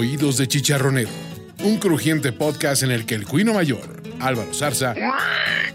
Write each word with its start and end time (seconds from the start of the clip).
Oídos 0.00 0.38
de 0.38 0.48
Chicharronero, 0.48 1.10
un 1.62 1.76
crujiente 1.76 2.32
podcast 2.32 2.84
en 2.84 2.90
el 2.90 3.04
que 3.04 3.14
el 3.14 3.26
cuino 3.26 3.52
mayor, 3.52 4.02
Álvaro 4.18 4.54
Zarza, 4.54 4.94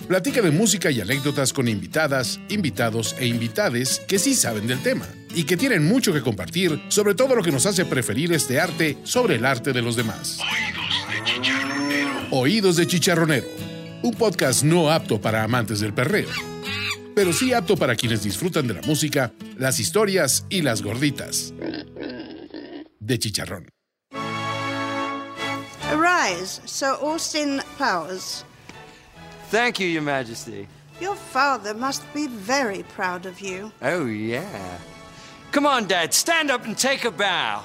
platica 0.07 0.41
de 0.41 0.49
música 0.49 0.89
y 0.89 0.99
anécdotas 0.99 1.53
con 1.53 1.67
invitadas, 1.67 2.39
invitados 2.49 3.15
e 3.19 3.27
invitades 3.27 4.01
que 4.07 4.17
sí 4.17 4.33
saben 4.33 4.65
del 4.65 4.81
tema 4.81 5.05
y 5.35 5.43
que 5.43 5.57
tienen 5.57 5.85
mucho 5.85 6.11
que 6.11 6.23
compartir 6.23 6.81
sobre 6.87 7.13
todo 7.13 7.35
lo 7.35 7.43
que 7.43 7.51
nos 7.51 7.67
hace 7.67 7.85
preferir 7.85 8.33
este 8.33 8.59
arte 8.59 8.97
sobre 9.03 9.35
el 9.35 9.45
arte 9.45 9.73
de 9.73 9.83
los 9.83 9.95
demás. 9.95 10.39
Oídos 10.41 11.07
de 11.07 11.23
Chicharronero. 11.23 12.27
Oídos 12.31 12.75
de 12.77 12.87
Chicharronero, 12.87 13.47
un 14.01 14.15
podcast 14.15 14.63
no 14.63 14.89
apto 14.89 15.21
para 15.21 15.43
amantes 15.43 15.81
del 15.81 15.93
perreo, 15.93 16.29
pero 17.13 17.31
sí 17.31 17.53
apto 17.53 17.77
para 17.77 17.95
quienes 17.95 18.23
disfrutan 18.23 18.65
de 18.65 18.73
la 18.73 18.81
música, 18.81 19.33
las 19.55 19.79
historias 19.79 20.47
y 20.49 20.63
las 20.63 20.81
gorditas. 20.81 21.53
De 22.99 23.19
chicharrón. 23.19 23.74
Arise, 26.25 26.59
Sir 26.65 26.97
Austin 27.01 27.61
Powers. 27.77 28.43
Thank 29.49 29.79
you, 29.79 29.87
Your 29.87 30.01
Majesty. 30.01 30.67
Your 30.99 31.15
father 31.15 31.75
must 31.75 32.01
be 32.15 32.25
very 32.25 32.81
proud 32.81 33.27
of 33.27 33.39
you. 33.39 33.71
Oh, 33.83 34.07
yeah. 34.07 34.79
Come 35.51 35.67
on, 35.67 35.85
Dad, 35.85 36.15
stand 36.15 36.49
up 36.49 36.65
and 36.65 36.75
take 36.75 37.05
a 37.05 37.11
bow. 37.11 37.63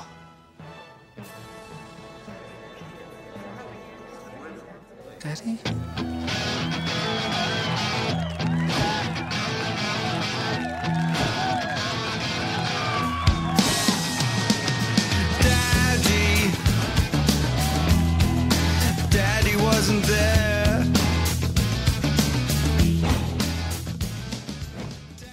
Daddy? 5.21 5.59
Daddy. 5.65 6.10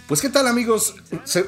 Pues 0.07 0.21
qué 0.21 0.29
tal 0.29 0.47
amigos, 0.47 0.95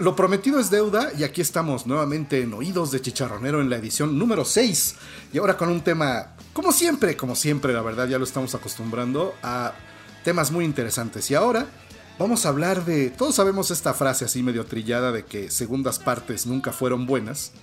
lo 0.02 0.18
prometido 0.18 0.60
es 0.60 0.70
deuda 0.70 1.12
y 1.18 1.24
aquí 1.24 1.40
estamos 1.40 1.88
nuevamente 1.88 2.42
en 2.42 2.54
Oídos 2.54 2.92
de 2.92 3.02
Chicharronero 3.02 3.62
en 3.62 3.70
la 3.70 3.78
edición 3.78 4.20
número 4.20 4.44
6 4.44 4.96
y 5.32 5.38
ahora 5.38 5.56
con 5.56 5.70
un 5.70 5.82
tema, 5.82 6.36
como 6.52 6.74
siempre, 6.74 7.16
como 7.16 7.36
siempre 7.36 7.72
la 7.72 7.82
verdad 7.82 8.10
ya 8.10 8.18
lo 8.18 8.26
estamos 8.26 8.56
acostumbrando 8.56 9.34
a 9.42 9.74
temas 10.26 10.52
muy 10.52 10.66
interesantes. 10.66 11.32
Y 11.32 11.36
ahora 11.36 11.68
vamos 12.18 12.46
a 12.46 12.50
hablar 12.50 12.84
de, 12.84 13.12
todos 13.12 13.36
sabemos 13.36 13.72
esta 13.72 13.94
frase 13.94 14.26
así 14.26 14.44
medio 14.44 14.66
trillada 14.66 15.14
de 15.14 15.24
que 15.24 15.50
segundas 15.50 15.98
partes 15.98 16.46
nunca 16.46 16.74
fueron 16.74 17.06
buenas, 17.06 17.54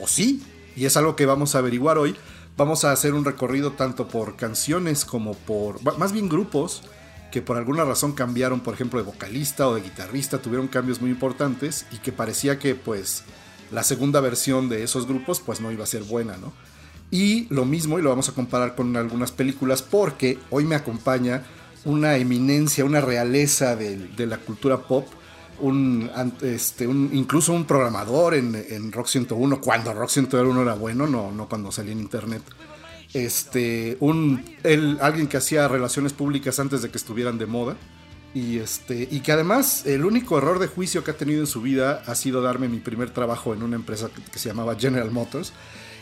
o 0.00 0.06
sí, 0.06 0.44
y 0.76 0.84
es 0.84 0.96
algo 0.96 1.16
que 1.16 1.26
vamos 1.26 1.56
a 1.56 1.58
averiguar 1.58 1.98
hoy. 1.98 2.16
Vamos 2.58 2.84
a 2.84 2.90
hacer 2.90 3.14
un 3.14 3.24
recorrido 3.24 3.70
tanto 3.74 4.08
por 4.08 4.34
canciones 4.34 5.04
como 5.04 5.34
por, 5.34 5.80
más 5.96 6.10
bien 6.10 6.28
grupos, 6.28 6.82
que 7.30 7.40
por 7.40 7.56
alguna 7.56 7.84
razón 7.84 8.14
cambiaron, 8.14 8.58
por 8.58 8.74
ejemplo, 8.74 8.98
de 8.98 9.06
vocalista 9.06 9.68
o 9.68 9.76
de 9.76 9.82
guitarrista, 9.82 10.42
tuvieron 10.42 10.66
cambios 10.66 11.00
muy 11.00 11.08
importantes 11.08 11.86
y 11.92 11.98
que 11.98 12.10
parecía 12.10 12.58
que 12.58 12.74
pues 12.74 13.22
la 13.70 13.84
segunda 13.84 14.20
versión 14.20 14.68
de 14.68 14.82
esos 14.82 15.06
grupos 15.06 15.38
pues 15.38 15.60
no 15.60 15.70
iba 15.70 15.84
a 15.84 15.86
ser 15.86 16.02
buena, 16.02 16.36
¿no? 16.36 16.52
Y 17.12 17.46
lo 17.54 17.64
mismo, 17.64 18.00
y 18.00 18.02
lo 18.02 18.10
vamos 18.10 18.28
a 18.28 18.32
comparar 18.34 18.74
con 18.74 18.96
algunas 18.96 19.30
películas, 19.30 19.82
porque 19.82 20.40
hoy 20.50 20.64
me 20.64 20.74
acompaña 20.74 21.44
una 21.84 22.16
eminencia, 22.16 22.84
una 22.84 23.00
realeza 23.00 23.76
de, 23.76 24.26
la 24.26 24.38
cultura 24.38 24.78
pop, 24.78 25.06
un, 25.60 26.10
este, 26.42 26.86
un- 26.86 27.10
incluso 27.12 27.52
un 27.52 27.64
programador 27.64 28.34
en, 28.34 28.54
en 28.68 28.92
Rock 28.92 29.06
101, 29.08 29.60
cuando 29.60 29.92
Rock 29.94 30.10
101 30.10 30.62
era 30.62 30.74
bueno, 30.74 31.06
no, 31.06 31.30
no 31.32 31.48
cuando 31.48 31.70
salía 31.72 31.92
en 31.92 32.00
internet. 32.00 32.42
Este, 33.14 33.96
un, 34.00 34.44
él, 34.62 34.98
alguien 35.00 35.28
que 35.28 35.38
hacía 35.38 35.66
relaciones 35.68 36.12
públicas 36.12 36.58
antes 36.58 36.82
de 36.82 36.90
que 36.90 36.98
estuvieran 36.98 37.38
de 37.38 37.46
moda. 37.46 37.76
Y, 38.34 38.58
este, 38.58 39.08
y 39.10 39.20
que 39.20 39.32
además 39.32 39.86
el 39.86 40.04
único 40.04 40.36
error 40.36 40.58
de 40.58 40.66
juicio 40.66 41.02
que 41.02 41.12
ha 41.12 41.16
tenido 41.16 41.40
en 41.40 41.46
su 41.46 41.62
vida 41.62 42.02
ha 42.06 42.14
sido 42.14 42.42
darme 42.42 42.68
mi 42.68 42.78
primer 42.78 43.10
trabajo 43.10 43.54
en 43.54 43.62
una 43.62 43.74
empresa 43.76 44.10
que, 44.14 44.22
que 44.22 44.38
se 44.38 44.50
llamaba 44.50 44.76
General 44.76 45.10
Motors. 45.10 45.52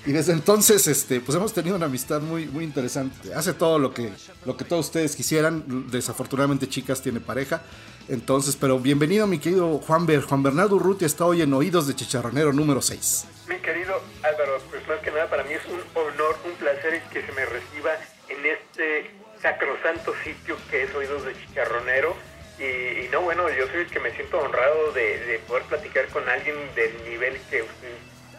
Y 0.05 0.13
desde 0.13 0.33
entonces 0.33 0.87
este, 0.89 1.21
pues 1.21 1.37
hemos 1.37 1.53
tenido 1.53 1.77
una 1.77 1.87
amistad 1.87 2.21
muy, 2.21 2.47
muy 2.47 2.65
interesante. 2.65 3.33
Hace 3.33 3.55
todo 3.55 3.79
lo 3.79 3.95
que, 3.95 4.11
lo 4.45 4.57
que 4.57 4.65
todos 4.65 4.87
ustedes 4.87 5.15
quisieran. 5.17 5.87
Desafortunadamente 5.91 6.69
Chicas 6.69 7.01
tiene 7.01 7.21
pareja. 7.21 7.63
Entonces, 8.09 8.57
pero 8.57 8.79
bienvenido 8.79 9.27
mi 9.27 9.41
querido 9.41 9.79
Juan, 9.79 10.07
Ber, 10.07 10.23
Juan 10.23 10.43
Bernardo 10.43 10.77
Urrutia 10.77 11.07
está 11.07 11.25
hoy 11.25 11.43
en 11.43 11.53
Oídos 11.53 11.89
de 11.89 11.97
Chicharronero 11.97 12.53
número 12.53 12.81
6. 12.81 13.27
Mi 13.49 13.57
querido 13.57 14.01
Álvaro, 14.23 14.61
pues 14.71 14.87
más 14.87 15.01
que 15.01 15.11
nada 15.11 15.29
para 15.29 15.43
mí 15.43 15.55
es 15.55 15.65
un 15.67 15.81
honor, 16.01 16.37
un 16.45 16.53
placer 16.53 17.03
que 17.13 17.23
se 17.23 17.33
me 17.33 17.45
reciba 17.45 17.95
en 18.29 18.47
este 18.47 19.11
sacrosanto 19.43 20.15
sitio 20.23 20.57
que 20.71 20.85
es 20.85 20.95
Oídos 20.95 21.25
de 21.25 21.35
Chicharronero. 21.35 22.15
Y, 22.61 23.07
y 23.07 23.09
no, 23.11 23.23
bueno, 23.23 23.51
yo 23.51 23.67
soy 23.67 23.81
el 23.81 23.87
que 23.91 23.99
me 23.99 24.13
siento 24.13 24.39
honrado 24.39 24.93
de, 24.93 25.19
de 25.27 25.39
poder 25.41 25.65
platicar 25.65 26.07
con 26.09 26.29
alguien 26.29 26.55
del 26.77 27.11
nivel 27.11 27.35
que 27.51 27.63
usted 27.63 27.95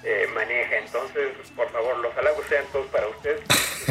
eh, 0.06 0.28
maneja. 0.34 0.78
Entonces, 0.78 1.28
por 1.58 1.70
favor, 1.72 1.98
los 1.98 2.16
halagos 2.16 2.46
sean 2.48 2.64
todos 2.72 2.88
para 2.88 3.08
usted. 3.10 3.38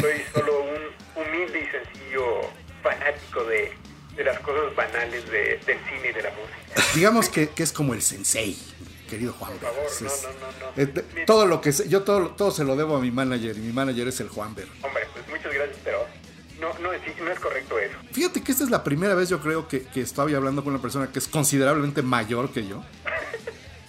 Soy 0.01 0.23
solo 0.33 0.61
un 0.63 1.23
humilde 1.23 1.59
y 1.59 1.67
sencillo 1.67 2.41
fanático 2.81 3.43
de, 3.43 3.71
de 4.17 4.23
las 4.23 4.39
cosas 4.39 4.75
banales 4.75 5.29
de- 5.29 5.59
del 5.65 5.77
cine 5.85 6.09
y 6.09 6.13
de 6.13 6.21
la 6.23 6.31
música. 6.31 6.83
Digamos 6.95 7.29
que, 7.29 7.49
que 7.49 7.63
es 7.63 7.71
como 7.71 7.93
el 7.93 8.01
sensei, 8.01 8.57
querido 9.09 9.33
Juan. 9.33 9.51
Por 9.53 9.61
favor, 9.61 9.85
Es- 9.85 10.01
no, 10.01 10.09
no, 10.09 10.29
no, 10.39 10.75
no. 10.75 10.83
eh, 11.21 11.23
todo 11.25 11.45
lo 11.45 11.61
que 11.61 11.71
sé- 11.71 11.87
yo 11.87 12.03
todo, 12.03 12.29
todo 12.31 12.51
se 12.51 12.63
lo 12.63 12.75
debo 12.75 12.97
a 12.97 12.99
mi 12.99 13.11
manager 13.11 13.55
y 13.55 13.59
mi 13.59 13.71
manager 13.73 14.07
es 14.07 14.19
el 14.19 14.29
Juan 14.29 14.53
Ber. 14.55 14.67
Hombre, 14.81 15.03
pues 15.13 15.27
muchas 15.29 15.53
gracias, 15.53 15.77
pero 15.83 15.99
no, 16.59 16.73
no, 16.79 16.91
es, 16.93 17.01
no 17.21 17.31
es 17.31 17.39
correcto 17.39 17.77
eso. 17.79 17.95
Fíjate 18.11 18.41
que 18.43 18.51
esta 18.51 18.63
es 18.63 18.69
la 18.71 18.83
primera 18.83 19.13
vez 19.13 19.29
yo 19.29 19.39
creo 19.39 19.67
que, 19.67 19.83
que 19.83 20.01
estoy 20.01 20.33
hablando 20.33 20.63
con 20.63 20.73
una 20.73 20.81
persona 20.81 21.11
que 21.11 21.19
es 21.19 21.27
considerablemente 21.27 22.01
mayor 22.01 22.51
que 22.51 22.65
yo. 22.67 22.83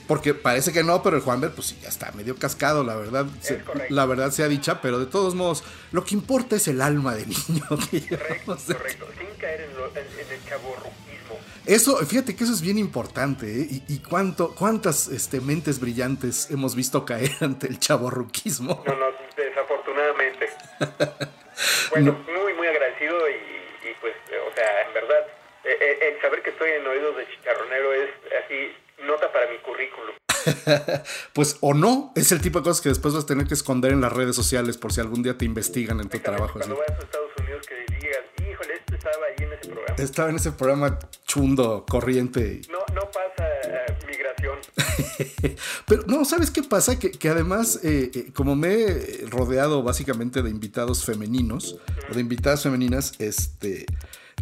Porque 0.08 0.34
parece 0.34 0.72
que 0.72 0.82
no, 0.82 1.02
pero 1.02 1.16
el 1.16 1.22
Juan 1.22 1.40
Ber, 1.40 1.52
pues 1.52 1.68
sí, 1.68 1.78
ya 1.80 1.88
está 1.90 2.10
medio 2.12 2.34
cascado, 2.36 2.82
la 2.82 2.96
verdad. 2.96 3.26
se- 3.40 3.62
la 3.90 4.06
verdad 4.06 4.30
sea 4.32 4.48
dicha, 4.48 4.80
pero 4.80 4.98
de 4.98 5.06
todos 5.06 5.34
modos, 5.36 5.62
lo 5.92 6.02
que 6.04 6.14
importa 6.16 6.56
es 6.56 6.66
el 6.66 6.80
alma 6.80 7.14
de 7.14 7.26
niño 7.26 7.64
que 7.90 8.00
Correcto, 8.08 8.56
correcto. 8.66 9.06
Sin 9.18 9.28
caer 9.38 9.60
en, 9.60 9.76
lo- 9.76 9.86
en- 9.88 9.98
en 9.98 10.32
el 10.32 10.44
chaborruquismo. 10.48 11.38
Eso, 11.66 11.98
fíjate 12.06 12.34
que 12.34 12.44
eso 12.44 12.54
es 12.54 12.62
bien 12.62 12.78
importante, 12.78 13.46
¿eh? 13.46 13.66
Y, 13.70 13.82
y 13.86 13.98
cuánto, 13.98 14.54
cuántas 14.54 15.08
este, 15.08 15.42
mentes 15.42 15.78
brillantes 15.78 16.50
hemos 16.50 16.74
visto 16.74 17.04
caer 17.04 17.30
ante 17.40 17.66
el 17.68 17.78
chaborruquismo. 17.78 18.82
No, 18.86 18.94
no, 18.96 19.06
desafortunadamente. 19.36 20.48
Bueno, 21.90 22.12
muy, 22.12 22.54
muy 22.54 22.66
agradecido 22.68 23.28
y, 23.28 23.32
y, 23.32 23.94
pues, 24.00 24.14
o 24.48 24.54
sea, 24.54 24.82
en 24.86 24.94
verdad, 24.94 25.26
eh, 25.64 25.76
eh, 25.80 26.12
el 26.14 26.20
saber 26.22 26.40
que 26.42 26.50
estoy 26.50 26.70
en 26.70 26.86
oídos 26.86 27.16
de 27.16 27.26
chicharronero 27.28 27.92
es 27.94 28.10
así, 28.44 28.70
nota 29.06 29.32
para 29.32 29.50
mi 29.50 29.58
currículum. 29.58 30.14
Pues 31.32 31.56
o 31.60 31.74
no, 31.74 32.12
es 32.14 32.32
el 32.32 32.40
tipo 32.40 32.58
de 32.58 32.64
cosas 32.64 32.80
que 32.80 32.88
después 32.88 33.14
vas 33.14 33.24
a 33.24 33.26
tener 33.26 33.46
que 33.46 33.54
esconder 33.54 33.92
en 33.92 34.00
las 34.00 34.12
redes 34.12 34.34
sociales 34.34 34.76
por 34.76 34.92
si 34.92 35.00
algún 35.00 35.22
día 35.22 35.36
te 35.36 35.44
investigan 35.44 36.00
en 36.00 36.08
tu 36.08 36.18
trabajo. 36.18 36.58
así. 36.58 36.68
Cuando 36.68 36.76
vayas 36.76 36.98
a 36.98 37.04
Estados 37.04 37.30
Unidos 37.38 37.66
que 37.66 37.94
digas, 37.94 38.20
híjole, 38.38 38.74
este 38.74 38.96
estaba 38.96 39.26
ahí 39.26 39.44
en 39.44 39.52
ese 39.52 39.68
programa. 39.70 39.96
Estaba 39.98 40.30
en 40.30 40.36
ese 40.36 40.52
programa 40.52 40.98
chundo, 41.26 41.86
corriente. 41.88 42.62
No, 42.70 42.78
no 42.94 43.10
pasa 43.10 43.46
eh, 43.64 43.98
migración. 44.06 44.58
Pero 45.86 46.02
no, 46.06 46.24
¿sabes 46.24 46.50
qué 46.50 46.62
pasa? 46.62 46.98
Que, 46.98 47.10
que 47.10 47.28
además, 47.28 47.80
eh, 47.84 48.10
eh, 48.14 48.32
como 48.32 48.56
me 48.56 48.82
he 48.82 49.24
rodeado 49.28 49.82
básicamente 49.82 50.42
de 50.42 50.50
invitados 50.50 51.04
femeninos 51.04 51.76
o 52.10 52.14
de 52.14 52.20
invitadas 52.20 52.62
femeninas, 52.62 53.14
este. 53.18 53.86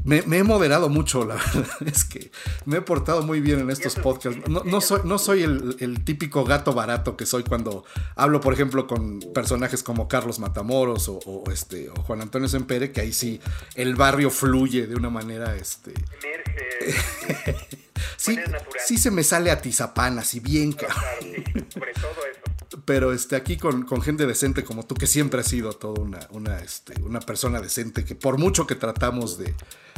Me, 0.07 0.23
me 0.23 0.39
he 0.39 0.43
moderado 0.45 0.89
mucho, 0.89 1.25
la 1.25 1.35
verdad 1.55 1.83
es 1.85 2.05
que 2.05 2.31
me 2.65 2.79
he 2.79 2.81
portado 2.81 3.23
muy 3.23 3.41
bien 3.41 3.61
en 3.61 3.71
estos 3.71 3.97
podcasts. 3.97 4.49
No, 4.49 4.63
no 4.65 4.81
soy, 4.81 5.01
no 5.05 5.19
soy 5.19 5.43
el, 5.43 5.77
el 5.81 6.05
típico 6.05 6.45
gato 6.45 6.73
barato 6.73 7.17
que 7.17 7.27
soy 7.27 7.43
cuando 7.43 7.85
hablo, 8.15 8.41
por 8.41 8.55
ejemplo, 8.55 8.87
con 8.87 9.19
personajes 9.35 9.83
como 9.83 10.07
Carlos 10.07 10.39
Matamoros 10.39 11.09
o, 11.09 11.19
o, 11.27 11.51
este, 11.51 11.91
o 11.91 11.95
Juan 12.03 12.23
Antonio 12.23 12.49
Sempere, 12.49 12.93
que 12.93 13.01
ahí 13.01 13.13
sí 13.13 13.41
el 13.75 13.97
barrio 13.97 14.31
fluye 14.31 14.87
de 14.87 14.95
una 14.95 15.11
manera 15.11 15.57
este, 15.57 15.93
Emerge. 16.23 16.95
sí, 18.17 18.39
sí 18.87 18.99
se 18.99 19.11
me 19.11 19.25
sale 19.25 19.51
a 19.51 19.61
tizapán, 19.61 20.19
así 20.19 20.41
bien, 20.41 20.73
cabrón. 20.73 21.03
Sobre 21.69 21.93
todo 21.95 22.13
eso. 22.31 22.46
Pero 22.85 23.13
este, 23.13 23.37
aquí 23.37 23.57
con, 23.57 23.85
con 23.85 24.03
gente 24.03 24.27
decente 24.27 24.65
como 24.65 24.85
tú, 24.85 24.95
que 24.95 25.07
siempre 25.07 25.41
has 25.41 25.47
sido 25.47 25.73
toda 25.73 26.03
una, 26.03 26.21
una, 26.31 26.59
este, 26.59 27.01
una 27.03 27.21
persona 27.21 27.61
decente, 27.61 28.05
que 28.05 28.15
por 28.15 28.39
mucho 28.39 28.67
que 28.67 28.75
tratamos 28.75 29.39
de, 29.39 29.55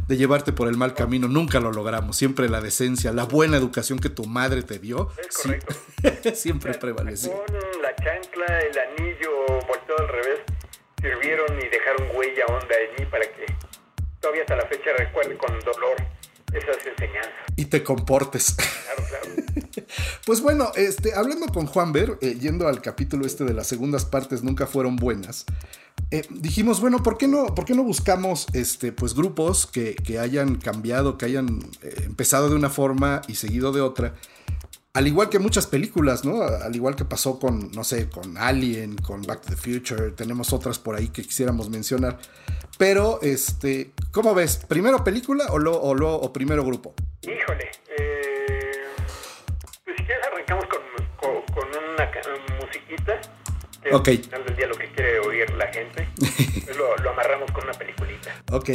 de 0.06 0.16
llevarte 0.16 0.52
por 0.52 0.68
el 0.68 0.76
mal 0.76 0.94
camino, 0.94 1.28
nunca 1.28 1.60
lo 1.60 1.72
logramos. 1.72 2.16
Siempre 2.16 2.48
la 2.48 2.60
decencia, 2.60 3.12
la 3.12 3.24
buena 3.24 3.56
educación 3.56 3.98
que 3.98 4.10
tu 4.10 4.24
madre 4.24 4.62
te 4.62 4.78
dio, 4.78 5.10
Es 5.18 5.34
sí, 5.34 6.34
siempre 6.34 6.74
prevaleció. 6.74 7.32
Con 7.32 7.82
la 7.82 7.94
chancla, 7.96 8.60
el 8.60 8.78
anillo 8.78 9.46
volteado 9.66 10.00
al 10.00 10.08
revés, 10.08 10.40
sirvieron 11.00 11.58
y 11.58 11.68
dejaron 11.68 12.16
huella 12.16 12.44
honda 12.46 12.74
en 12.78 13.04
mí 13.04 13.10
para 13.10 13.24
que 13.24 13.46
todavía 14.20 14.42
hasta 14.42 14.56
la 14.56 14.66
fecha 14.66 14.90
recuerde 14.96 15.36
con 15.36 15.58
dolor 15.60 15.96
esas 16.52 16.86
enseñanzas. 16.86 17.32
Y 17.56 17.66
te 17.66 17.82
comportes. 17.82 18.54
Claro, 18.54 19.02
claro. 19.08 19.28
Pues 20.26 20.42
bueno, 20.42 20.70
este, 20.74 21.14
hablando 21.14 21.46
con 21.46 21.66
Juan 21.66 21.92
Ver, 21.92 22.18
eh, 22.20 22.36
yendo 22.38 22.68
al 22.68 22.82
capítulo 22.82 23.24
este 23.24 23.44
de 23.44 23.54
las 23.54 23.66
segundas 23.66 24.04
partes 24.04 24.42
nunca 24.42 24.66
fueron 24.66 24.96
buenas, 24.96 25.46
eh, 26.10 26.26
dijimos, 26.30 26.80
bueno, 26.80 27.02
¿por 27.02 27.18
qué 27.18 27.28
no, 27.28 27.54
por 27.54 27.64
qué 27.64 27.74
no 27.74 27.82
buscamos 27.82 28.46
este, 28.54 28.92
pues, 28.92 29.14
grupos 29.14 29.66
que, 29.66 29.94
que 29.94 30.18
hayan 30.18 30.56
cambiado, 30.56 31.18
que 31.18 31.26
hayan 31.26 31.60
eh, 31.82 32.02
empezado 32.04 32.48
de 32.48 32.56
una 32.56 32.70
forma 32.70 33.22
y 33.28 33.34
seguido 33.34 33.72
de 33.72 33.80
otra? 33.80 34.14
Al 34.94 35.06
igual 35.06 35.28
que 35.28 35.38
muchas 35.38 35.66
películas, 35.66 36.24
¿no? 36.24 36.42
Al 36.42 36.74
igual 36.74 36.96
que 36.96 37.04
pasó 37.04 37.38
con, 37.38 37.70
no 37.72 37.84
sé, 37.84 38.08
con 38.08 38.38
Alien, 38.38 38.96
con 38.96 39.22
Back 39.22 39.42
to 39.42 39.50
the 39.50 39.56
Future, 39.56 40.10
tenemos 40.12 40.52
otras 40.52 40.78
por 40.78 40.96
ahí 40.96 41.08
que 41.08 41.22
quisiéramos 41.22 41.68
mencionar. 41.68 42.18
Pero, 42.78 43.18
este, 43.22 43.90
¿cómo 44.12 44.34
ves? 44.34 44.64
¿Primero 44.68 45.02
película 45.02 45.46
o, 45.50 45.58
lo, 45.58 45.74
o, 45.74 46.32
primero 46.32 46.64
grupo? 46.64 46.94
Híjole, 47.22 47.70
eh, 47.98 48.84
pues 49.84 49.96
si 49.96 50.04
quieres 50.04 50.24
arrancamos 50.28 50.64
con, 50.66 50.80
con, 51.16 51.42
con 51.54 51.68
una 51.68 52.10
musiquita. 52.60 53.20
Que 53.88 53.94
Ok. 53.94 54.08
Al 54.08 54.18
final 54.18 54.44
del 54.44 54.56
día 54.56 54.66
lo 54.66 54.74
que 54.76 54.90
quiere 54.92 55.18
oír 55.20 55.50
la 55.54 55.66
gente. 55.72 56.08
Pues 56.18 56.76
lo, 56.76 56.96
lo 56.96 57.10
amarramos 57.10 57.50
con 57.52 57.64
una 57.64 57.72
peliculita. 57.72 58.34
Ok, 58.50 58.70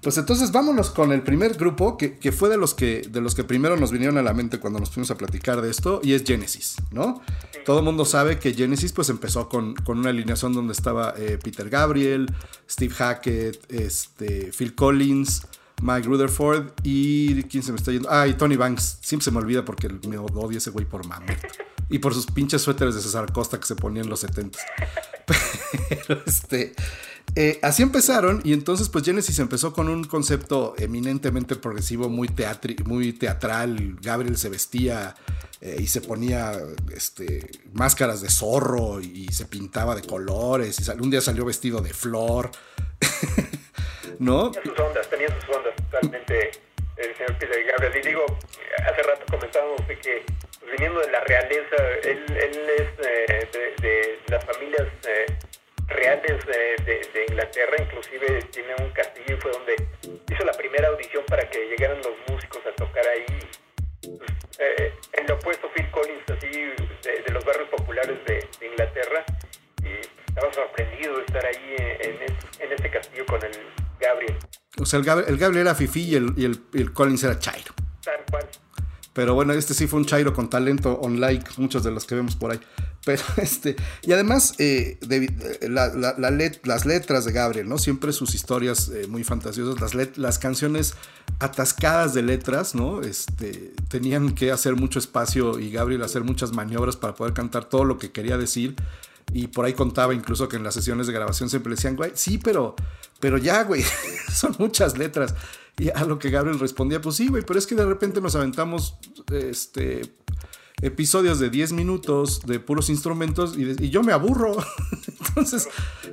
pues 0.00 0.16
entonces 0.16 0.52
vámonos 0.52 0.90
con 0.90 1.12
el 1.12 1.22
primer 1.22 1.54
grupo 1.54 1.98
que, 1.98 2.18
que 2.18 2.32
fue 2.32 2.48
de 2.48 2.56
los 2.56 2.72
que, 2.72 3.02
de 3.02 3.20
los 3.20 3.34
que 3.34 3.44
primero 3.44 3.76
nos 3.76 3.92
vinieron 3.92 4.16
a 4.16 4.22
la 4.22 4.32
mente 4.32 4.58
cuando 4.58 4.78
nos 4.78 4.90
fuimos 4.90 5.10
a 5.10 5.18
platicar 5.18 5.60
de 5.60 5.70
esto 5.70 6.00
y 6.02 6.14
es 6.14 6.24
Genesis, 6.24 6.76
¿no? 6.92 7.20
Todo 7.66 7.80
el 7.80 7.84
mundo 7.84 8.06
sabe 8.06 8.38
que 8.38 8.54
Genesis 8.54 8.92
pues 8.92 9.10
empezó 9.10 9.50
con, 9.50 9.74
con 9.74 9.98
una 9.98 10.10
alineación 10.10 10.54
donde 10.54 10.72
estaba 10.72 11.12
eh, 11.18 11.38
Peter 11.42 11.68
Gabriel, 11.68 12.32
Steve 12.68 12.94
Hackett, 12.94 13.70
este, 13.70 14.50
Phil 14.56 14.74
Collins, 14.74 15.46
Mike 15.82 16.08
Rutherford 16.08 16.72
y 16.82 17.42
¿quién 17.44 17.62
se 17.62 17.72
me 17.72 17.76
está 17.76 17.92
yendo? 17.92 18.08
Ah, 18.10 18.26
y 18.26 18.34
Tony 18.34 18.56
Banks. 18.56 18.98
Siempre 19.02 19.24
se 19.24 19.30
me 19.30 19.38
olvida 19.38 19.64
porque 19.64 19.88
me 20.08 20.16
odio 20.16 20.56
ese 20.56 20.70
güey 20.70 20.86
por 20.86 21.06
mame. 21.06 21.36
Y 21.90 21.98
por 22.00 22.14
sus 22.14 22.26
pinches 22.26 22.62
suéteres 22.62 22.94
de 22.94 23.00
César 23.00 23.32
Costa 23.32 23.58
que 23.58 23.66
se 23.66 23.74
ponía 23.74 24.02
en 24.02 24.10
los 24.10 24.20
70 24.20 24.58
Pero 25.88 26.22
este. 26.26 26.74
eh, 27.34 27.58
así 27.62 27.82
empezaron 27.82 28.40
y 28.44 28.52
entonces 28.52 28.88
pues 28.88 29.04
Genesis 29.04 29.38
empezó 29.38 29.72
con 29.72 29.88
un 29.88 30.04
concepto 30.04 30.74
eminentemente 30.78 31.56
progresivo, 31.56 32.08
muy, 32.08 32.28
teatri- 32.28 32.84
muy 32.84 33.12
teatral. 33.12 33.96
Gabriel 34.00 34.36
se 34.36 34.48
vestía 34.48 35.14
eh, 35.60 35.76
y 35.80 35.86
se 35.86 36.00
ponía 36.00 36.52
este, 36.94 37.50
máscaras 37.72 38.20
de 38.20 38.30
zorro 38.30 39.00
y 39.00 39.28
se 39.32 39.46
pintaba 39.46 39.94
de 39.94 40.02
colores 40.02 40.78
y 40.86 40.90
un 41.00 41.10
día 41.10 41.20
salió 41.20 41.44
vestido 41.44 41.80
de 41.80 41.92
flor. 41.94 42.50
¿No? 44.18 44.50
Tenía 44.50 44.70
sus 44.74 44.78
ondas, 44.80 45.10
tenía 45.10 45.28
sus 45.40 45.56
ondas 45.56 45.74
totalmente 45.76 46.50
el 46.96 47.16
señor 47.16 47.38
Peter 47.38 47.64
Gabriel. 47.70 48.04
Y 48.04 48.08
digo, 48.08 48.24
hace 48.90 49.02
rato 49.02 49.24
comentábamos 49.30 49.86
de 49.86 49.98
que 50.00 50.26
viniendo 50.70 51.00
de 51.00 51.10
la 51.10 51.20
realeza, 51.20 51.76
él, 52.04 52.24
él 52.28 52.70
es 52.78 53.06
eh, 53.06 53.48
de, 53.52 53.88
de 53.88 54.18
las 54.28 54.44
familias 54.44 54.86
eh, 55.06 55.26
reales 55.88 56.44
eh, 56.48 56.76
de, 56.84 57.00
de 57.12 57.24
Inglaterra, 57.28 57.76
inclusive 57.80 58.42
tiene 58.52 58.74
un 58.80 58.90
castillo 58.90 59.36
y 59.36 59.40
fue 59.40 59.50
donde 59.52 59.76
hizo 60.30 60.44
la 60.44 60.52
primera 60.52 60.88
audición 60.88 61.24
para 61.26 61.48
que 61.48 61.66
llegaran 61.66 61.98
los 61.98 62.14
músicos 62.28 62.60
a 62.66 62.74
tocar 62.74 63.06
ahí. 63.08 63.24
Pues, 64.02 64.30
eh, 64.58 64.92
en 65.14 65.26
lo 65.26 65.34
opuesto, 65.34 65.70
Phil 65.74 65.90
Collins, 65.90 66.22
así 66.30 66.48
de, 66.48 67.22
de 67.26 67.32
los 67.32 67.44
barrios 67.44 67.68
populares 67.68 68.18
de, 68.26 68.46
de 68.60 68.66
Inglaterra, 68.66 69.24
y 69.82 70.28
estaba 70.28 70.52
sorprendido 70.52 71.16
de 71.18 71.24
estar 71.24 71.44
ahí 71.46 71.76
en, 71.78 72.22
en, 72.22 72.36
en 72.60 72.72
este 72.72 72.90
castillo 72.90 73.26
con 73.26 73.42
el 73.44 73.52
Gabriel. 74.00 74.36
O 74.80 74.86
sea, 74.86 74.98
el 75.00 75.04
Gabriel, 75.04 75.30
el 75.30 75.38
Gabriel 75.38 75.66
era 75.66 75.74
Fifi 75.74 76.02
y 76.10 76.14
el, 76.16 76.32
y 76.36 76.44
el- 76.44 76.60
y 76.72 76.82
el 76.82 76.92
Collins 76.92 77.24
era 77.24 77.38
Chairo. 77.38 77.72
Tal 78.04 78.24
cual. 78.30 78.46
Pero 79.18 79.34
bueno, 79.34 79.52
este 79.52 79.74
sí 79.74 79.88
fue 79.88 79.98
un 79.98 80.06
Chairo 80.06 80.32
con 80.32 80.48
talento, 80.48 81.00
unlike 81.00 81.50
muchos 81.56 81.82
de 81.82 81.90
los 81.90 82.04
que 82.04 82.14
vemos 82.14 82.36
por 82.36 82.52
ahí. 82.52 82.60
Pero 83.04 83.20
este, 83.38 83.74
y 84.04 84.12
además, 84.12 84.54
eh, 84.58 84.96
eh, 85.10 85.68
las 85.68 86.86
letras 86.86 87.24
de 87.24 87.32
Gabriel, 87.32 87.68
¿no? 87.68 87.78
Siempre 87.78 88.12
sus 88.12 88.36
historias 88.36 88.88
eh, 88.90 89.08
muy 89.08 89.24
fantasiosas, 89.24 89.80
las, 89.80 89.96
let- 89.96 90.16
las 90.18 90.38
canciones 90.38 90.94
atascadas 91.40 92.14
de 92.14 92.22
letras, 92.22 92.76
¿no? 92.76 93.02
Este, 93.02 93.72
tenían 93.88 94.36
que 94.36 94.52
hacer 94.52 94.76
mucho 94.76 95.00
espacio 95.00 95.58
y 95.58 95.72
Gabriel 95.72 96.04
hacer 96.04 96.22
muchas 96.22 96.52
maniobras 96.52 96.94
para 96.94 97.16
poder 97.16 97.34
cantar 97.34 97.64
todo 97.68 97.82
lo 97.82 97.98
que 97.98 98.12
quería 98.12 98.38
decir. 98.38 98.76
Y 99.32 99.48
por 99.48 99.64
ahí 99.64 99.74
contaba 99.74 100.14
incluso 100.14 100.48
que 100.48 100.56
en 100.56 100.64
las 100.64 100.74
sesiones 100.74 101.06
de 101.06 101.12
grabación 101.12 101.50
siempre 101.50 101.70
le 101.70 101.76
decían, 101.76 101.96
güey, 101.96 102.12
sí, 102.14 102.38
pero, 102.38 102.74
pero 103.20 103.38
ya, 103.38 103.64
güey, 103.64 103.84
son 104.32 104.54
muchas 104.58 104.96
letras. 104.96 105.34
Y 105.78 105.90
a 105.90 106.04
lo 106.04 106.18
que 106.18 106.30
Gabriel 106.30 106.58
respondía, 106.58 107.00
pues 107.00 107.16
sí, 107.16 107.28
güey, 107.28 107.44
pero 107.44 107.58
es 107.58 107.66
que 107.66 107.74
de 107.74 107.86
repente 107.86 108.20
nos 108.20 108.34
aventamos 108.34 108.96
este, 109.30 110.02
episodios 110.80 111.38
de 111.38 111.50
10 111.50 111.72
minutos 111.72 112.40
de 112.46 112.60
puros 112.60 112.88
instrumentos 112.90 113.56
y, 113.56 113.64
de- 113.64 113.84
y 113.84 113.90
yo 113.90 114.02
me 114.02 114.12
aburro. 114.12 114.56
Entonces, 115.28 115.68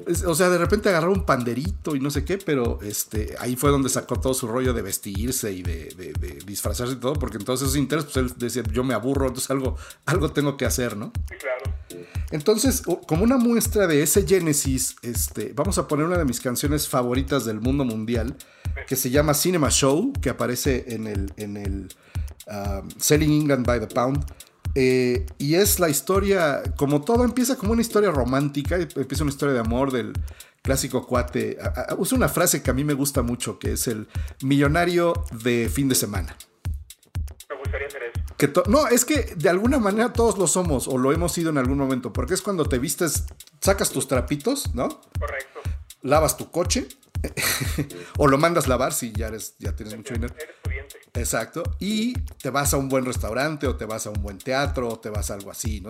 es- 0.08 0.24
o 0.24 0.34
sea, 0.36 0.50
de 0.50 0.58
repente 0.58 0.90
agarraba 0.90 1.14
un 1.14 1.26
panderito 1.26 1.96
y 1.96 2.00
no 2.00 2.10
sé 2.10 2.26
qué, 2.26 2.38
pero 2.38 2.80
este, 2.82 3.36
ahí 3.40 3.56
fue 3.56 3.70
donde 3.72 3.90
sacó 3.90 4.20
todo 4.20 4.34
su 4.34 4.48
rollo 4.48 4.74
de 4.74 4.82
vestirse 4.82 5.52
y 5.52 5.62
de, 5.64 5.94
de- 5.98 6.14
de 6.14 6.40
disfrazarse 6.46 6.94
y 6.94 6.98
todo, 6.98 7.14
porque 7.14 7.38
entonces 7.38 7.68
esos 7.68 7.78
intereses, 7.78 8.12
pues 8.12 8.26
él 8.26 8.34
decía, 8.38 8.64
yo 8.72 8.84
me 8.84 8.94
aburro, 8.94 9.28
entonces 9.28 9.50
algo, 9.52 9.76
algo 10.06 10.32
tengo 10.32 10.58
que 10.58 10.66
hacer, 10.66 10.98
¿no? 10.98 11.12
Sí, 11.30 11.36
claro. 11.40 12.06
Entonces, 12.32 12.82
como 13.08 13.24
una 13.24 13.38
muestra 13.38 13.88
de 13.88 14.02
ese 14.02 14.26
Genesis, 14.28 14.96
este, 15.04 15.54
vamos 15.56 15.78
a 15.78 15.88
poner 15.88 16.06
una 16.08 16.18
de 16.18 16.26
mis 16.26 16.42
canciones 16.42 16.88
favoritas 16.88 17.46
del 17.46 17.62
mundo 17.62 17.86
mundial, 17.86 18.36
que 18.88 18.96
se 18.96 19.10
llama 19.12 19.34
Cinema 19.34 19.70
Show, 19.70 20.12
que 20.22 20.30
aparece 20.32 20.86
en 20.96 21.08
el, 21.08 21.32
en 21.38 21.56
el 21.58 21.88
um, 22.48 22.90
Selling 23.00 23.32
England 23.32 23.66
by 23.66 23.80
the 23.80 23.88
Pound. 23.88 24.26
Eh, 24.76 25.26
y 25.38 25.56
es 25.56 25.80
la 25.80 25.88
historia, 25.88 26.62
como 26.76 27.02
todo 27.02 27.24
empieza 27.24 27.56
como 27.56 27.72
una 27.72 27.82
historia 27.82 28.12
romántica, 28.12 28.76
empieza 28.76 29.24
una 29.24 29.32
historia 29.32 29.54
de 29.54 29.62
amor 29.62 29.92
del 29.92 30.14
clásico 30.62 31.08
cuate. 31.08 31.58
Usa 31.98 32.18
una 32.18 32.28
frase 32.28 32.62
que 32.62 32.72
a 32.72 32.74
mí 32.74 32.84
me 32.84 32.94
gusta 32.94 33.22
mucho, 33.22 33.58
que 33.58 33.72
es 33.72 33.88
el 33.88 34.08
millonario 34.44 35.14
de 35.32 35.70
fin 35.74 35.88
de 35.88 35.96
semana. 35.96 36.36
Me 37.50 37.58
gustaría 37.58 37.88
hacer 37.88 38.02
eso. 38.04 38.36
Que 38.38 38.52
no, 38.70 38.88
es 38.88 39.06
que 39.06 39.34
de 39.38 39.48
alguna 39.48 39.80
manera 39.80 40.12
todos 40.12 40.38
lo 40.38 40.46
somos 40.46 40.90
o 40.90 40.98
lo 40.98 41.14
hemos 41.14 41.32
sido 41.32 41.52
en 41.52 41.58
algún 41.58 41.78
momento, 41.78 42.12
porque 42.12 42.34
es 42.34 42.42
cuando 42.42 42.66
te 42.66 42.78
vistes, 42.78 43.24
sacas 43.62 43.92
tus 43.92 44.10
trapitos, 44.10 44.76
¿no? 44.76 44.90
Correcto. 45.18 45.62
Lavas 46.02 46.36
tu 46.36 46.52
coche 46.52 46.90
o 48.18 48.28
lo 48.28 48.38
mandas 48.38 48.68
lavar 48.68 48.94
si 48.94 49.12
ya 49.12 49.28
eres 49.28 49.56
ya 49.60 49.76
tienes 49.76 49.96
mucho 49.96 50.14
dinero. 50.14 50.34
Exacto, 51.14 51.64
y 51.80 52.14
te 52.42 52.50
vas 52.50 52.74
a 52.74 52.78
un 52.78 52.90
buen 52.90 53.06
restaurante 53.06 53.68
o 53.68 53.78
te 53.78 53.86
vas 53.86 54.06
a 54.06 54.10
un 54.10 54.22
buen 54.22 54.38
teatro 54.38 54.90
o 54.90 55.00
te 55.00 55.10
vas 55.10 55.32
a 55.32 55.36
algo 55.36 55.50
así, 55.50 55.80
¿no? 55.80 55.90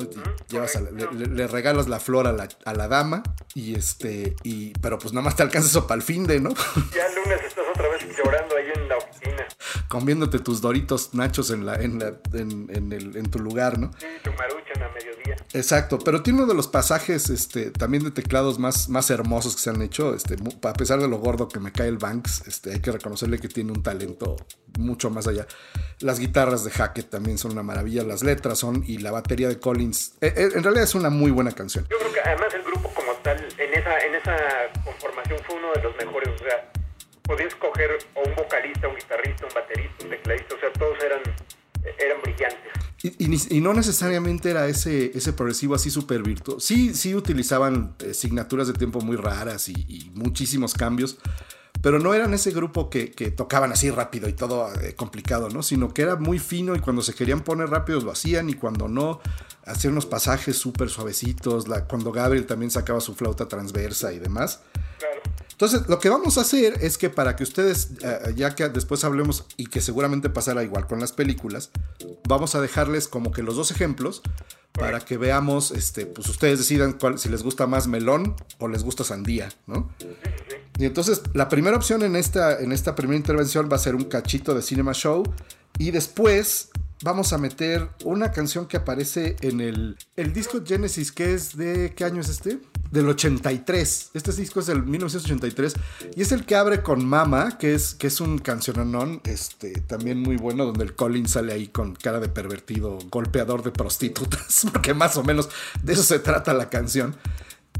Llevas 0.50 0.76
a 0.76 0.82
le, 0.82 1.28
le- 1.28 1.48
regalas 1.48 1.88
la 1.88 2.00
flor 2.00 2.28
a 2.28 2.32
la, 2.32 2.48
a 2.64 2.74
la 2.74 2.88
dama 2.88 3.24
y 3.56 3.74
este 3.76 4.36
y 4.44 4.70
pero 4.80 5.00
pues 5.00 5.14
nada 5.14 5.24
más 5.26 5.36
te 5.36 5.42
alcanza 5.42 5.68
eso 5.70 5.88
para 5.88 5.96
el 5.98 6.04
fin 6.04 6.28
de, 6.28 6.40
¿no? 6.40 6.50
Ya 6.94 7.08
el 7.08 7.16
lunes 7.16 7.42
estás 7.44 7.66
otra 7.74 7.88
vez 7.90 8.04
llorando 8.16 8.56
ahí 8.56 8.66
en 8.76 8.88
la 8.88 8.98
oficina. 8.98 9.48
Comiéndote 9.88 10.40
tus 10.40 10.62
doritos 10.62 11.14
nachos 11.16 11.50
en 11.50 11.66
la 11.66 11.76
en 11.82 11.98
la 12.00 12.14
en, 12.34 12.68
en 12.70 12.94
el, 12.94 13.18
en 13.18 13.32
tu 13.32 13.40
lugar, 13.40 13.80
¿no? 13.80 13.92
Sí, 14.00 14.06
tu. 14.24 14.30
Exacto, 15.56 16.00
pero 16.00 16.22
tiene 16.22 16.40
uno 16.40 16.50
de 16.50 16.54
los 16.54 16.68
pasajes 16.68 17.30
este, 17.30 17.72
también 17.72 18.04
de 18.04 18.12
teclados 18.12 18.60
más, 18.60 18.90
más 18.90 19.10
hermosos 19.10 19.56
que 19.56 19.62
se 19.62 19.70
han 19.70 19.82
hecho. 19.82 20.14
Este, 20.14 20.36
a 20.64 20.74
pesar 20.74 21.00
de 21.00 21.08
lo 21.08 21.18
gordo 21.18 21.48
que 21.48 21.62
me 21.62 21.72
cae 21.72 21.88
el 21.88 21.98
Banks, 21.98 22.46
este, 22.46 22.74
hay 22.74 22.82
que 22.82 22.92
reconocerle 22.92 23.40
que 23.40 23.48
tiene 23.48 23.72
un 23.72 23.82
talento 23.82 24.36
mucho 24.78 25.10
más 25.10 25.28
allá. 25.28 25.48
Las 26.02 26.20
guitarras 26.20 26.66
de 26.66 26.72
Hackett 26.72 27.10
también 27.10 27.38
son 27.38 27.54
una 27.54 27.64
maravilla, 27.64 28.04
las 28.04 28.22
letras 28.22 28.60
son 28.60 28.84
y 28.86 28.98
la 28.98 29.12
batería 29.12 29.48
de 29.48 29.58
Collins. 29.58 30.16
eh, 30.20 30.34
eh, 30.36 30.50
en 30.56 30.62
realidad 30.62 30.84
es 30.84 30.94
una 30.94 31.10
muy 31.10 31.32
buena 31.32 31.54
canción. 31.54 31.88
Yo 31.90 32.00
creo 32.00 32.12
que 32.12 32.20
además 32.20 32.54
el 32.54 32.64
grupo 32.64 32.94
como 32.94 33.14
tal, 33.24 33.38
en 33.58 33.74
esa, 33.74 34.00
en 34.00 34.16
esa 34.16 34.36
conformación 34.84 35.40
fue 35.48 35.56
uno 35.56 35.72
de 35.72 35.84
los 35.84 35.96
mejores. 35.96 36.30
O 36.36 36.38
sea, 36.38 36.70
podías 37.24 37.48
escoger 37.48 37.92
o 38.16 38.28
un 38.28 38.36
vocalista, 38.36 38.90
un 38.90 38.96
guitarrista, 38.96 39.46
un 39.46 39.54
baterista, 39.54 40.04
un 40.04 40.10
tecladista. 40.10 40.56
O 40.56 40.60
sea, 40.60 40.74
todos 40.74 41.02
eran, 41.02 41.22
eran 42.00 42.22
brillantes. 42.24 42.72
Y, 43.04 43.34
y 43.34 43.58
y 43.58 43.62
no 43.62 43.74
necesariamente 43.74 44.50
era 44.50 44.68
ese, 44.68 45.12
ese 45.16 45.34
progresivo 45.34 45.76
así 45.76 45.92
súper 45.92 46.24
virtuoso. 46.24 46.60
Sí, 46.60 46.94
sí 46.94 47.14
utilizaban 47.14 47.96
eh, 48.00 48.14
signaturas 48.14 48.68
de 48.68 48.74
tiempo 48.74 49.02
muy 49.02 49.16
raras 49.16 49.70
y, 49.70 49.74
y 49.74 50.12
muchísimos 50.16 50.74
cambios, 50.74 51.18
pero 51.82 52.00
no 52.00 52.14
eran 52.14 52.34
ese 52.34 52.52
grupo 52.52 52.90
que, 52.90 53.12
que 53.12 53.30
tocaban 53.30 53.72
así 53.72 53.92
rápido 53.92 54.28
y 54.28 54.34
todo 54.34 54.74
eh, 54.82 54.96
complicado, 54.96 55.50
¿no? 55.50 55.62
Sino 55.62 55.94
que 55.94 56.02
era 56.02 56.16
muy 56.16 56.40
fino 56.40 56.76
y 56.76 56.80
cuando 56.80 57.02
se 57.04 57.14
querían 57.14 57.42
poner 57.42 57.70
rápidos 57.70 58.04
lo 58.04 58.12
hacían 58.12 58.50
y 58.50 58.56
cuando 58.56 58.88
no, 58.88 59.20
hacían 59.66 59.94
unos 59.94 60.06
pasajes 60.08 60.58
súper 60.58 60.90
suavecitos. 60.90 61.68
La, 61.68 61.86
cuando 61.86 62.12
Gabriel 62.12 62.48
también 62.48 62.72
sacaba 62.72 63.02
su 63.02 63.14
flauta 63.14 63.48
transversa 63.48 64.14
y 64.14 64.20
demás. 64.20 64.62
Claro. 64.98 65.22
Entonces, 65.56 65.88
lo 65.88 66.00
que 66.00 66.10
vamos 66.10 66.38
a 66.38 66.42
hacer 66.42 66.80
es 66.82 66.98
que 66.98 67.10
para 67.10 67.38
que 67.38 67.44
ustedes, 67.44 67.92
eh, 68.02 68.34
ya 68.36 68.56
que 68.56 68.68
después 68.68 69.06
hablemos 69.06 69.46
y 69.56 69.68
que 69.68 69.80
seguramente 69.80 70.30
pasará 70.30 70.64
igual 70.64 70.86
con 70.86 71.00
las 71.00 71.14
películas, 71.14 71.72
vamos 72.28 72.56
a 72.56 72.62
dejarles 72.62 73.08
como 73.08 73.32
que 73.32 73.42
los 73.42 73.56
dos 73.56 73.72
ejemplos 73.72 74.22
para 74.74 75.00
que 75.00 75.18
veamos, 75.18 75.72
este, 75.72 76.06
pues 76.08 76.28
ustedes 76.28 76.60
decidan 76.60 76.92
cuál, 77.00 77.18
si 77.20 77.30
les 77.30 77.42
gusta 77.42 77.68
más 77.68 77.88
melón 77.88 78.36
o 78.60 78.68
les 78.68 78.84
gusta 78.84 79.06
sandía, 79.06 79.48
¿no? 79.66 79.90
Y 80.78 80.84
entonces 80.84 81.22
la 81.34 81.48
primera 81.48 81.78
opción 81.78 82.04
en 82.04 82.18
esta, 82.18 82.60
en 82.60 82.74
esta 82.74 82.94
primera 82.94 83.16
intervención 83.16 83.70
va 83.72 83.78
a 83.78 83.80
ser 83.80 83.96
un 83.96 84.04
cachito 84.04 84.54
de 84.54 84.62
Cinema 84.62 84.92
Show 84.92 85.24
y 85.78 85.92
después 85.92 86.70
vamos 87.02 87.32
a 87.32 87.38
meter 87.38 87.88
una 88.04 88.34
canción 88.34 88.68
que 88.68 88.76
aparece 88.76 89.38
en 89.40 89.62
el, 89.62 89.98
el 90.18 90.34
disco 90.34 90.62
Genesis, 90.66 91.14
que 91.14 91.34
es 91.34 91.56
de... 91.56 91.94
¿Qué 91.96 92.04
año 92.04 92.20
es 92.20 92.28
este? 92.28 92.60
Del 92.96 93.10
83. 93.10 94.12
Este 94.14 94.32
disco 94.32 94.62
es 94.62 94.68
del 94.68 94.84
1983 94.84 95.76
y 96.16 96.22
es 96.22 96.32
el 96.32 96.46
que 96.46 96.56
abre 96.56 96.82
con 96.82 97.06
Mama, 97.06 97.58
que 97.58 97.74
es, 97.74 97.94
que 97.94 98.08
es 98.08 98.22
un 98.22 98.38
cancionanón 98.38 99.20
este, 99.26 99.82
también 99.82 100.22
muy 100.22 100.38
bueno, 100.38 100.64
donde 100.64 100.86
el 100.86 100.96
Colin 100.96 101.28
sale 101.28 101.52
ahí 101.52 101.68
con 101.68 101.94
cara 101.94 102.22
de 102.22 102.30
pervertido, 102.30 102.98
golpeador 103.12 103.64
de 103.64 103.72
prostitutas, 103.72 104.66
porque 104.72 104.94
más 104.94 105.18
o 105.18 105.26
menos 105.26 105.50
de 105.84 105.92
eso 105.92 106.04
se 106.04 106.20
trata 106.20 106.54
la 106.54 106.70
canción. 106.70 107.18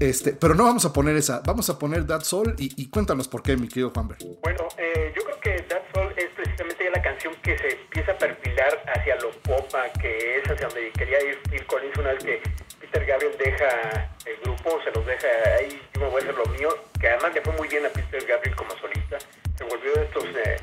Este, 0.02 0.34
pero 0.34 0.54
no 0.54 0.66
vamos 0.66 0.84
a 0.84 0.92
poner 0.92 1.16
esa, 1.16 1.42
vamos 1.46 1.70
a 1.70 1.80
poner 1.80 2.06
That 2.06 2.24
Soul 2.24 2.54
y, 2.58 2.90
cuéntanos 2.90 3.30
por 3.30 3.42
qué, 3.42 3.56
mi 3.56 3.70
querido 3.70 3.92
Juanber. 3.92 4.18
Bueno, 4.44 4.68
eh, 4.78 5.14
yo 5.16 5.24
creo 5.24 5.40
que 5.40 5.62
That 5.64 5.84
Soul 5.94 6.14
es 6.18 6.28
precisamente 6.36 6.90
la 6.94 7.02
canción 7.02 7.34
que 7.42 7.58
se 7.58 7.70
empieza 7.70 8.12
a 8.12 8.18
perfilar 8.18 8.84
hacia 8.94 9.16
lo 9.22 9.32
popa, 9.44 9.86
que 9.94 10.40
es 10.40 10.52
hacia 10.52 10.68
donde 10.68 10.92
quería 10.92 11.24
ir 11.24 11.40
Phil 11.50 11.66
Collins 11.68 11.98
una 11.98 12.12
vez 12.12 12.24
que 12.26 12.42
Peter 12.96 13.08
Gabriel 13.08 13.38
deja 13.38 14.10
el 14.26 14.38
grupo, 14.38 14.80
se 14.82 14.92
los 14.92 15.06
deja 15.06 15.28
ahí, 15.60 15.82
yo 15.94 16.00
me 16.00 16.08
voy 16.08 16.22
a 16.22 16.24
hacer 16.24 16.36
lo 16.36 16.46
mío, 16.46 16.70
que 16.98 17.10
además 17.10 17.34
le 17.34 17.42
fue 17.42 17.54
muy 17.58 17.68
bien 17.68 17.86
a 17.86 17.90
Peter 17.90 18.26
Gabriel 18.26 18.56
como 18.56 18.72
solista, 18.80 19.18
se 19.58 19.64
volvió 19.66 19.94
de 19.96 20.06
estos 20.06 20.24
eh, 20.24 20.58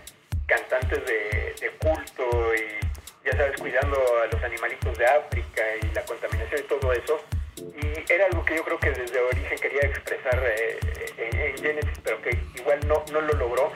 cantantes 0.47 1.05
de, 1.05 1.55
de 1.61 1.71
culto 1.73 2.55
y 2.55 3.27
ya 3.27 3.37
sabes, 3.37 3.61
cuidando 3.61 3.99
a 4.23 4.35
los 4.35 4.43
animalitos 4.43 4.97
de 4.97 5.05
África 5.05 5.63
y 5.83 5.95
la 5.95 6.03
contaminación 6.07 6.61
y 6.61 6.63
todo 6.63 6.93
eso 6.95 7.21
y 7.59 8.11
era 8.11 8.25
algo 8.25 8.43
que 8.47 8.57
yo 8.57 8.65
creo 8.65 8.81
que 8.81 8.93
desde 8.93 9.21
origen 9.21 9.59
quería 9.59 9.83
expresar 9.83 10.43
eh, 10.43 10.79
en, 11.19 11.59
Genesis, 11.59 12.01
pero 12.03 12.23
que 12.23 12.31
igual 12.55 12.81
no, 12.89 13.05
no 13.13 13.21
lo 13.21 13.35
logró. 13.35 13.73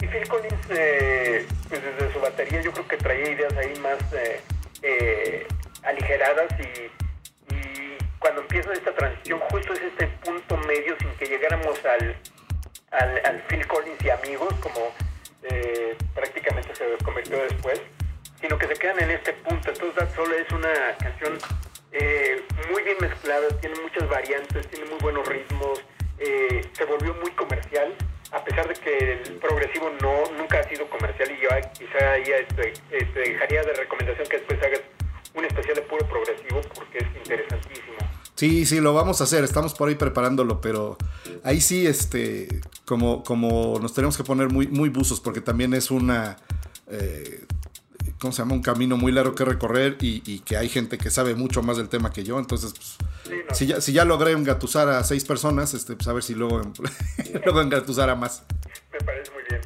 Y 0.00 0.06
Phil 0.06 0.26
Collins, 0.26 0.70
eh, 0.70 1.46
pues 1.68 1.82
desde 1.82 2.12
su 2.14 2.18
batería, 2.18 2.62
yo 2.62 2.72
creo 2.72 2.88
que 2.88 2.96
traía 2.96 3.30
ideas 3.30 3.54
ahí 3.58 3.78
más 3.80 3.98
eh, 4.82 5.46
aligeradas 5.82 6.50
y, 6.58 6.90
cuando 8.20 8.42
empieza 8.42 8.72
esta 8.72 8.94
transición, 8.94 9.40
justo 9.50 9.72
es 9.72 9.80
este 9.82 10.06
punto 10.24 10.56
medio 10.58 10.96
sin 11.00 11.10
que 11.16 11.26
llegáramos 11.26 11.84
al, 11.84 12.16
al, 12.92 13.42
Phil 13.48 13.66
Collins 13.66 14.04
y 14.04 14.10
amigos, 14.10 14.54
como 14.60 14.92
prácticamente 16.14 16.74
se 16.74 16.84
convirtió 17.04 17.42
después, 17.42 17.80
sino 18.40 18.58
que 18.58 18.66
se 18.66 18.74
quedan 18.74 19.00
en 19.00 19.10
este 19.10 19.32
punto. 19.32 19.70
Entonces, 19.70 20.08
solo 20.14 20.34
es 20.34 20.50
una 20.52 20.96
canción 20.98 21.38
eh, 21.92 22.42
muy 22.70 22.82
bien 22.82 22.96
mezclada, 23.00 23.48
tiene 23.60 23.74
muchas 23.80 24.08
variantes, 24.08 24.66
tiene 24.68 24.84
muy 24.86 24.98
buenos 25.00 25.26
ritmos, 25.26 25.82
eh, 26.18 26.62
se 26.72 26.84
volvió 26.84 27.14
muy 27.14 27.30
comercial, 27.32 27.94
a 28.30 28.44
pesar 28.44 28.68
de 28.68 28.74
que 28.74 29.12
el 29.12 29.38
progresivo 29.38 29.90
no 30.00 30.24
nunca 30.38 30.60
ha 30.60 30.68
sido 30.68 30.88
comercial 30.88 31.30
y 31.32 31.42
yo 31.42 31.48
quizá 31.76 32.12
ahí 32.12 32.22
este, 32.22 32.72
este, 32.92 33.20
dejaría 33.20 33.64
de 33.64 33.72
recomendación 33.72 34.28
que 34.28 34.38
después 34.38 34.62
hagas 34.62 34.82
un 35.34 35.44
especial 35.44 35.74
de 35.74 35.82
puro 35.82 36.06
progresivo 36.06 36.60
porque 36.74 36.98
es 36.98 37.06
interesantísimo. 37.16 37.89
Sí, 38.40 38.64
sí, 38.64 38.80
lo 38.80 38.94
vamos 38.94 39.20
a 39.20 39.24
hacer, 39.24 39.44
estamos 39.44 39.74
por 39.74 39.90
ahí 39.90 39.96
preparándolo, 39.96 40.62
pero 40.62 40.96
ahí 41.44 41.60
sí, 41.60 41.86
este, 41.86 42.62
como, 42.86 43.22
como 43.22 43.78
nos 43.82 43.92
tenemos 43.92 44.16
que 44.16 44.24
poner 44.24 44.48
muy, 44.48 44.66
muy 44.66 44.88
buzos, 44.88 45.20
porque 45.20 45.42
también 45.42 45.74
es 45.74 45.90
una... 45.90 46.38
Eh, 46.86 47.44
¿cómo 48.18 48.32
se 48.32 48.40
llama? 48.40 48.54
Un 48.54 48.62
camino 48.62 48.96
muy 48.96 49.12
largo 49.12 49.34
que 49.34 49.44
recorrer 49.44 49.98
y, 50.00 50.38
que 50.38 50.56
hay 50.56 50.70
gente 50.70 50.96
que 50.96 51.10
sabe 51.10 51.34
mucho 51.34 51.62
más 51.62 51.76
del 51.76 51.90
tema 51.90 52.14
que 52.14 52.24
yo. 52.24 52.38
Entonces, 52.38 52.72
pues, 52.72 53.58
si, 53.58 53.66
ya, 53.66 53.82
si 53.82 53.92
ya 53.92 54.06
logré 54.06 54.32
engatusar 54.32 54.88
a 54.88 55.04
seis 55.04 55.22
personas, 55.26 55.74
este, 55.74 55.94
pues 55.94 56.08
a 56.08 56.14
ver 56.14 56.22
si 56.22 56.34
luego, 56.34 56.62
luego 57.44 57.60
engatusar 57.60 58.08
a 58.08 58.14
más. 58.14 58.44
Me 58.90 59.04
parece 59.04 59.32
muy 59.32 59.42
bien. 59.50 59.60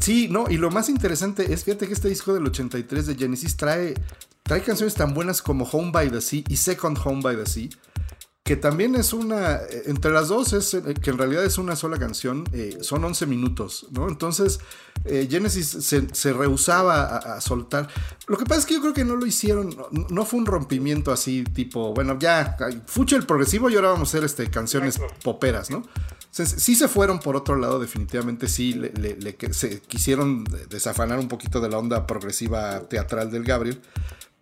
Sí, 0.00 0.26
no, 0.28 0.46
y 0.50 0.56
lo 0.56 0.72
más 0.72 0.88
interesante 0.88 1.52
es, 1.52 1.62
fíjate 1.62 1.86
que 1.86 1.92
este 1.92 2.08
disco 2.08 2.34
del 2.34 2.46
83 2.46 3.06
de 3.06 3.14
Genesis 3.14 3.56
trae, 3.56 3.94
trae 4.46 4.62
canciones 4.62 4.94
tan 4.94 5.12
buenas 5.12 5.42
como 5.42 5.64
Home 5.64 5.90
by 5.92 6.10
the 6.10 6.20
Sea 6.20 6.44
y 6.48 6.56
Second 6.56 6.98
Home 7.04 7.22
by 7.22 7.36
the 7.36 7.46
Sea 7.46 7.68
que 8.46 8.54
también 8.54 8.94
es 8.94 9.12
una, 9.12 9.58
entre 9.86 10.12
las 10.12 10.28
dos, 10.28 10.52
es 10.52 10.72
eh, 10.72 10.94
que 11.02 11.10
en 11.10 11.18
realidad 11.18 11.44
es 11.44 11.58
una 11.58 11.74
sola 11.74 11.98
canción, 11.98 12.44
eh, 12.52 12.78
son 12.80 13.04
11 13.04 13.26
minutos, 13.26 13.88
¿no? 13.90 14.08
Entonces, 14.08 14.60
eh, 15.04 15.26
Genesis 15.28 15.76
se, 16.12 16.32
rehusaba 16.32 17.16
a, 17.16 17.40
soltar. 17.40 17.88
Lo 18.28 18.38
que 18.38 18.44
pasa 18.44 18.60
es 18.60 18.66
que 18.66 18.74
yo 18.74 18.80
creo 18.80 18.94
que 18.94 19.04
no 19.04 19.16
lo 19.16 19.26
hicieron, 19.26 19.76
no, 20.10 20.24
fue 20.24 20.38
un 20.38 20.46
rompimiento 20.46 21.10
así, 21.10 21.42
tipo, 21.42 21.92
bueno, 21.92 22.20
ya, 22.20 22.56
fucho 22.86 23.16
el 23.16 23.26
progresivo 23.26 23.68
y 23.68 23.74
ahora 23.74 23.88
vamos 23.88 24.10
a 24.10 24.10
hacer 24.10 24.24
este, 24.24 24.48
canciones 24.48 25.00
poperas, 25.24 25.68
¿no? 25.68 25.82
sí 26.30 26.74
se 26.74 26.86
fueron 26.86 27.18
por 27.18 27.34
otro 27.34 27.56
lado, 27.56 27.80
definitivamente 27.80 28.46
sí, 28.46 28.74
le, 28.74 29.36
se 29.52 29.80
quisieron 29.80 30.44
desafanar 30.68 31.18
un 31.18 31.28
poquito 31.28 31.62
de 31.62 31.70
la 31.70 31.78
onda 31.78 32.06
progresiva 32.06 32.80
teatral 32.90 33.30
del 33.30 33.42
Gabriel 33.42 33.80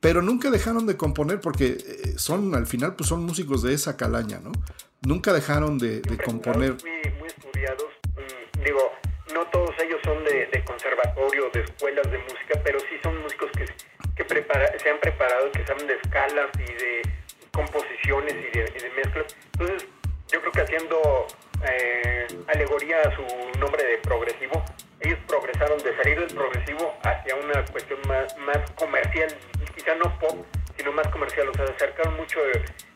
pero 0.05 0.21
nunca 0.21 0.51
dejaron 0.51 0.85
de 0.85 0.99
componer 0.99 1.41
porque 1.41 1.79
eh, 1.81 2.13
son, 2.19 2.55
al 2.55 2.67
final, 2.67 2.95
pues 2.95 3.09
son 3.09 3.25
músicos 3.25 3.63
de 3.63 3.73
esa 3.73 3.97
calaña, 3.97 4.39
¿no? 4.39 4.53
Nunca 5.01 5.33
dejaron 5.33 5.79
de, 5.79 6.03
componer. 6.23 6.75
Muy, 6.83 7.11
muy 7.19 7.29
estudiados, 7.29 7.89
mm, 8.15 8.65
digo, 8.65 8.93
no 9.33 9.47
todos 9.47 9.71
ellos 9.81 9.99
son 10.05 10.23
de, 10.25 10.63
conservatorio, 10.67 11.49
de 11.55 11.61
escuelas 11.61 12.11
de 12.11 12.19
música, 12.19 12.61
pero 12.63 12.81
sí 12.81 12.97
son 13.03 13.19
músicos 13.23 13.51
que, 13.53 13.65
que 13.65 14.45
se 14.79 14.91
han 14.91 15.01
preparado, 15.01 15.51
que 15.53 15.67
saben 15.67 15.87
de 15.87 15.95
escalas 15.95 16.51
y 16.59 16.73
de 16.75 17.03
composiciones 17.51 18.35
y 18.35 18.59
de, 18.59 18.65
de 18.65 18.91
mezclas. 18.97 19.35
Entonces, 19.55 19.89
yo 20.31 20.41
creo 20.43 20.53
que 20.53 20.61
haciendo 20.61 21.27
eh, 21.67 22.27
alegoría 22.49 23.01
a 23.01 23.17
su 23.17 23.59
nombre 23.59 23.83
de 23.83 23.97
progresivo, 24.05 24.63
ellos 25.01 25.19
progresaron 25.27 25.79
de 25.79 25.97
salir 25.97 26.21
del 26.21 26.35
progresivo 26.35 26.93
hacia 27.03 27.37
una 27.37 27.65
cuestión 27.65 28.01
más, 28.07 28.37
más 28.37 28.71
comercial 28.73 29.35
quizá 29.85 29.97
no 29.97 30.19
pop, 30.19 30.45
sino 30.77 30.93
más 30.93 31.07
comercial. 31.09 31.49
O 31.49 31.55
sea, 31.55 31.65
acercaron 31.65 32.17
mucho 32.17 32.39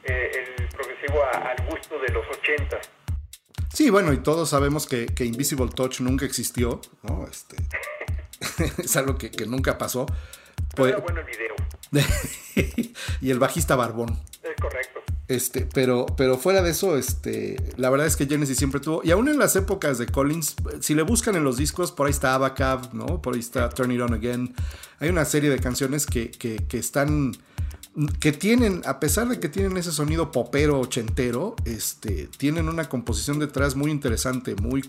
eh, 0.04 0.30
el 0.58 0.68
progresivo 0.68 1.22
al 1.24 1.66
gusto 1.66 1.98
de 2.00 2.12
los 2.12 2.26
80. 2.38 2.80
Sí, 3.72 3.90
bueno, 3.90 4.12
y 4.12 4.18
todos 4.18 4.50
sabemos 4.50 4.86
que, 4.86 5.06
Invisible 5.20 5.68
Touch 5.68 6.00
nunca 6.00 6.24
existió, 6.24 6.80
¿no? 7.02 7.26
Este, 7.28 7.56
es 8.82 8.96
algo 8.96 9.18
que, 9.18 9.30
nunca 9.46 9.78
pasó. 9.78 10.06
Pues, 10.74 10.92
era 10.92 11.00
bueno 11.00 11.20
el 11.20 11.26
video. 11.26 11.54
y 13.20 13.30
el 13.30 13.38
bajista 13.38 13.76
Barbón. 13.76 14.18
Es 14.42 14.60
correcto. 14.60 14.97
Este, 15.28 15.68
pero, 15.74 16.06
pero 16.16 16.38
fuera 16.38 16.62
de 16.62 16.70
eso, 16.70 16.96
este, 16.96 17.56
la 17.76 17.90
verdad 17.90 18.06
es 18.06 18.16
que 18.16 18.26
Genesis 18.26 18.56
siempre 18.56 18.80
tuvo, 18.80 19.02
y 19.04 19.10
aún 19.10 19.28
en 19.28 19.38
las 19.38 19.54
épocas 19.56 19.98
de 19.98 20.06
Collins, 20.06 20.56
si 20.80 20.94
le 20.94 21.02
buscan 21.02 21.36
en 21.36 21.44
los 21.44 21.58
discos, 21.58 21.92
por 21.92 22.06
ahí 22.06 22.12
está 22.12 22.34
Abacab, 22.34 22.94
¿no? 22.94 23.20
Por 23.20 23.34
ahí 23.34 23.40
está 23.40 23.68
Turn 23.68 23.92
It 23.92 24.00
On 24.00 24.14
Again. 24.14 24.54
Hay 25.00 25.10
una 25.10 25.26
serie 25.26 25.50
de 25.50 25.58
canciones 25.58 26.06
que, 26.06 26.30
que, 26.30 26.56
que 26.66 26.78
están, 26.78 27.36
que 28.20 28.32
tienen, 28.32 28.80
a 28.86 29.00
pesar 29.00 29.28
de 29.28 29.38
que 29.38 29.50
tienen 29.50 29.76
ese 29.76 29.92
sonido 29.92 30.32
popero 30.32 30.80
ochentero, 30.80 31.56
este, 31.66 32.30
tienen 32.38 32.66
una 32.66 32.88
composición 32.88 33.38
detrás 33.38 33.76
muy 33.76 33.90
interesante, 33.90 34.54
muy, 34.54 34.88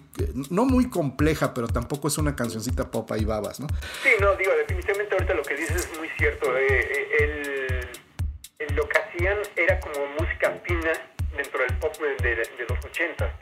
no 0.50 0.64
muy 0.64 0.90
compleja, 0.90 1.54
pero 1.54 1.68
tampoco 1.68 2.08
es 2.08 2.18
una 2.18 2.38
cancioncita 2.38 2.90
pop 2.92 3.12
y 3.20 3.26
babas, 3.26 3.60
¿no? 3.60 3.68
Sí, 4.04 4.10
no, 4.22 4.38
digo, 4.38 4.52
definitivamente 4.58 5.16
ahorita 5.16 5.34
lo 5.34 5.44
que 5.44 5.56
dices 5.58 5.76
es 5.92 5.98
muy 5.98 6.08
cierto. 6.18 6.56
Eh, 6.56 6.68
eh, 6.70 7.08
el 7.20 7.39
lo 8.74 8.88
que 8.88 8.98
hacían 8.98 9.38
era 9.56 9.80
como 9.80 10.06
música 10.20 10.62
fina 10.66 10.92
dentro 11.36 11.60
del 11.62 11.78
pop 11.78 11.94
de, 12.22 12.36
los 12.68 12.86
80. 12.86 13.40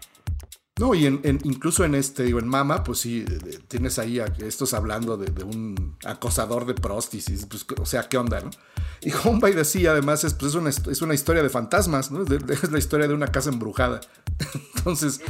No, 0.79 0.93
y 0.93 1.07
en, 1.07 1.22
incluso 1.43 1.84
en 1.86 1.96
este, 1.96 2.24
digo, 2.24 2.39
en 2.39 2.48
Mama, 2.48 2.84
pues 2.84 3.00
sí, 3.00 3.25
tienes 3.67 3.98
ahí 3.98 4.19
a 4.19 4.25
estos 4.39 4.75
hablando 4.75 5.17
de, 5.17 5.43
un 5.43 5.98
acosador 6.05 6.65
de 6.65 6.75
prostis, 6.75 7.48
pues, 7.50 7.65
o 7.79 7.86
sea, 7.86 8.07
¿qué 8.07 8.17
onda, 8.17 8.41
no? 8.41 8.51
Y 9.01 9.12
Home 9.24 9.39
by 9.39 9.55
the 9.55 9.65
Sea, 9.65 9.91
además, 9.91 10.24
es, 10.24 10.36
pues, 10.36 10.53
una, 10.53 10.69
es 10.69 11.01
una 11.01 11.15
historia 11.15 11.41
de 11.41 11.50
fantasmas, 11.50 12.12
¿no? 12.12 12.24
Es 12.24 12.72
la 12.72 12.77
historia 12.77 13.07
de 13.07 13.13
una 13.15 13.27
casa 13.27 13.50
embrujada. 13.50 14.01
Entonces, 14.75 15.22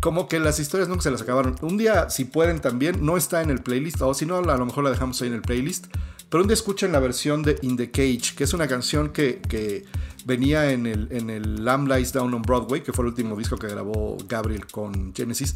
como 0.00 0.28
que 0.28 0.38
las 0.38 0.60
historias 0.60 0.88
nunca 0.88 1.02
se 1.02 1.10
las 1.10 1.22
acabaron. 1.22 1.56
Un 1.62 1.76
día, 1.76 2.10
si 2.10 2.24
pueden 2.24 2.60
también, 2.60 3.04
no 3.04 3.16
está 3.16 3.42
en 3.42 3.50
el 3.50 3.62
playlist, 3.62 4.00
o 4.02 4.14
si 4.14 4.26
no, 4.26 4.36
a 4.36 4.56
lo 4.56 4.66
mejor 4.66 4.84
la 4.84 4.90
dejamos 4.90 5.20
ahí 5.22 5.28
en 5.28 5.34
el 5.34 5.42
playlist. 5.42 5.86
Pero 6.34 6.42
un 6.42 6.48
día 6.48 6.54
escuchen 6.54 6.90
la 6.90 6.98
versión 6.98 7.44
de 7.44 7.60
In 7.62 7.76
the 7.76 7.92
Cage, 7.92 8.34
que 8.36 8.42
es 8.42 8.52
una 8.54 8.66
canción 8.66 9.10
que, 9.10 9.84
venía 10.24 10.72
en 10.72 10.84
el, 10.84 11.64
Lamb 11.64 11.86
Lies 11.86 12.12
Down 12.12 12.34
on 12.34 12.42
Broadway, 12.42 12.82
que 12.82 12.92
fue 12.92 13.04
el 13.04 13.10
último 13.10 13.36
disco 13.36 13.56
que 13.56 13.68
grabó 13.68 14.16
Gabriel 14.28 14.66
con 14.66 15.14
Genesis. 15.14 15.54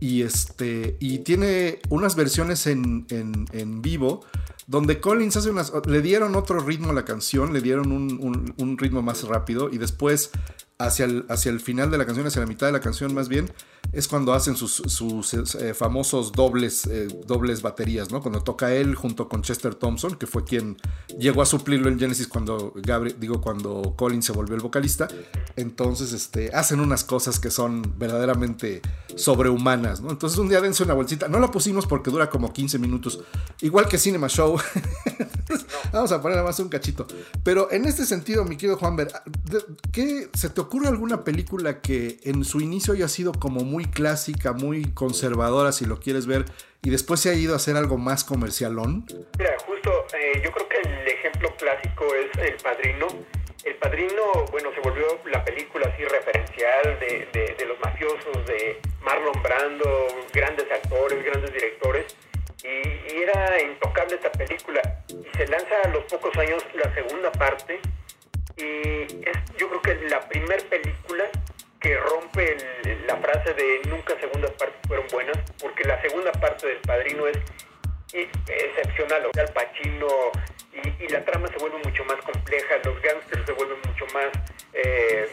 Y, 0.00 0.22
este, 0.22 0.96
y 0.98 1.18
tiene 1.18 1.78
unas 1.90 2.16
versiones 2.16 2.66
en, 2.66 3.04
vivo 3.82 4.24
donde 4.66 4.98
Collins 4.98 5.36
hace 5.36 5.50
unas. 5.50 5.70
Le 5.84 6.00
dieron 6.00 6.36
otro 6.36 6.58
ritmo 6.60 6.88
a 6.88 6.94
la 6.94 7.04
canción, 7.04 7.52
le 7.52 7.60
dieron 7.60 7.92
un, 7.92 8.78
ritmo 8.78 9.02
más 9.02 9.24
rápido 9.24 9.68
y 9.70 9.76
después 9.76 10.30
hacia 10.78 11.04
el, 11.04 11.24
hacia 11.28 11.50
el 11.50 11.60
final 11.60 11.90
de 11.90 11.98
la 11.98 12.06
canción, 12.06 12.26
hacia 12.26 12.40
la 12.40 12.46
mitad 12.46 12.66
de 12.66 12.72
la 12.72 12.80
canción 12.80 13.14
más 13.14 13.28
bien, 13.28 13.50
es 13.92 14.08
cuando 14.08 14.32
hacen 14.32 14.56
sus, 14.56 14.74
sus 14.74 15.34
eh, 15.34 15.74
famosos 15.74 16.32
dobles, 16.32 16.86
eh, 16.86 17.06
dobles 17.26 17.62
baterías, 17.62 18.10
¿no? 18.10 18.20
Cuando 18.20 18.42
toca 18.42 18.72
él 18.74 18.94
junto 18.94 19.28
con 19.28 19.42
Chester 19.42 19.74
Thompson, 19.74 20.16
que 20.16 20.26
fue 20.26 20.44
quien 20.44 20.76
llegó 21.18 21.42
a 21.42 21.46
suplirlo 21.46 21.88
en 21.88 21.98
Genesis 21.98 22.26
cuando 22.26 22.72
Gabriel, 22.74 23.16
digo, 23.20 23.40
cuando 23.40 23.94
Colin 23.96 24.22
se 24.22 24.32
volvió 24.32 24.56
el 24.56 24.62
vocalista. 24.62 25.06
Entonces, 25.56 26.12
este, 26.12 26.50
hacen 26.54 26.80
unas 26.80 27.04
cosas 27.04 27.38
que 27.38 27.50
son 27.50 27.94
verdaderamente 27.96 28.82
sobrehumanas, 29.14 30.00
¿no? 30.00 30.10
Entonces 30.10 30.38
un 30.38 30.48
día 30.48 30.60
dense 30.60 30.82
una 30.82 30.94
bolsita. 30.94 31.28
No 31.28 31.38
la 31.38 31.50
pusimos 31.50 31.86
porque 31.86 32.10
dura 32.10 32.28
como 32.30 32.52
15 32.52 32.78
minutos, 32.78 33.20
igual 33.60 33.86
que 33.86 33.98
Cinema 33.98 34.28
Show. 34.28 34.58
Vamos 35.92 36.10
a 36.10 36.20
poner 36.20 36.42
más 36.42 36.58
un 36.58 36.68
cachito. 36.68 37.06
Pero 37.44 37.70
en 37.70 37.84
este 37.84 38.04
sentido, 38.04 38.44
mi 38.44 38.56
querido 38.56 38.76
Juan 38.76 38.96
Ver, 38.96 39.12
¿qué, 39.92 40.28
¿se 40.34 40.48
te 40.48 40.60
ocurre 40.64 40.88
alguna 40.88 41.24
película 41.24 41.80
que 41.80 42.18
en 42.24 42.44
su 42.44 42.60
inicio 42.60 42.94
haya 42.94 43.08
sido 43.08 43.32
como 43.32 43.60
muy 43.60 43.86
clásica, 43.86 44.52
muy 44.52 44.92
conservadora, 44.92 45.72
si 45.72 45.86
lo 45.86 46.00
quieres 46.00 46.26
ver, 46.26 46.44
y 46.82 46.90
después 46.90 47.20
se 47.20 47.30
ha 47.30 47.34
ido 47.34 47.54
a 47.54 47.56
hacer 47.56 47.76
algo 47.76 47.96
más 47.96 48.24
comercialón? 48.24 49.06
Mira, 49.38 49.56
justo 49.66 49.90
eh, 50.14 50.42
yo 50.44 50.50
creo 50.52 50.68
que 50.68 50.80
el 50.88 51.08
ejemplo 51.08 51.54
clásico 51.56 52.04
es 52.14 52.38
El 52.38 52.56
Padrino. 52.56 53.06
El 53.64 53.76
Padrino, 53.76 54.44
bueno, 54.50 54.70
se 54.74 54.80
volvió 54.80 55.06
la 55.30 55.42
película 55.44 55.86
así 55.86 56.04
referencial 56.04 56.98
de, 57.00 57.54
de 57.56 57.64
los 57.66 57.80
mafiosos, 57.80 58.46
de 58.46 58.80
Marlon 59.02 59.42
Brando, 59.42 60.08
grandes 60.34 60.66
actores, 60.70 61.24
grandes 61.24 61.52
directores 61.52 62.14
y, 62.64 63.22
era 63.22 63.60
intocable 63.60 64.14
esta 64.14 64.32
película. 64.32 64.80
Y 65.08 65.36
se 65.36 65.46
lanza 65.46 65.74
a 65.84 65.88
los 65.88 66.04
pocos 66.04 66.36
años 66.36 66.62
la 66.74 66.92
segunda 66.94 67.30
parte 67.32 67.80
y 68.56 69.02
es 69.28 69.44
yo 69.58 69.68
creo 69.68 69.82
que 69.82 70.08
la 70.08 70.20
primer 70.28 70.62
película 70.68 71.24
que 71.80 71.96
rompe 71.98 72.56
la 73.06 73.16
frase 73.16 73.52
de 73.54 73.82
nunca 73.88 74.18
segundas 74.18 74.50
partes 74.52 74.80
fueron 74.86 75.06
buenas, 75.12 75.36
porque 75.60 75.84
la 75.84 76.00
segunda 76.00 76.32
parte 76.32 76.66
del 76.66 76.78
Padrino 76.78 77.26
es, 77.26 77.38
excepcional, 78.12 79.28
el 79.36 79.52
Pacino 79.52 80.08
y, 80.72 81.08
la 81.08 81.24
trama 81.24 81.48
se 81.48 81.58
vuelve 81.58 81.78
mucho 81.84 82.04
más 82.04 82.16
compleja, 82.24 82.76
los 82.84 83.00
gángsters 83.02 83.44
se 83.46 83.52
vuelven 83.52 83.78
mucho 83.86 84.06
más... 84.14 84.28
Eh, 84.72 85.28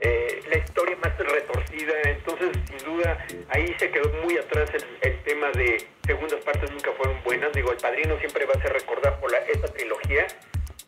eh, 0.00 0.42
la 0.50 0.58
historia 0.58 0.96
más 0.96 1.16
retorcida, 1.16 1.94
entonces 2.04 2.50
sin 2.68 2.78
duda 2.84 3.26
ahí 3.48 3.74
se 3.78 3.90
quedó 3.90 4.10
muy 4.22 4.36
atrás 4.36 4.70
el, 5.00 5.22
tema 5.22 5.50
de 5.52 5.88
segundas 6.04 6.44
partes 6.44 6.70
nunca 6.70 6.92
fueron 6.92 7.22
buenas, 7.24 7.50
digo, 7.54 7.70
el 7.70 7.78
padrino 7.78 8.18
siempre 8.18 8.44
va 8.44 8.52
a 8.52 8.60
ser 8.60 8.74
recordado 8.74 9.18
por 9.20 9.32
la, 9.32 9.38
esta 9.38 9.68
trilogía, 9.68 10.26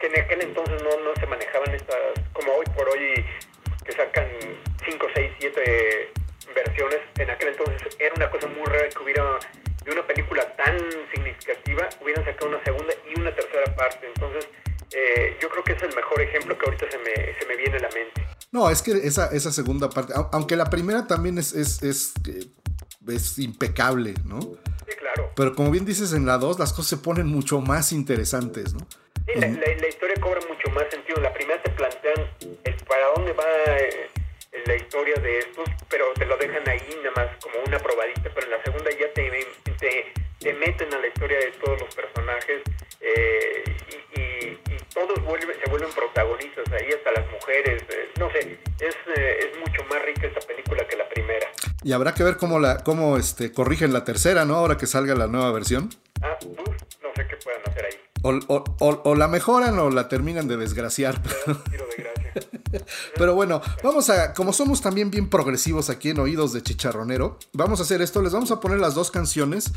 que 0.07 0.19
en 0.19 0.25
aquel 0.25 0.43
entonces 0.43 0.83
no, 0.83 0.91
no 1.03 1.15
se 1.19 1.27
manejaban 1.27 1.75
estas, 1.75 1.97
como 2.33 2.53
hoy 2.53 2.67
por 2.77 2.89
hoy, 2.89 3.25
que 3.85 3.93
sacan 3.93 4.27
5, 4.85 5.07
6, 5.15 5.33
7 5.41 6.13
versiones, 6.55 7.01
en 7.19 7.31
aquel 7.31 7.49
entonces 7.49 7.97
era 7.99 8.15
una 8.15 8.31
cosa 8.31 8.47
muy 8.49 8.65
rara 8.67 8.89
que 8.89 9.03
hubiera 9.03 9.39
de 9.85 9.93
una 9.93 10.07
película 10.07 10.57
tan 10.57 10.79
significativa, 11.13 11.89
hubieran 12.03 12.25
sacado 12.25 12.49
una 12.49 12.65
segunda 12.65 12.93
y 13.09 13.21
una 13.21 13.35
tercera 13.35 13.75
parte, 13.77 14.07
entonces 14.07 14.49
eh, 14.93 15.37
yo 15.41 15.49
creo 15.49 15.65
que 15.65 15.73
es 15.73 15.83
el 15.83 15.95
mejor 15.95 16.21
ejemplo 16.21 16.59
que 16.59 16.65
ahorita 16.67 16.91
se 16.91 16.99
me, 16.99 17.39
se 17.39 17.47
me 17.47 17.57
viene 17.57 17.77
a 17.77 17.81
la 17.81 17.91
mente. 17.91 18.27
No, 18.53 18.71
es 18.71 18.83
que 18.83 18.93
esa, 18.93 19.29
esa 19.33 19.53
segunda 19.53 19.91
parte, 19.91 20.13
aunque 20.33 20.57
la 20.57 20.71
primera 20.71 21.07
también 21.07 21.39
es, 21.39 21.53
es, 21.53 21.83
es, 21.83 22.15
eh, 22.29 22.47
es 23.09 23.39
impecable, 23.39 24.15
¿no? 24.25 24.41
Sí, 24.41 24.97
claro. 24.99 25.33
Pero 25.37 25.55
como 25.55 25.71
bien 25.71 25.85
dices, 25.85 26.13
en 26.13 26.27
la 26.27 26.39
2 26.39 26.59
las 26.59 26.73
cosas 26.73 26.89
se 26.89 26.97
ponen 26.97 27.27
mucho 27.27 27.61
más 27.61 27.93
interesantes, 27.93 28.73
¿no? 28.73 28.87
Sí, 29.27 29.35
la, 29.35 29.89
historia 29.89 30.15
cobra 30.21 30.41
mucho 30.49 30.71
más 30.71 30.85
sentido. 30.91 31.21
La 31.21 31.33
primera 31.33 31.61
te 31.63 31.71
plantean 31.71 32.31
el 32.65 32.75
para 32.87 33.07
dónde 33.17 33.33
va 33.33 33.45
eh, 33.79 34.09
la 34.67 34.77
historia 34.77 35.15
de 35.17 35.39
estos, 35.41 35.69
pero 35.89 36.13
te 36.15 36.25
lo 36.27 36.37
dejan 36.37 36.69
ahí 36.69 37.01
nada 37.03 37.13
más 37.17 37.37
como 37.43 37.57
una 37.67 37.79
probadita, 37.79 38.31
pero 38.35 38.47
en 38.47 38.51
la 38.53 38.63
segunda 38.63 38.91
ya 38.91 39.13
te, 39.13 39.47
te, 39.79 40.13
te 40.39 40.53
meten 40.55 40.95
a 40.95 40.99
la 40.99 41.09
historia 41.09 41.39
de 41.39 41.51
todos 41.53 41.81
los 41.81 41.95
personajes 41.95 42.63
eh, 43.01 43.65
y, 44.15 44.21
y, 44.21 44.59
todos 44.95 45.23
vuelven, 45.25 45.57
se 45.63 45.71
vuelven 45.71 45.91
protagonistas 45.91 46.73
ahí, 46.73 46.89
hasta 46.91 47.21
las 47.21 47.31
mujeres, 47.31 47.83
eh, 47.91 48.09
no 48.19 48.31
sé, 48.31 48.59
es, 48.81 48.97
es 49.07 49.59
mucho 49.59 49.85
más 49.91 50.03
rica 50.03 50.27
esta 50.27 50.41
película 50.41 50.87
que 50.89 50.97
la 50.97 51.09
primera. 51.09 51.47
Y 51.83 51.93
habrá 51.93 52.15
que 52.15 52.25
ver 52.25 52.37
cómo 52.37 52.59
la 52.59 52.83
cómo 52.83 53.19
este 53.19 53.53
corrigen 53.53 53.93
la 53.93 54.05
tercera, 54.05 54.45
¿no? 54.45 54.55
Ahora 54.55 54.79
que 54.79 54.87
salga 54.87 55.15
la 55.15 55.27
nueva 55.27 55.53
versión. 55.53 55.91
Ah, 56.23 56.39
no 57.03 57.13
sé 57.15 57.27
qué 57.29 57.37
puedan 57.37 57.61
hacer 57.67 57.85
ahí. 57.85 58.06
O, 58.27 59.15
la 59.15 59.29
mejoran 59.29 59.79
o 59.79 59.91
la 59.91 60.09
terminan 60.09 60.49
de 60.49 60.57
desgraciar. 60.57 61.23
Pero 63.17 63.35
bueno, 63.35 63.61
vamos 63.83 64.11
a, 64.11 64.35
como 64.35 64.53
somos 64.53 64.81
también 64.81 65.11
bien 65.11 65.29
progresivos 65.29 65.91
aquí 65.91 66.11
en 66.11 66.21
Oídos 66.21 66.53
de 66.53 66.63
Chicharronero, 66.63 67.39
vamos 67.53 67.81
a 67.81 67.83
hacer 67.85 68.03
esto, 68.03 68.23
les 68.23 68.33
vamos 68.33 68.51
a 68.51 68.61
poner 68.61 68.79
las 68.79 68.95
dos 68.95 69.11
canciones. 69.11 69.73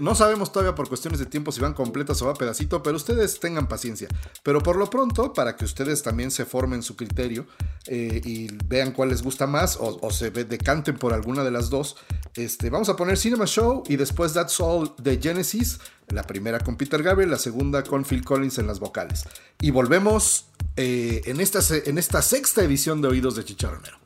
no 0.00 0.14
sabemos 0.14 0.52
todavía 0.52 0.74
por 0.74 0.88
cuestiones 0.88 1.18
de 1.18 1.26
tiempo 1.26 1.52
si 1.52 1.60
van 1.60 1.74
completas 1.74 2.20
o 2.22 2.26
va 2.26 2.34
pedacito, 2.34 2.82
pero 2.82 2.96
ustedes 2.96 3.40
tengan 3.40 3.68
paciencia. 3.68 4.08
Pero 4.42 4.62
por 4.62 4.76
lo 4.76 4.88
pronto, 4.90 5.32
para 5.32 5.56
que 5.56 5.64
ustedes 5.64 6.02
también 6.02 6.30
se 6.30 6.44
formen 6.44 6.82
su 6.82 6.96
criterio 6.96 7.46
eh, 7.86 8.20
y 8.24 8.48
vean 8.66 8.92
cuál 8.92 9.10
les 9.10 9.22
gusta 9.22 9.46
más 9.46 9.78
o, 9.80 10.10
se 10.10 10.30
decanten 10.30 10.96
por 10.96 11.12
alguna 11.12 11.44
de 11.44 11.50
las 11.50 11.70
dos, 11.70 11.96
este, 12.34 12.70
vamos 12.70 12.88
a 12.88 12.96
poner 12.96 13.16
Cinema 13.16 13.46
Show 13.46 13.82
y 13.88 13.96
después 13.96 14.32
That's 14.32 14.60
All 14.60 14.92
de 14.98 15.18
Genesis 15.20 15.78
la 16.12 16.24
primera 16.24 16.58
con 16.60 16.76
Peter 16.76 17.02
Gabriel, 17.02 17.30
la 17.30 17.38
segunda 17.38 17.82
con 17.82 18.04
Phil 18.04 18.24
Collins 18.24 18.58
en 18.58 18.66
las 18.66 18.80
vocales. 18.80 19.24
Y 19.60 19.70
volvemos 19.70 20.46
eh, 20.76 21.22
en, 21.26 21.40
esta, 21.40 21.62
en 21.70 21.98
esta 21.98 22.22
sexta 22.22 22.62
edición 22.62 23.00
de 23.00 23.08
Oídos 23.08 23.36
de 23.36 23.44
Chicharronero. 23.44 23.98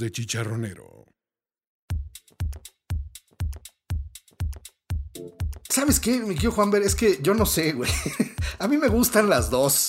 de 0.00 0.10
chicharronero. 0.10 1.04
¿Sabes 5.68 6.00
qué, 6.00 6.18
mi 6.18 6.34
querido 6.34 6.50
Juanver? 6.50 6.82
Es 6.82 6.96
que 6.96 7.20
yo 7.22 7.32
no 7.32 7.46
sé, 7.46 7.72
güey. 7.72 7.90
A 8.58 8.66
mí 8.66 8.76
me 8.76 8.88
gustan 8.88 9.30
las 9.30 9.50
dos. 9.50 9.79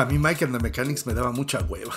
A 0.00 0.06
mí 0.06 0.18
Mike 0.18 0.44
and 0.44 0.56
the 0.56 0.62
Mechanics 0.62 1.06
me 1.06 1.14
daba 1.14 1.32
mucha 1.32 1.60
hueva. 1.60 1.94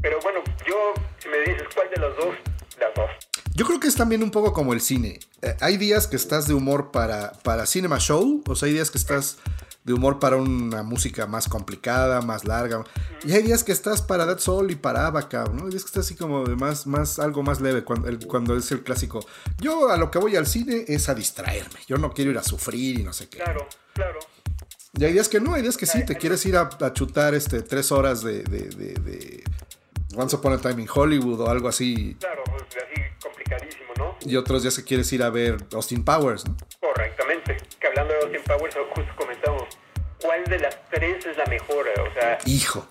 Pero 0.00 0.18
bueno, 0.22 0.40
yo, 0.66 0.94
si 1.18 1.28
me 1.28 1.38
dices 1.40 1.68
cuál 1.74 1.88
de 1.90 2.00
las 2.00 2.16
dos, 2.16 2.34
las 2.80 2.94
dos. 2.94 3.10
Yo 3.54 3.66
creo 3.66 3.80
que 3.80 3.88
es 3.88 3.96
también 3.96 4.22
un 4.22 4.30
poco 4.30 4.52
como 4.52 4.72
el 4.72 4.80
cine. 4.80 5.18
Eh, 5.42 5.56
hay 5.60 5.76
días 5.76 6.06
que 6.06 6.16
estás 6.16 6.46
de 6.46 6.54
humor 6.54 6.90
para, 6.90 7.32
para 7.42 7.66
cinema 7.66 7.98
show, 7.98 8.42
o 8.46 8.54
sea, 8.54 8.66
hay 8.68 8.74
días 8.74 8.90
que 8.90 8.98
estás 8.98 9.38
de 9.84 9.94
humor 9.94 10.18
para 10.18 10.36
una 10.36 10.82
música 10.82 11.26
más 11.26 11.48
complicada, 11.48 12.20
más 12.20 12.44
larga. 12.44 12.84
Y 13.24 13.32
hay 13.32 13.42
días 13.42 13.64
que 13.64 13.72
estás 13.72 14.02
para 14.02 14.26
Dead 14.26 14.38
Soul 14.38 14.70
y 14.70 14.76
para 14.76 15.06
Abaca, 15.06 15.44
¿no? 15.52 15.64
Hay 15.64 15.70
días 15.70 15.82
que 15.82 15.88
estás 15.88 16.06
así 16.06 16.14
como 16.14 16.44
de 16.44 16.56
más, 16.56 16.86
más, 16.86 17.18
algo 17.18 17.42
más 17.42 17.60
leve 17.60 17.82
cuando, 17.84 18.08
cuando 18.28 18.56
es 18.56 18.70
el 18.70 18.82
clásico. 18.82 19.20
Yo 19.58 19.90
a 19.90 19.96
lo 19.96 20.10
que 20.10 20.18
voy 20.18 20.36
al 20.36 20.46
cine 20.46 20.84
es 20.86 21.08
a 21.08 21.14
distraerme. 21.14 21.80
Yo 21.86 21.96
no 21.96 22.12
quiero 22.12 22.30
ir 22.30 22.38
a 22.38 22.42
sufrir 22.42 23.00
y 23.00 23.02
no 23.02 23.12
sé 23.12 23.28
qué. 23.28 23.38
Claro. 23.38 23.66
Y 24.98 25.04
hay 25.04 25.12
días 25.12 25.28
que 25.28 25.40
no, 25.40 25.54
hay 25.54 25.62
días 25.62 25.76
que 25.76 25.86
sí, 25.86 26.04
te 26.04 26.16
quieres 26.16 26.44
ir 26.46 26.56
a, 26.56 26.68
a 26.80 26.92
chutar 26.92 27.34
este, 27.34 27.62
tres 27.62 27.92
horas 27.92 28.22
de, 28.22 28.42
de, 28.42 28.68
de- 28.70 28.94
de 28.94 29.44
Once 30.16 30.34
Upon 30.34 30.54
a 30.54 30.58
Time 30.58 30.82
in 30.82 30.88
Hollywood 30.92 31.40
o 31.40 31.48
algo 31.48 31.68
así. 31.68 32.16
Claro, 32.18 32.42
pues, 32.44 32.62
así 32.64 33.00
complicadísimo, 33.22 33.92
¿no? 33.96 34.16
Y 34.22 34.34
otros 34.36 34.62
días 34.62 34.76
que 34.76 34.82
quieres 34.84 35.12
ir 35.12 35.22
a 35.22 35.30
ver 35.30 35.58
Austin 35.72 36.04
Powers, 36.04 36.44
¿no? 36.48 36.56
Correctamente. 36.80 37.56
Que 37.78 37.86
hablando 37.86 38.12
de 38.14 38.20
Austin 38.22 38.42
Powers, 38.44 38.74
justo 38.94 39.12
comentamos, 39.16 39.62
¿cuál 40.20 40.42
de 40.44 40.58
las 40.58 40.76
tres 40.90 41.24
es 41.26 41.36
la 41.36 41.46
mejor? 41.46 41.86
O 42.00 42.12
sea, 42.14 42.38
Hijo. 42.46 42.88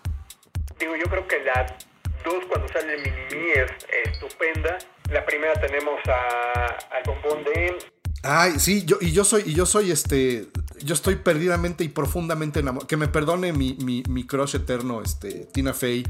digo, 0.80 0.95
yo 0.95 1.05
creo 1.10 1.28
que 1.28 1.39
la 1.43 1.76
dos 2.24 2.45
cuando 2.47 2.68
sale 2.70 2.93
el 2.93 3.01
Minimi 3.01 3.51
es 3.51 3.72
estupenda. 4.14 4.78
La 5.12 5.26
primera 5.26 5.53
tenemos 5.60 5.99
a, 6.08 6.78
al 6.95 7.03
bombón 7.05 7.43
de... 7.43 7.78
Ay, 8.24 8.60
sí, 8.60 8.84
yo, 8.86 8.97
y 9.01 9.12
yo 9.12 9.24
soy, 9.24 9.43
y 9.45 9.53
yo 9.53 9.66
soy 9.66 9.91
este. 9.91 10.47
Yo 10.84 10.93
estoy 10.93 11.15
perdidamente 11.17 11.84
y 11.84 11.89
profundamente 11.89 12.59
enamorado. 12.59 12.88
Que 12.88 12.97
me 12.97 13.07
perdone 13.07 13.53
mi, 13.53 13.75
mi, 13.84 14.03
mi 14.09 14.25
crush 14.25 14.55
eterno, 14.55 15.01
este, 15.01 15.45
Tina 15.53 15.73
Fey 15.73 16.05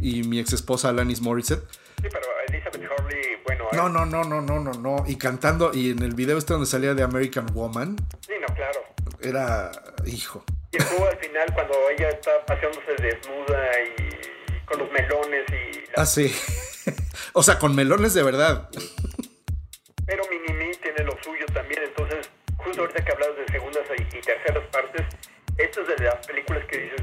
y 0.00 0.22
mi 0.24 0.38
ex 0.38 0.52
esposa 0.52 0.88
Alanis 0.90 1.20
Morissette. 1.20 1.62
Sí, 2.00 2.08
pero 2.10 2.24
Elizabeth 2.48 2.90
Hurley, 2.98 3.20
bueno... 3.46 3.64
No, 3.72 3.86
eh, 3.88 3.90
no, 3.90 4.06
no, 4.06 4.24
no, 4.24 4.40
no, 4.40 4.58
no, 4.60 4.72
no. 4.72 5.04
Y 5.06 5.16
cantando, 5.16 5.72
y 5.74 5.90
en 5.90 6.02
el 6.02 6.14
video 6.14 6.38
este 6.38 6.52
donde 6.54 6.66
salía 6.66 6.94
de 6.94 7.02
American 7.02 7.46
Woman, 7.52 7.96
Sí, 8.26 8.32
no, 8.40 8.54
claro. 8.54 8.80
era. 9.20 9.70
Hijo. 10.06 10.44
Y 10.72 10.78
luego 10.78 11.08
al 11.08 11.18
final 11.18 11.52
cuando 11.52 11.74
ella 11.96 12.08
está 12.10 12.30
paseándose 12.46 12.92
desnuda 13.02 13.66
y 13.98 14.64
con 14.66 14.78
los 14.78 14.90
melones 14.92 15.44
y... 15.50 15.74
la- 15.96 16.02
Ah, 16.02 16.06
sí. 16.06 16.32
o 17.34 17.42
sea, 17.42 17.58
con 17.58 17.74
melones 17.74 18.14
de 18.14 18.22
verdad. 18.22 18.70
Pero 20.06 20.22
Minimi 20.30 20.72
tiene 20.82 21.04
lo 21.04 21.12
suyo 21.22 21.44
también, 21.52 21.82
entonces 21.84 22.19
justo 22.70 22.82
ahorita 22.82 23.04
que 23.04 23.12
hablas 23.12 23.30
de 23.36 23.52
segundas 23.52 23.82
y, 23.98 24.20
terceras 24.20 24.64
partes, 24.70 25.02
estas 25.58 25.88
de 25.88 26.04
las 26.04 26.24
películas 26.26 26.64
que 26.66 26.78
dices, 26.78 27.02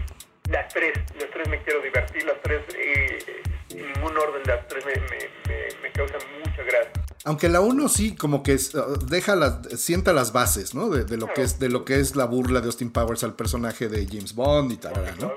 las 0.49 0.74
tres, 0.74 0.93
las 1.20 1.30
tres 1.30 1.49
me 1.49 1.61
quiero 1.61 1.82
divertir, 1.82 2.24
las 2.24 2.41
tres, 2.41 2.61
eh, 2.74 3.43
sin 3.68 3.86
ningún 3.86 4.18
orden, 4.18 4.41
las 4.45 4.65
tres 4.68 4.86
me, 4.86 4.93
me, 4.93 5.20
me, 5.47 5.82
me 5.82 5.91
causan 5.91 6.22
mucha 6.39 6.63
gracia. 6.63 6.91
Aunque 7.26 7.49
la 7.49 7.59
1 7.59 7.89
sí, 7.89 8.15
como 8.15 8.43
que 8.43 8.53
es, 8.53 8.74
uh, 8.76 8.97
deja 9.09 9.36
las, 9.36 9.68
sienta 9.82 10.13
las 10.13 10.32
bases, 10.32 10.74
¿no? 10.74 10.88
De, 10.88 11.03
de 11.03 11.18
lo 11.18 11.34
que 11.34 11.41
es, 11.41 11.59
de 11.59 11.68
lo 11.68 11.84
que 11.84 11.99
es 11.99 12.15
la 12.15 12.24
burla 12.24 12.61
de 12.61 12.68
Austin 12.68 12.89
Powers 12.89 13.26
al 13.26 13.36
personaje 13.36 13.89
de 13.89 14.07
James 14.07 14.34
Bond 14.34 14.72
y 14.72 14.78
tal, 14.78 14.93
¿no? 15.20 15.34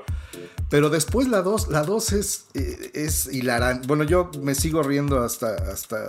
Pero 0.69 0.89
después 0.89 1.27
la 1.27 1.43
2, 1.43 1.69
la 1.69 1.83
2 1.83 2.13
es, 2.13 2.47
eh, 2.55 2.93
es 2.95 3.27
hilarante. 3.27 3.89
Bueno, 3.89 4.05
yo 4.05 4.31
me 4.41 4.55
sigo 4.55 4.85
riendo 4.85 5.21
hasta, 5.25 5.57
hasta 5.73 6.07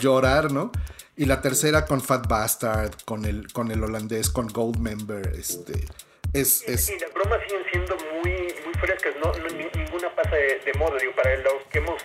llorar, 0.00 0.50
¿no? 0.50 0.72
Y 1.16 1.24
la 1.24 1.40
tercera 1.40 1.86
con 1.86 2.00
Fat 2.02 2.26
Bastard, 2.28 2.92
con 3.04 3.24
el, 3.24 3.50
con 3.52 3.70
el 3.70 3.82
holandés, 3.82 4.28
con 4.28 4.48
Goldmember, 4.48 5.32
este. 5.38 5.72
Es, 6.32 6.62
es, 6.68 6.90
Y 6.90 6.98
las 6.98 7.12
bromas 7.14 7.40
siguen 7.46 7.62
siendo 7.70 7.96
muy, 8.12 8.30
muy 8.64 8.74
frescas, 8.80 9.14
no, 9.24 9.32
no- 9.32 9.48
ni- 9.56 9.70
ninguna 9.82 10.14
pasa 10.14 10.34
de, 10.36 10.58
de 10.64 10.74
moda, 10.74 10.98
digo, 11.00 11.12
para 11.14 11.34
los 11.38 11.62
que 11.70 11.78
hemos, 11.78 12.02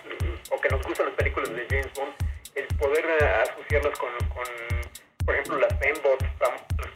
o 0.50 0.60
que 0.60 0.68
nos 0.70 0.82
gustan 0.82 1.06
las 1.06 1.14
películas 1.16 1.50
de 1.50 1.66
James 1.68 1.90
Bond, 1.94 2.12
el 2.54 2.66
poder 2.78 3.04
asociarlas 3.50 3.98
con, 3.98 4.08
con, 4.28 4.44
por 5.26 5.34
ejemplo, 5.34 5.58
las 5.58 5.78
Fembots, 5.78 6.24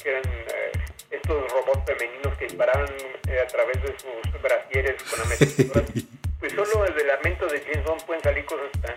que 0.02 0.08
eran 0.08 0.22
eh, 0.24 0.72
estos 1.10 1.52
robots 1.52 1.82
femeninos 1.84 2.38
que 2.38 2.44
disparaban 2.46 2.88
eh, 3.28 3.40
a 3.40 3.46
través 3.46 3.82
de 3.82 3.94
sus 3.98 4.42
brasieres 4.42 5.02
con 5.02 5.20
ametralladoras, 5.20 5.90
pues 6.40 6.52
solo 6.52 6.84
desde 6.84 7.00
el 7.02 7.06
lamento 7.08 7.46
de 7.46 7.60
James 7.60 7.84
Bond 7.84 8.02
pueden 8.04 8.22
salir 8.22 8.44
cosas 8.46 8.70
tan, 8.80 8.94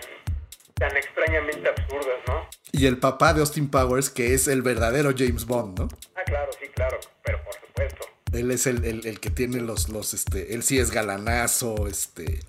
tan 0.80 0.96
extrañamente 0.98 1.70
absurdas, 1.70 2.18
¿no? 2.28 2.48
y 2.72 2.86
el 2.86 2.98
papá 2.98 3.34
de 3.34 3.42
Austin 3.42 3.70
Powers, 3.70 4.10
que 4.10 4.34
es 4.34 4.48
el 4.48 4.62
verdadero 4.62 5.12
James 5.18 5.46
Bond, 5.46 5.80
¿no? 5.80 5.88
Ah, 6.16 6.22
claro, 6.26 6.52
sí, 6.60 6.68
claro, 6.70 7.00
pero 7.24 7.44
por 7.44 7.54
supuesto. 7.56 8.06
Él 8.32 8.52
es 8.52 8.68
el, 8.68 8.86
el- 8.86 9.06
el 9.08 9.20
que 9.20 9.32
tiene 9.32 9.60
los, 9.60 9.90
los, 9.90 10.14
este, 10.14 10.54
él 10.54 10.62
sí 10.64 10.78
es 10.80 10.92
galanazo, 10.92 11.88
este, 11.88 12.40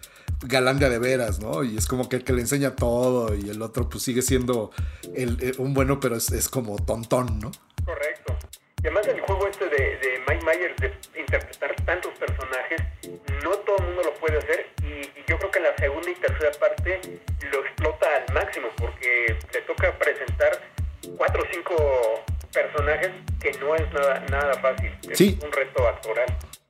galán 0.43 0.79
de 0.79 0.99
veras, 0.99 1.41
¿no? 1.41 1.65
Y 1.65 1.77
es 1.79 1.87
como 1.87 2.09
que 2.09 2.17
el 2.17 2.25
que 2.25 2.35
le 2.35 2.43
enseña 2.43 2.77
todo 2.77 3.35
y 3.35 3.49
el 3.49 3.63
otro 3.63 3.89
pues 3.89 4.05
sigue 4.05 4.21
siendo 4.23 4.71
el, 5.15 5.43
el- 5.43 5.55
un 5.59 5.73
bueno, 5.75 5.99
pero 6.01 6.17
es, 6.17 6.31
es 6.33 6.49
como 6.51 6.77
tontón, 6.85 7.39
¿no? 7.41 7.51
Correcto. 7.85 8.37
Y 8.83 8.87
además 8.87 9.07
el 9.09 9.21
juego 9.23 9.47
este 9.49 9.65
de, 9.67 9.77
de 9.99 10.19
Mike 10.29 10.45
Myers 10.45 10.77
de 10.81 11.21
interpretar 11.21 11.75
tantos 11.87 12.13
personajes, 12.19 12.81
no 13.43 13.51
todo 13.53 13.79
el 13.79 13.85
mundo 13.87 14.03
lo 14.05 14.15
puede 14.15 14.39
hacer 14.39 14.67
y, 15.03 15.31
yo 15.31 15.39
creo 15.39 15.51
que 15.51 15.59
en 15.59 15.65
la 15.65 15.77
segunda 15.77 16.11
y 16.11 16.15
tercera 16.15 16.51
parte 16.59 17.01
lo 17.53 17.61
explota 17.65 18.07
al 18.27 18.35
máximo 18.35 18.69
porque 18.77 19.37
le 19.53 19.61
toca 19.63 19.97
presentar 19.99 20.61
cuatro 21.17 21.43
o 21.43 21.47
cinco 21.53 22.25
personajes 22.53 23.11
que 23.41 23.53
no 23.59 23.75
es 23.77 23.93
nada, 23.93 24.21
nada 24.31 24.55
fácil. 24.55 24.91
Es 25.09 25.19
Sí. 25.19 25.39
un 25.43 25.53
reto 25.53 25.87
actoral. 25.89 26.27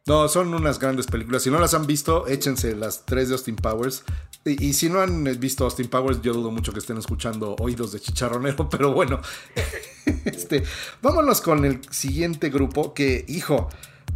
No, 0.07 0.29
son 0.29 0.53
unas 0.55 0.79
grandes 0.79 1.07
películas. 1.07 1.43
Si 1.43 1.51
no 1.51 1.59
las 1.61 1.75
han 1.75 1.87
visto, 1.87 2.27
échense 2.27 2.75
las 2.75 3.05
tres 3.07 3.29
de 3.29 3.35
Austin 3.35 3.57
Powers. 3.57 4.05
Y, 4.45 4.69
y 4.69 4.73
si 4.73 4.89
no 4.89 5.01
han 5.01 5.25
visto 5.39 5.65
Austin 5.65 5.89
Powers, 5.89 6.21
yo 6.23 6.33
dudo 6.33 6.51
mucho 6.51 6.73
que 6.73 6.79
estén 6.81 6.97
escuchando 6.97 7.55
oídos 7.61 7.93
de 7.93 8.01
chicharronero, 8.01 8.69
pero 8.71 8.93
bueno. 8.93 9.21
este, 10.25 10.65
vámonos 11.03 11.41
con 11.41 11.65
el 11.65 11.81
siguiente 11.93 12.49
grupo 12.51 12.93
que, 12.95 13.25
hijo, 13.29 13.69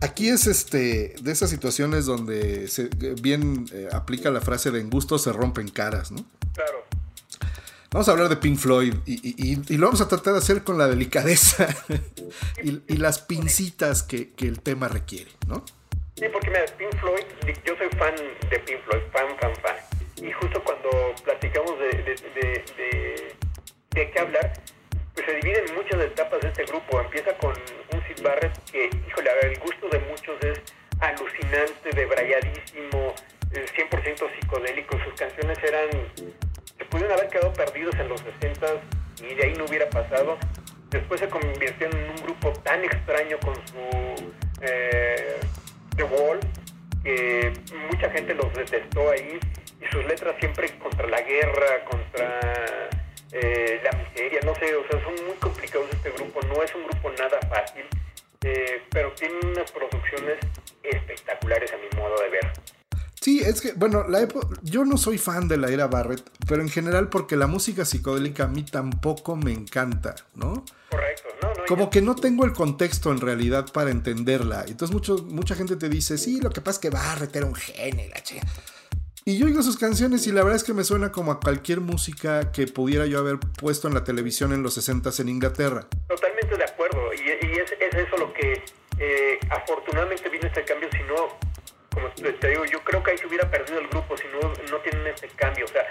aquí 0.04 0.28
es 0.28 0.46
este 0.46 1.14
de 1.20 1.32
esas 1.32 1.50
situaciones 1.50 2.06
donde 2.06 2.68
se, 2.68 2.88
bien 3.20 3.66
eh, 3.72 3.88
aplica 3.92 4.30
la 4.30 4.40
frase 4.40 4.70
de 4.70 4.80
en 4.80 4.90
gusto 4.90 5.18
se 5.18 5.32
rompen 5.32 5.68
caras, 5.68 6.10
¿no? 6.12 6.24
Claro. 6.54 6.84
Vamos 7.90 8.08
a 8.08 8.12
hablar 8.12 8.28
de 8.28 8.36
Pink 8.36 8.58
Floyd 8.58 8.94
y, 9.06 9.12
y- 9.14 9.34
y- 9.52 9.62
y 9.74 9.76
lo 9.76 9.86
vamos 9.86 10.00
a 10.00 10.08
tratar 10.08 10.32
de 10.32 10.40
hacer 10.40 10.64
con 10.64 10.78
la 10.78 10.88
delicadeza 10.88 11.68
y, 12.62 12.96
las 12.96 13.20
pincitas 13.20 14.02
que, 14.02 14.32
que 14.32 14.46
el 14.48 14.60
tema 14.60 14.88
requiere, 14.88 15.30
¿no? 15.46 15.64
Sí, 16.16 16.24
porque 16.32 16.48
mira, 16.48 16.64
Pink 16.76 16.94
Floyd, 17.00 17.24
yo 17.64 17.74
soy 17.76 17.88
fan 17.98 18.14
de 18.50 18.58
Pink 18.60 18.78
Floyd, 18.84 19.02
fan, 19.12 19.26
fan, 19.40 19.52
fan. 19.62 19.76
Y 20.26 20.32
justo 20.32 20.62
cuando 20.64 20.88
platicamos 21.24 21.72
de, 21.78 21.86
de, 22.02 22.14
de, 22.34 22.64
de- 22.76 23.34
de 23.94 24.10
qué 24.10 24.18
hablar, 24.20 24.52
pues 25.14 25.26
se 25.26 25.34
dividen 25.36 25.74
muchas 25.74 26.00
etapas 26.00 26.40
de 26.40 26.48
este 26.48 26.64
grupo. 26.64 27.00
Empieza 27.00 27.32
con 27.38 27.52
un 27.52 28.02
Sid 28.08 28.22
Barrett 28.22 28.52
que, 28.70 28.90
híjole, 29.08 29.30
a 29.30 29.34
ver, 29.34 29.44
el 29.46 29.58
gusto 29.60 29.88
de 29.88 29.98
muchos 30.00 30.36
es 30.42 30.60
alucinante, 31.00 31.90
debrayadísimo, 31.94 33.14
eh, 33.52 33.66
100% 33.76 34.28
psicodélico. 34.40 34.98
Sus 35.04 35.14
canciones 35.14 35.58
eran, 35.62 35.88
se 36.76 36.84
pudieron 36.86 37.16
haber 37.16 37.28
quedado 37.28 37.52
perdidos 37.52 37.94
en 37.96 38.08
los 38.08 38.20
60 38.20 38.66
y 39.22 39.34
de 39.34 39.44
ahí 39.44 39.54
no 39.56 39.64
hubiera 39.66 39.88
pasado. 39.88 40.36
Después 40.90 41.20
se 41.20 41.28
convirtió 41.28 41.86
en 41.86 42.10
un 42.10 42.16
grupo 42.16 42.52
tan 42.62 42.84
extraño 42.84 43.38
con 43.40 43.54
su 43.66 44.32
eh, 44.60 45.36
The 45.96 46.04
Wall 46.04 46.40
que 47.02 47.52
mucha 47.90 48.10
gente 48.10 48.34
los 48.34 48.52
detestó 48.54 49.10
ahí 49.10 49.38
y 49.80 49.86
sus 49.92 50.04
letras 50.06 50.34
siempre 50.40 50.70
contra 50.78 51.06
la 51.06 51.20
guerra, 51.20 51.84
contra 51.84 52.40
eh, 53.34 53.80
la 53.82 53.90
miseria, 53.98 54.40
no 54.44 54.54
sé, 54.54 54.74
o 54.76 54.86
sea, 54.88 55.02
son 55.02 55.26
muy 55.26 55.34
complicados 55.40 55.88
este 55.92 56.10
grupo, 56.12 56.40
no 56.42 56.62
es 56.62 56.72
un 56.74 56.86
grupo 56.86 57.10
nada 57.18 57.40
fácil, 57.48 57.84
eh, 58.42 58.82
pero 58.90 59.12
tiene 59.12 59.34
unas 59.42 59.72
producciones 59.72 60.38
espectaculares 60.84 61.72
a 61.72 61.76
mi 61.76 62.00
modo 62.00 62.14
de 62.22 62.28
ver. 62.28 62.52
Sí, 63.20 63.40
es 63.40 63.60
que, 63.60 63.72
bueno, 63.72 64.06
la 64.06 64.28
yo 64.62 64.84
no 64.84 64.98
soy 64.98 65.18
fan 65.18 65.48
de 65.48 65.56
la 65.56 65.68
era 65.68 65.88
Barrett, 65.88 66.22
pero 66.46 66.62
en 66.62 66.68
general 66.68 67.08
porque 67.08 67.36
la 67.36 67.46
música 67.48 67.84
psicodélica 67.84 68.44
a 68.44 68.48
mí 68.48 68.64
tampoco 68.64 69.34
me 69.34 69.50
encanta, 69.50 70.14
¿no? 70.34 70.64
Correcto, 70.90 71.28
no, 71.42 71.48
no. 71.54 71.64
Como 71.66 71.90
que 71.90 72.02
no 72.02 72.14
tengo 72.14 72.44
el 72.44 72.52
contexto 72.52 73.10
en 73.10 73.20
realidad 73.20 73.66
para 73.72 73.90
entenderla. 73.90 74.64
Entonces 74.68 74.94
mucho, 74.94 75.16
mucha 75.28 75.56
gente 75.56 75.76
te 75.76 75.88
dice, 75.88 76.18
sí, 76.18 76.40
lo 76.40 76.50
que 76.50 76.60
pasa 76.60 76.76
es 76.76 76.80
que 76.80 76.90
Barrett 76.90 77.34
era 77.34 77.46
un 77.46 77.54
genio, 77.54 78.06
la 78.14 78.22
chica". 78.22 78.46
Y 79.26 79.38
yo 79.38 79.46
oigo 79.46 79.62
sus 79.62 79.78
canciones 79.78 80.26
y 80.26 80.32
la 80.32 80.42
verdad 80.42 80.56
es 80.56 80.64
que 80.64 80.74
me 80.74 80.84
suena 80.84 81.10
como 81.10 81.32
a 81.32 81.40
cualquier 81.40 81.80
música 81.80 82.52
que 82.52 82.66
pudiera 82.66 83.06
yo 83.06 83.18
haber 83.20 83.38
puesto 83.38 83.88
en 83.88 83.94
la 83.94 84.04
televisión 84.04 84.52
en 84.52 84.62
los 84.62 84.74
60 84.74 85.10
en 85.18 85.28
Inglaterra. 85.30 85.86
Totalmente 86.08 86.56
de 86.58 86.64
acuerdo, 86.64 87.00
y, 87.14 87.20
y 87.46 87.52
es, 87.58 87.72
es 87.72 87.94
eso 87.94 88.16
lo 88.18 88.32
que 88.34 88.62
eh, 88.98 89.38
afortunadamente 89.48 90.28
vino 90.28 90.46
este 90.46 90.62
cambio, 90.64 90.90
si 90.92 91.02
no, 91.04 91.38
como 91.90 92.08
te, 92.38 92.48
digo, 92.50 92.66
yo 92.66 92.84
creo 92.84 93.02
que 93.02 93.12
ahí 93.12 93.18
se 93.18 93.26
hubiera 93.26 93.50
perdido 93.50 93.78
el 93.80 93.88
grupo 93.88 94.14
si 94.18 94.24
no, 94.28 94.52
no 94.70 94.78
tienen 94.82 95.06
este 95.06 95.28
cambio, 95.28 95.64
o 95.64 95.68
sea, 95.68 95.84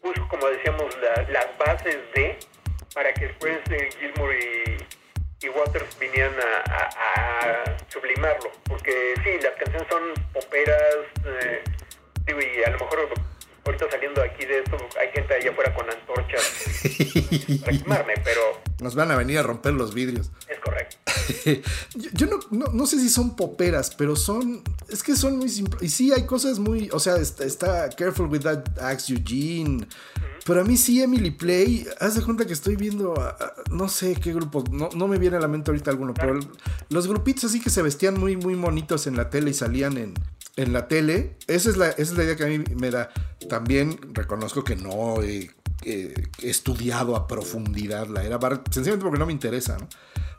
puso 0.00 0.26
como 0.28 0.46
decíamos 0.48 0.96
la- 1.02 1.28
las 1.30 1.58
bases 1.58 1.98
de, 2.14 2.38
para 2.94 3.12
que 3.12 3.26
después 3.26 3.58
eh, 3.70 3.90
Gilmour 4.00 4.32
y, 4.34 5.44
y 5.44 5.48
Waters 5.50 5.98
vinieran 5.98 6.32
a, 6.40 6.72
a- 6.72 7.50
a 7.50 7.76
sublimarlo, 7.92 8.50
porque 8.64 9.12
sí, 9.22 9.30
las 9.42 9.52
canciones 9.62 9.86
son 9.90 10.02
poperas, 10.32 10.94
eh, 11.26 11.62
digo, 12.28 12.38
y 12.40 12.62
a 12.64 12.70
lo 12.70 12.78
mejor 12.78 12.98
ahorita 13.66 13.86
saliendo 13.90 14.22
aquí 14.22 14.46
de 14.46 14.60
esto, 14.60 14.76
hay 15.00 15.08
gente 15.14 15.34
allá 15.34 15.50
afuera 15.50 15.74
con 15.74 15.84
antorchas 15.90 16.42
para 17.64 17.78
quemarme, 17.78 18.14
pero 18.24 18.40
Nos 18.80 18.94
van 18.94 19.10
a 19.10 19.16
venir 19.16 19.38
a 19.38 19.42
romper 19.42 19.72
los 19.74 19.92
vidrios. 19.94 20.30
es 20.48 20.58
correcto. 20.60 20.96
yo 21.94 22.08
yo 22.14 22.26
no, 22.26 22.38
no, 22.50 22.66
no 22.72 22.86
sé 22.86 22.98
si 22.98 23.08
son 23.10 23.36
poperas, 23.36 23.94
pero 23.96 24.16
son. 24.16 24.62
Es 24.88 25.02
que 25.02 25.14
son 25.16 25.36
muy 25.38 25.48
simples. 25.50 25.82
Y 25.82 25.88
sí, 25.90 26.12
hay 26.12 26.24
cosas 26.24 26.58
muy. 26.58 26.88
O 26.92 26.98
sea, 27.00 27.16
está, 27.16 27.44
está 27.44 27.88
Careful 27.90 28.26
with 28.28 28.40
That 28.40 28.78
Axe 28.80 29.12
Eugene. 29.12 29.86
Pero 30.46 30.62
a 30.62 30.64
mí 30.64 30.78
sí, 30.78 31.02
Emily 31.02 31.30
Play. 31.30 31.86
Haz 32.00 32.14
de 32.14 32.22
cuenta 32.22 32.46
que 32.46 32.54
estoy 32.54 32.76
viendo. 32.76 33.20
a- 33.20 33.30
a- 33.30 33.54
no 33.70 33.88
sé 33.88 34.14
qué 34.14 34.32
grupo. 34.32 34.64
No, 34.70 34.88
no 34.94 35.06
me 35.08 35.18
viene 35.18 35.36
a 35.36 35.40
la 35.40 35.48
mente 35.48 35.70
ahorita 35.70 35.90
alguno. 35.90 36.14
Pero 36.14 36.32
el- 36.38 36.46
los 36.88 37.06
grupitos 37.06 37.44
así 37.44 37.60
que 37.60 37.68
se 37.68 37.82
vestían 37.82 38.18
muy, 38.18 38.36
muy 38.36 38.54
monitos 38.54 39.06
en 39.06 39.16
la 39.16 39.28
tele 39.28 39.50
y 39.50 39.54
salían 39.54 39.98
en, 39.98 40.14
en 40.58 40.72
la 40.74 40.86
tele. 40.88 41.36
Esa 41.46 41.70
es 41.70 41.76
la, 41.78 41.88
esa 41.88 42.02
es 42.02 42.12
la 42.18 42.24
idea 42.24 42.36
que 42.36 42.44
a 42.44 42.48
mí 42.48 42.58
me 42.76 42.90
da. 42.90 43.08
También 43.48 43.98
reconozco 44.12 44.62
que 44.64 44.76
no 44.76 45.22
he, 45.22 45.50
he 45.84 46.12
estudiado 46.42 47.16
a 47.16 47.26
profundidad 47.26 48.06
la 48.08 48.24
era 48.24 48.36
Barrett, 48.38 48.70
sencillamente 48.72 49.04
porque 49.04 49.18
no 49.18 49.26
me 49.26 49.32
interesa, 49.32 49.78
¿no? 49.78 49.88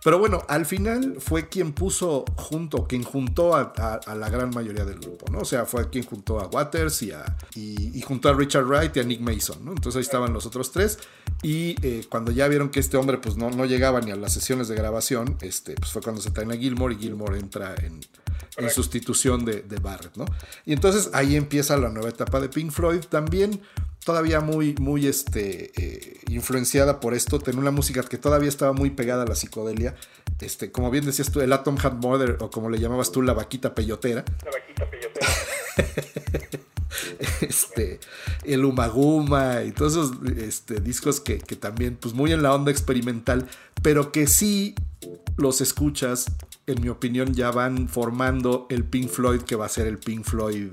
Pero 0.02 0.18
bueno, 0.18 0.44
al 0.48 0.66
final 0.66 1.18
fue 1.20 1.50
quien 1.50 1.74
puso 1.74 2.24
junto, 2.38 2.88
quien 2.88 3.04
juntó 3.04 3.54
a, 3.54 3.74
a- 3.76 3.96
a 3.96 4.16
la 4.16 4.30
gran 4.30 4.50
mayoría 4.52 4.86
del 4.86 4.98
grupo, 5.00 5.26
¿no? 5.30 5.40
O 5.40 5.46
sea, 5.46 5.66
fue 5.66 5.90
quien 5.90 6.06
juntó 6.06 6.40
a 6.40 6.48
Waters 6.48 7.02
y, 7.02 7.12
a, 7.12 7.36
y, 7.54 7.98
y 7.98 8.02
juntó 8.02 8.30
a 8.30 8.34
Richard 8.34 8.64
Wright 8.66 8.96
y 8.96 9.02
a 9.02 9.04
Nick 9.04 9.20
Mason, 9.20 9.58
¿no? 9.66 9.72
Entonces 9.72 9.98
ahí 9.98 10.04
estaban 10.04 10.32
los 10.32 10.46
otros 10.46 10.72
tres. 10.72 11.00
Y 11.44 11.76
eh, 11.86 12.06
cuando 12.10 12.32
ya 12.32 12.48
vieron 12.48 12.70
que 12.70 12.80
este 12.80 12.96
hombre 12.96 13.18
pues 13.18 13.36
no, 13.36 13.50
no 13.50 13.66
llegaba 13.66 14.00
ni 14.00 14.12
a 14.12 14.16
las 14.16 14.32
sesiones 14.32 14.70
de 14.70 14.76
grabación, 14.76 15.38
este, 15.42 15.76
pues 15.76 15.92
fue 15.92 16.02
cuando 16.02 16.22
se 16.22 16.32
traen 16.32 16.52
a 16.54 16.56
Gilmore 16.56 16.96
y 16.96 16.98
Gilmore 17.00 17.38
entra 17.38 17.76
en, 17.84 18.00
en 18.58 18.70
sustitución 18.70 19.46
de, 19.46 19.62
de 19.62 19.78
Barrett, 19.78 20.16
¿no? 20.16 20.26
Y 20.66 20.74
entonces 20.74 21.10
ahí 21.14 21.36
empieza 21.36 21.78
la 21.78 21.90
nueva 21.90 22.10
etapa 22.10 22.40
de 22.40 22.50
Pink 22.50 22.72
Floyd, 22.72 23.02
también 23.02 23.62
todavía 24.04 24.40
muy, 24.40 24.76
muy 24.80 25.08
este, 25.08 25.72
eh, 25.76 26.20
influenciada 26.30 27.00
por 27.00 27.14
esto, 27.14 27.40
tenía 27.40 27.60
una 27.60 27.72
música 27.72 28.02
que 28.04 28.18
todavía 28.18 28.50
estaba 28.50 28.74
muy 28.74 28.90
pegada 28.90 29.24
a 29.24 29.26
la 29.26 29.36
psicodelia, 29.36 29.96
este, 30.40 30.72
como 30.72 30.90
bien 30.90 31.06
decías 31.06 31.32
tú, 31.32 31.42
el 31.42 31.52
Atom 31.54 31.78
Heart 31.78 32.02
Mother, 32.02 32.38
o 32.40 32.50
como 32.50 32.70
le 32.70 32.80
llamabas 32.80 33.12
tú, 33.12 33.22
la 33.22 33.34
vaquita 33.34 33.76
peyotera, 33.76 34.24
La 34.46 34.52
vaquita 34.52 34.90
peyotera. 34.90 35.28
este, 37.42 38.00
el 38.46 38.66
Umaguma 38.66 39.64
y 39.64 39.72
todos 39.72 39.94
esos 39.94 40.12
este, 40.38 40.80
discos 40.80 41.20
que, 41.20 41.38
que 41.38 41.56
también, 41.56 41.98
pues 41.98 42.14
muy 42.14 42.32
en 42.32 42.42
la 42.42 42.54
onda 42.54 42.72
experimental, 42.72 43.48
pero 43.84 44.12
que 44.12 44.28
sí 44.28 44.76
los 45.40 45.62
escuchas, 45.62 46.28
en 46.68 46.82
mi 46.82 46.90
opinión, 46.90 47.34
ya 47.34 47.52
van 47.52 47.88
formando 47.88 48.68
el 48.70 48.84
Pink 48.84 49.10
Floyd 49.10 49.42
que 49.42 49.56
va 49.56 49.66
a 49.66 49.70
ser 49.70 49.88
el 49.88 49.98
Pink 49.98 50.26
Floyd 50.26 50.72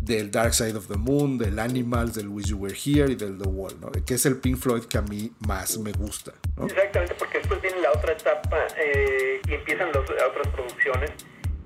del 0.00 0.30
Dark 0.30 0.54
Side 0.54 0.76
of 0.76 0.86
the 0.88 0.96
Moon, 0.96 1.38
del 1.38 1.58
Animals, 1.58 2.14
del 2.14 2.28
Wish 2.28 2.46
You 2.46 2.58
Were 2.58 2.74
Here 2.74 3.10
y 3.10 3.16
del 3.16 3.38
The 3.38 3.48
Wall, 3.48 3.80
¿no? 3.80 3.90
Que 3.90 4.14
es 4.14 4.26
el 4.26 4.36
Pink 4.36 4.58
Floyd 4.58 4.84
que 4.84 4.98
a 4.98 5.02
mí 5.02 5.32
más 5.40 5.78
me 5.78 5.92
gusta, 5.92 6.32
¿no? 6.56 6.66
Exactamente, 6.66 7.14
porque 7.18 7.38
después 7.38 7.60
viene 7.62 7.80
la 7.80 7.92
otra 7.92 8.12
etapa 8.12 8.56
eh, 8.78 9.40
y 9.48 9.54
empiezan 9.54 9.88
las 9.88 10.04
otras 10.04 10.48
producciones 10.54 11.10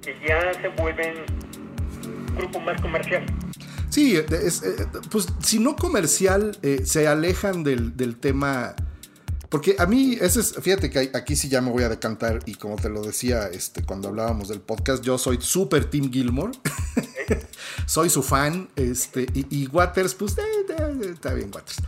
que 0.01 0.17
ya 0.27 0.55
se 0.55 0.69
vuelven 0.69 1.15
un 2.07 2.37
grupo 2.37 2.61
más 2.61 2.81
comercial. 2.81 3.27
Sí, 3.91 4.17
es, 4.17 4.63
eh, 4.63 4.87
pues 5.11 5.27
si 5.43 5.59
no 5.59 5.77
comercial, 5.77 6.57
eh, 6.63 6.83
se 6.85 7.07
alejan 7.09 7.65
del, 7.65 7.97
del 7.97 8.17
tema. 8.17 8.75
Porque 9.51 9.75
a 9.79 9.85
mí, 9.87 10.17
ese 10.21 10.41
es, 10.41 10.55
fíjate 10.63 10.89
que 10.91 11.11
aquí 11.13 11.35
sí 11.37 11.49
ya 11.49 11.61
me 11.61 11.71
voy 11.71 11.83
a 11.83 11.89
decantar 11.89 12.39
y 12.47 12.55
como 12.55 12.77
te 12.77 12.89
lo 12.89 13.03
decía 13.03 13.49
este, 13.49 13.83
cuando 13.83 14.09
hablábamos 14.09 14.49
del 14.49 14.61
podcast, 14.61 15.03
yo 15.03 15.19
soy 15.19 15.39
super 15.41 15.85
Tim 15.91 16.11
Gilmore. 16.13 16.53
soy 17.87 18.11
su 18.11 18.23
fan. 18.23 18.69
Este, 18.77 19.27
y, 19.35 19.47
y 19.63 19.67
Waters, 19.67 20.15
pues 20.15 20.39
eh, 20.39 20.43
eh, 20.69 21.11
está 21.13 21.35
bien 21.35 21.51
Waters. 21.53 21.79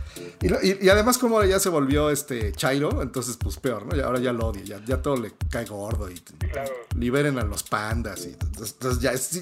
Y, 0.41 0.49
lo- 0.49 0.61
y- 0.61 0.77
y 0.81 0.89
además 0.89 1.17
como 1.17 1.35
ahora 1.37 1.47
ya 1.47 1.59
se 1.59 1.69
volvió 1.69 2.09
este 2.09 2.51
Chairo, 2.51 3.01
entonces 3.01 3.37
pues 3.37 3.57
peor, 3.57 3.85
¿no? 3.85 3.95
Y 3.95 4.01
ahora 4.01 4.19
ya 4.19 4.33
lo 4.33 4.47
odio, 4.47 4.63
ya, 4.63 4.81
ya 4.85 5.01
todo 5.01 5.15
le 5.15 5.31
cae 5.49 5.65
gordo 5.65 6.09
y 6.11 6.15
claro. 6.19 6.71
liberen 6.97 7.37
a 7.39 7.43
los 7.43 7.63
pandas. 7.63 8.25
Y, 8.25 8.29
entonces, 8.33 8.73
entonces 8.73 9.01
ya, 9.01 9.11
es- 9.11 9.39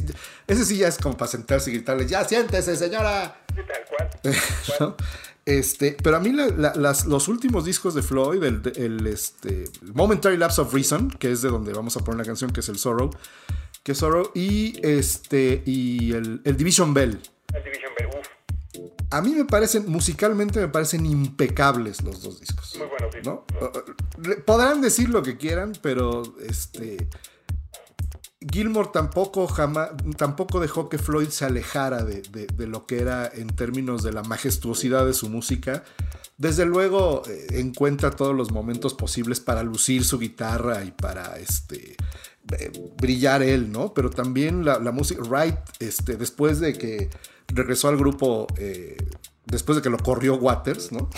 ese 0.48 0.66
sí 0.66 0.78
ya 0.78 0.88
es 0.88 0.98
como 0.98 1.18
para 1.18 1.32
sentarse 1.32 1.72
y 1.72 1.74
gritarle, 1.74 2.06
ya 2.08 2.24
siéntese 2.24 2.76
señora. 2.76 3.42
Sí, 3.56 3.62
tal 3.68 3.86
cual. 3.90 4.36
¿no? 4.80 4.96
Este, 5.46 5.98
pero 6.04 6.18
a 6.18 6.20
mí 6.20 6.32
la- 6.32 6.48
la- 6.50 6.76
las- 6.76 7.06
los 7.06 7.28
últimos 7.28 7.66
discos 7.66 7.96
de 7.96 8.04
Floyd, 8.04 8.44
el, 8.44 8.62
el, 8.76 9.08
este, 9.08 9.66
Momentary 9.94 10.38
Lapse 10.38 10.62
of 10.62 10.74
Reason, 10.74 11.10
que 11.10 11.32
es 11.32 11.42
de 11.42 11.50
donde 11.50 11.74
vamos 11.74 11.98
a 11.98 12.02
poner 12.02 12.20
la 12.20 12.26
canción, 12.26 12.52
que 12.52 12.60
es 12.60 12.70
el 12.70 12.78
Sorrow, 12.78 13.10
que 13.84 13.94
es 13.94 13.98
Sorrow, 13.98 14.32
y, 14.36 14.76
este, 14.86 15.64
y 15.66 16.14
el, 16.14 16.42
el 16.44 16.58
Division 16.58 16.94
Bell. 16.94 17.20
El 17.54 17.64
Division 17.64 17.92
Bell, 17.98 18.08
uff, 18.20 18.92
A 19.10 19.22
mí 19.22 19.32
me 19.32 19.46
parecen, 19.46 19.90
musicalmente 19.90 20.60
me 20.60 20.68
parecen 20.68 21.06
impecables 21.08 22.04
los 22.04 22.22
dos 22.22 22.40
discos. 22.40 22.76
muy 22.78 22.88
buenos 22.88 23.14
discos. 23.14 23.44
¿no? 23.60 24.24
Le- 24.30 24.36
Podrán 24.38 24.80
decir 24.82 25.10
lo 25.10 25.24
que 25.24 25.38
quieran, 25.38 25.74
pero 25.82 26.22
este. 26.48 27.08
Gilmore 28.50 28.90
tampoco 28.92 29.48
jamás, 29.48 29.90
tampoco 30.18 30.60
dejó 30.60 30.90
que 30.90 30.98
Floyd 30.98 31.30
se 31.30 31.46
alejara 31.46 32.04
de, 32.04 32.22
de- 32.24 32.68
lo 32.68 32.86
que 32.88 33.00
era 33.00 33.30
en 33.34 33.48
términos 33.48 34.02
de 34.04 34.14
la 34.14 34.24
majestuosidad 34.24 35.06
de 35.06 35.14
su 35.14 35.30
música. 35.30 35.84
Desde 36.38 36.66
luego 36.66 37.22
eh, 37.28 37.48
encuentra 37.60 38.12
todos 38.12 38.36
los 38.36 38.52
momentos 38.52 38.96
posibles 38.96 39.40
para 39.40 39.62
lucir 39.62 40.04
su 40.04 40.18
guitarra 40.18 40.84
y 40.84 40.92
para 40.92 41.38
este 41.38 41.96
eh, 42.58 42.72
brillar 42.98 43.44
él, 43.44 43.72
¿no? 43.72 43.94
Pero 43.94 44.10
también 44.10 44.66
la, 44.66 44.80
la 44.80 44.92
música, 44.92 45.22
Wright, 45.22 45.56
este, 45.80 46.16
después 46.18 46.60
de 46.60 46.74
que 46.74 47.10
regresó 47.48 47.90
al 47.90 47.98
grupo, 47.98 48.48
eh, 48.58 48.98
después 49.46 49.76
de 49.76 49.82
que 49.84 49.90
lo 49.92 49.98
corrió 50.00 50.36
Waters, 50.36 50.92
¿no? 50.92 51.10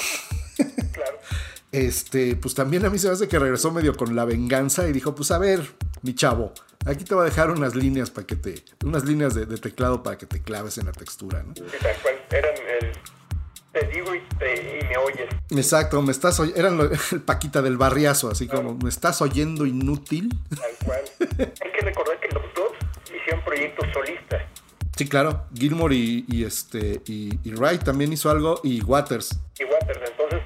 Este, 1.73 2.35
pues 2.35 2.53
también 2.53 2.85
a 2.85 2.89
mí 2.91 2.99
se 2.99 3.07
me 3.07 3.13
hace 3.13 3.27
que 3.27 3.39
regresó 3.39 3.71
medio 3.71 3.95
con 3.97 4.15
la 4.15 4.25
venganza 4.25 4.87
y 4.87 4.91
dijo, 4.93 5.15
pues 5.15 5.31
a 5.31 5.39
ver, 5.39 5.59
mi 6.03 6.13
chavo, 6.13 6.53
aquí 6.85 7.03
te 7.03 7.15
voy 7.15 7.23
a 7.23 7.25
dejar 7.25 7.49
unas 7.49 7.73
líneas 7.75 8.11
para 8.11 8.27
que 8.27 8.35
te, 8.35 8.63
unas 8.85 9.03
líneas 9.05 9.33
de, 9.33 9.47
de 9.47 9.57
teclado 9.57 10.03
para 10.03 10.17
que 10.17 10.27
te 10.27 10.39
claves 10.41 10.77
en 10.77 10.85
la 10.85 10.91
textura, 10.91 11.41
¿no? 11.43 11.53
Sí, 11.55 11.63
tal 11.81 11.95
cual. 12.03 12.15
Eran 12.29 12.53
el. 12.79 12.91
Te 13.71 13.87
digo 13.87 14.13
y, 14.13 14.19
te- 14.37 14.79
y 14.79 14.87
me 14.87 14.97
oyes. 14.97 15.27
Exacto, 15.49 15.99
me 16.03 16.11
estás 16.11 16.39
oy- 16.39 16.53
eran 16.55 16.77
lo- 16.77 16.91
el 17.11 17.21
Paquita 17.21 17.63
del 17.63 17.75
barriazo, 17.77 18.29
así 18.29 18.45
como, 18.47 18.75
me 18.75 18.89
estás 18.89 19.19
oyendo 19.23 19.65
inútil. 19.65 20.29
Tal 20.49 20.71
cual. 20.85 21.01
Hay 21.39 21.71
que 21.71 21.83
recordar 21.85 22.19
que 22.19 22.27
los 22.35 22.43
dos 22.55 22.71
hicieron 23.07 23.43
proyectos 23.43 23.87
solistas. 23.91 24.43
Sí, 24.95 25.07
claro, 25.07 25.45
Gilmore 25.55 25.95
y, 25.95 26.23
y 26.27 26.43
este, 26.43 27.01
y, 27.07 27.39
y 27.43 27.53
Wright 27.55 27.83
también 27.83 28.13
hizo 28.13 28.29
algo, 28.29 28.61
y 28.63 28.79
Waters. 28.83 29.39
y 29.59 29.63
Waters. 29.63 29.99
Entonces, 30.07 30.41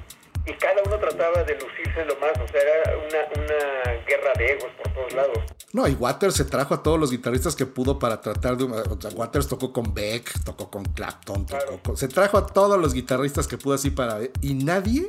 y 0.48 0.54
cada 0.58 0.82
uno 0.86 0.98
trataba 0.98 1.44
de 1.44 1.54
lucirse 1.56 2.06
lo 2.06 2.16
más. 2.20 2.32
O 2.42 2.48
sea, 2.48 2.62
era 2.62 2.98
una, 2.98 3.44
una 3.44 4.06
guerra 4.06 4.34
de 4.38 4.52
egos 4.54 4.70
por 4.82 4.94
todos 4.94 5.14
lados. 5.14 5.38
No, 5.74 5.88
y 5.88 5.94
Waters 5.94 6.36
se 6.36 6.46
trajo 6.46 6.74
a 6.74 6.82
todos 6.82 7.00
los 7.00 7.12
guitarristas 7.12 7.56
que 7.56 7.66
pudo 7.66 8.00
para 8.00 8.22
tratar 8.22 8.56
de... 8.58 8.64
o 8.64 9.02
sea, 9.02 9.12
Waters 9.12 9.48
tocó 9.48 9.74
con 9.74 9.94
Beck, 9.94 10.32
tocó 10.46 10.72
con 10.72 10.86
Clapton, 10.86 11.46
tocó 11.46 11.60
Claro. 11.66 11.80
con- 11.84 11.98
se 11.98 12.08
trajo 12.08 12.38
a 12.38 12.48
todos 12.48 12.80
los 12.80 12.94
guitarristas 12.94 13.48
que 13.48 13.58
pudo 13.58 13.76
así 13.76 13.90
para... 13.92 14.20
Y 14.42 14.54
nadie, 14.54 15.08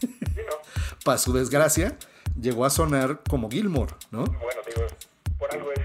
Sí, 0.00 0.08
¿no? 0.36 0.56
para 1.04 1.18
su 1.18 1.32
desgracia, 1.32 1.96
llegó 2.40 2.64
a 2.64 2.70
sonar 2.70 3.20
como 3.28 3.50
Gilmore, 3.50 3.94
¿no? 4.10 4.24
Bueno, 4.24 4.60
digo, 4.66 4.86
por 5.38 5.52
algo 5.54 5.70
es, 5.72 5.80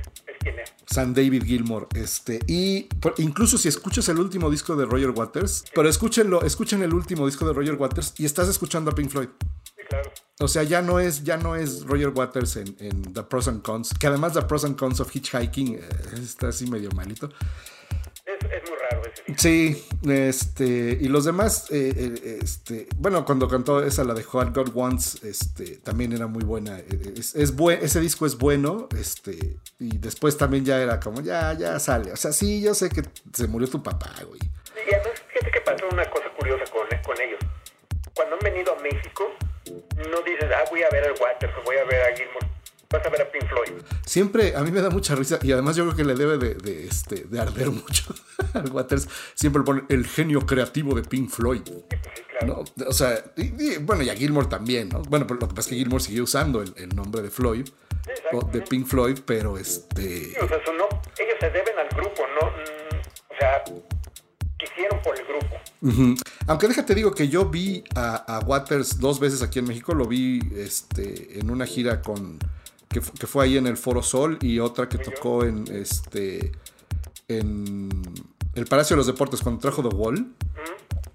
es. 0.50 0.74
San 0.88 1.14
David 1.14 1.44
Gilmore, 1.44 1.88
este, 1.96 2.40
y 2.48 2.84
por- 2.84 3.16
incluso 3.18 3.58
si 3.58 3.68
escuchas 3.70 4.08
el 4.10 4.20
último 4.20 4.50
disco 4.50 4.76
de 4.76 4.86
Roger 4.86 5.10
Waters, 5.12 5.66
pero 5.74 5.88
escúchenlo, 5.90 6.44
escuchen 6.44 6.82
el 6.84 6.94
último 6.94 7.26
disco 7.26 7.46
de 7.48 7.54
Roger 7.54 7.76
Waters 7.76 8.14
y 8.18 8.26
estás 8.26 8.48
escuchando 8.50 8.92
a 8.92 8.96
Pink 8.96 9.10
Floyd. 9.10 9.30
Sí, 9.64 9.82
claro. 9.90 10.12
O 10.40 10.48
sea, 10.48 10.64
ya 10.64 10.82
no 10.82 11.00
es, 11.00 11.24
ya 11.24 11.38
no 11.38 11.56
es 11.56 11.86
Roger 11.86 12.10
Waters 12.10 12.56
en, 12.58 12.76
en 12.80 13.14
The 13.14 13.24
Pros 13.24 13.48
and 13.48 13.62
Cons, 13.62 13.94
que 14.00 14.08
además 14.08 14.34
The 14.34 14.42
Pros 14.44 14.66
and 14.66 14.76
Cons 14.78 15.00
of 15.00 15.16
Hitchhiking 15.16 15.76
eh, 15.76 15.82
está 16.22 16.50
así 16.50 16.68
medio 16.68 16.90
malito. 16.92 17.30
Es, 18.26 18.36
es 18.52 18.70
muy 18.70 18.78
raro 18.80 19.02
ese. 19.06 19.24
Sí, 19.38 19.86
este, 20.10 20.98
y 21.02 21.08
los 21.10 21.26
demás, 21.26 21.70
eh, 21.72 21.94
eh, 21.96 22.40
este, 22.42 22.88
bueno, 22.98 23.26
cuando 23.26 23.50
cantó 23.50 23.84
esa, 23.84 24.04
la 24.06 24.14
de 24.14 24.24
What 24.32 24.54
God 24.54 24.70
Wants, 24.74 25.24
este, 25.24 25.78
también 25.78 26.14
era 26.14 26.28
muy 26.28 26.44
buena. 26.44 26.80
eh, 26.80 27.14
Es, 27.18 27.36
es 27.36 27.54
buen- 27.56 27.84
ese 27.84 28.00
disco 28.00 28.26
es 28.26 28.38
bueno, 28.38 28.88
este, 28.98 29.58
y 29.80 29.98
después 29.98 30.38
también 30.38 30.64
ya 30.64 30.82
era 30.82 31.00
como, 31.02 31.20
ya, 31.22 31.52
ya 31.54 31.78
sale. 31.80 32.14
O 32.14 32.16
sea, 32.16 32.32
sí, 32.32 32.62
yo 32.62 32.74
sé 32.74 32.90
que 32.90 33.04
se 33.34 33.48
murió 33.48 33.68
tu 33.68 33.84
papá, 33.84 34.12
güey. 34.26 34.40
Y 34.42 34.94
además, 34.94 35.22
fíjate 35.28 35.52
que 35.52 35.62
pasó 35.62 35.86
una 35.92 36.10
cosa 36.10 36.30
curiosa 36.38 36.64
con, 36.72 36.88
con 37.04 37.22
ellos. 37.22 37.40
Cuando 38.14 38.36
han 38.36 38.42
venido 38.42 38.74
a 38.78 38.82
México, 38.82 39.28
no 40.10 40.22
dices, 40.22 40.46
ah, 40.56 40.64
voy 40.70 40.84
a 40.84 40.90
ver 40.90 41.04
al 41.04 41.14
Waters 41.20 41.54
o 41.60 41.64
voy 41.66 41.76
a 41.78 41.84
ver 41.84 42.02
a 42.14 42.16
Gilmore. 42.16 42.48
Vas 42.94 43.06
a 43.06 43.10
ver 43.10 43.22
a 43.24 43.32
Pink 43.32 43.46
Floyd. 43.50 43.82
Siempre, 44.06 44.56
a 44.56 44.62
mí 44.62 44.72
me 44.72 44.80
da 44.82 44.90
mucha 44.90 45.16
risa, 45.16 45.40
y 45.42 45.52
además 45.52 45.76
yo 45.76 45.84
creo 45.86 45.96
que 45.98 46.04
le 46.06 46.14
debe 46.16 46.38
de, 46.38 46.54
de, 46.54 46.86
este, 46.88 47.24
de 47.26 47.40
arder 47.40 47.70
mucho 47.72 48.14
al 48.54 48.70
Waters. 48.72 49.08
Siempre 49.34 49.62
le 49.62 49.66
pone 49.66 49.84
el 49.90 50.06
genio 50.08 50.46
creativo 50.46 50.94
de 50.96 51.02
Pink 51.02 51.30
Floyd. 51.30 51.62
Sí, 51.66 52.22
claro. 52.30 52.64
¿no? 52.78 52.88
O 52.88 52.94
sea, 52.94 53.24
y- 53.36 53.74
y, 53.74 53.78
bueno, 53.78 54.04
y 54.04 54.10
a 54.10 54.16
Gilmore 54.16 54.48
también, 54.48 54.90
¿no? 54.90 55.02
Bueno, 55.02 55.26
pero 55.28 55.40
lo 55.40 55.48
que 55.48 55.56
pasa 55.56 55.68
es 55.70 55.74
que 55.74 55.76
Gilmore 55.76 56.04
siguió 56.04 56.24
usando 56.24 56.62
el, 56.62 56.72
el 56.78 56.90
nombre 56.96 57.22
de 57.22 57.30
Floyd, 57.32 57.68
o 58.32 58.42
de 58.46 58.62
Pink 58.62 58.86
Floyd, 58.86 59.20
pero 59.26 59.58
este... 59.58 60.26
Sí, 60.26 60.36
o 60.42 60.48
sea, 60.48 60.58
no, 60.78 60.88
ellos 61.18 61.36
se 61.40 61.50
deben 61.50 61.78
al 61.80 61.88
grupo, 61.90 62.22
no, 62.40 62.48
mm, 62.48 63.34
o 63.34 63.38
sea, 63.40 63.64
quizá 64.60 64.72
hicieron 64.74 65.02
por 65.02 65.18
el 65.18 65.26
grupo. 65.26 66.22
Aunque 66.48 66.68
déjate 66.68 66.96
digo 66.96 67.14
que 67.14 67.28
yo 67.28 67.46
vi 67.46 67.84
a, 67.96 68.38
a 68.38 68.40
Waters 68.40 69.00
dos 69.00 69.20
veces 69.20 69.42
aquí 69.42 69.60
en 69.60 69.66
México, 69.66 69.94
lo 69.94 70.06
vi 70.06 70.40
este, 70.56 71.40
en 71.40 71.50
una 71.50 71.66
gira 71.66 72.02
con 72.02 72.40
que, 72.94 73.02
fu- 73.02 73.12
que 73.14 73.28
fue 73.28 73.44
ahí 73.44 73.58
en 73.58 73.68
el 73.68 73.76
Foro 73.76 74.02
Sol 74.02 74.38
y 74.42 74.60
otra 74.60 74.88
que 74.88 74.98
tocó 74.98 75.44
en 75.44 75.66
este 75.70 76.52
en 77.28 77.90
el 78.56 78.66
Palacio 78.66 78.96
de 78.96 78.98
los 79.00 79.08
Deportes 79.08 79.42
cuando 79.42 79.60
trajo 79.60 79.88
The 79.88 79.96
Wall. 79.96 80.28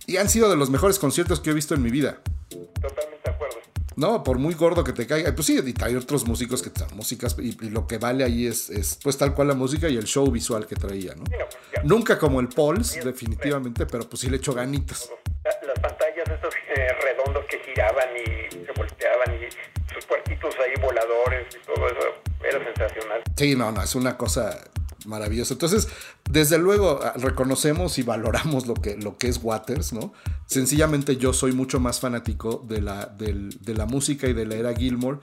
Y 0.06 0.16
han 0.16 0.28
sido 0.28 0.48
de 0.50 0.56
los 0.56 0.70
mejores 0.70 0.98
conciertos 0.98 1.40
que 1.40 1.50
he 1.50 1.54
visto 1.54 1.74
en 1.74 1.82
mi 1.82 1.90
vida. 1.90 2.20
Totalmente 2.50 3.20
de 3.24 3.30
acuerdo. 3.30 3.56
No, 3.96 4.22
por 4.24 4.38
muy 4.38 4.54
gordo 4.54 4.82
que 4.84 4.92
te 4.92 5.06
caiga. 5.06 5.34
Pues 5.34 5.46
sí, 5.46 5.58
y 5.64 5.74
hay 5.84 5.96
otros 5.96 6.26
músicos 6.26 6.62
que 6.62 6.70
traen 6.70 6.96
músicas 6.96 7.36
y, 7.38 7.56
y 7.64 7.70
lo 7.70 7.86
que 7.86 7.98
vale 7.98 8.24
ahí 8.24 8.46
es, 8.46 8.70
es, 8.70 8.98
pues 9.02 9.18
tal 9.18 9.34
cual 9.34 9.48
la 9.48 9.54
música 9.54 9.88
y 9.88 9.96
el 9.96 10.04
show 10.04 10.30
visual 10.30 10.66
que 10.66 10.76
traía, 10.76 11.14
¿no? 11.14 11.24
Sí, 11.26 11.32
no, 11.38 11.44
pues. 11.72 11.84
Nunca 11.84 12.18
como 12.18 12.40
el 12.40 12.48
Pauls, 12.48 12.98
definitivamente, 13.04 13.84
pero 13.86 14.08
pues 14.08 14.20
sí 14.20 14.30
le 14.30 14.38
echó 14.38 14.54
ganitas. 14.54 15.10
La- 15.44 15.66
las 15.68 15.78
pantallas 15.80 16.28
estos 16.28 16.54
eh, 16.74 16.88
redondos 17.02 17.44
que 17.50 17.58
giraban 17.60 18.08
y 18.16 18.50
se 18.50 18.72
volteaban 18.76 19.34
y 19.34 19.77
sus 20.08 20.16
puerquitos 20.16 20.54
ahí 20.56 20.80
voladores 20.80 21.46
y 21.54 21.66
todo 21.66 21.86
eso 21.86 21.98
era 22.44 22.64
sensacional. 22.64 23.22
Sí, 23.36 23.54
no, 23.54 23.70
no, 23.72 23.82
es 23.82 23.94
una 23.94 24.16
cosa 24.16 24.58
maravillosa. 25.06 25.54
Entonces, 25.54 25.88
desde 26.28 26.58
luego 26.58 27.00
ah, 27.02 27.12
reconocemos 27.16 27.98
y 27.98 28.02
valoramos 28.02 28.66
lo 28.66 28.74
que, 28.74 28.96
lo 28.96 29.16
que 29.16 29.28
es 29.28 29.38
Waters, 29.42 29.92
¿no? 29.92 30.12
Sencillamente 30.46 31.16
yo 31.16 31.32
soy 31.32 31.52
mucho 31.52 31.78
más 31.80 32.00
fanático 32.00 32.64
de 32.68 32.80
la, 32.82 33.06
del- 33.06 33.50
de 33.60 33.74
la 33.74 33.86
música 33.86 34.26
y 34.26 34.32
de 34.32 34.46
la 34.46 34.56
era 34.56 34.74
Gilmore. 34.74 35.18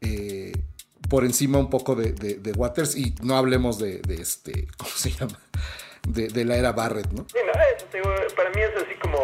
eh, 0.00 0.52
por 1.10 1.24
encima 1.24 1.58
un 1.58 1.70
poco 1.70 1.94
de, 1.94 2.12
de- 2.12 2.34
de 2.36 2.52
Waters 2.52 2.96
y 2.96 3.14
no 3.22 3.36
hablemos 3.36 3.78
de, 3.78 3.98
de 4.00 4.16
este, 4.16 4.66
¿cómo 4.76 4.90
se 4.90 5.10
llama? 5.12 5.38
De, 6.08 6.28
de 6.28 6.44
la 6.44 6.56
era 6.56 6.72
Barrett, 6.72 7.08
¿no? 7.12 7.26
Sí, 7.28 7.38
para 8.36 8.50
mí 8.50 8.60
es 8.60 8.82
así 8.82 8.94
como, 9.00 9.18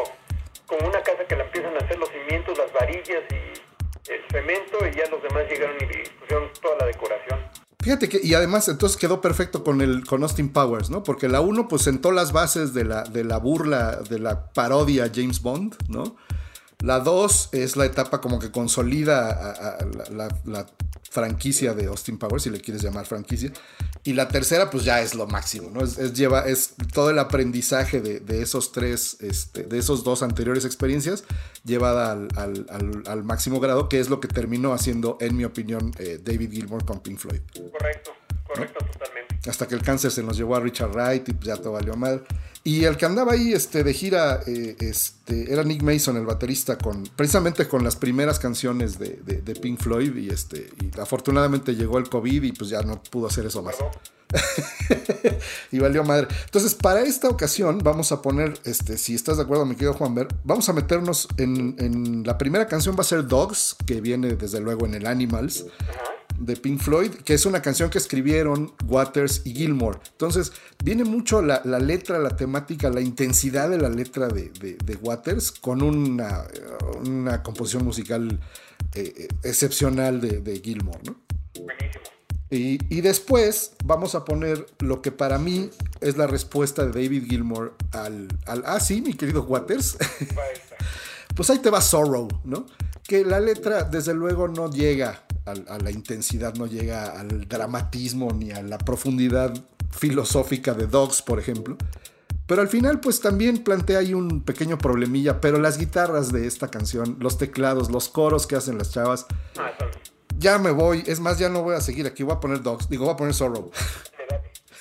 como 0.66 0.88
una 0.88 1.00
casa 1.02 1.24
que 1.28 1.34
la 1.36 1.44
empiezan 1.44 1.74
a 1.74 1.78
hacer 1.78 1.98
los 1.98 2.08
cimientos, 2.10 2.56
las 2.58 2.72
varillas 2.72 3.22
y 3.30 3.60
el 4.08 4.20
cemento 4.30 4.78
y 4.80 4.96
ya 4.96 5.08
los 5.10 5.22
demás 5.22 5.44
llegaron 5.48 5.76
y 5.76 6.08
pusieron 6.20 6.50
toda 6.60 6.76
la 6.78 6.86
decoración. 6.86 7.38
Fíjate 7.82 8.08
que, 8.08 8.20
y 8.22 8.34
además 8.34 8.68
entonces 8.68 8.96
quedó 8.96 9.20
perfecto 9.20 9.64
con 9.64 9.80
el 9.80 10.06
con 10.06 10.22
Austin 10.22 10.52
Powers, 10.52 10.88
¿no? 10.88 11.02
Porque 11.02 11.28
la 11.28 11.40
1 11.40 11.66
pues 11.66 11.82
sentó 11.82 12.12
las 12.12 12.32
bases 12.32 12.74
de 12.74 12.84
la, 12.84 13.02
de 13.02 13.24
la 13.24 13.38
burla, 13.38 13.96
de 13.96 14.20
la 14.20 14.52
parodia 14.52 15.10
James 15.12 15.42
Bond, 15.42 15.76
¿no? 15.88 16.16
La 16.78 17.00
2 17.00 17.50
es 17.52 17.76
la 17.76 17.84
etapa 17.84 18.20
como 18.20 18.38
que 18.38 18.52
consolida 18.52 19.78
la 20.44 20.66
franquicia 21.12 21.74
de 21.74 21.86
Austin 21.86 22.16
Powers, 22.16 22.44
si 22.44 22.50
le 22.50 22.58
quieres 22.60 22.82
llamar 22.82 23.04
franquicia. 23.04 23.52
Y 24.02 24.14
la 24.14 24.28
tercera 24.28 24.70
pues 24.70 24.84
ya 24.84 25.02
es 25.02 25.14
lo 25.14 25.26
máximo, 25.26 25.70
¿no? 25.70 25.82
Es, 25.84 26.14
lleva, 26.14 26.46
es 26.48 26.74
todo 26.92 27.10
el 27.10 27.18
aprendizaje 27.18 28.00
de, 28.00 28.42
esos 28.42 28.72
tres, 28.72 29.18
este, 29.20 29.64
de 29.64 29.78
esos 29.78 30.02
dos 30.04 30.22
anteriores 30.22 30.64
experiencias 30.64 31.24
llevada 31.64 32.10
al, 32.12 32.28
al- 32.36 32.66
al- 32.70 33.02
al 33.06 33.24
máximo 33.24 33.60
grado, 33.60 33.88
que 33.88 34.00
es 34.00 34.08
lo 34.08 34.18
que 34.20 34.26
terminó 34.28 34.72
haciendo, 34.72 35.18
en 35.20 35.36
mi 35.36 35.44
opinión, 35.44 35.92
eh, 35.98 36.18
David 36.22 36.50
Gilmour 36.50 36.84
con 36.84 37.00
Pink 37.00 37.18
Floyd 37.18 37.40
Correcto, 37.70 38.10
correcto 38.54 38.84
totalmente. 38.92 39.50
hasta 39.50 39.66
que 39.66 39.74
el 39.74 39.82
cáncer 39.82 40.10
se 40.10 40.22
nos 40.22 40.36
llevó 40.36 40.56
a 40.56 40.60
Richard 40.60 40.90
Wright 40.92 41.28
y 41.28 41.32
pues 41.32 41.46
ya 41.46 41.56
todo 41.56 41.72
valió 41.72 41.94
mal. 41.96 42.22
Y 42.64 42.84
el 42.84 42.96
que 42.96 43.06
andaba 43.06 43.32
ahí 43.32 43.52
este, 43.52 43.82
de 43.82 43.92
gira 43.92 44.40
eh, 44.46 44.76
este, 44.78 45.52
era 45.52 45.64
Nick 45.64 45.82
Mason, 45.82 46.16
el 46.16 46.24
baterista, 46.26 46.78
con, 46.78 47.02
precisamente 47.16 47.66
con 47.66 47.82
las 47.82 47.96
primeras 47.96 48.38
canciones 48.38 48.98
de, 49.00 49.18
de- 49.24 49.42
de 49.42 49.54
Pink 49.56 49.80
Floyd. 49.80 50.14
Y, 50.16 50.28
este, 50.30 50.70
y 50.80 51.00
afortunadamente 51.00 51.74
llegó 51.74 51.98
el 51.98 52.08
COVID 52.08 52.40
y 52.44 52.52
pues 52.52 52.70
ya 52.70 52.82
no 52.82 53.02
pudo 53.02 53.26
hacer 53.26 53.46
eso 53.46 53.62
más. 53.64 53.74
y 55.72 55.78
valió 55.80 56.04
madre. 56.04 56.28
Entonces, 56.44 56.74
para 56.74 57.00
esta 57.02 57.28
ocasión, 57.28 57.78
vamos 57.82 58.12
a 58.12 58.22
poner, 58.22 58.54
este, 58.64 58.96
si 58.96 59.14
estás 59.14 59.36
de 59.38 59.42
acuerdo, 59.42 59.66
mi 59.66 59.74
querido 59.74 59.94
Juan 59.94 60.14
Ver, 60.14 60.28
vamos 60.44 60.68
a 60.68 60.72
meternos 60.72 61.28
en, 61.38 61.74
en 61.78 62.22
la 62.24 62.38
primera 62.38 62.66
canción, 62.68 62.94
va 62.96 63.00
a 63.00 63.04
ser 63.04 63.26
Dogs, 63.26 63.76
que 63.86 64.00
viene 64.00 64.36
desde 64.36 64.60
luego 64.60 64.86
en 64.86 64.94
el 64.94 65.06
Animals 65.06 65.66
de 66.38 66.56
Pink 66.56 66.80
Floyd, 66.80 67.10
que 67.10 67.34
es 67.34 67.46
una 67.46 67.62
canción 67.62 67.90
que 67.90 67.98
escribieron 67.98 68.72
Waters 68.86 69.42
y 69.44 69.54
Gilmore. 69.54 69.98
Entonces, 70.12 70.52
viene 70.82 71.04
mucho 71.04 71.40
la, 71.42 71.62
la 71.64 71.78
letra, 71.78 72.18
la 72.18 72.36
temática, 72.36 72.90
la 72.90 73.00
intensidad 73.00 73.68
de 73.70 73.78
la 73.78 73.88
letra 73.88 74.28
de, 74.28 74.50
de- 74.60 74.76
de 74.84 74.96
Waters 74.96 75.52
con 75.52 75.82
una, 75.82 76.44
una 77.06 77.42
composición 77.42 77.84
musical 77.84 78.40
eh, 78.94 79.12
eh, 79.16 79.28
excepcional 79.44 80.20
de, 80.20 80.40
de 80.40 80.60
Gilmore, 80.60 81.00
¿no? 81.04 81.16
Y, 82.50 82.78
y 82.94 83.00
después 83.00 83.72
vamos 83.84 84.14
a 84.14 84.26
poner 84.26 84.66
lo 84.80 85.00
que 85.00 85.10
para 85.10 85.38
mí 85.38 85.70
es 86.02 86.18
la 86.18 86.26
respuesta 86.26 86.84
de 86.84 86.90
David 87.02 87.24
Gilmour 87.26 87.74
al, 87.92 88.28
al 88.44 88.62
ah, 88.66 88.78
sí, 88.78 89.00
mi 89.00 89.14
querido 89.14 89.42
Waters. 89.44 89.96
Pues 91.34 91.48
ahí 91.48 91.60
te 91.60 91.70
va 91.70 91.80
Sorrow, 91.80 92.28
¿no? 92.44 92.66
Que 93.04 93.24
la 93.24 93.40
letra, 93.40 93.84
desde 93.84 94.12
luego, 94.12 94.48
no 94.48 94.70
llega 94.70 95.24
a, 95.44 95.78
la 95.78 95.90
intensidad, 95.90 96.54
no 96.54 96.66
llega 96.66 97.18
al 97.18 97.48
dramatismo 97.48 98.32
ni 98.32 98.52
a 98.52 98.62
la 98.62 98.78
profundidad 98.78 99.52
filosófica 99.90 100.74
de 100.74 100.86
Dogs, 100.86 101.22
por 101.22 101.38
ejemplo. 101.38 101.76
Pero 102.46 102.60
al 102.60 102.68
final, 102.68 103.00
pues 103.00 103.20
también 103.20 103.64
plantea 103.64 104.00
ahí 104.00 104.14
un 104.14 104.42
pequeño 104.42 104.78
problemilla, 104.78 105.40
pero 105.40 105.58
las 105.58 105.78
guitarras 105.78 106.32
de 106.32 106.46
esta 106.46 106.70
canción, 106.70 107.16
los 107.20 107.38
teclados, 107.38 107.90
los 107.90 108.08
coros 108.08 108.46
que 108.46 108.56
hacen 108.56 108.78
las 108.78 108.90
chavas, 108.90 109.26
Ah, 109.58 109.70
ya 110.38 110.58
me 110.58 110.70
voy, 110.70 111.04
es 111.06 111.20
más, 111.20 111.38
ya 111.38 111.48
no 111.48 111.62
voy 111.62 111.76
a 111.76 111.80
seguir 111.80 112.06
aquí, 112.06 112.22
voy 112.22 112.34
a 112.34 112.40
poner 112.40 112.62
Dogs, 112.62 112.88
digo, 112.88 113.04
voy 113.04 113.14
a 113.14 113.16
poner 113.16 113.34
Sorrow. 113.34 113.70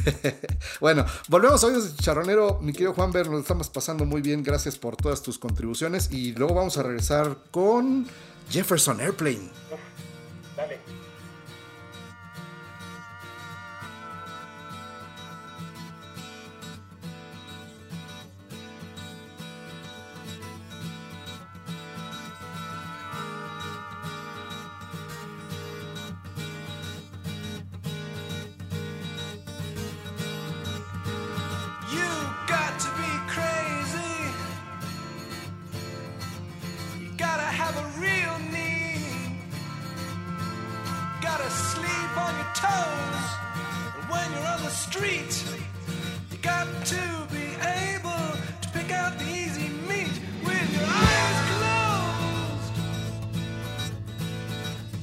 bueno, 0.82 1.06
volvemos 1.28 1.64
a 1.64 1.68
Oídos 1.68 1.92
de 1.92 1.96
Chicharronero, 1.96 2.60
mi 2.62 2.72
querido 2.72 2.94
Juan 2.94 3.12
Ver, 3.12 3.30
nos 3.30 3.42
estamos 3.42 3.70
pasando 3.70 4.06
muy 4.06 4.22
bien, 4.22 4.44
gracias 4.44 4.78
por 4.78 4.96
todas 4.96 5.22
tus 5.22 5.38
contribuciones. 5.38 6.10
Y 6.12 6.34
luego 6.34 6.56
vamos 6.56 6.78
a 6.78 6.84
regresar 6.84 7.38
con 7.52 8.08
Jefferson 8.50 9.00
Airplane. 9.02 9.50
Dale. 10.62 10.91
Toes. 42.62 43.26
And 43.96 44.06
when 44.12 44.28
you're 44.34 44.50
on 44.56 44.62
the 44.64 44.76
street, 44.86 45.34
you 46.32 46.38
got 46.38 46.68
to 46.94 47.04
be 47.36 47.48
able 47.86 48.28
to 48.64 48.68
pick 48.76 48.92
out 48.92 49.18
the 49.18 49.26
easy 49.26 49.70
meat 49.90 50.16
with 50.48 50.68
your 50.78 50.90
eyes 51.08 51.40
closed. 51.58 52.76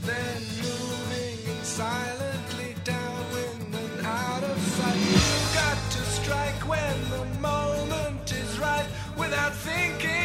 Then 0.09 0.40
moving 0.66 1.38
in 1.52 1.64
silently 1.64 2.70
downwind 2.84 3.74
and 3.74 4.06
out 4.06 4.42
of 4.44 4.59
sight. 4.76 5.00
You've 5.14 5.50
got 5.62 5.78
to 5.96 6.02
strike 6.18 6.61
when 6.72 6.96
the 7.11 7.24
moment 7.40 8.32
is 8.32 8.59
right 8.59 8.88
without 9.16 9.54
thinking. 9.54 10.17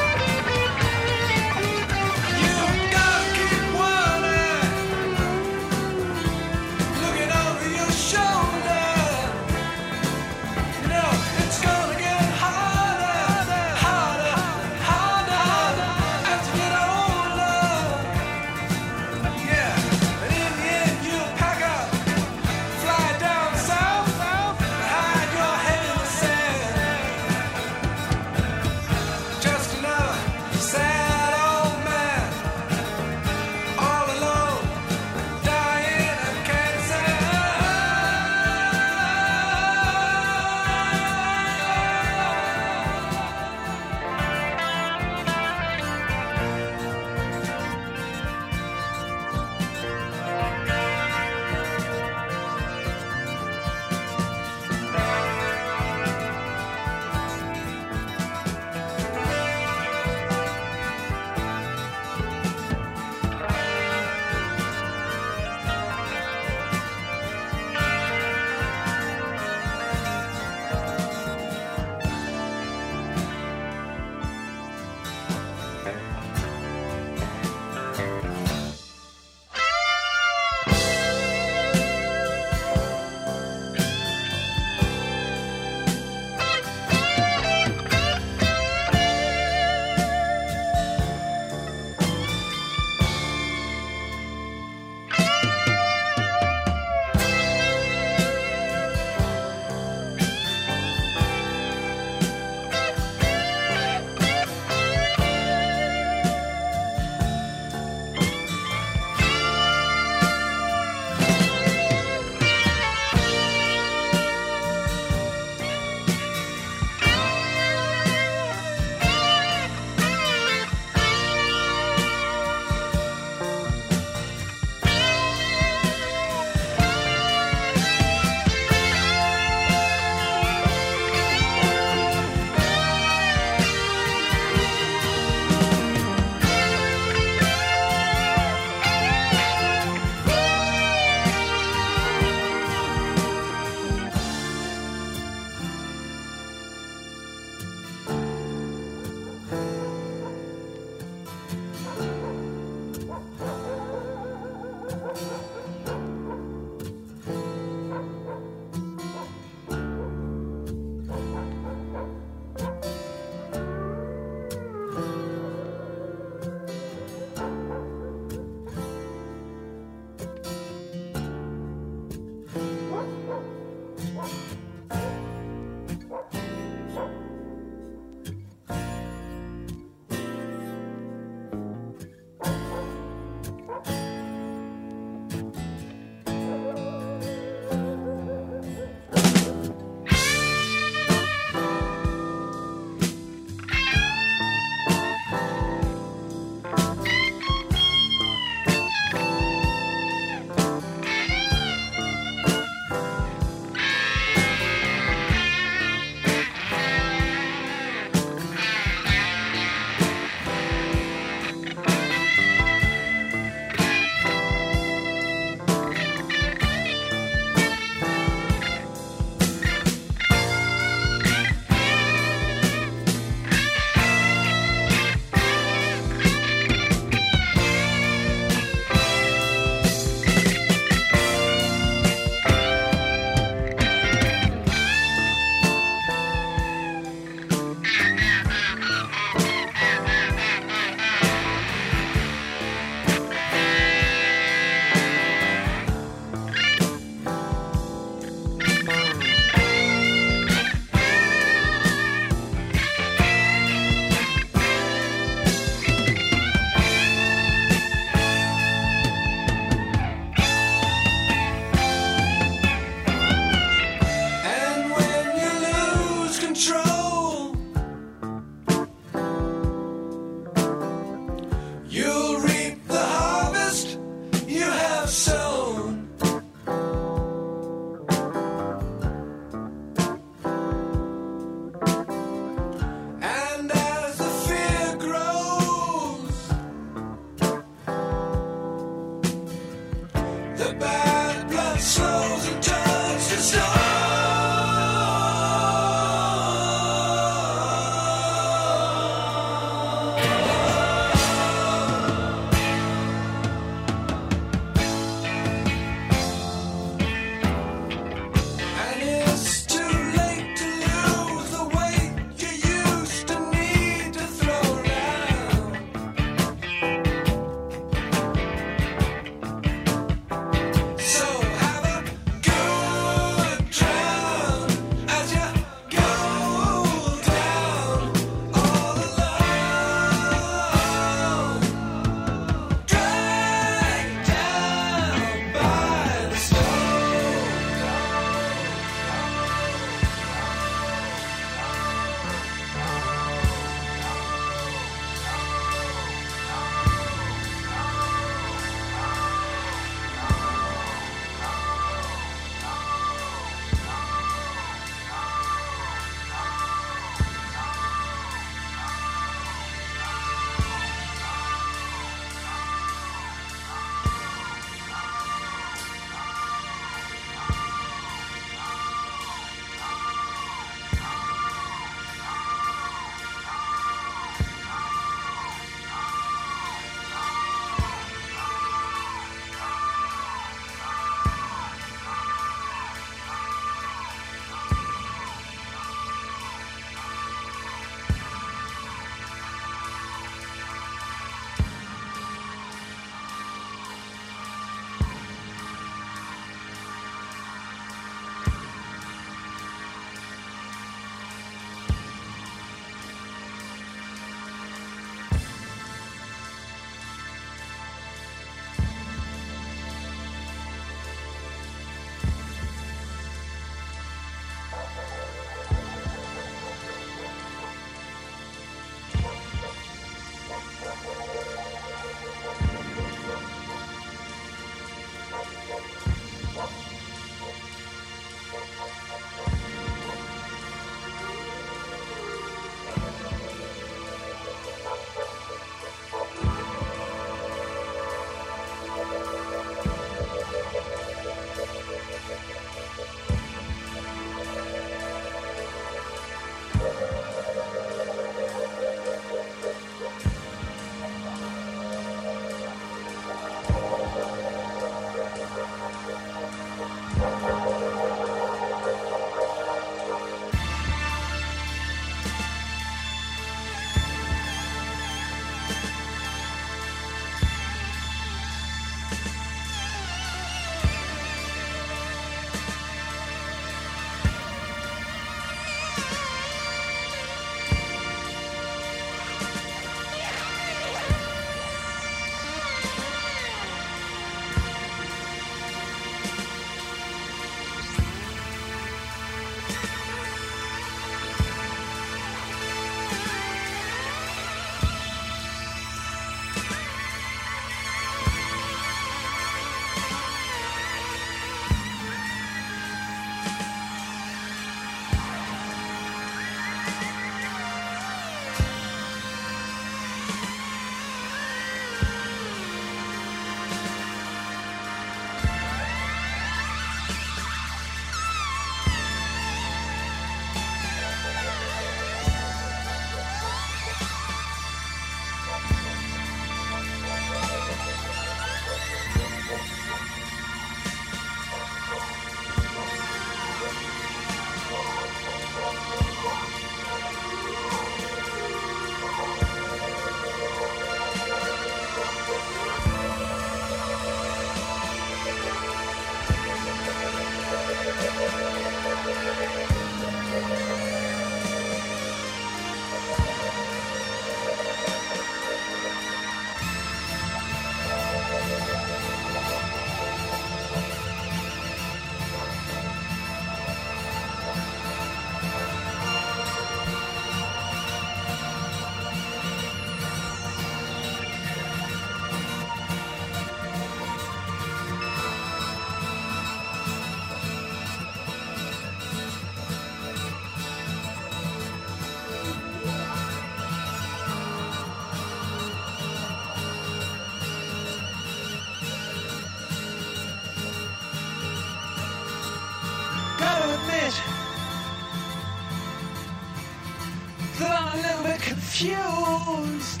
confused. 598.82 600.00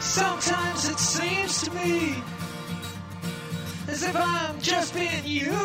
Sometimes 0.00 0.88
it 0.88 0.98
seems 0.98 1.62
to 1.64 1.70
me 1.74 2.14
as 3.88 4.02
if 4.02 4.16
I'm 4.16 4.60
just 4.60 4.94
being 4.94 5.24
used. 5.24 5.63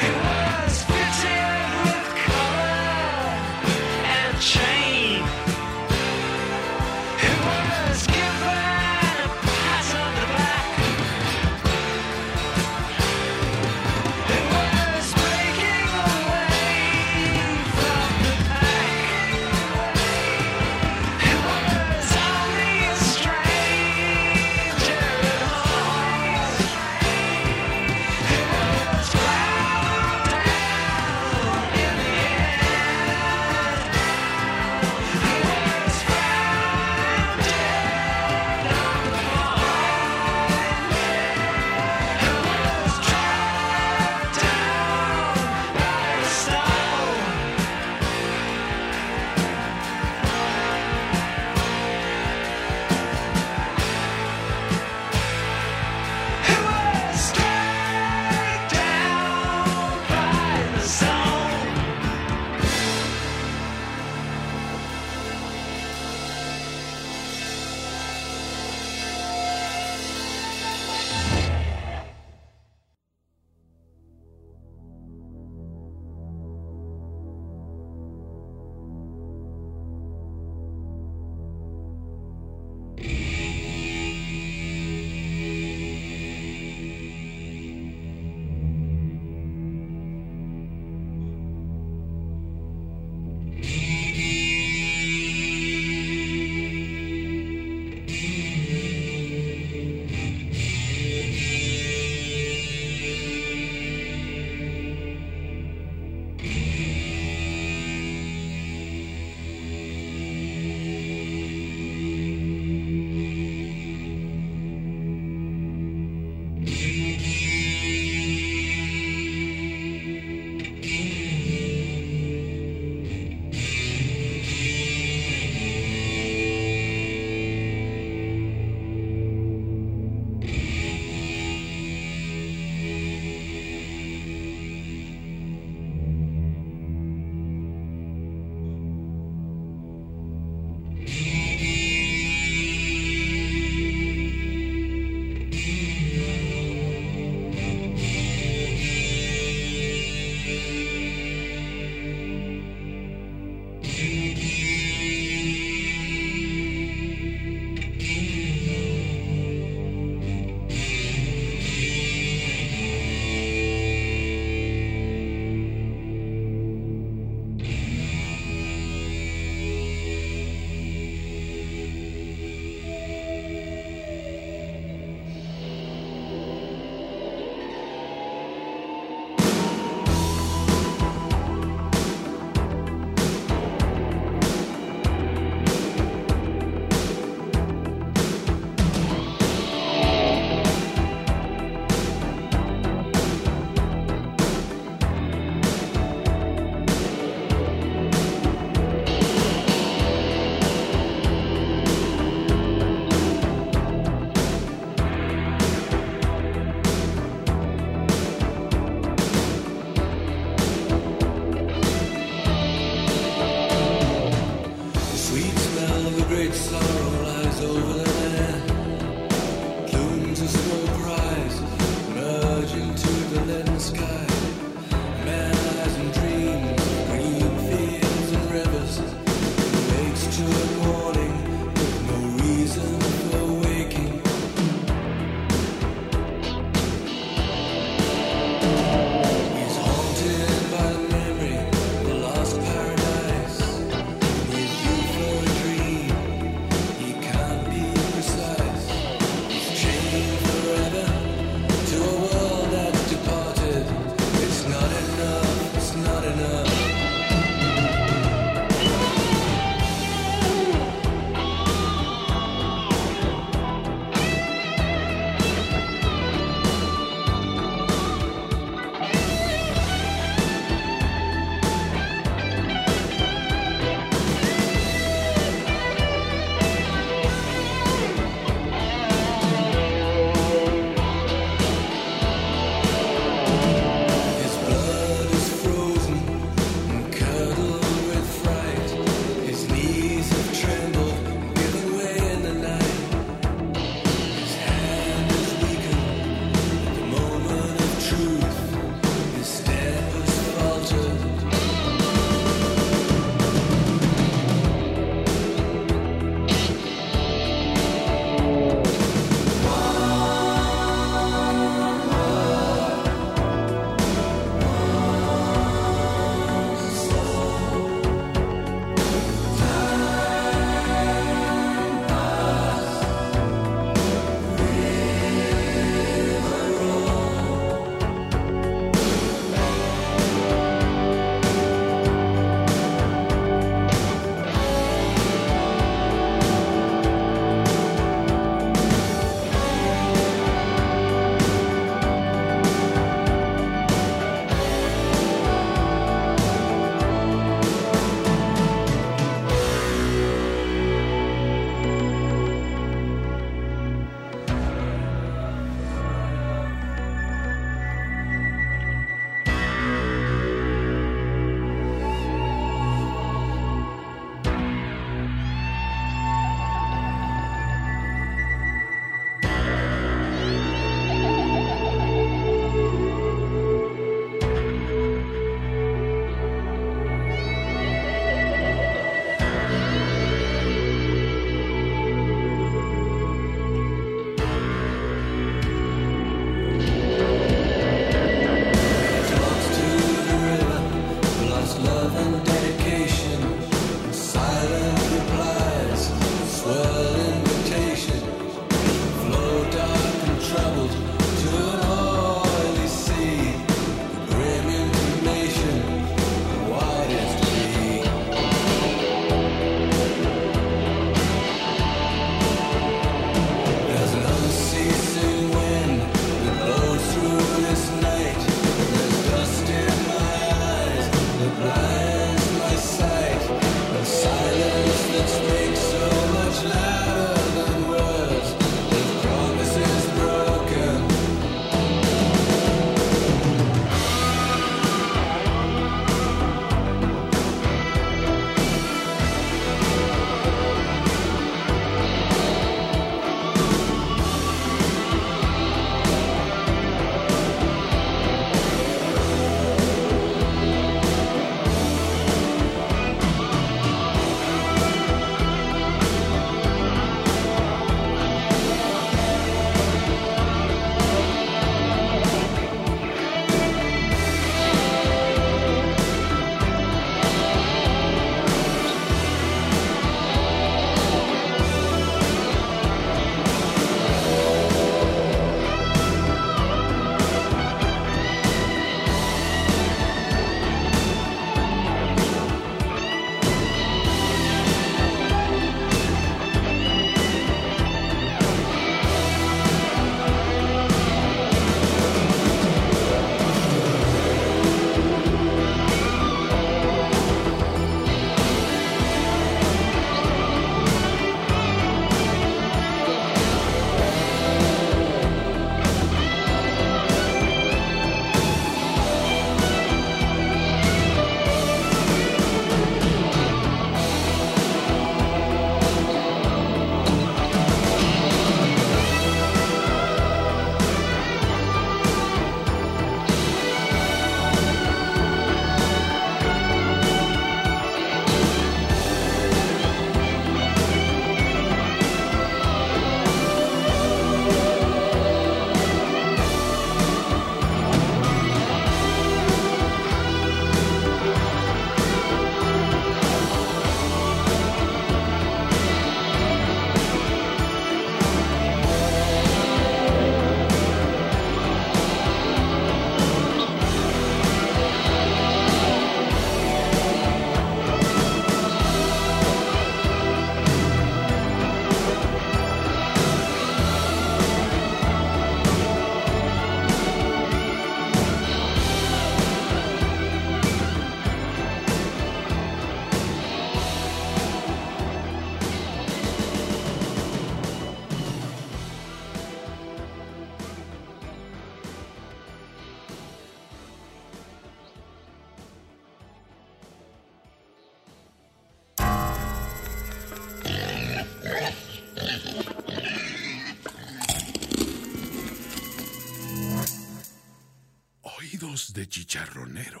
Chicharronero. 599.28 600.00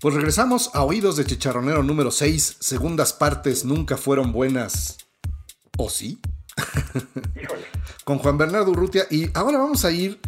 Pues 0.00 0.14
regresamos 0.14 0.70
a 0.74 0.82
Oídos 0.82 1.16
de 1.16 1.24
Chicharronero 1.24 1.84
número 1.84 2.10
6. 2.10 2.56
Segundas 2.58 3.12
partes 3.12 3.64
nunca 3.64 3.96
fueron 3.96 4.32
buenas. 4.32 4.98
¿O 5.78 5.88
sí? 5.88 6.18
con 8.04 8.18
Juan 8.18 8.36
Bernardo 8.36 8.72
Urrutia. 8.72 9.06
Y 9.08 9.30
ahora 9.34 9.58
vamos 9.58 9.84
a 9.84 9.92
ir 9.92 10.20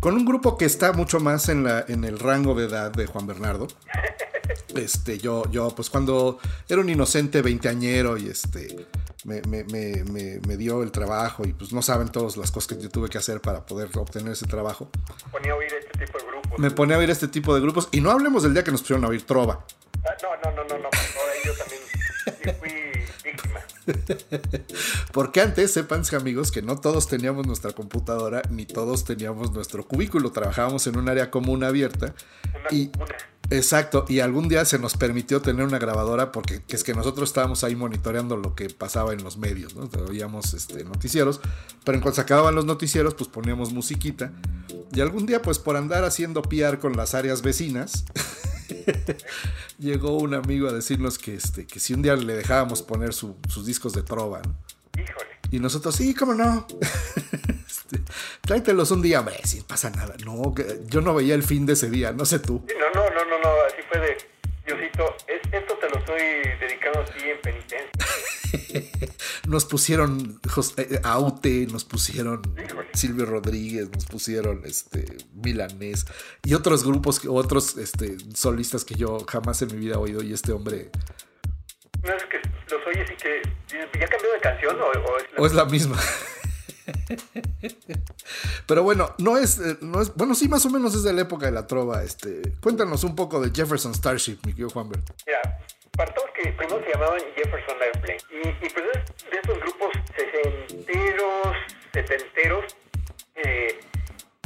con 0.00 0.14
un 0.14 0.24
grupo 0.24 0.58
que 0.58 0.64
está 0.64 0.92
mucho 0.92 1.20
más 1.20 1.48
en, 1.48 1.62
la, 1.62 1.84
en 1.86 2.02
el 2.02 2.18
rango 2.18 2.56
de 2.56 2.66
edad 2.66 2.90
de 2.90 3.06
Juan 3.06 3.26
Bernardo. 3.26 3.68
Este, 4.74 5.18
yo, 5.18 5.50
yo, 5.50 5.70
pues 5.70 5.88
cuando 5.88 6.38
era 6.68 6.80
un 6.80 6.88
inocente 6.90 7.40
veinteañero 7.40 8.18
y 8.18 8.28
este, 8.28 8.85
me, 9.26 9.42
me, 9.42 9.64
me, 9.64 10.40
me, 10.46 10.56
dio 10.56 10.82
el 10.82 10.92
trabajo 10.92 11.44
y 11.44 11.52
pues 11.52 11.72
no 11.72 11.82
saben 11.82 12.08
todas 12.08 12.36
las 12.36 12.52
cosas 12.52 12.68
que 12.68 12.82
yo 12.82 12.88
tuve 12.88 13.08
que 13.08 13.18
hacer 13.18 13.40
para 13.40 13.66
poder 13.66 13.90
obtener 13.94 14.32
ese 14.32 14.46
trabajo. 14.46 14.88
Ponía 15.32 15.52
a 15.52 15.56
oír 15.56 15.72
este 15.74 16.06
tipo 16.06 16.18
de 16.18 16.24
grupos. 16.24 16.58
Me 16.58 16.70
ponía 16.70 16.96
a 16.96 16.98
oír 17.00 17.10
este 17.10 17.28
tipo 17.28 17.54
de 17.54 17.60
grupos 17.60 17.88
y 17.90 18.00
no 18.00 18.12
hablemos 18.12 18.44
del 18.44 18.54
día 18.54 18.62
que 18.62 18.70
nos 18.70 18.82
pusieron 18.82 19.04
a 19.04 19.08
oír 19.08 19.26
trova. 19.26 19.64
Ah, 20.04 20.14
no, 20.22 20.36
no, 20.36 20.56
no, 20.56 20.68
no, 20.68 20.78
no, 20.78 20.90
yo 21.44 21.52
también 21.54 22.56
fui 22.60 22.70
víctima. 23.24 23.60
Porque 25.12 25.40
antes, 25.40 25.72
sépanse 25.72 26.14
amigos, 26.14 26.52
que 26.52 26.62
no 26.62 26.78
todos 26.78 27.08
teníamos 27.08 27.46
nuestra 27.46 27.72
computadora 27.72 28.42
ni 28.50 28.64
todos 28.66 29.04
teníamos 29.04 29.52
nuestro 29.52 29.86
cubículo. 29.86 30.30
Trabajábamos 30.30 30.86
en 30.86 30.98
un 30.98 31.08
área 31.08 31.30
común 31.30 31.64
abierta. 31.64 32.14
y, 32.70 32.90
Exacto, 33.50 34.04
y 34.08 34.20
algún 34.20 34.48
día 34.48 34.64
se 34.64 34.78
nos 34.78 34.96
permitió 34.96 35.40
tener 35.40 35.64
una 35.64 35.78
grabadora 35.78 36.32
porque 36.32 36.62
es 36.68 36.82
que 36.82 36.94
nosotros 36.94 37.28
estábamos 37.28 37.62
ahí 37.62 37.76
monitoreando 37.76 38.36
lo 38.36 38.54
que 38.54 38.68
pasaba 38.70 39.12
en 39.12 39.22
los 39.22 39.36
medios, 39.36 39.76
¿no? 39.76 39.88
Oíamos 40.08 40.52
este, 40.54 40.82
noticieros, 40.84 41.40
pero 41.84 41.96
en 41.96 42.02
cuanto 42.02 42.16
se 42.16 42.22
acababan 42.22 42.54
los 42.56 42.64
noticieros, 42.64 43.14
pues 43.14 43.28
poníamos 43.28 43.72
musiquita. 43.72 44.32
Y 44.92 45.00
algún 45.00 45.26
día, 45.26 45.42
pues 45.42 45.58
por 45.58 45.76
andar 45.76 46.04
haciendo 46.04 46.42
piar 46.42 46.80
con 46.80 46.96
las 46.96 47.14
áreas 47.14 47.42
vecinas, 47.42 48.04
llegó 49.78 50.18
un 50.18 50.34
amigo 50.34 50.68
a 50.68 50.72
decirnos 50.72 51.18
que, 51.18 51.34
este, 51.34 51.66
que 51.66 51.78
si 51.78 51.94
un 51.94 52.02
día 52.02 52.16
le 52.16 52.34
dejábamos 52.34 52.82
poner 52.82 53.12
sus 53.14 53.64
discos 53.64 53.92
de 53.92 54.02
trova, 54.02 54.42
Híjole. 54.96 55.36
Y 55.50 55.60
nosotros, 55.60 55.94
sí, 55.94 56.14
cómo 56.14 56.34
no. 56.34 56.66
este, 57.68 58.00
tráetelos 58.40 58.90
un 58.90 59.02
día, 59.02 59.20
hombre, 59.20 59.36
sin 59.44 59.62
pasa 59.62 59.90
nada. 59.90 60.14
No, 60.24 60.54
yo 60.86 61.00
no 61.00 61.14
veía 61.14 61.34
el 61.34 61.42
fin 61.42 61.66
de 61.66 61.74
ese 61.74 61.90
día, 61.90 62.12
no 62.12 62.24
sé 62.24 62.38
tú. 62.38 62.64
no, 62.66 63.00
no, 63.00 63.10
no, 63.10 63.24
no, 63.24 63.35
nos 69.46 69.64
pusieron 69.64 70.40
eh, 70.76 71.00
Aute, 71.04 71.66
nos 71.66 71.84
pusieron 71.84 72.42
Silvio 72.94 73.26
Rodríguez, 73.26 73.90
nos 73.90 74.06
pusieron 74.06 74.62
este 74.64 75.16
Milanés 75.34 76.06
y 76.44 76.54
otros 76.54 76.84
grupos, 76.84 77.20
otros 77.28 77.76
este, 77.76 78.16
solistas 78.34 78.84
que 78.84 78.94
yo 78.94 79.24
jamás 79.28 79.62
en 79.62 79.72
mi 79.72 79.78
vida 79.78 79.94
he 79.94 79.98
oído 79.98 80.22
y 80.22 80.32
este 80.32 80.52
hombre... 80.52 80.90
No 82.02 82.14
es 82.14 82.24
que 82.24 82.40
los 82.70 82.86
oyes 82.86 83.10
y 83.10 83.16
que 83.16 83.42
¿Ya 83.68 84.08
cambió 84.08 84.32
de 84.32 84.40
canción 84.40 84.76
o, 84.80 85.46
es, 85.46 85.52
la... 85.52 85.64
misma? 85.64 85.98
Pero 88.66 88.82
bueno, 88.84 89.14
no 89.18 89.36
es, 89.36 89.58
eh, 89.58 89.76
no 89.80 90.00
es. 90.00 90.14
Bueno, 90.14 90.34
sí, 90.34 90.48
más 90.48 90.64
o 90.66 90.70
menos 90.70 90.94
es 90.94 91.02
de 91.02 91.12
la 91.12 91.22
época 91.22 91.46
de 91.46 91.52
la 91.52 91.66
trova. 91.66 92.04
Este, 92.04 92.54
cuéntanos 92.60 93.02
un 93.02 93.16
poco 93.16 93.40
de 93.40 93.50
Jefferson 93.50 93.92
Starship, 93.92 94.38
mi 94.44 94.52
querido 94.52 94.70
Juanbert. 94.70 95.10
Mira, 95.26 95.58
para 95.96 96.12
todos 96.12 96.30
que 96.30 96.52
primero 96.52 96.82
se 96.84 96.92
llamaban 96.92 97.20
Jefferson 97.34 97.82
Airplane. 97.82 98.18
Y, 98.30 98.48
y 98.48 98.70
pues 98.70 98.84
es 98.92 99.30
de 99.30 99.36
estos 99.36 99.60
grupos 99.60 99.92
sesenteros, 100.14 101.56
setenteros, 101.92 102.76
eh, 103.36 103.80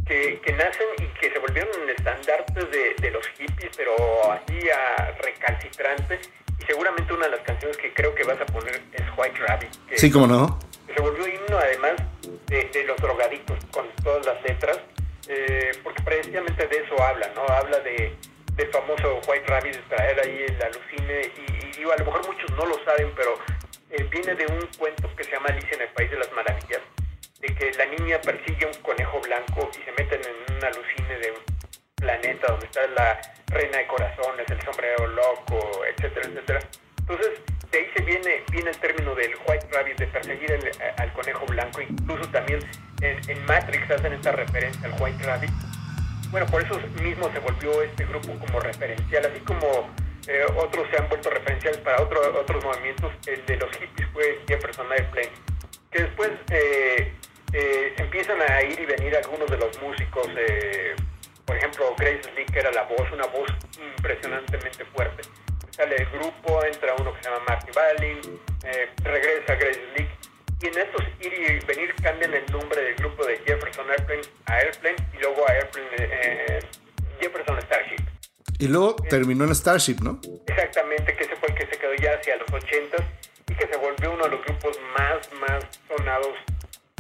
que, 0.07 0.41
que, 0.41 0.53
nacen 0.53 0.87
y 0.99 1.07
que 1.21 1.31
se 1.31 1.39
volvieron 1.39 1.89
estandartes 1.89 2.71
de, 2.71 2.95
de 3.01 3.11
los 3.11 3.27
hippies, 3.29 3.77
pero 3.77 3.95
así 4.33 4.69
a 4.71 5.13
recalcitrantes 5.23 6.31
y 6.61 6.67
seguramente 6.67 7.13
una 7.13 7.27
de 7.27 7.33
las 7.33 7.41
canciones 7.41 7.77
que 7.77 7.93
creo 7.93 8.15
que 8.15 8.25
vas 8.25 8.41
a 8.41 8.47
poner 8.47 8.83
es 8.93 9.03
White 9.17 9.39
Rabbit. 9.47 9.87
Que 9.89 9.99
sí, 9.99 10.11
cómo 10.11 10.27
no. 10.27 10.59
Se 10.95 11.01
volvió 11.01 11.27
himno 11.27 11.59
además 11.59 11.95
de, 12.47 12.85
los 12.85 12.97
drogadictos 13.01 13.65
con 13.71 13.89
todas 14.03 14.27
las 14.27 14.43
letras, 14.43 14.81
eh, 15.29 15.71
porque 15.85 16.03
precisamente 16.03 16.67
de 16.67 16.79
eso 16.79 17.01
habla, 17.03 17.31
¿no? 17.35 17.43
Habla 17.43 17.79
de, 17.81 18.17
del 18.57 18.69
famoso 18.71 19.21
White 19.27 19.47
Rabbit, 19.47 19.89
traer 19.89 20.21
ahí 20.21 20.45
el 20.49 20.63
alucine, 20.63 21.33
y, 21.37 21.77
digo, 21.77 21.93
a 21.93 21.97
lo 21.97 22.05
mejor 22.05 22.27
muchos 22.27 22.51
no 22.53 22.67
lo 22.67 22.85
saben, 22.85 23.13
pero 23.17 23.35
eh, 23.91 24.03
viene 24.11 24.35
de 24.35 24.47
un 24.47 24.67
cuento 24.79 25.09
que 25.17 25.25
se 25.25 25.33
llama 25.33 25.49
Alicia 25.49 25.75
en 25.75 25.83
el 25.83 25.89
País 25.89 26.11
de 26.11 26.19
las 26.19 26.33
Maravillas, 26.33 26.81
de 27.41 27.55
que 27.55 27.73
la 27.73 27.87
niña 27.87 28.21
persigue 28.21 28.67
un 28.67 28.83
conejo 28.83 29.21
blanco 29.21 29.71
y 29.73 29.85
se 29.85 29.93
meten 29.93 30.21
en 30.25 30.57
un 30.57 30.65
alucine 30.65 31.19
de 31.19 31.35
planeta 31.97 32.47
donde 32.49 32.67
está 32.67 32.87
la 32.89 33.21
reina 33.47 33.79
de 33.79 33.87
corazones, 33.87 34.47
el 34.51 34.61
sombrero 34.63 35.07
loco, 35.07 35.85
etcétera, 35.87 36.29
etcétera. 36.29 36.61
Entonces, 36.99 37.41
de 37.71 37.79
ahí 37.79 37.87
se 37.95 38.03
viene, 38.03 38.43
viene 38.51 38.71
el 38.71 38.79
término 38.79 39.15
del 39.15 39.33
white 39.47 39.67
rabbit, 39.73 39.97
de 39.99 40.07
perseguir 40.09 40.59
al 40.97 41.13
conejo 41.13 41.47
blanco. 41.47 41.81
Incluso 41.81 42.29
también 42.31 42.61
en, 43.01 43.45
Matrix 43.47 43.91
hacen 43.91 44.13
esta 44.13 44.33
referencia 44.33 44.87
al 44.87 45.01
white 45.01 45.23
rabbit. 45.25 45.51
Bueno, 46.31 46.47
por 46.47 46.63
eso 46.63 46.79
mismo 47.03 47.31
se 47.33 47.39
volvió 47.41 47.83
este 47.83 48.05
grupo 48.05 48.29
como 48.39 48.61
referencial, 48.61 49.27
así 49.27 49.41
como 49.41 49.91
eh, 50.29 50.45
otros 50.57 50.87
se 50.91 50.97
han 50.97 51.09
vuelto 51.09 51.31
referenciales 51.31 51.79
para 51.79 52.01
otro, 52.03 52.21
otros 52.39 52.65
movimientos. 52.65 53.13
El 53.27 53.45
de 53.47 53.57
los 53.57 53.71
hippies 53.77 54.09
fue 54.13 54.41
Jefferson 54.47 54.87
Airplane, 54.93 55.33
que 55.91 56.03
después 56.03 56.31
eh, 56.51 57.13
eh, 57.53 57.95
empiezan 57.99 58.41
a 58.43 58.63
ir 58.63 58.79
y 58.79 58.87
venir 58.87 59.17
algunos 59.17 59.51
de 59.51 59.57
los 59.57 59.81
músicos 59.83 60.29
por 61.51 61.57
ejemplo, 61.57 61.93
Grace 61.99 62.31
Lee, 62.37 62.47
que 62.47 62.61
era 62.61 62.71
la 62.71 62.85
voz, 62.85 63.11
una 63.13 63.27
voz 63.27 63.51
impresionantemente 63.97 64.85
fuerte. 64.85 65.23
Sale 65.71 65.97
el 65.97 66.07
grupo, 66.07 66.65
entra 66.65 66.95
uno 66.97 67.13
que 67.13 67.25
se 67.25 67.29
llama 67.29 67.43
Marty 67.49 67.73
Balin, 67.73 68.21
eh, 68.63 68.89
regresa 69.03 69.57
Grace 69.57 69.83
Lee, 69.97 70.09
y 70.63 70.67
en 70.67 70.79
estos 70.79 71.03
ir 71.21 71.33
y 71.33 71.65
venir 71.67 71.95
cambian 72.03 72.35
el 72.35 72.45
nombre 72.53 72.81
del 72.83 72.95
grupo 72.97 73.25
de 73.25 73.39
Jefferson 73.39 73.87
Airplane 73.91 74.23
a 74.47 74.55
Airplane 74.57 74.97
y 75.15 75.19
luego 75.21 75.49
a 75.49 75.53
Airplane 75.53 75.89
eh, 75.99 76.59
Jefferson 77.21 77.61
Starship. 77.63 78.05
Y 78.59 78.69
luego 78.69 78.97
terminó 79.09 79.45
en 79.45 79.55
Starship, 79.55 79.97
¿no? 80.03 80.21
Exactamente, 80.47 81.17
que 81.17 81.25
ese 81.25 81.37
fue 81.37 81.49
el 81.49 81.55
que 81.55 81.67
se 81.67 81.79
quedó 81.81 81.95
ya 81.95 82.15
hacia 82.15 82.37
los 82.37 82.53
80 82.53 82.97
y 83.49 83.55
que 83.55 83.67
se 83.67 83.77
volvió 83.79 84.13
uno 84.13 84.25
de 84.25 84.31
los 84.31 84.45
grupos 84.45 84.79
más, 84.99 85.33
más 85.41 85.65
sonados 85.89 86.37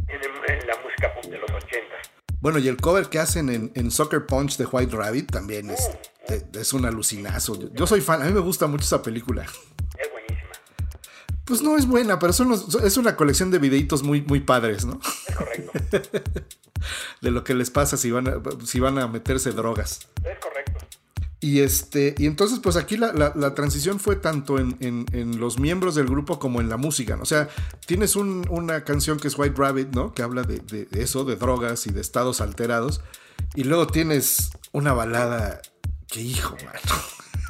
en, 0.08 0.20
en 0.22 0.66
la 0.66 0.76
música 0.76 1.12
pop 1.14 1.24
de 1.24 1.38
los 1.38 1.50
80 1.50 2.10
bueno, 2.40 2.58
y 2.58 2.68
el 2.68 2.78
cover 2.78 3.08
que 3.08 3.18
hacen 3.18 3.70
en, 3.74 3.90
Soccer 3.90 4.24
Punch 4.24 4.56
de 4.56 4.64
White 4.64 4.96
Rabbit 4.96 5.30
también 5.30 5.70
es, 5.70 5.90
es 6.54 6.72
un 6.72 6.86
alucinazo. 6.86 7.70
Yo, 7.74 7.86
soy 7.86 8.00
fan, 8.00 8.22
a 8.22 8.24
mí 8.24 8.32
me 8.32 8.40
gusta 8.40 8.66
mucho 8.66 8.84
esa 8.84 9.02
película. 9.02 9.44
Pues 11.44 11.62
no 11.62 11.76
es 11.76 11.86
buena, 11.86 12.18
pero 12.18 12.32
es 12.32 12.96
una 12.96 13.16
colección 13.16 13.50
de 13.50 13.58
videitos 13.58 14.02
muy, 14.02 14.22
muy 14.22 14.40
padres, 14.40 14.84
¿no? 14.84 15.00
Es 15.26 15.36
correcto. 15.36 15.72
de 17.20 17.30
lo 17.30 17.44
que 17.44 17.54
les 17.54 17.70
pasa 17.70 17.96
si 17.96 18.10
van 18.10 18.28
a, 18.28 18.40
si 18.64 18.80
van 18.80 18.98
a 18.98 19.08
meterse 19.08 19.52
drogas. 19.52 20.08
Es 20.24 20.38
correcto. 20.38 20.86
Y 21.42 21.60
este, 21.60 22.14
y 22.18 22.26
entonces, 22.26 22.58
pues 22.58 22.76
aquí 22.76 22.98
la, 22.98 23.54
transición 23.54 23.98
fue 23.98 24.16
tanto 24.16 24.58
en, 24.58 25.40
los 25.40 25.58
miembros 25.58 25.94
del 25.94 26.06
grupo 26.06 26.38
como 26.38 26.60
en 26.60 26.68
la 26.68 26.76
música. 26.76 27.16
¿no? 27.16 27.22
O 27.22 27.26
sea, 27.26 27.48
tienes 27.86 28.14
una 28.14 28.84
canción 28.84 29.18
que 29.18 29.28
es 29.28 29.38
White 29.38 29.54
Rabbit, 29.56 29.94
¿no? 29.94 30.12
Que 30.12 30.22
habla 30.22 30.42
de, 30.42 30.86
eso, 30.92 31.24
de 31.24 31.36
drogas 31.36 31.86
y 31.86 31.92
de 31.92 32.02
estados 32.02 32.42
alterados. 32.42 33.00
Y 33.54 33.64
luego 33.64 33.86
tienes 33.86 34.50
una 34.72 34.92
balada 34.92 35.62
que, 36.08 36.20
hijo, 36.20 36.56
mano. 36.56 36.80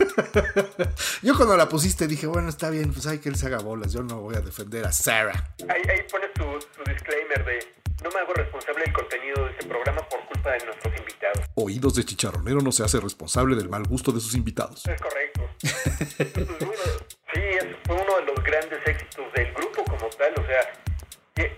yo 1.23 1.37
cuando 1.37 1.57
la 1.57 1.69
pusiste 1.69 2.07
dije, 2.07 2.27
bueno, 2.27 2.49
está 2.49 2.71
bien, 2.71 2.93
pues 2.93 3.07
hay 3.07 3.19
que 3.19 3.29
él 3.29 3.37
se 3.37 3.47
haga 3.47 3.59
bolas. 3.59 3.93
Yo 3.93 4.03
no 4.03 4.21
voy 4.21 4.37
a 4.37 4.41
defender 4.41 4.87
a 4.87 4.93
Sarah. 4.93 5.55
Ahí, 5.69 5.83
pones 6.11 6.33
tu, 6.35 6.45
tu 6.45 6.91
disclaimer 6.91 7.45
de 7.45 7.81
no 8.03 8.11
me 8.11 8.21
hago 8.21 8.33
responsable 8.33 8.85
del 8.85 8.93
contenido 8.95 9.45
de 9.45 9.51
este 9.51 9.67
programa 9.67 10.01
por 10.09 10.25
culpa 10.27 10.53
de 10.53 10.65
nuestros 10.65 10.97
invitados. 10.97 11.47
Oídos 11.55 11.95
de 11.95 12.05
Chicharronero 12.05 12.61
no 12.61 12.73
se 12.73 12.83
hace 12.83 12.99
responsable 12.99 13.57
del 13.57 13.69
mal 13.69 13.85
gusto 13.85 14.11
de 14.11 14.21
sus 14.21 14.35
invitados. 14.35 14.87
Es 14.87 15.01
correcto. 15.01 15.49
sí, 15.61 17.41
fue 17.85 17.95
uno 17.95 18.17
de 18.17 18.25
los 18.25 18.43
grandes 18.43 18.81
éxitos 18.87 19.33
del 19.35 19.53
grupo 19.53 19.85
como 19.85 20.09
tal. 20.11 20.33
O 20.39 20.47
sea, 20.47 20.73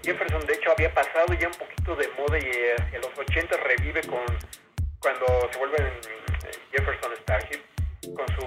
Jefferson 0.02 0.44
de 0.47 0.55
hecho 0.55 0.73
había 0.73 0.93
pasado 0.93 1.32
ya 1.35 1.47
un 1.47 1.55
poquito 1.55 1.94
de 1.94 2.09
moda 2.19 2.39
y 2.39 2.51
hacia 2.81 2.98
los 2.98 3.16
80 3.16 3.56
revive 3.59 4.01
con 4.02 4.24
cuando 4.98 5.27
se 5.52 5.59
vuelve 5.59 5.77
eh, 5.78 6.51
Jefferson 6.73 7.12
Starship 7.23 7.72
con 8.11 8.27
su 8.35 8.43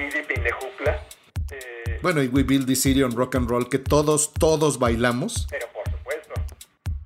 in 0.00 0.42
the 0.42 0.52
Hoopla. 0.52 1.02
Eh, 1.50 1.98
bueno, 2.02 2.22
y 2.22 2.28
We 2.28 2.44
Build 2.44 2.66
the 2.66 2.76
City 2.76 3.02
on 3.02 3.12
Rock 3.12 3.34
and 3.34 3.48
Roll, 3.48 3.68
que 3.68 3.78
todos, 3.78 4.32
todos 4.32 4.78
bailamos. 4.78 5.46
Pero 5.50 5.66
por 5.72 5.84
supuesto. 5.90 6.34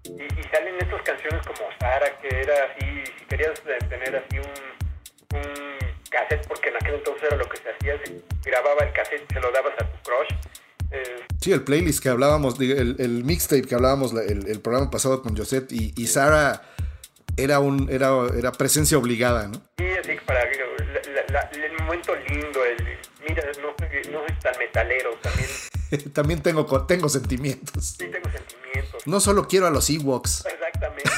Y, 0.05 0.23
y 0.23 0.43
salen 0.51 0.75
estas 0.81 1.03
canciones 1.03 1.47
como 1.47 1.69
Sara, 1.81 2.21
que 2.21 2.29
era 2.29 2.55
así, 2.65 3.05
si 3.19 3.25
querías 3.27 3.61
tener 3.89 4.17
así 4.17 4.39
un, 4.39 5.39
un 5.39 5.79
cassette, 6.11 6.47
porque 6.47 6.69
en 6.69 6.77
aquel 6.77 6.95
entonces 6.97 7.23
era 7.25 7.37
lo 7.37 7.49
que 7.49 7.57
se 7.57 7.71
hacía, 7.71 7.99
se 8.05 8.51
grababa 8.51 8.85
el 8.85 8.93
cassette, 8.93 9.33
se 9.33 9.41
lo 9.41 9.51
dabas 9.51 9.73
a 9.79 9.91
tu 9.91 10.03
crush. 10.03 10.29
Eh, 10.91 11.25
sí, 11.41 11.53
el 11.53 11.65
playlist 11.65 12.03
que 12.03 12.11
hablábamos, 12.11 12.61
el, 12.61 12.97
el 12.99 13.25
mixtape 13.25 13.63
que 13.63 13.75
hablábamos 13.75 14.13
el, 14.13 14.47
el, 14.47 14.61
programa 14.61 14.91
pasado 14.91 15.23
con 15.23 15.37
Josette 15.37 15.73
y, 15.73 15.95
y 15.97 16.07
Sara 16.07 16.63
era 17.37 17.59
un 17.59 17.89
era, 17.91 18.13
era 18.39 18.53
presencia 18.53 18.97
obligada, 18.99 19.49
¿no? 19.49 19.55
Sí, 19.79 19.87
así 19.99 20.11
que 20.11 20.21
para 20.21 20.45
la- 21.35 21.51
el 21.53 21.73
momento 21.83 22.15
lindo, 22.29 22.65
el 22.65 22.77
mira, 23.29 23.43
no, 23.61 23.75
no 24.13 24.27
soy 24.27 24.37
tan 24.41 24.59
metalero, 24.59 25.11
también 25.23 25.49
También 26.13 26.43
tengo, 26.43 26.87
tengo 26.87 27.09
sentimientos. 27.09 27.97
sí 27.99 28.07
tengo 28.09 28.29
sentimientos. 28.31 29.07
No 29.07 29.21
solo 29.21 29.47
quiero 29.47 29.67
a 29.67 29.71
los 29.71 29.89
Ewoks. 29.91 30.45
Exactamente. 30.47 31.11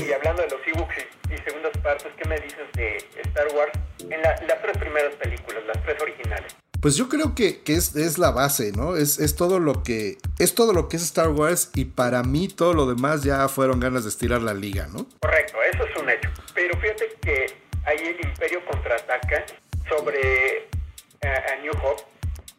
y 0.08 0.12
hablando 0.12 0.42
de 0.42 0.48
los 0.48 0.60
Ewoks 0.66 0.94
y, 1.30 1.34
y 1.34 1.38
segundas 1.38 1.72
partes, 1.82 2.12
¿qué 2.20 2.28
me 2.28 2.36
dices 2.40 2.66
de 2.74 2.96
Star 3.22 3.46
Wars? 3.54 3.72
En 4.00 4.20
la- 4.22 4.40
las 4.48 4.62
tres 4.62 4.78
primeras 4.78 5.14
películas, 5.16 5.62
las 5.66 5.82
tres 5.84 6.00
originales. 6.00 6.54
Pues 6.80 6.96
yo 6.96 7.08
creo 7.08 7.34
que, 7.34 7.62
que 7.62 7.74
es, 7.76 7.96
es 7.96 8.18
la 8.18 8.30
base, 8.30 8.72
¿no? 8.72 8.96
Es, 8.96 9.18
es 9.18 9.36
todo 9.36 9.58
lo 9.58 9.82
que. 9.82 10.18
Es 10.38 10.54
todo 10.54 10.72
lo 10.74 10.88
que 10.90 10.96
es 10.98 11.02
Star 11.02 11.28
Wars. 11.30 11.70
Y 11.74 11.86
para 11.86 12.22
mí 12.22 12.48
todo 12.48 12.74
lo 12.74 12.84
demás 12.86 13.22
ya 13.22 13.48
fueron 13.48 13.80
ganas 13.80 14.02
de 14.04 14.10
estirar 14.10 14.42
la 14.42 14.52
liga, 14.52 14.86
¿no? 14.92 15.06
Correcto, 15.20 15.56
eso 15.72 15.84
es 15.84 16.02
un 16.02 16.10
hecho. 16.10 16.28
Pero 16.54 16.78
fíjate 16.78 17.16
que 17.22 17.46
ahí 17.86 17.98
el 17.98 18.20
Imperio 18.26 18.64
contraataca 18.64 19.44
sobre 19.88 20.56
eh, 20.58 21.42
a 21.52 21.56
New 21.62 21.72
Hope. 21.82 22.02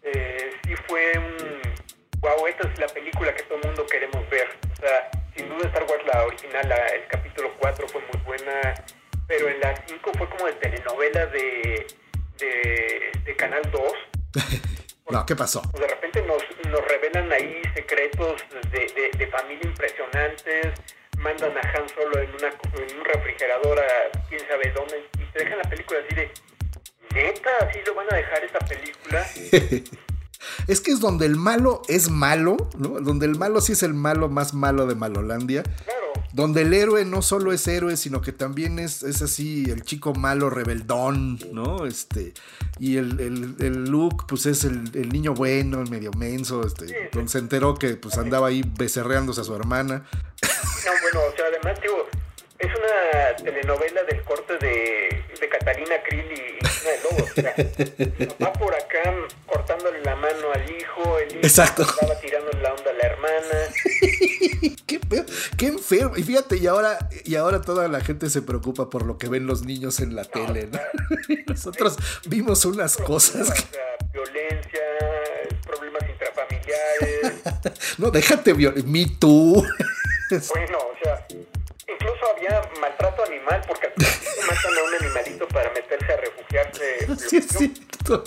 Eh, 0.03 0.51
sí 0.65 0.75
fue 0.87 1.17
un... 1.17 1.61
Wow, 2.19 2.47
esta 2.47 2.67
es 2.67 2.79
la 2.79 2.87
película 2.87 3.33
que 3.35 3.43
todo 3.43 3.59
el 3.59 3.65
mundo 3.67 3.85
queremos 3.87 4.27
ver. 4.29 4.47
O 4.71 4.75
sea, 4.77 5.11
sin 5.35 5.49
duda 5.49 5.67
Star 5.67 5.83
Wars, 5.83 6.03
la 6.11 6.25
original, 6.25 6.67
la- 6.69 6.87
el 6.87 7.07
capítulo 7.07 7.53
4 7.59 7.87
fue 7.87 8.01
muy 8.01 8.21
buena. 8.25 8.73
Pero 9.27 9.49
en 9.49 9.59
la 9.59 9.75
5 9.87 10.11
fue 10.17 10.29
como 10.29 10.45
de 10.45 10.53
telenovela 10.53 11.25
de, 11.27 11.87
de, 12.37 13.11
de 13.23 13.35
Canal 13.35 13.61
2. 13.71 13.81
No, 15.07 15.23
¿qué 15.23 15.35
pasó? 15.35 15.61
Pues 15.71 15.81
de 15.81 15.87
repente 15.87 16.19
nos, 16.23 16.41
nos 16.67 16.81
revelan 16.87 17.31
ahí 17.31 17.61
secretos 17.75 18.43
de, 18.71 18.79
de- 18.95 19.11
de 19.15 19.27
familia 19.27 19.61
impresionantes, 19.63 20.73
mandan 21.25 21.57
a 21.57 21.61
Han 21.61 21.89
Solo 21.89 22.19
en, 22.19 22.29
una, 22.35 22.49
en 22.49 22.99
un 22.99 23.05
refrigerador 23.05 23.79
a 23.79 24.19
quién 24.29 24.41
sabe 24.47 24.71
dónde 24.75 25.03
y 25.19 25.31
te 25.33 25.39
dejan 25.43 25.57
la 25.57 25.69
película 25.69 25.99
así 26.05 26.15
de, 26.15 26.31
neta, 27.15 27.49
así 27.67 27.79
lo 27.85 27.95
van 27.95 28.05
a 28.11 28.15
dejar 28.15 28.43
esta 28.43 28.59
película. 28.59 29.27
Es 30.67 30.79
que 30.79 30.91
es 30.91 30.99
donde 30.99 31.25
el 31.25 31.37
malo 31.37 31.81
es 31.87 32.09
malo, 32.09 32.57
¿no? 32.77 32.99
Donde 33.01 33.25
el 33.25 33.35
malo 33.35 33.61
sí 33.61 33.71
es 33.71 33.81
el 33.81 33.95
malo 33.95 34.29
más 34.29 34.53
malo 34.53 34.85
de 34.85 34.93
Malolandia. 34.93 35.63
Claro, 35.63 36.04
Donde 36.35 36.63
el 36.63 36.73
héroe 36.73 37.05
no 37.05 37.21
solo 37.21 37.53
es 37.53 37.65
héroe, 37.65 37.95
sino 37.95 38.19
que 38.19 38.33
también 38.33 38.77
es, 38.77 39.03
es 39.03 39.21
así 39.21 39.69
el 39.69 39.83
chico 39.83 40.13
malo 40.13 40.49
rebeldón, 40.49 41.39
¿no? 41.53 41.85
Este, 41.85 42.33
y 42.77 42.97
el, 42.97 43.21
el, 43.21 43.55
el 43.65 43.85
Luke, 43.85 44.25
pues 44.27 44.45
es 44.45 44.65
el, 44.65 44.91
el 44.95 45.07
niño 45.07 45.33
bueno, 45.33 45.79
el 45.81 45.89
medio 45.89 46.11
menso, 46.11 46.67
este, 46.67 47.09
donde 47.13 47.31
se 47.31 47.37
enteró 47.37 47.75
que 47.75 47.95
pues 47.95 48.17
andaba 48.17 48.47
ahí 48.47 48.69
becerreándose 48.77 49.39
a 49.39 49.43
su 49.45 49.55
hermana. 49.55 50.05
no, 50.43 50.91
bueno, 51.01 51.21
o 51.31 51.37
sea, 51.37 51.45
además, 51.47 51.81
digo, 51.81 52.05
es 52.59 52.67
una 52.67 53.35
telenovela 53.37 54.03
del 54.03 54.21
corte 54.23 54.57
de, 54.57 55.23
de 55.39 55.49
Catalina 55.49 55.95
Krill 56.05 56.33
y, 56.33 56.54
de 56.91 57.03
Lobos. 57.03 57.31
O 57.31 57.33
sea, 57.35 58.35
va 58.45 58.53
por 58.53 58.73
acá 58.75 59.13
cortándole 59.45 60.01
la 60.03 60.15
mano 60.15 60.51
al 60.53 60.69
hijo, 60.69 61.19
el 61.19 61.29
hijo 61.31 61.39
Exacto. 61.43 61.83
estaba 61.83 62.15
tirando 62.19 62.51
la 62.61 62.73
onda 62.73 62.91
a 62.91 62.93
la 62.93 63.03
hermana. 63.03 63.59
¿Qué, 64.87 64.99
pedo? 64.99 65.25
qué 65.57 65.67
enfermo. 65.67 66.15
Y 66.17 66.23
fíjate, 66.23 66.57
y 66.57 66.67
ahora, 66.67 67.09
y 67.23 67.35
ahora 67.35 67.61
toda 67.61 67.87
la 67.87 68.01
gente 68.01 68.29
se 68.29 68.41
preocupa 68.41 68.89
por 68.89 69.05
lo 69.05 69.17
que 69.17 69.27
ven 69.29 69.47
los 69.47 69.63
niños 69.63 69.99
en 69.99 70.15
la 70.15 70.23
tele, 70.25 70.67
¿no? 70.71 70.79
Nosotros 71.47 71.97
vimos 72.27 72.65
unas 72.65 72.97
cosas 72.97 73.51
que- 73.51 73.65
violencia, 74.13 74.81
problemas 75.63 76.01
intrafamiliares. 76.09 77.33
No, 77.97 78.11
déjate 78.11 78.53
violar. 78.53 78.83
Me 78.85 79.05
too. 79.19 79.63
bueno, 80.53 80.77
o 80.77 80.93
sea, 81.03 81.25
incluso 81.87 82.25
había 82.35 82.61
maltrato 82.79 83.23
animal 83.25 83.61
porque 83.67 83.87
al 83.87 83.93
matan 84.47 84.77
a 84.77 84.83
un 84.83 84.93
animalito 85.05 85.47
para 85.49 85.71
meterse 85.71 86.11
a 86.13 86.17
refugiarse. 86.17 87.07
Sí, 87.29 87.41
cierto. 87.41 88.23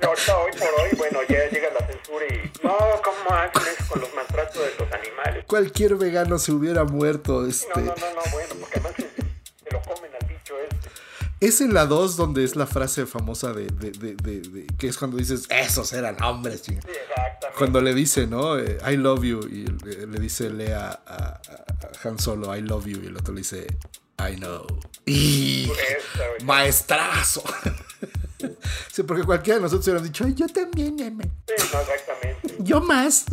Y 0.00 0.04
ahorita, 0.04 0.36
hoy 0.38 0.52
por 0.58 0.68
hoy, 0.80 0.90
bueno, 0.98 1.20
ya 1.28 1.48
llega 1.48 1.68
la 1.78 1.86
censura 1.86 2.26
y 2.26 2.50
no, 2.62 2.76
¿cómo 3.02 3.34
hacen 3.36 3.62
eso 3.72 3.84
con 3.88 4.00
los 4.00 4.14
maltratos 4.14 4.56
de 4.62 4.74
los 4.78 4.92
animales? 4.92 5.44
Cualquier 5.46 5.94
vegano 5.96 6.38
se 6.38 6.52
hubiera 6.52 6.84
muerto. 6.84 7.40
No, 7.42 7.48
Este. 7.48 7.68
no, 7.80 7.94
no, 7.94 8.14
no, 8.14 8.22
bueno, 8.32 8.54
porque 8.60 8.78
además 8.78 8.92
se, 8.96 9.02
se 9.64 9.70
lo 9.70 9.80
comen 9.82 10.10
al 10.14 10.22
este. 10.30 10.31
Es 11.44 11.60
en 11.60 11.74
la 11.74 11.86
2 11.86 12.16
donde 12.16 12.44
es 12.44 12.54
la 12.56 12.66
frase 12.66 13.04
famosa 13.06 13.52
de, 13.52 13.66
de- 13.66 13.90
de- 13.92 14.14
de- 14.14 14.40
de- 14.40 14.66
que 14.78 14.86
es 14.88 14.96
cuando 14.96 15.16
dices, 15.16 15.44
esos 15.50 15.92
eran 15.92 16.22
hombres, 16.22 16.62
chinga". 16.62 16.82
Sí. 16.82 16.88
Cuando 17.58 17.80
le 17.80 17.92
dice, 17.94 18.26
¿no? 18.26 18.58
Eh, 18.58 18.78
I 18.90 18.96
love 18.96 19.22
you. 19.24 19.40
Y 19.50 19.64
le, 19.84 20.20
dice 20.20 20.50
Lea 20.50 20.88
a, 21.06 21.14
a- 21.14 21.40
a 21.42 22.08
Han 22.08 22.18
Solo, 22.18 22.54
I 22.56 22.60
love 22.62 22.86
you. 22.86 23.00
Y 23.02 23.06
el 23.06 23.16
otro 23.16 23.34
le 23.34 23.40
dice, 23.40 23.66
I 24.18 24.36
know. 24.36 24.64
Y 25.04 25.64
Esta, 25.70 26.44
maestrazo. 26.44 27.42
sí, 28.92 29.02
porque 29.02 29.24
cualquiera 29.24 29.56
de 29.58 29.62
nosotros 29.62 29.86
hubiera 29.88 30.02
dicho, 30.02 30.24
"Ay, 30.24 30.34
yo 30.34 30.46
también. 30.46 30.96
Sí, 30.98 31.04
no, 31.04 31.80
exactamente. 31.80 32.54
Yo 32.60 32.80
más. 32.80 33.24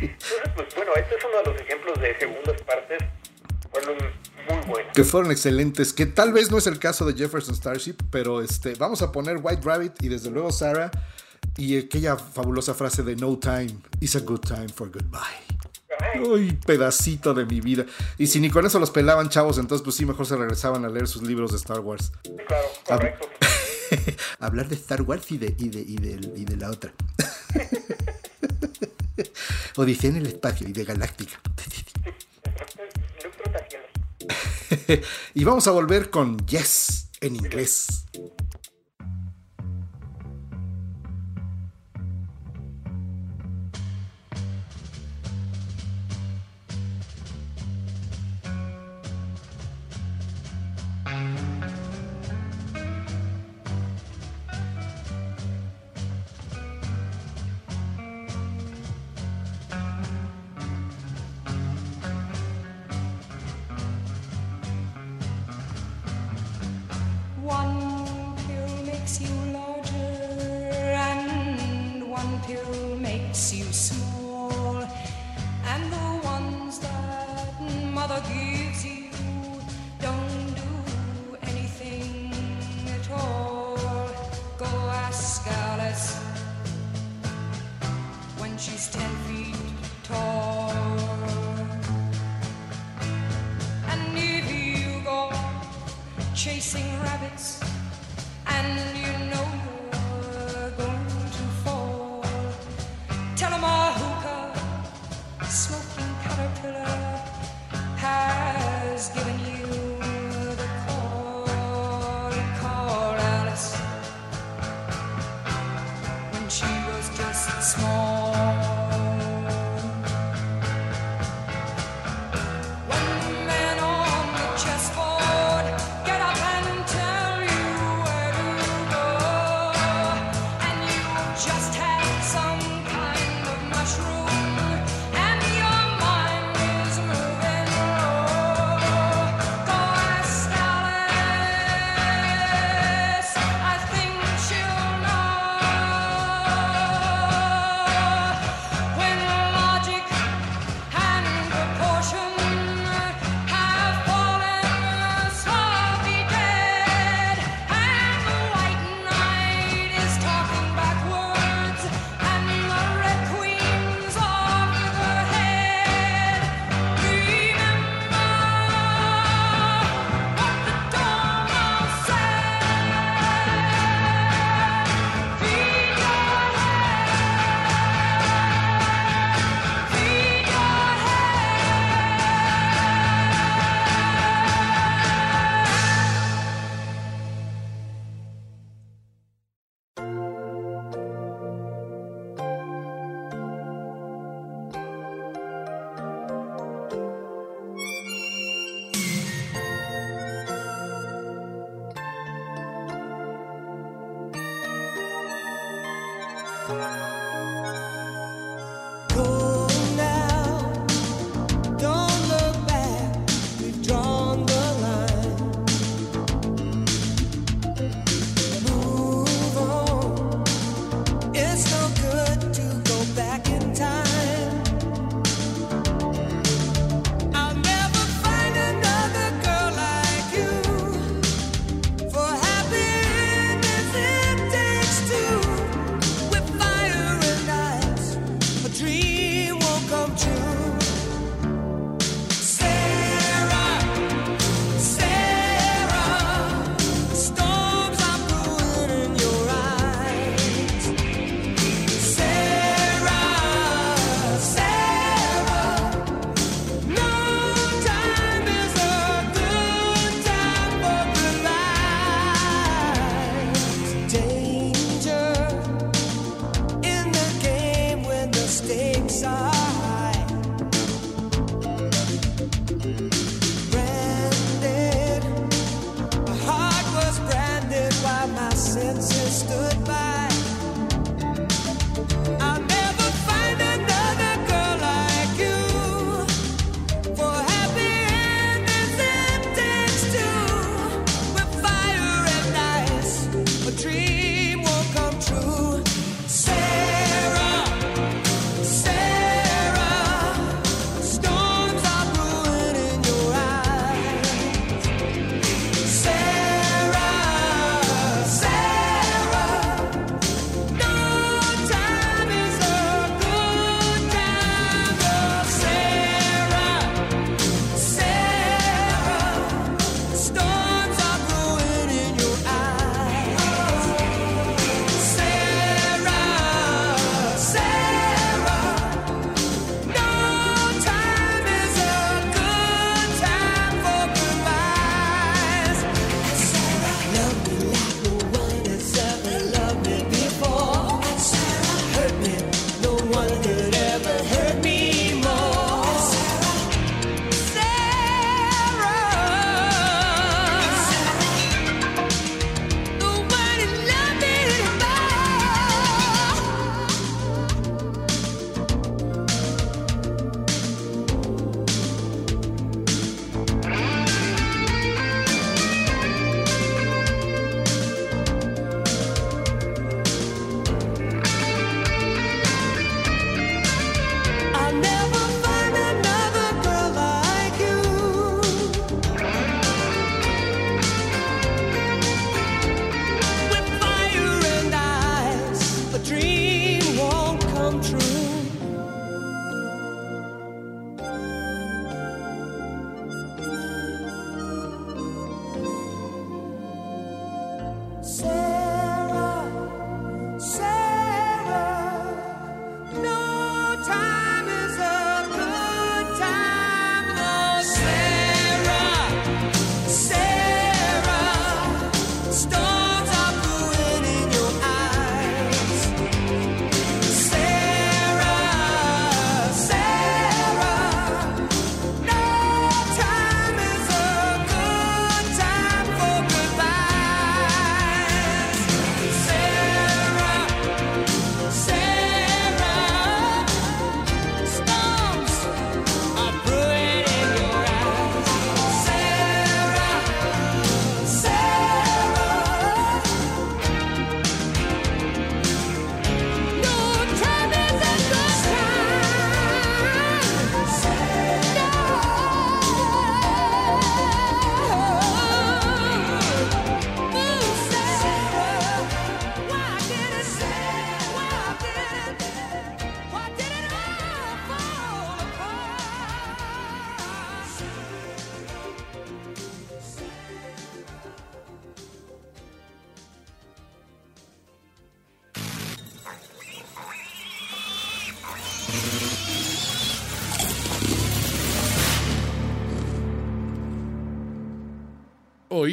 Entonces, 0.00 0.50
pues 0.54 0.74
bueno, 0.76 0.92
este 0.96 1.16
es 1.16 1.24
uno 1.24 1.38
de 1.38 1.44
los 1.52 1.60
ejemplos 1.60 2.00
de 2.00 2.18
segundas 2.18 2.62
partes. 2.62 2.98
Fueron 3.72 3.96
muy 4.66 4.80
que 4.94 5.04
fueron 5.04 5.30
excelentes, 5.30 5.92
que 5.92 6.06
tal 6.06 6.32
vez 6.32 6.50
no 6.50 6.58
es 6.58 6.66
el 6.66 6.78
caso 6.78 7.06
de 7.06 7.14
Jefferson 7.14 7.54
Starship, 7.54 7.96
pero 8.10 8.42
este, 8.42 8.74
vamos 8.74 9.02
a 9.02 9.12
poner 9.12 9.38
White 9.42 9.62
Rabbit 9.62 10.02
y 10.02 10.08
desde 10.08 10.30
luego 10.30 10.50
Sarah 10.50 10.90
y 11.56 11.78
aquella 11.78 12.16
fabulosa 12.16 12.74
frase 12.74 13.02
de 13.02 13.16
No 13.16 13.38
time 13.38 13.76
is 14.00 14.16
a 14.16 14.20
good 14.20 14.40
time 14.40 14.68
for 14.68 14.90
goodbye. 14.90 15.20
Uy, 16.26 16.58
pedacito 16.66 17.34
de 17.34 17.44
mi 17.44 17.60
vida. 17.60 17.84
Y 18.18 18.26
si 18.26 18.40
ni 18.40 18.50
con 18.50 18.66
eso 18.66 18.78
los 18.78 18.90
pelaban 18.90 19.28
chavos, 19.28 19.58
entonces 19.58 19.84
pues 19.84 19.96
sí, 19.96 20.06
mejor 20.06 20.26
se 20.26 20.36
regresaban 20.36 20.84
a 20.84 20.88
leer 20.88 21.06
sus 21.06 21.22
libros 21.22 21.52
de 21.52 21.58
Star 21.58 21.80
Wars. 21.80 22.12
sí, 22.24 22.32
claro, 22.46 22.68
correcto. 22.86 23.28
Hablar 24.38 24.68
de 24.68 24.76
Star 24.76 25.02
Wars 25.02 25.30
y 25.30 25.38
de, 25.38 25.54
y 25.58 25.68
de, 25.68 25.80
y 25.80 25.96
de, 25.96 26.32
y 26.36 26.44
de 26.44 26.56
la 26.56 26.70
otra. 26.70 26.92
Odisea 29.76 30.10
en 30.10 30.16
el 30.16 30.26
espacio 30.26 30.68
y 30.68 30.72
de 30.72 30.84
Galáctica. 30.84 31.40
Y 35.34 35.44
vamos 35.44 35.66
a 35.66 35.70
volver 35.70 36.10
con 36.10 36.38
Yes 36.46 37.10
en 37.20 37.36
inglés. 37.36 38.04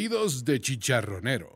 Oídos 0.09 0.45
de 0.45 0.61
chicharronero. 0.61 1.53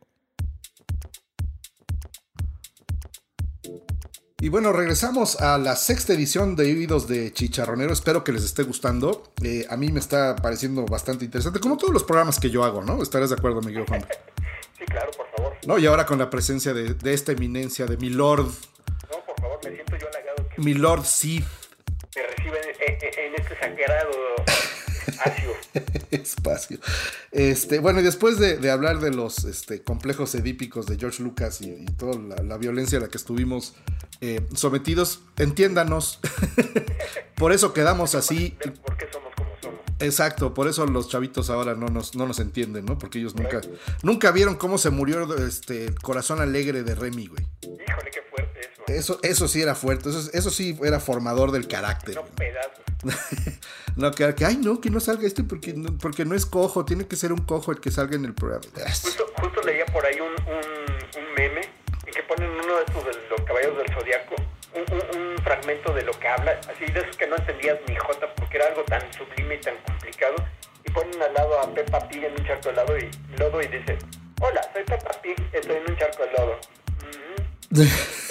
Y 4.42 4.50
bueno, 4.50 4.74
regresamos 4.74 5.40
a 5.40 5.58
la 5.58 5.78
sexta 5.78 6.12
edición 6.12 6.58
de 6.58 6.64
Oídos 6.66 7.08
de 7.08 7.32
Chicharronero. 7.32 7.94
Espero 7.94 8.26
que 8.26 8.34
les 8.34 8.44
esté 8.44 8.64
gustando. 8.64 9.32
Eh, 9.42 9.66
a 9.70 9.78
mí 9.78 9.90
me 9.90 10.02
está 10.02 10.36
pareciendo 10.36 10.86
bastante 10.86 11.24
interesante, 11.24 11.62
como 11.62 11.78
todos 11.78 11.94
los 11.94 12.04
programas 12.04 12.42
que 12.42 12.50
yo 12.50 12.66
hago, 12.66 12.84
¿no? 12.84 13.02
¿Estarás 13.02 13.30
de 13.30 13.36
acuerdo, 13.38 13.62
Miguel 13.62 13.86
Juan? 13.88 14.06
Sí, 14.78 14.84
claro, 14.86 15.12
por 15.16 15.28
favor. 15.38 15.54
No, 15.66 15.78
y 15.78 15.86
ahora 15.86 16.06
con 16.06 16.20
la 16.20 16.30
presencia 16.30 16.74
de, 16.74 16.96
de 16.96 17.14
esta 17.14 17.32
eminencia, 17.32 17.86
de 17.86 17.96
mi 17.98 18.10
Lord, 18.10 18.48
No, 18.48 19.26
por 19.28 19.40
favor, 19.40 19.60
me 19.64 19.76
siento 19.76 19.96
yo 19.96 20.08
halagado 20.10 20.50
que 20.50 20.62
mi 20.62 20.74
Lord 20.74 21.06
Sith 21.06 21.46
me 22.18 22.24
reciben 22.24 22.62
en, 22.66 22.96
en- 22.96 23.20
en 23.34 23.42
este 23.42 23.58
sagrado 23.60 24.12
espacio. 25.08 25.52
espacio. 26.12 26.80
Este, 27.32 27.80
bueno, 27.80 28.00
y 28.00 28.04
después 28.04 28.38
de, 28.40 28.58
de 28.58 28.72
hablar 28.72 29.00
de 29.00 29.12
los 29.12 29.46
este, 29.46 29.84
complejos 29.84 30.36
edípicos 30.36 30.86
de 30.86 30.98
George 30.98 31.24
Lucas 31.24 31.62
y, 31.62 31.70
y 31.72 31.86
toda 31.86 32.20
la, 32.20 32.44
la 32.44 32.58
violencia 32.58 32.98
a 32.98 33.02
la 33.02 33.08
que 33.08 33.18
estuvimos 33.18 33.74
eh, 34.22 34.42
sometidos, 34.54 35.22
entiéndanos. 35.38 36.20
por 37.36 37.52
eso 37.52 37.74
quedamos 37.74 38.16
así. 38.16 38.56
Por 38.84 38.98
qué 38.98 39.08
somos. 39.12 39.31
Exacto, 40.02 40.54
por 40.54 40.68
eso 40.68 40.86
los 40.86 41.10
chavitos 41.10 41.50
ahora 41.50 41.76
no 41.76 41.88
nos, 41.88 42.16
no 42.16 42.26
nos 42.26 42.40
entienden, 42.40 42.86
¿no? 42.86 42.98
Porque 42.98 43.20
ellos 43.20 43.36
nunca, 43.36 43.62
nunca 44.04 44.32
vieron 44.32 44.56
cómo 44.56 44.78
se 44.78 44.90
murió 44.90 45.36
este, 45.46 45.86
el 45.86 45.96
corazón 45.96 46.42
alegre 46.42 46.84
de 46.84 46.96
Remy, 46.96 47.28
güey. 47.28 47.48
Híjole, 47.62 48.12
qué 48.12 48.22
fuerte 48.30 48.60
eso. 48.60 48.84
Eso, 48.88 49.20
eso 49.24 49.48
sí 49.48 49.62
era 49.62 49.76
fuerte, 49.76 50.10
eso, 50.10 50.30
eso 50.34 50.50
sí 50.50 50.78
era 50.84 51.00
formador 51.00 51.52
del 51.52 51.68
carácter. 51.68 52.16
No 52.16 52.26
pedazos. 52.26 52.82
No, 53.96 54.12
que, 54.12 54.34
que, 54.36 54.46
ay, 54.46 54.58
no, 54.58 54.80
que 54.80 54.90
no 54.90 55.00
salga 55.00 55.28
este 55.28 55.44
porque 55.44 55.74
no, 55.74 55.98
porque 55.98 56.24
no 56.24 56.34
es 56.34 56.46
cojo, 56.46 56.86
tiene 56.86 57.08
que 57.08 57.18
ser 57.18 57.34
un 57.34 57.40
cojo 57.40 57.72
el 57.72 57.82
que 57.82 57.92
salga 57.92 58.16
en 58.16 58.26
el 58.26 58.34
programa. 58.34 58.64
Justo, 59.04 59.26
justo 59.38 59.62
leía 59.64 59.86
por 59.88 60.06
ahí 60.06 60.16
un, 60.20 60.32
un, 60.32 61.22
un 61.22 61.34
meme 61.36 61.62
en 62.06 62.14
que 62.14 62.24
ponen 62.24 62.50
uno 62.52 62.78
de 62.78 62.84
estos 62.88 63.06
de 63.06 63.12
los 63.30 63.42
caballos 63.42 63.78
del 63.78 63.94
zodiaco, 63.94 64.36
un, 64.74 64.84
un- 64.94 65.32
un 65.32 65.38
fragmento 65.44 65.94
de 65.94 66.04
lo 66.04 66.12
que 66.14 66.28
habla, 66.28 66.60
así 66.70 66.86
de 66.92 67.00
esos 67.02 67.16
que 67.18 67.28
no 67.28 67.36
entendías 67.36 67.78
ni 67.88 67.96
jota 67.96 68.34
porque 68.36 68.58
era 68.58 68.68
algo 68.68 68.84
tan 68.84 69.02
sublime 69.14 69.56
y 69.56 69.60
tan 69.60 69.76
complicado, 69.86 70.36
y 70.86 70.92
ponen 70.92 71.22
al 71.22 71.34
lado 71.34 71.60
a 71.60 71.74
Peppa 71.74 72.08
Pig 72.08 72.24
en 72.24 72.32
un 72.40 72.46
charco 72.46 72.70
de 72.70 72.76
lodo 72.76 72.98
y, 72.98 73.10
lodo 73.38 73.62
y 73.62 73.68
dice, 73.68 73.98
hola, 74.42 74.62
soy 74.74 74.84
Peppa 74.84 75.12
Pig, 75.22 75.36
estoy 75.54 75.76
en 75.78 75.90
un 75.92 75.98
charco 75.98 76.24
de 76.24 76.32
lodo. 76.32 76.60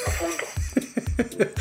Profundo. 0.04 0.44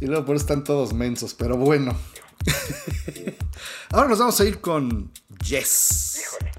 Y 0.00 0.06
luego 0.06 0.26
por 0.26 0.36
eso 0.36 0.42
están 0.44 0.64
todos 0.64 0.92
mensos, 0.92 1.32
pero 1.34 1.56
bueno. 1.56 1.96
Ahora 3.92 4.08
nos 4.08 4.18
vamos 4.18 4.38
a 4.40 4.44
ir 4.44 4.60
con 4.60 5.10
Yes. 5.46 6.20
Híjole. 6.20 6.52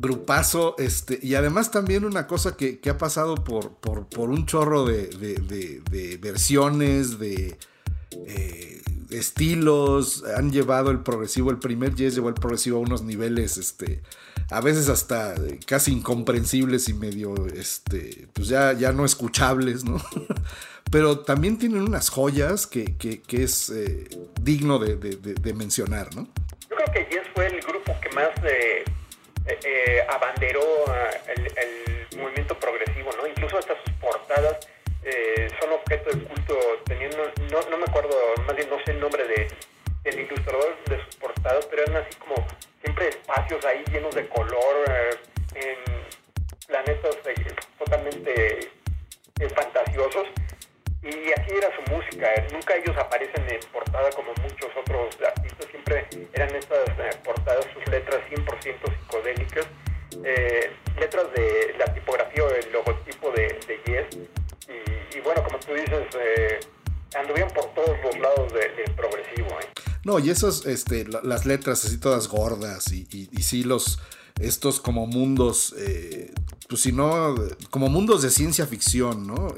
Grupazo, 0.00 0.74
este, 0.78 1.18
y 1.22 1.34
además 1.34 1.70
también 1.70 2.04
una 2.06 2.26
cosa 2.26 2.56
que, 2.56 2.80
que 2.80 2.88
ha 2.90 2.96
pasado 2.96 3.34
por, 3.36 3.74
por, 3.74 4.06
un 4.30 4.46
chorro 4.46 4.86
de, 4.86 5.08
de- 5.08 6.16
versiones, 6.16 7.18
de 7.18 7.58
eh, 8.26 8.80
estilos, 9.10 10.24
han 10.36 10.50
llevado 10.52 10.90
el 10.90 11.00
progresivo, 11.00 11.50
el 11.50 11.58
primer 11.58 11.94
Yes 11.94 12.14
llevó 12.14 12.28
el 12.28 12.34
progresivo 12.34 12.78
a 12.78 12.80
unos 12.80 13.02
niveles, 13.02 13.58
este, 13.58 14.00
a 14.50 14.60
veces 14.62 14.88
hasta 14.88 15.34
eh, 15.34 15.60
casi 15.66 15.92
incomprensibles 15.92 16.88
y 16.88 16.94
medio, 16.94 17.34
este, 17.48 18.26
pues 18.32 18.48
ya, 18.48 18.72
ya 18.72 18.92
no 18.92 19.04
escuchables, 19.04 19.84
¿no? 19.84 20.00
Pero 20.90 21.20
también 21.20 21.58
tienen 21.58 21.82
unas 21.82 22.08
joyas 22.08 22.66
que, 22.66 22.96
que- 22.96 23.20
que 23.20 23.42
es 23.44 23.68
eh, 23.70 24.08
digno 24.40 24.78
de, 24.78 24.96
mencionar, 25.54 26.14
¿no? 26.16 26.22
Yo 26.70 26.76
creo 26.76 26.92
que 27.06 27.14
Yes 27.14 27.22
fue 27.34 27.46
el 27.48 27.60
grupo 27.60 27.92
que 28.02 28.08
más 28.14 28.30
eh, 29.50 29.58
eh, 29.64 30.06
abanderó 30.08 30.62
ah, 30.88 31.10
el, 31.28 32.18
movimiento 32.18 32.58
progresivo, 32.58 33.10
¿no? 33.16 33.26
Incluso 33.26 33.58
hasta 33.58 33.74
sus 33.82 33.94
portadas 33.94 34.58
eh, 35.04 35.48
son 35.60 35.72
objeto 35.72 36.10
de 36.10 36.24
culto, 36.24 36.58
teniendo, 36.84 37.18
no, 37.50 37.60
no 37.70 37.78
me 37.78 37.84
acuerdo, 37.84 38.14
más 38.46 38.56
bien 38.56 38.68
no 38.68 38.76
sé 38.84 38.92
el 38.92 39.00
nombre 39.00 39.26
de, 39.26 39.48
del 40.02 40.20
ilustrador 40.20 40.76
de 40.86 41.02
sus 41.04 41.16
portadas, 41.16 41.66
pero 41.66 41.82
eran 41.82 41.96
así 41.96 42.16
como 42.18 42.34
siempre 42.82 43.08
espacios 43.08 43.64
ahí 43.64 43.82
llenos 43.90 44.14
de 44.14 44.28
color, 44.28 44.84
eh, 44.88 45.10
en 45.54 45.76
planetas 46.66 47.16
eh, 47.26 47.54
totalmente 47.78 48.58
eh, 48.60 49.48
fantasiosos. 49.54 50.28
Y 51.02 51.32
así 51.32 51.50
era 51.56 51.68
su 51.76 51.90
música. 51.94 52.26
eh, 52.34 52.46
Nunca 52.52 52.76
ellos 52.76 52.96
aparecen 52.98 53.48
en 53.48 53.60
portada 53.72 54.10
como 54.10 54.32
muchos 54.42 54.70
otros 54.78 55.14
artistas. 55.26 55.66
Siempre 55.70 56.06
eran 56.34 56.54
estas 56.54 56.88
eh, 56.98 57.10
portadas, 57.24 57.64
sus 57.72 57.86
letras 57.90 58.20
100% 58.28 58.44
psicodélicas. 59.00 59.66
eh, 60.24 60.70
letras 60.98 61.26
de 61.34 61.74
la 61.78 61.86
tipografía 61.94 62.44
o 62.44 62.50
el 62.50 62.72
logotipo 62.72 63.30
de, 63.30 63.42
de 63.66 63.80
Yes. 63.86 64.18
Y, 65.16 65.20
bueno, 65.20 65.42
como 65.44 65.58
tú 65.60 65.72
dices, 65.72 66.06
eh, 66.18 66.60
anduvieron 67.18 67.50
por 67.52 67.72
todos 67.74 67.96
los 68.04 68.18
lados 68.18 68.52
de- 68.52 68.68
del 68.76 68.94
progresivo. 68.94 69.48
¿eh? 69.60 69.66
No, 70.04 70.18
y 70.18 70.30
esos, 70.30 70.66
este, 70.66 71.06
la- 71.06 71.20
las 71.22 71.46
letras 71.46 71.84
así 71.84 71.98
todas 71.98 72.28
gordas 72.28 72.92
y, 72.92 73.06
y, 73.10 73.28
y 73.32 73.42
sí 73.42 73.64
los, 73.64 74.00
estos 74.40 74.80
como 74.80 75.06
mundos, 75.06 75.74
pues 76.68 76.82
si 76.82 76.92
no, 76.92 77.34
como 77.70 77.88
mundos 77.88 78.22
de 78.22 78.30
ciencia 78.30 78.66
ficción, 78.66 79.26
¿no? 79.26 79.48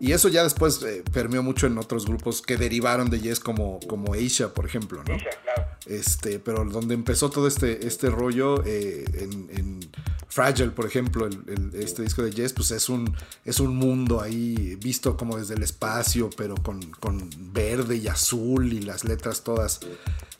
Y 0.00 0.12
eso 0.12 0.28
ya 0.28 0.42
después 0.42 0.82
eh, 0.82 1.02
permeó 1.12 1.42
mucho 1.42 1.66
en 1.66 1.76
otros 1.78 2.06
grupos 2.06 2.40
que 2.42 2.56
derivaron 2.56 3.10
de 3.10 3.20
Yes 3.20 3.38
como, 3.40 3.78
como 3.86 4.14
Asia, 4.14 4.52
por 4.54 4.66
ejemplo, 4.66 5.02
¿no? 5.06 5.14
Isha, 5.14 5.30
claro. 5.42 5.66
Este, 5.86 6.38
pero 6.38 6.64
donde 6.64 6.94
empezó 6.94 7.30
todo 7.30 7.46
este, 7.46 7.86
este 7.86 8.10
rollo 8.10 8.62
eh, 8.64 9.04
en, 9.14 9.48
en 9.56 9.90
Fragile, 10.28 10.70
por 10.70 10.86
ejemplo, 10.86 11.26
el- 11.26 11.42
el- 11.48 11.82
este 11.82 12.02
disco 12.02 12.22
de 12.22 12.30
Yes, 12.30 12.52
pues 12.52 12.70
es 12.70 12.88
un, 12.88 13.14
es 13.44 13.60
un 13.60 13.76
mundo 13.76 14.20
ahí 14.20 14.76
visto 14.76 15.16
como 15.16 15.36
desde 15.36 15.54
el 15.54 15.62
espacio, 15.62 16.30
pero 16.36 16.54
con, 16.56 16.80
con 16.92 17.28
verde 17.52 17.96
y 17.96 18.08
azul 18.08 18.72
y 18.72 18.80
las 18.80 19.04
letras 19.04 19.42
todas, 19.42 19.80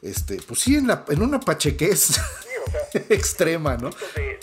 este, 0.03 0.41
pues 0.47 0.61
sí, 0.61 0.77
en, 0.77 0.87
la, 0.87 1.05
en 1.09 1.23
una 1.23 1.41
pachequez 1.41 2.01
Sí, 2.01 2.21
o 2.67 2.71
sea, 2.93 3.03
extrema, 3.11 3.77
¿no? 3.77 3.91
de, 3.91 4.39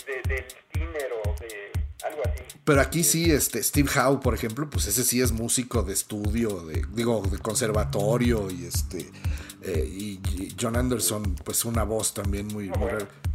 Pero 2.68 2.82
aquí 2.82 3.02
sí, 3.02 3.30
este, 3.32 3.62
Steve 3.62 3.88
Howe, 3.96 4.20
por 4.20 4.34
ejemplo, 4.34 4.68
pues 4.68 4.86
ese 4.86 5.02
sí 5.02 5.22
es 5.22 5.32
músico 5.32 5.82
de 5.82 5.94
estudio, 5.94 6.66
de, 6.66 6.84
digo, 6.92 7.22
de 7.30 7.38
conservatorio 7.38 8.50
y 8.50 8.66
este. 8.66 9.10
eh, 9.62 9.88
y, 9.90 10.20
y 10.36 10.54
John 10.60 10.76
Anderson, 10.76 11.34
pues 11.44 11.64
una 11.64 11.82
voz 11.84 12.12
también 12.12 12.46
muy, 12.48 12.70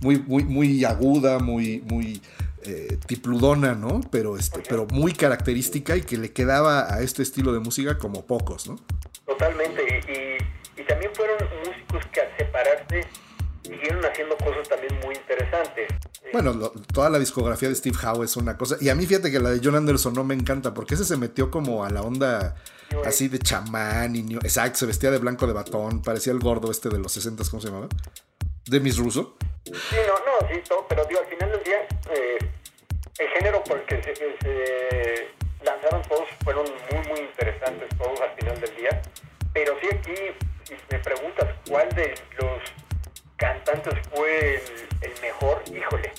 muy, 0.01 0.18
muy, 0.27 0.43
muy, 0.43 0.85
aguda, 0.85 1.39
muy, 1.39 1.81
muy 1.81 2.22
eh, 2.61 2.99
tipludona, 3.07 3.73
¿no? 3.73 4.01
Pero, 4.11 4.38
este, 4.38 4.61
pero 4.69 4.85
muy 4.91 5.14
característica 5.14 5.97
y 5.97 6.03
que 6.03 6.18
le 6.18 6.31
quedaba 6.31 6.93
a 6.93 7.01
este 7.01 7.23
estilo 7.23 7.53
de 7.53 7.60
música 7.60 7.97
como 7.97 8.27
pocos, 8.27 8.68
¿no? 8.68 8.80
Totalmente, 9.26 9.81
y, 9.81 10.11
y- 10.11 10.81
y 10.81 10.85
también 10.85 11.11
fueron 11.15 11.38
músicos 11.65 12.05
que 12.14 12.22
al 12.22 12.27
separarse 12.38 13.07
siguieron 13.84 14.05
haciendo 14.05 14.38
cosas 14.38 14.68
también 14.69 14.97
muy 15.03 15.15
interesantes. 15.15 15.88
Eh, 16.23 16.30
Bueno, 16.31 16.53
lo- 16.53 16.72
toda 16.72 17.10
la 17.10 17.19
discografía 17.19 17.69
de 17.69 17.76
Steve 17.76 17.97
Howe 18.01 18.23
es 18.23 18.35
una 18.38 18.57
cosa. 18.57 18.77
Y 18.80 18.89
a 18.89 18.95
mí 18.95 19.05
fíjate 19.05 19.31
que 19.31 19.39
la 19.39 19.49
de 19.51 19.60
John 19.64 19.76
Anderson 19.76 20.14
no 20.14 20.23
me 20.23 20.34
encanta, 20.34 20.73
porque 20.73 20.95
ese 20.95 21.05
se 21.05 21.18
metió 21.18 21.51
como 21.51 21.84
a 21.84 21.89
la 21.89 22.01
onda 22.01 22.55
así 23.05 23.27
de 23.27 23.39
chamán 23.39 24.15
y 24.15 24.22
new- 24.23 24.39
exacto, 24.43 24.80
se 24.80 24.85
vestía 24.85 25.11
de 25.11 25.18
blanco 25.18 25.47
de 25.47 25.53
batón, 25.53 26.01
parecía 26.01 26.31
el 26.31 26.39
gordo 26.39 26.72
este 26.72 26.89
de 26.89 26.99
los 26.99 27.11
60, 27.11 27.43
¿cómo 27.49 27.61
se 27.61 27.68
llamaba? 27.69 27.88
De 28.65 28.80
Miss 28.80 28.97
Russo. 28.97 29.35
Sí, 29.65 29.73
no, 30.07 30.14
no, 30.14 30.47
sí, 30.47 30.61
todo, 30.68 30.85
pero 30.88 31.03
digo, 31.05 31.19
al 31.22 31.26
final 31.27 31.51
del 31.51 31.64
día, 31.64 31.88
eh, 32.15 32.38
el 33.19 33.27
género 33.30 33.64
por 33.64 33.77
el 33.80 33.85
que 33.85 34.01
se, 34.03 34.15
se 34.15 35.27
lanzaron 35.65 36.01
todos 36.03 36.27
fueron 36.43 36.65
muy, 36.91 37.07
muy 37.07 37.19
interesantes 37.22 37.89
todos 37.97 38.19
al 38.22 38.31
final 38.39 38.60
del 38.61 38.76
día. 38.76 39.01
Pero 39.53 39.73
sí 39.81 39.88
aquí, 39.91 40.15
si 40.65 40.73
me 40.91 40.99
preguntas 40.99 41.47
cuál 41.69 41.89
de 41.89 42.14
los 42.39 42.61
cantantes 43.44 43.94
fue 44.15 44.56
el, 44.56 44.61
el 45.11 45.22
mejor, 45.22 45.61
híjole, 45.68 46.11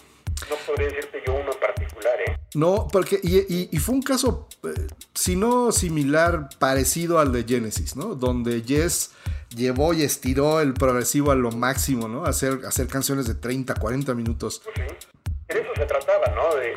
no 0.51 0.57
podría 0.67 0.89
decirte 0.89 1.23
yo 1.27 1.35
uno 1.35 1.53
en 1.53 1.59
particular, 1.59 2.15
¿eh? 2.27 2.37
No, 2.55 2.87
porque, 2.93 3.19
y, 3.23 3.39
y- 3.39 3.69
y 3.73 3.79
fue 3.79 3.95
un 3.95 4.03
caso, 4.03 4.47
eh, 4.65 4.69
si 5.15 5.35
no 5.37 5.73
similar, 5.73 6.51
parecido 6.59 7.19
al 7.19 7.33
de 7.33 7.45
Genesis, 7.45 7.97
¿no? 7.97 8.15
Donde 8.15 8.63
Yes 8.63 9.13
llevó 9.57 9.95
y 9.95 10.03
estiró 10.03 10.61
el 10.61 10.75
progresivo 10.75 11.31
a 11.31 11.35
lo 11.35 11.51
máximo, 11.51 12.09
¿no? 12.09 12.25
Hacer, 12.27 12.61
hacer 12.67 12.89
canciones 12.89 13.27
de 13.27 13.35
30, 13.37 13.75
40 13.75 14.15
minutos. 14.15 14.61
Pues 14.65 14.77
sí. 14.77 14.83
De 15.49 15.61
eso 15.61 15.71
se 15.77 15.87
trataba, 15.87 16.27
¿no? 16.35 16.55
De, 16.57 16.73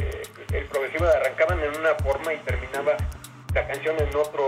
el 0.53 0.65
progresivo 0.68 1.06
arrancaban 1.06 1.60
en 1.60 1.78
una 1.80 1.94
forma 1.95 2.34
y 2.34 2.38
terminaba 2.40 2.95
la 3.53 3.68
canción 3.68 3.95
en 3.99 4.15
otro 4.15 4.48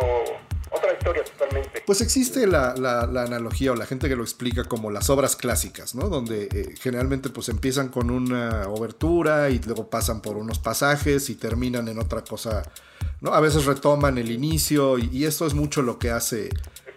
otra 0.71 0.93
historia 0.93 1.23
totalmente. 1.23 1.83
Pues 1.85 2.01
existe 2.01 2.45
la, 2.47 2.75
la- 2.75 3.05
la 3.07 3.23
analogía 3.23 3.71
o 3.71 3.75
la 3.75 3.85
gente 3.85 4.07
que 4.09 4.15
lo 4.15 4.23
explica 4.23 4.63
como 4.65 4.91
las 4.91 5.09
obras 5.09 5.35
clásicas, 5.35 5.95
¿no? 5.95 6.09
Donde 6.09 6.43
eh, 6.51 6.75
generalmente 6.79 7.29
pues 7.29 7.49
empiezan 7.49 7.89
con 7.89 8.11
una 8.11 8.67
obertura 8.67 9.49
y 9.49 9.59
luego 9.59 9.89
pasan 9.89 10.21
por 10.21 10.37
unos 10.37 10.59
pasajes 10.59 11.29
y 11.29 11.35
terminan 11.35 11.87
en 11.87 11.99
otra 11.99 12.23
cosa, 12.23 12.63
¿no? 13.21 13.33
A 13.33 13.39
veces 13.39 13.65
retoman 13.65 14.17
el 14.17 14.31
inicio 14.31 14.97
y, 14.99 15.09
y 15.11 15.25
esto 15.25 15.45
es 15.47 15.53
mucho 15.53 15.81
lo 15.81 15.97
que 15.99 16.11
hace 16.11 16.49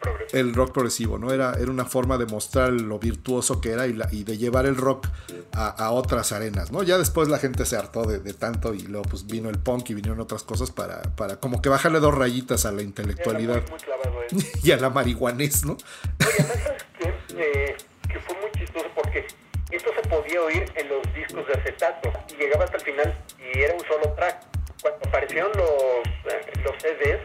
progresivo. 0.03 0.41
el 0.41 0.55
rock 0.55 0.73
progresivo, 0.73 1.19
¿no? 1.19 1.33
Era, 1.33 1.55
era 1.55 1.71
una 1.71 1.85
forma 1.85 2.19
de 2.19 2.27
mostrar 2.27 2.71
lo 2.73 2.99
virtuoso 2.99 3.61
que 3.61 3.71
era 3.71 3.87
y, 3.87 3.93
la- 3.95 4.09
y 4.13 4.25
de 4.25 4.37
llevar 4.39 4.67
el 4.67 4.77
rock 4.77 5.07
a, 5.53 5.69
a 5.69 5.91
otras 5.93 6.33
arenas, 6.33 6.71
¿no? 6.73 6.83
Ya 6.83 6.99
después 6.99 7.29
la 7.29 7.39
gente 7.39 7.65
se 7.65 7.77
hartó 7.77 8.05
de, 8.05 8.19
de 8.19 8.35
tanto 8.35 8.75
y 8.75 8.81
luego 8.83 9.09
pues 9.09 9.27
vino 9.27 9.49
el 9.49 9.59
punk 9.59 9.91
y 9.91 9.95
vinieron 9.95 10.21
otras 10.21 10.43
cosas 10.43 10.71
para, 10.71 11.03
para 11.17 11.37
como 11.41 11.63
que 11.63 11.69
bajarle 11.69 12.01
dos 12.01 12.15
rayitas 12.15 12.67
a 12.67 12.73
la 12.73 12.83
intelectualidad 12.83 13.63
muy, 13.69 14.29
muy 14.33 14.45
y 14.63 14.71
a 14.73 14.77
la 14.77 14.91
marihuanés, 14.91 15.65
¿no? 15.65 15.73
Oye, 15.73 16.31
además, 16.39 16.57
¿sabes 16.65 16.83
qué? 16.99 17.15
Eh, 17.37 17.77
que 18.09 18.21
fue 18.21 18.35
muy 18.41 18.51
chistoso 18.59 18.87
porque 18.95 19.27
esto 19.71 19.91
se 20.03 20.09
podía 20.09 20.41
oír 20.43 20.65
en 20.77 20.89
los 20.89 21.03
discos 21.15 21.47
de 21.47 21.53
acetato 21.55 22.13
y 22.33 22.37
llegaba 22.43 22.65
hasta 22.65 22.77
el 22.77 22.83
final 22.83 23.19
y 23.39 23.59
era 23.61 23.75
un 23.75 23.81
solo 23.85 24.13
track. 24.15 24.43
Cuando 24.83 25.09
aparecieron 25.09 25.51
los, 25.57 26.33
eh, 26.33 26.53
los 26.65 26.75
CDs, 26.83 27.21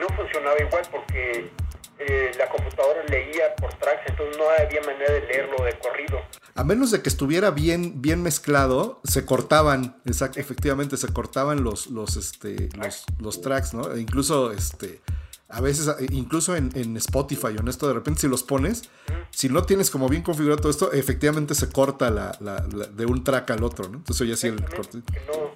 no 0.00 0.06
funcionaba 0.16 0.56
igual 0.60 0.82
porque 0.90 1.50
eh, 1.98 2.32
la 2.38 2.48
computadora 2.48 3.02
leía 3.08 3.54
por 3.56 3.72
tracks, 3.74 4.02
entonces 4.08 4.36
no 4.38 4.44
había 4.50 4.80
manera 4.82 5.12
de 5.12 5.20
leerlo 5.22 5.64
de 5.64 5.78
corrido. 5.78 6.20
A 6.54 6.64
menos 6.64 6.90
de 6.90 7.02
que 7.02 7.08
estuviera 7.08 7.50
bien, 7.50 8.00
bien 8.02 8.22
mezclado, 8.22 9.00
se 9.04 9.24
cortaban, 9.26 10.00
exact- 10.04 10.36
efectivamente, 10.38 10.96
se 10.96 11.08
cortaban 11.12 11.62
los, 11.64 11.88
los, 11.88 12.16
este, 12.16 12.68
los, 12.78 13.04
los 13.18 13.40
tracks, 13.40 13.74
¿no? 13.74 13.92
E 13.92 14.00
incluso, 14.00 14.52
este, 14.52 15.00
a 15.48 15.60
veces, 15.60 15.88
e 15.98 16.06
incluso 16.12 16.56
en, 16.56 16.70
en 16.74 16.96
Spotify 16.96 17.48
o 17.56 17.60
en 17.60 17.68
esto, 17.68 17.86
de 17.88 17.94
repente 17.94 18.22
si 18.22 18.28
los 18.28 18.42
pones, 18.42 18.88
si 19.30 19.48
no 19.48 19.64
tienes 19.64 19.90
como 19.90 20.08
bien 20.08 20.22
configurado 20.22 20.60
todo 20.60 20.70
esto, 20.70 20.92
efectivamente 20.92 21.54
se 21.54 21.68
corta 21.70 22.10
la, 22.10 22.36
la- 22.40 22.66
la- 22.72 22.86
de 22.86 23.06
un 23.06 23.22
track 23.22 23.50
al 23.50 23.62
otro, 23.62 23.88
¿no? 23.88 23.98
Entonces 23.98 24.20
oye 24.22 24.32
así 24.32 24.46
el 24.48 24.64
corte. 24.64 24.98
Que 25.12 25.20
no, 25.26 25.52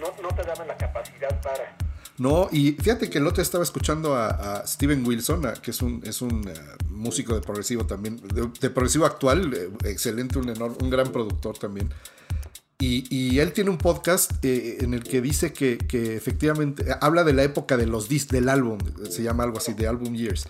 no, 0.00 0.22
no 0.22 0.28
te 0.34 0.42
daban 0.42 0.66
la 0.68 0.76
capacidad 0.76 1.40
para... 1.42 1.76
No, 2.16 2.48
y 2.52 2.72
fíjate 2.72 3.10
que 3.10 3.18
el 3.18 3.26
otro 3.26 3.42
estaba 3.42 3.64
escuchando 3.64 4.14
a, 4.14 4.64
Steven 4.66 5.04
Wilson, 5.04 5.42
que 5.60 5.72
es 5.72 5.82
un, 5.82 6.00
es 6.04 6.22
un 6.22 6.48
eh, 6.48 6.54
músico 6.88 7.34
de 7.34 7.40
progresivo 7.40 7.86
también, 7.86 8.20
de, 8.60 8.70
progresivo 8.70 9.04
actual, 9.04 9.52
eh, 9.52 9.70
excelente, 9.84 10.38
un, 10.38 10.90
gran 10.90 11.10
productor 11.10 11.58
también. 11.58 11.90
Y, 12.78 13.04
y 13.14 13.40
él 13.40 13.52
tiene 13.52 13.70
un 13.70 13.78
podcast 13.78 14.32
eh, 14.44 14.78
en 14.80 14.94
el 14.94 15.02
que 15.02 15.20
dice 15.20 15.52
que, 15.52 15.78
que 15.78 16.16
efectivamente 16.16 16.84
habla 17.00 17.24
de 17.24 17.32
la 17.32 17.42
época 17.42 17.76
de 17.76 17.86
los 17.86 18.08
discs 18.08 18.30
del 18.30 18.48
álbum, 18.48 18.78
se 19.10 19.22
llama 19.22 19.42
algo 19.42 19.58
así, 19.58 19.74
de 19.74 19.88
Album 19.88 20.14
Years. 20.14 20.46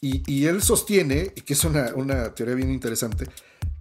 Y, 0.00 0.22
y 0.30 0.46
él 0.46 0.62
sostiene, 0.62 1.28
que 1.28 1.52
es 1.52 1.64
una, 1.64 1.92
una 1.94 2.34
teoría 2.34 2.54
bien 2.54 2.70
interesante, 2.70 3.26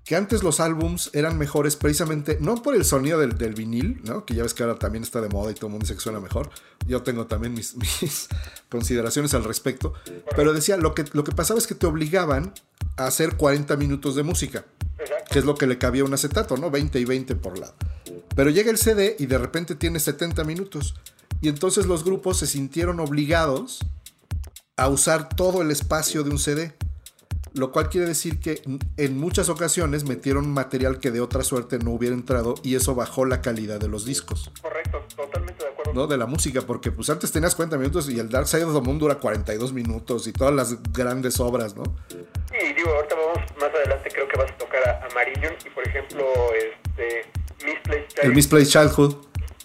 que 0.06 0.15
antes 0.15 0.44
los 0.44 0.60
álbums 0.60 1.10
eran 1.14 1.38
mejores 1.38 1.76
precisamente, 1.76 2.38
no 2.40 2.61
por 2.61 2.76
el 2.76 2.86
sonido 2.86 3.18
del, 3.19 3.56
vinil, 3.56 4.02
¿no? 4.03 4.23
que 4.23 4.36
ya 4.36 4.44
ves 4.44 4.53
que 4.53 4.61
ahora 4.61 4.77
también 4.77 5.03
está 5.03 5.19
de 5.19 5.30
moda 5.30 5.52
y 5.52 5.56
todo 5.56 5.65
el 5.65 5.72
mundo 5.72 5.86
dice 5.86 5.95
que 5.95 5.99
suena 5.99 6.19
mejor. 6.19 6.52
Yo 6.86 7.02
tengo 7.02 7.26
también 7.26 7.56
mis, 7.56 7.76
mis 8.02 8.27
consideraciones 8.69 9.34
al 9.34 9.44
respecto. 9.44 9.94
Pero 10.36 10.53
decía, 10.53 10.77
lo 10.77 10.94
que, 10.94 11.06
lo 11.14 11.23
que 11.23 11.32
pasaba 11.32 11.57
es 11.57 11.65
que 11.65 11.73
te 11.73 11.88
obligaban 11.88 12.53
a 12.98 13.07
hacer 13.07 13.36
40 13.36 13.76
minutos 13.77 14.15
de 14.15 14.22
música, 14.22 14.65
que 15.32 15.40
es 15.40 15.45
lo 15.45 15.56
que 15.56 15.65
le 15.65 15.80
cabía 15.80 16.03
a 16.03 16.06
un 16.06 16.14
acetato, 16.14 16.56
¿no? 16.56 16.69
20 16.69 16.99
y 16.99 17.06
20 17.06 17.36
por 17.36 17.57
lado. 17.57 17.73
Pero 18.36 18.52
llega 18.52 18.69
el 18.69 18.77
CD 18.77 19.15
y 19.18 19.26
de 19.26 19.40
repente 19.40 19.73
tiene 19.73 19.99
70 19.99 20.44
minutos. 20.44 20.94
Y 21.41 21.49
entonces 21.49 21.88
los 21.88 22.03
grupos 22.03 22.38
se 22.38 22.45
sintieron 22.45 22.99
obligados 22.99 23.80
a 24.77 24.88
usar 24.88 25.30
todo 25.30 25.64
el 25.64 25.72
espacio 25.72 26.23
de 26.23 26.30
un 26.30 26.38
CD. 26.38 26.76
Lo 27.56 27.72
cual 27.72 27.90
quiere 27.90 28.07
decir 28.07 28.40
que 28.40 28.61
en 28.98 29.18
muchas 29.18 29.48
ocasiones 29.48 30.03
metieron 30.03 30.52
material 30.52 30.99
que 30.99 31.10
de 31.10 31.22
otra 31.22 31.41
suerte 31.44 31.80
no 31.80 31.91
hubiera 31.91 32.14
entrado 32.14 32.56
y 32.64 32.76
eso 32.76 32.95
bajó 32.95 33.26
la 33.26 33.41
calidad 33.41 33.80
de 33.80 33.88
los 33.88 34.06
discos, 34.06 34.52
Correcto, 34.61 35.02
totalmente 35.15 35.64
de 35.64 35.69
acuerdo. 35.69 35.94
¿no? 35.94 36.07
De 36.07 36.18
la 36.18 36.26
música, 36.26 36.61
porque 36.61 36.91
pues 36.91 37.10
antes 37.10 37.32
tenías 37.32 37.56
40 37.56 37.77
minutos 37.77 38.10
y 38.10 38.19
el 38.19 38.30
Dark 38.30 38.48
Side 38.48 38.65
of 38.65 38.73
the 38.73 38.82
Moon 38.82 38.99
dura 38.99 39.15
42 39.15 39.72
minutos 39.72 40.27
y 40.27 40.34
todas 40.34 40.53
las 40.53 40.91
grandes 40.91 41.40
obras, 41.40 41.76
¿no? 41.77 41.84
Y 42.11 42.73
digo, 42.73 42.90
ahorita 42.90 43.15
vamos 43.15 43.38
más 43.57 43.69
adelante, 43.73 44.10
creo 44.11 44.27
que 44.27 44.38
vas 44.38 44.52
a 44.52 44.57
tocar 44.57 44.88
a 44.90 45.07
Amarillo 45.10 45.49
y 45.65 45.69
por 45.69 45.88
ejemplo, 45.88 46.26
este, 46.53 47.32
Misplaced 47.65 48.03
El 48.03 48.22
Child 48.22 48.36
Misplaced 48.36 48.68
Childhood. 48.68 49.15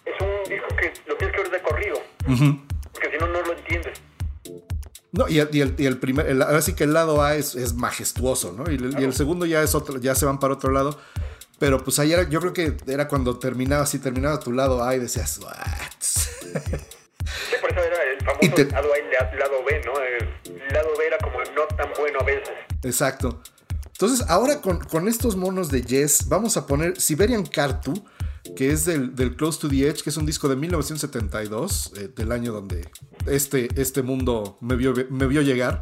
es 0.06 0.20
un 0.20 0.50
disco 0.50 0.68
que 0.76 0.92
lo 1.08 1.16
tienes 1.16 1.34
que 1.34 1.42
oír 1.42 1.50
de 1.50 1.62
corrido, 1.62 2.02
porque 2.92 3.10
si 3.10 3.18
no, 3.18 3.26
no 3.26 3.42
lo 3.42 3.52
entiendes. 3.52 4.00
No, 5.12 5.28
y 5.28 5.38
el, 5.40 5.48
y 5.52 5.60
el- 5.60 5.74
y 5.78 5.86
el 5.86 5.98
primer, 5.98 6.26
el- 6.28 6.42
ahora 6.42 6.62
sí 6.62 6.74
que 6.74 6.84
el 6.84 6.92
lado 6.92 7.22
A 7.22 7.34
es, 7.36 7.54
es 7.56 7.74
majestuoso, 7.74 8.52
¿no? 8.52 8.70
Y 8.70 8.76
el, 8.76 8.94
y 9.00 9.04
el 9.04 9.12
segundo 9.12 9.44
ya 9.46 9.62
es 9.62 9.74
otro, 9.74 9.98
ya 9.98 10.14
se 10.14 10.24
van 10.26 10.38
para 10.38 10.54
otro 10.54 10.70
lado. 10.70 10.98
Pero 11.58 11.82
pues 11.84 11.98
ahí 11.98 12.12
era, 12.12 12.22
yo 12.28 12.40
creo 12.40 12.52
que 12.52 12.76
era 12.86 13.06
cuando 13.08 13.38
terminaba 13.38 13.82
así, 13.82 13.98
terminaba 13.98 14.38
tu 14.40 14.52
lado 14.52 14.82
A 14.82 14.94
y 14.94 14.98
decías, 14.98 15.38
"What?". 15.42 15.54
Sí, 16.00 17.56
por 17.60 17.70
eso 17.70 17.80
era 17.80 17.96
el 18.12 18.24
famoso 18.24 18.54
te- 18.54 18.64
lado 18.66 18.88
A 18.92 18.98
y 18.98 19.02
la- 19.12 19.34
lado 19.38 19.64
B, 19.64 19.82
¿no? 19.84 19.92
El 20.00 20.72
lado 20.72 20.88
B 20.98 21.06
era 21.06 21.18
como 21.18 21.38
no 21.40 21.76
tan 21.76 21.90
bueno 21.98 22.20
a 22.20 22.24
veces. 22.24 22.48
Exacto. 22.82 23.42
Entonces, 23.92 24.24
ahora 24.30 24.60
con, 24.62 24.78
con 24.80 25.06
estos 25.08 25.36
monos 25.36 25.70
de 25.70 25.82
Yes, 25.82 26.28
vamos 26.28 26.56
a 26.56 26.66
poner 26.66 26.98
Siberian 27.00 27.44
Cartu, 27.44 27.92
que 28.56 28.72
es 28.72 28.84
del, 28.84 29.36
Close 29.36 29.60
to 29.60 29.68
the 29.68 29.88
Edge, 29.88 30.02
que 30.02 30.10
es 30.10 30.16
un 30.16 30.26
disco 30.26 30.48
de 30.48 30.56
1972, 30.56 31.92
eh, 31.96 32.12
del 32.14 32.32
año 32.32 32.52
donde 32.52 32.88
este, 33.26 33.68
este 33.80 34.02
mundo 34.02 34.56
me 34.60 34.76
vio, 34.76 34.94
me 35.10 35.26
vio 35.26 35.42
llegar. 35.42 35.80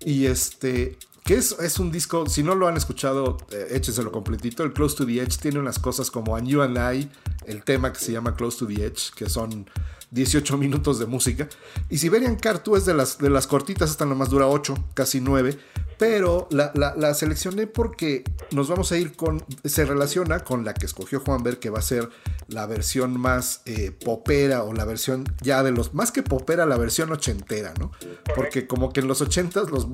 Y 0.00 0.26
este, 0.26 0.98
que 1.24 1.34
es, 1.34 1.56
es 1.58 1.78
un 1.78 1.90
disco, 1.90 2.28
si 2.28 2.42
no 2.42 2.54
lo 2.54 2.68
han 2.68 2.76
escuchado, 2.76 3.38
eh, 3.50 3.68
échenselo 3.70 4.12
completito. 4.12 4.62
El 4.62 4.72
Close 4.72 4.96
to 4.96 5.06
the 5.06 5.20
Edge 5.20 5.38
tiene 5.38 5.58
unas 5.58 5.78
cosas 5.78 6.10
como 6.10 6.36
And 6.36 6.46
You 6.46 6.62
and 6.62 6.76
I, 6.76 7.10
el 7.46 7.64
tema 7.64 7.92
que 7.92 7.98
se 7.98 8.12
llama 8.12 8.36
Close 8.36 8.58
to 8.58 8.66
the 8.66 8.84
Edge, 8.84 9.10
que 9.14 9.28
son 9.28 9.68
18 10.10 10.56
minutos 10.56 10.98
de 10.98 11.06
música. 11.06 11.48
Y 11.90 11.98
Siberian 11.98 12.36
Cartu 12.36 12.76
es 12.76 12.86
de 12.86 12.94
las, 12.94 13.18
de 13.18 13.30
las 13.30 13.46
cortitas, 13.46 13.90
esta 13.90 14.04
nomás 14.06 14.30
dura 14.30 14.46
8, 14.46 14.74
casi 14.94 15.20
9. 15.20 15.58
Pero 15.98 16.46
la, 16.50 16.72
la- 16.74 16.94
la 16.94 17.14
seleccioné 17.14 17.66
porque 17.66 18.22
nos 18.50 18.68
vamos 18.68 18.92
a 18.92 18.98
ir 18.98 19.16
con. 19.16 19.42
Se 19.64 19.86
relaciona 19.86 20.40
con 20.40 20.62
la 20.62 20.74
que 20.74 20.84
escogió 20.84 21.20
Juan 21.20 21.42
Ver, 21.42 21.58
que 21.58 21.70
va 21.70 21.78
a 21.78 21.82
ser 21.82 22.10
la 22.48 22.66
versión 22.66 23.18
más 23.18 23.62
eh, 23.64 23.92
popera 24.04 24.62
o 24.64 24.74
la 24.74 24.84
versión 24.84 25.24
ya 25.40 25.62
de 25.62 25.70
los. 25.70 25.94
Más 25.94 26.12
que 26.12 26.22
popera, 26.22 26.66
la 26.66 26.76
versión 26.76 27.10
ochentera, 27.12 27.72
¿no? 27.80 27.92
Porque 28.34 28.66
como 28.66 28.92
que 28.92 29.00
en 29.00 29.08
los 29.08 29.22
ochentas 29.22 29.70
los, 29.70 29.86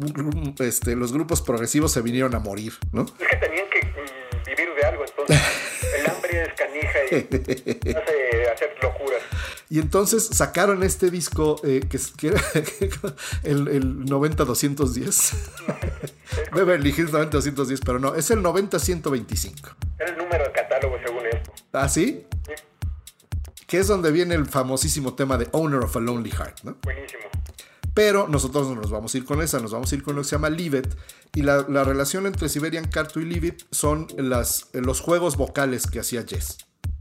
este, 0.58 0.96
los 0.96 1.12
grupos 1.12 1.40
progresivos 1.40 1.92
se 1.92 2.00
vinieron 2.02 2.34
a 2.34 2.40
morir, 2.40 2.72
¿no? 2.90 3.02
Es 3.02 3.12
que 3.12 3.36
tenían 3.36 3.66
que 3.70 3.86
mm, 3.86 4.44
vivir 4.44 4.74
de 4.74 4.84
algo, 4.84 5.04
entonces 5.04 5.40
el 6.00 6.10
hambre 6.10 6.42
es 6.42 6.52
canija 6.54 6.98
y 7.12 7.14
hace 7.96 8.50
hacer 8.52 8.70
locuras. 8.82 9.22
Y 9.72 9.78
entonces 9.78 10.26
sacaron 10.26 10.82
este 10.82 11.10
disco 11.10 11.58
eh, 11.64 11.80
que, 11.88 11.96
es- 11.96 12.08
que 12.12 12.28
era 12.28 12.42
el, 13.42 13.68
el 13.68 14.04
90-210. 14.04 15.32
Beverly 16.52 16.90
Hills 16.90 17.10
90-210, 17.10 17.80
pero 17.82 17.98
no, 17.98 18.14
es 18.14 18.30
el 18.30 18.40
90-125. 18.42 19.74
Era 19.98 20.10
el 20.10 20.18
número 20.18 20.44
de 20.44 20.52
catálogo 20.52 20.96
según 21.02 21.26
esto. 21.26 21.52
¿Ah, 21.72 21.88
sí? 21.88 22.26
Sí, 22.46 22.52
Que 23.66 23.78
es 23.78 23.86
donde 23.88 24.10
viene 24.10 24.34
el 24.34 24.44
famosísimo 24.44 25.14
tema 25.14 25.38
de 25.38 25.48
Owner 25.52 25.80
of 25.84 25.96
a 25.96 26.00
Lonely 26.00 26.30
Heart, 26.32 26.64
¿no? 26.64 26.76
buenísimo. 26.82 27.22
Pero 27.94 28.28
nosotros 28.28 28.68
no 28.68 28.74
nos 28.74 28.90
vamos 28.90 29.14
a 29.14 29.16
ir 29.18 29.24
con 29.24 29.40
esa, 29.40 29.58
nos 29.58 29.72
vamos 29.72 29.90
a 29.90 29.94
ir 29.94 30.02
con 30.02 30.16
lo 30.16 30.20
que 30.20 30.28
se 30.28 30.36
llama 30.36 30.50
Leave 30.50 30.80
It. 30.80 30.88
Y 31.34 31.42
la, 31.42 31.64
la 31.68 31.82
relación 31.84 32.26
entre 32.26 32.50
Siberian 32.50 32.88
Cartu 32.88 33.20
y 33.20 33.24
Leave 33.24 33.46
It 33.48 33.62
son 33.70 34.06
las, 34.18 34.68
los 34.74 35.00
juegos 35.00 35.38
vocales 35.38 35.86
que 35.86 36.00
hacía 36.00 36.24
Jess. 36.28 36.58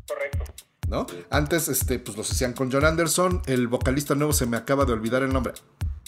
Correcto. 0.07 0.40
¿No? 0.91 1.07
Antes, 1.29 1.69
este, 1.69 1.97
pues 1.97 2.17
los 2.17 2.29
hacían 2.29 2.53
con 2.53 2.71
John 2.71 2.85
Anderson. 2.85 3.41
El 3.47 3.67
vocalista 3.67 4.13
nuevo 4.13 4.33
se 4.33 4.45
me 4.45 4.57
acaba 4.57 4.85
de 4.85 4.91
olvidar 4.91 5.23
el 5.23 5.33
nombre. 5.33 5.53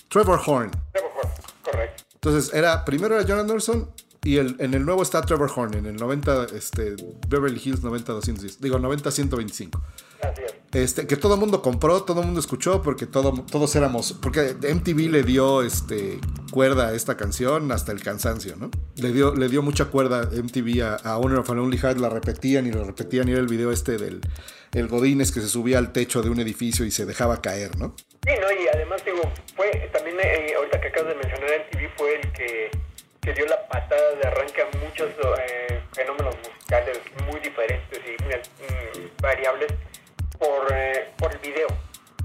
Trevor 0.09 0.39
Horn. 0.45 0.69
Trevor 0.91 1.11
Horn, 1.15 1.33
correcto. 1.63 2.03
Entonces, 2.13 2.53
era, 2.53 2.85
primero 2.85 3.15
era 3.15 3.25
John 3.27 3.39
Anderson 3.39 3.89
y 4.23 4.37
el, 4.37 4.57
en 4.59 4.73
el 4.73 4.85
nuevo 4.85 5.01
está 5.01 5.21
Trevor 5.21 5.51
Horn, 5.55 5.73
en 5.75 5.85
el 5.85 5.95
90, 5.95 6.47
este, 6.53 6.95
Beverly 7.27 7.61
Hills 7.63 7.81
90-210. 7.81 8.57
Digo, 8.59 8.77
90-125. 8.77 9.81
Este, 10.73 11.05
que 11.05 11.17
todo 11.17 11.35
el 11.35 11.39
mundo 11.39 11.61
compró, 11.61 12.03
todo 12.03 12.21
el 12.21 12.25
mundo 12.25 12.39
escuchó, 12.39 12.81
porque 12.81 13.05
todo, 13.05 13.45
todos 13.49 13.75
éramos. 13.75 14.13
Porque 14.13 14.55
MTV 14.55 15.11
le 15.11 15.23
dio 15.23 15.61
este, 15.61 16.19
cuerda 16.51 16.87
a 16.87 16.93
esta 16.93 17.15
canción 17.15 17.71
hasta 17.71 17.91
el 17.91 18.01
cansancio, 18.01 18.55
¿no? 18.55 18.71
Le 18.95 19.11
dio, 19.11 19.35
le 19.35 19.49
dio 19.49 19.61
mucha 19.61 19.85
cuerda 19.85 20.29
MTV 20.31 20.81
a, 20.81 20.95
a 20.95 21.17
Owner 21.17 21.39
of 21.39 21.49
a 21.49 21.53
Lonely 21.53 21.77
Heart, 21.77 21.99
la 21.99 22.09
repetían 22.09 22.65
y 22.65 22.71
lo 22.71 22.83
repetían. 22.83 23.27
Y 23.29 23.33
era 23.33 23.41
el 23.41 23.47
video 23.47 23.71
este 23.71 23.97
del 23.97 24.21
el 24.73 24.87
Godínez 24.87 25.31
que 25.31 25.41
se 25.41 25.47
subía 25.47 25.77
al 25.77 25.93
techo 25.93 26.21
de 26.21 26.29
un 26.29 26.39
edificio 26.39 26.85
y 26.85 26.91
se 26.91 27.05
dejaba 27.05 27.41
caer, 27.41 27.77
¿no? 27.77 27.95
Sí, 28.25 28.31
no, 28.41 28.51
y 28.51 28.67
además 28.73 29.03
digo, 29.05 29.21
fue 29.55 29.69
también, 29.93 30.17
eh, 30.21 30.53
ahorita 30.57 30.81
que 30.81 30.87
acabas 30.87 31.09
de 31.09 31.15
mencionar 31.15 31.49
el 31.51 31.69
TV, 31.69 31.89
fue 31.95 32.15
el 32.15 32.31
que, 32.31 32.71
que 33.21 33.33
dio 33.33 33.45
la 33.45 33.67
patada 33.67 34.15
de 34.15 34.27
arranque 34.27 34.61
a 34.61 34.77
muchos 34.79 35.09
eh, 35.09 35.79
fenómenos 35.93 36.35
musicales 36.37 36.99
muy 37.29 37.39
diferentes 37.39 37.99
y 37.99 38.23
mm, 38.23 39.21
variables 39.21 39.71
por, 40.43 40.67
eh, 40.73 41.07
por 41.17 41.31
el 41.31 41.39
video, 41.39 41.67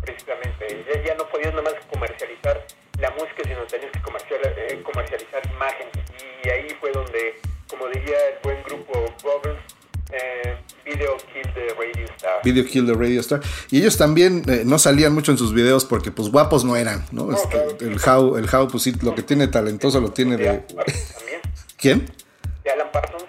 precisamente. 0.03 0.85
Ya, 0.93 1.03
ya 1.05 1.15
no 1.15 1.28
podías 1.28 1.51
nada 1.55 1.62
más 1.62 1.74
comercializar 1.93 2.66
la 3.01 3.11
música, 3.12 3.43
sino 3.45 3.62
tenías 3.66 3.93
que 3.93 4.01
comercial, 4.03 4.40
eh, 4.45 4.82
comercializar 4.82 5.40
imagen. 5.55 5.89
Y 6.45 6.49
ahí 6.49 6.69
fue 6.81 6.90
donde, 6.93 7.35
como 7.70 7.86
diría 7.89 8.16
el 8.32 8.39
buen 8.43 8.62
grupo 8.65 8.93
Brothers, 9.23 9.61
eh, 10.11 10.57
Video 10.85 11.16
Kill 11.32 11.53
the 11.55 11.69
Radio 11.78 12.05
Star. 12.16 12.40
Video 12.43 12.65
Kill 12.65 12.86
the 12.86 12.95
Radio 12.95 13.20
Star. 13.20 13.40
Y 13.70 13.78
ellos 13.81 13.97
también 13.99 14.43
eh, 14.49 14.62
no 14.65 14.78
salían 14.78 15.12
mucho 15.15 15.31
en 15.32 15.39
sus 15.39 15.53
videos 15.53 15.85
porque 15.85 16.11
pues 16.11 16.31
guapos 16.31 16.65
no 16.65 16.77
eran, 16.77 17.05
¿no? 17.12 17.31
Este, 17.32 17.49
claro. 17.49 17.77
el 17.81 18.01
How, 18.01 18.36
el 18.39 18.49
How, 18.53 18.69
pues 18.69 18.82
sí, 18.82 18.93
lo 19.03 19.15
que 19.15 19.23
tiene 19.23 19.47
talentoso 19.49 20.01
lo 20.01 20.11
tiene 20.11 20.36
De 20.36 20.65
¿Quién? 21.77 22.07
de 22.65 22.70
Alan 22.70 22.90
Parsons, 22.90 23.24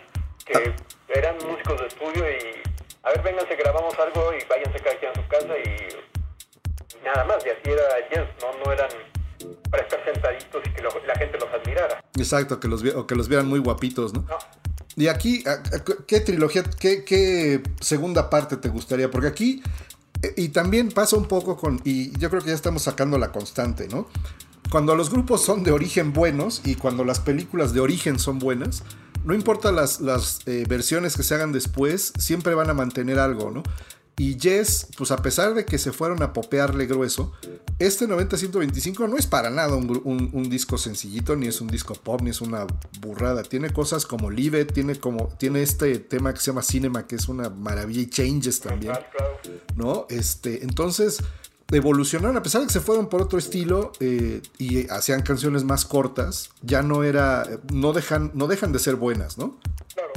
que 0.45 0.53
Ah. 0.57 0.76
eran 1.10 1.36
músicos 1.48 1.80
de 1.82 1.88
estudio 1.88 2.24
y 2.32 2.61
a 3.03 3.09
ver, 3.11 3.23
vénganse, 3.23 3.55
grabamos 3.55 3.93
algo 3.99 4.31
y 4.34 4.43
váyanse 4.49 4.80
cada 4.84 4.97
quien 4.99 5.11
a 5.11 5.15
su 5.15 5.27
casa 5.27 5.53
y, 5.63 6.97
y 6.99 7.03
nada 7.05 7.23
más, 7.26 7.38
y 7.45 7.49
así 7.49 7.61
era 7.63 7.84
Jens, 8.11 8.30
¿no? 8.41 8.65
No 8.65 8.71
eran 8.71 8.89
para 9.71 9.84
estar 9.84 10.03
sentaditos 10.03 10.61
y 10.65 10.69
que 10.73 10.81
lo- 10.81 11.05
la 11.05 11.15
gente 11.15 11.38
los 11.39 11.49
admirara. 11.53 12.03
Exacto, 12.17 12.59
que 12.59 12.67
los, 12.67 12.84
o 12.95 13.07
que 13.07 13.15
los 13.15 13.27
vieran 13.30 13.47
muy 13.47 13.59
guapitos, 13.59 14.13
¿no? 14.13 14.21
No. 14.21 14.38
Y 14.95 15.07
aquí, 15.07 15.43
¿a- 15.47 15.53
a- 15.76 15.84
¿qué 16.07 16.19
trilogía, 16.19 16.63
qué, 16.63 17.05
qué 17.05 17.61
segunda 17.80 18.30
parte 18.30 18.57
te 18.57 18.67
gustaría? 18.69 19.09
Porque 19.09 19.27
aquí, 19.27 19.63
eh, 20.23 20.34
y 20.35 20.49
también 20.49 20.89
pasa 20.89 21.15
un 21.15 21.27
poco 21.27 21.55
con, 21.55 21.80
y 21.85 22.17
yo 22.19 22.30
creo 22.30 22.41
que 22.41 22.49
ya 22.49 22.55
estamos 22.55 22.81
sacando 22.84 23.17
la 23.17 23.31
constante, 23.31 23.88
¿no? 23.88 24.07
Cuando 24.71 24.95
los 24.95 25.09
grupos 25.09 25.43
son 25.43 25.63
de 25.63 25.71
origen 25.71 26.11
buenos 26.13 26.61
y 26.65 26.76
cuando 26.76 27.03
las 27.05 27.19
películas 27.19 27.73
de 27.73 27.80
origen 27.80 28.19
son 28.19 28.39
buenas, 28.39 28.84
no 29.25 29.33
importa 29.33 29.71
las, 29.71 29.99
las 30.01 30.39
eh, 30.45 30.65
versiones 30.67 31.15
que 31.15 31.23
se 31.23 31.35
hagan 31.35 31.51
después, 31.51 32.13
siempre 32.17 32.53
van 32.55 32.69
a 32.69 32.73
mantener 32.73 33.19
algo, 33.19 33.51
¿no? 33.51 33.63
Y 34.17 34.35
Yes, 34.35 34.87
pues 34.97 35.11
a 35.11 35.17
pesar 35.21 35.53
de 35.53 35.63
que 35.63 35.77
se 35.77 35.93
fueron 35.93 36.21
a 36.23 36.33
popearle 36.33 36.87
grueso, 36.87 37.31
este 37.79 38.05
90-125 38.05 39.07
no 39.09 39.15
es 39.15 39.27
para 39.27 39.49
nada 39.49 39.75
un, 39.75 39.89
un- 40.03 40.29
un 40.33 40.49
disco 40.49 40.77
sencillito, 40.77 41.37
ni 41.37 41.47
es 41.47 41.61
un 41.61 41.69
disco 41.69 41.93
pop, 41.93 42.21
ni 42.21 42.31
es 42.31 42.41
una 42.41 42.67
burrada. 42.99 43.43
Tiene 43.43 43.69
cosas 43.71 44.05
como 44.05 44.29
Live 44.29 44.65
tiene, 44.65 44.99
como, 44.99 45.29
tiene 45.37 45.61
este 45.61 45.99
tema 45.99 46.33
que 46.33 46.41
se 46.41 46.47
llama 46.47 46.63
Cinema, 46.63 47.07
que 47.07 47.15
es 47.15 47.29
una 47.29 47.49
maravilla, 47.49 48.01
y 48.01 48.09
Changes 48.09 48.59
también. 48.59 48.91
¿no? 49.77 50.05
Este, 50.09 50.63
entonces 50.65 51.23
evolucionaron, 51.71 52.35
a 52.37 52.43
pesar 52.43 52.61
de 52.61 52.67
que 52.67 52.73
se 52.73 52.79
fueron 52.79 53.07
por 53.09 53.21
otro 53.21 53.37
estilo 53.39 53.91
eh, 53.99 54.41
y 54.57 54.89
hacían 54.89 55.21
canciones 55.21 55.63
más 55.63 55.85
cortas, 55.85 56.49
ya 56.61 56.81
no 56.81 57.03
era, 57.03 57.43
no 57.71 57.93
dejan, 57.93 58.31
no 58.33 58.47
dejan 58.47 58.71
de 58.71 58.79
ser 58.79 58.95
buenas, 58.95 59.37
¿no? 59.37 59.59
Claro. 59.93 60.11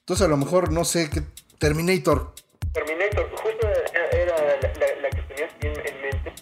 Entonces 0.00 0.24
a 0.26 0.28
lo 0.28 0.36
mejor, 0.36 0.72
no 0.72 0.84
sé, 0.84 1.10
qué 1.10 1.22
Terminator, 1.58 2.32
Terminator, 2.72 3.28
justo 3.30 3.66
era 4.12 4.36
la, 4.36 4.56
la- 4.60 5.00
la 5.02 5.10
que 5.10 5.22
tenías 5.22 5.50
bien 5.60 5.74
en 5.84 6.02
mente. 6.02 6.32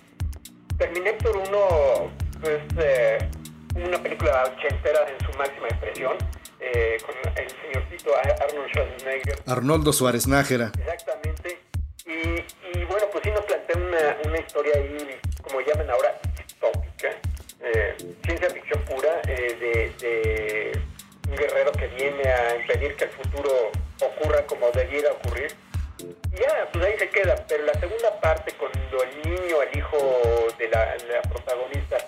Terminator 0.76 1.36
1 1.36 2.48
es 2.52 2.60
eh, 2.78 3.30
una 3.74 4.02
película 4.02 4.44
ochentera 4.44 5.00
en 5.08 5.18
su 5.26 5.36
máxima 5.38 5.66
expresión, 5.68 6.12
eh, 6.60 6.98
con 7.04 7.14
el 7.34 7.50
señorcito 7.50 8.10
Ar- 8.16 8.36
Arnold 8.42 8.68
Schwarzenegger, 8.72 9.42
Arnoldo 9.46 9.92
Suárez 9.92 10.26
Nájera, 10.26 10.70
exactamente. 10.78 11.27
Y, 12.08 12.78
y 12.78 12.84
bueno, 12.84 13.06
pues 13.12 13.22
sí 13.22 13.30
nos 13.30 13.44
plantea 13.44 13.76
una, 14.24 14.38
historia 14.38 14.72
ahí, 14.76 15.20
como 15.42 15.60
llaman 15.60 15.90
ahora, 15.90 16.18
distópica, 16.38 17.10
eh, 17.60 17.96
ciencia 18.24 18.48
ficción 18.48 18.82
pura, 18.86 19.20
eh, 19.28 19.92
de, 20.00 20.72
un 21.28 21.36
guerrero 21.36 21.70
que 21.72 21.86
viene 21.88 22.26
a 22.26 22.56
impedir 22.56 22.96
que 22.96 23.04
el 23.04 23.10
futuro 23.10 23.70
ocurra 24.00 24.46
como 24.46 24.70
debiera 24.70 25.12
ocurrir. 25.12 25.54
Y 26.00 26.40
ya, 26.40 26.66
pues 26.72 26.82
ahí 26.86 26.98
se 26.98 27.10
queda. 27.10 27.44
Pero 27.46 27.64
la 27.64 27.74
segunda 27.74 28.18
parte, 28.22 28.52
cuando 28.52 29.02
el 29.02 29.30
niño, 29.30 29.60
el 29.60 29.78
hijo 29.78 29.98
de 30.58 30.68
la 30.68 30.96
protagonista, 31.28 31.98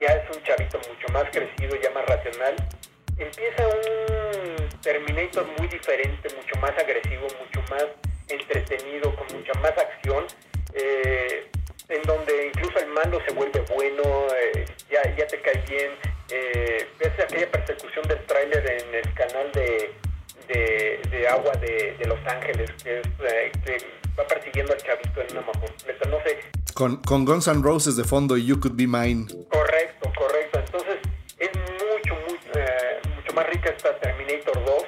ya 0.00 0.06
es 0.06 0.36
un 0.36 0.40
chavito 0.44 0.78
mucho 0.78 1.12
más 1.12 1.24
crecido, 1.32 1.74
ya 1.82 1.90
más 1.90 2.06
racional, 2.06 2.54
empieza 3.18 3.66
un 3.66 4.68
Terminator 4.82 5.46
muy 5.58 5.66
diferente, 5.66 6.28
mucho 6.36 6.60
más 6.60 6.70
agresivo, 6.78 7.26
mucho 7.40 7.60
más 7.70 7.86
entretenido, 8.28 9.14
con 9.14 9.26
mucha 9.36 9.52
más 9.60 9.72
acción, 9.72 10.24
eh, 10.74 11.48
en 11.88 12.02
donde 12.02 12.46
incluso 12.48 12.78
el 12.78 12.88
mando 12.88 13.20
se 13.26 13.34
vuelve 13.34 13.60
bueno, 13.74 14.02
eh, 14.34 14.64
ya, 14.90 15.02
ya 15.16 15.26
te 15.26 15.40
cae 15.40 15.62
bien. 15.68 15.90
Eh, 16.30 16.88
ves 16.98 17.12
aquella 17.20 17.50
persecución 17.50 18.06
del 18.08 18.24
tráiler 18.24 18.66
en 18.66 18.94
el 18.94 19.14
canal 19.14 19.52
de, 19.52 19.92
de, 20.48 21.00
de 21.10 21.28
agua 21.28 21.52
de, 21.56 21.94
de 21.98 22.06
Los 22.06 22.18
Ángeles, 22.26 22.70
que, 22.82 23.00
es, 23.00 23.06
eh, 23.20 23.52
que 23.64 23.78
va 24.18 24.26
persiguiendo 24.26 24.72
al 24.72 24.82
chavito 24.82 25.20
en 25.20 25.32
una 25.32 25.46
motocicleta, 25.46 26.08
no 26.08 26.18
sé, 26.24 26.38
con, 26.74 26.96
con 27.02 27.24
Guns 27.24 27.48
N' 27.48 27.62
Roses 27.62 27.96
de 27.96 28.04
fondo 28.04 28.36
y 28.36 28.46
You 28.46 28.58
Could 28.58 28.76
Be 28.76 28.86
Mine. 28.86 29.26
Correcto, 29.50 30.10
correcto. 30.16 30.58
Entonces 30.58 30.96
es 31.38 31.50
mucho, 31.54 32.14
muy, 32.26 32.38
eh, 32.54 33.00
mucho 33.14 33.32
más 33.34 33.46
rica 33.48 33.70
esta 33.70 33.94
Terminator 33.98 34.64
2. 34.64 34.84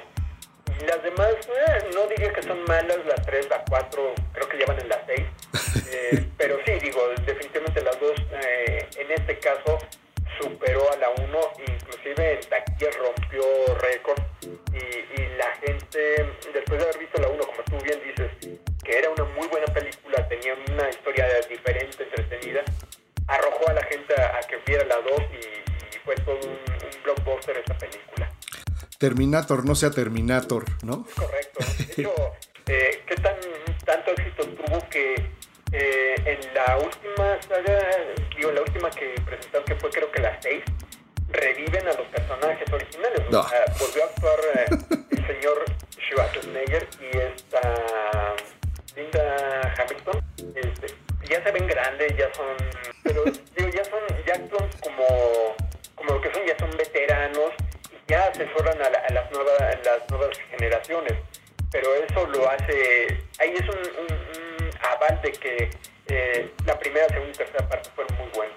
Las 0.83 1.01
demás, 1.03 1.33
eh, 1.47 1.89
no 1.93 2.05
diría 2.07 2.33
que 2.33 2.43
son 2.43 2.63
malas, 2.65 2.97
la 3.05 3.15
3, 3.15 3.49
la 3.49 3.63
4, 3.69 4.13
creo 4.33 4.49
que 4.49 4.57
llevan 4.57 4.79
en 4.79 4.89
la 4.89 5.03
6. 5.05 5.21
Eh, 5.87 6.25
pero 6.37 6.57
sí, 6.65 6.71
digo, 6.81 6.99
definitivamente 7.25 7.81
las 7.81 7.97
dos, 7.99 8.13
eh, 8.43 8.85
en 8.97 9.11
este 9.11 9.37
caso, 9.39 9.77
superó 10.41 10.91
a 10.91 10.97
la 10.97 11.09
1, 11.09 11.39
inclusive 11.67 12.33
en 12.33 12.39
taquilla 12.49 12.89
rompió 12.97 13.43
récord. 13.81 14.19
Y, 14.73 15.21
y 15.21 15.27
la 15.37 15.55
gente, 15.55 16.25
después 16.53 16.79
de 16.79 16.83
haber 16.83 16.97
visto 16.97 17.21
la 17.21 17.29
1, 17.29 17.43
como 17.45 17.63
tú 17.63 17.77
bien 17.85 18.01
dices, 18.03 18.59
que 18.83 18.97
era 18.97 19.09
una 19.09 19.23
muy 19.35 19.47
buena 19.47 19.67
película, 19.67 20.27
tenía 20.27 20.53
una 20.53 20.89
historia 20.89 21.27
diferente, 21.47 22.03
entretenida, 22.03 22.63
arrojó 23.27 23.69
a 23.69 23.73
la 23.73 23.83
gente 23.83 24.13
a, 24.19 24.37
a 24.37 24.41
que 24.41 24.57
viera 24.65 24.83
la 24.85 24.97
2 24.97 25.21
y, 25.31 25.95
y 25.95 25.99
fue 26.03 26.15
todo 26.15 26.35
un, 26.35 26.49
un 26.49 27.03
blockbuster 27.03 27.57
esta 27.57 27.77
película. 27.77 28.29
Terminator, 28.97 29.65
no 29.65 29.75
sea 29.75 29.91
Terminator, 29.91 30.65
¿no? 30.83 31.05
Correcto. 31.15 31.59
De 31.95 32.01
hecho, 32.01 32.13
eh, 32.67 33.03
¿qué 33.07 33.15
tan, 33.15 33.35
tanto 33.85 34.11
éxito 34.11 34.47
tuvo 34.49 34.89
que 34.89 35.15
eh, 35.71 36.15
en 36.25 36.53
la 36.53 36.77
última 36.77 37.41
saga, 37.41 37.79
digo, 38.35 38.51
la 38.51 38.61
última 38.61 38.89
que 38.89 39.15
presentaron, 39.25 39.65
que 39.65 39.75
fue 39.75 39.89
creo 39.89 40.11
que 40.11 40.21
la 40.21 40.41
6, 40.41 40.63
reviven 41.29 41.87
a 41.87 41.93
los 41.93 42.07
personajes 42.07 42.71
originales? 42.71 43.21
O 43.27 43.31
No. 43.31 43.47
sea, 43.47 43.65
volvió 43.79 44.03
a 44.03 44.07
actuar 44.07 44.39
eh, 44.55 44.65
el 45.11 45.27
señor 45.27 45.65
Schwarzenegger 46.09 46.87
y 47.01 47.17
esta 47.17 48.35
Linda 48.95 49.73
Hamilton. 49.77 50.21
Este, 50.55 50.95
ya 51.29 51.43
se 51.43 51.51
ven 51.51 51.67
grandes, 51.67 52.15
ya 52.17 52.33
son, 52.33 52.55
pero 53.03 53.23
digo, 53.25 53.69
ya 53.69 53.83
son, 53.85 53.99
ya 54.25 54.33
actúan 54.35 54.69
como, 54.81 55.55
como 55.95 56.13
lo 56.13 56.21
que 56.21 56.31
son, 56.31 56.45
ya 56.45 56.57
son 56.57 56.69
veteranos 56.77 57.51
ya 58.07 58.25
asesoran 58.27 58.81
a, 58.81 58.89
la- 58.89 58.99
a 59.09 59.13
las 59.13 59.31
nuevas, 59.31 60.37
generaciones. 60.51 61.13
Pero 61.71 61.93
eso 61.95 62.25
lo 62.27 62.49
hace, 62.49 63.07
ahí 63.39 63.53
es 63.53 63.61
un, 63.61 64.09
aval 64.81 65.21
de 65.21 65.31
que 65.31 65.69
eh, 66.07 66.53
la 66.65 66.77
primera, 66.79 67.07
segunda 67.09 67.31
y 67.33 67.37
tercera 67.37 67.67
parte 67.67 67.89
fueron 67.95 68.15
muy 68.17 68.27
buenas. 68.35 68.55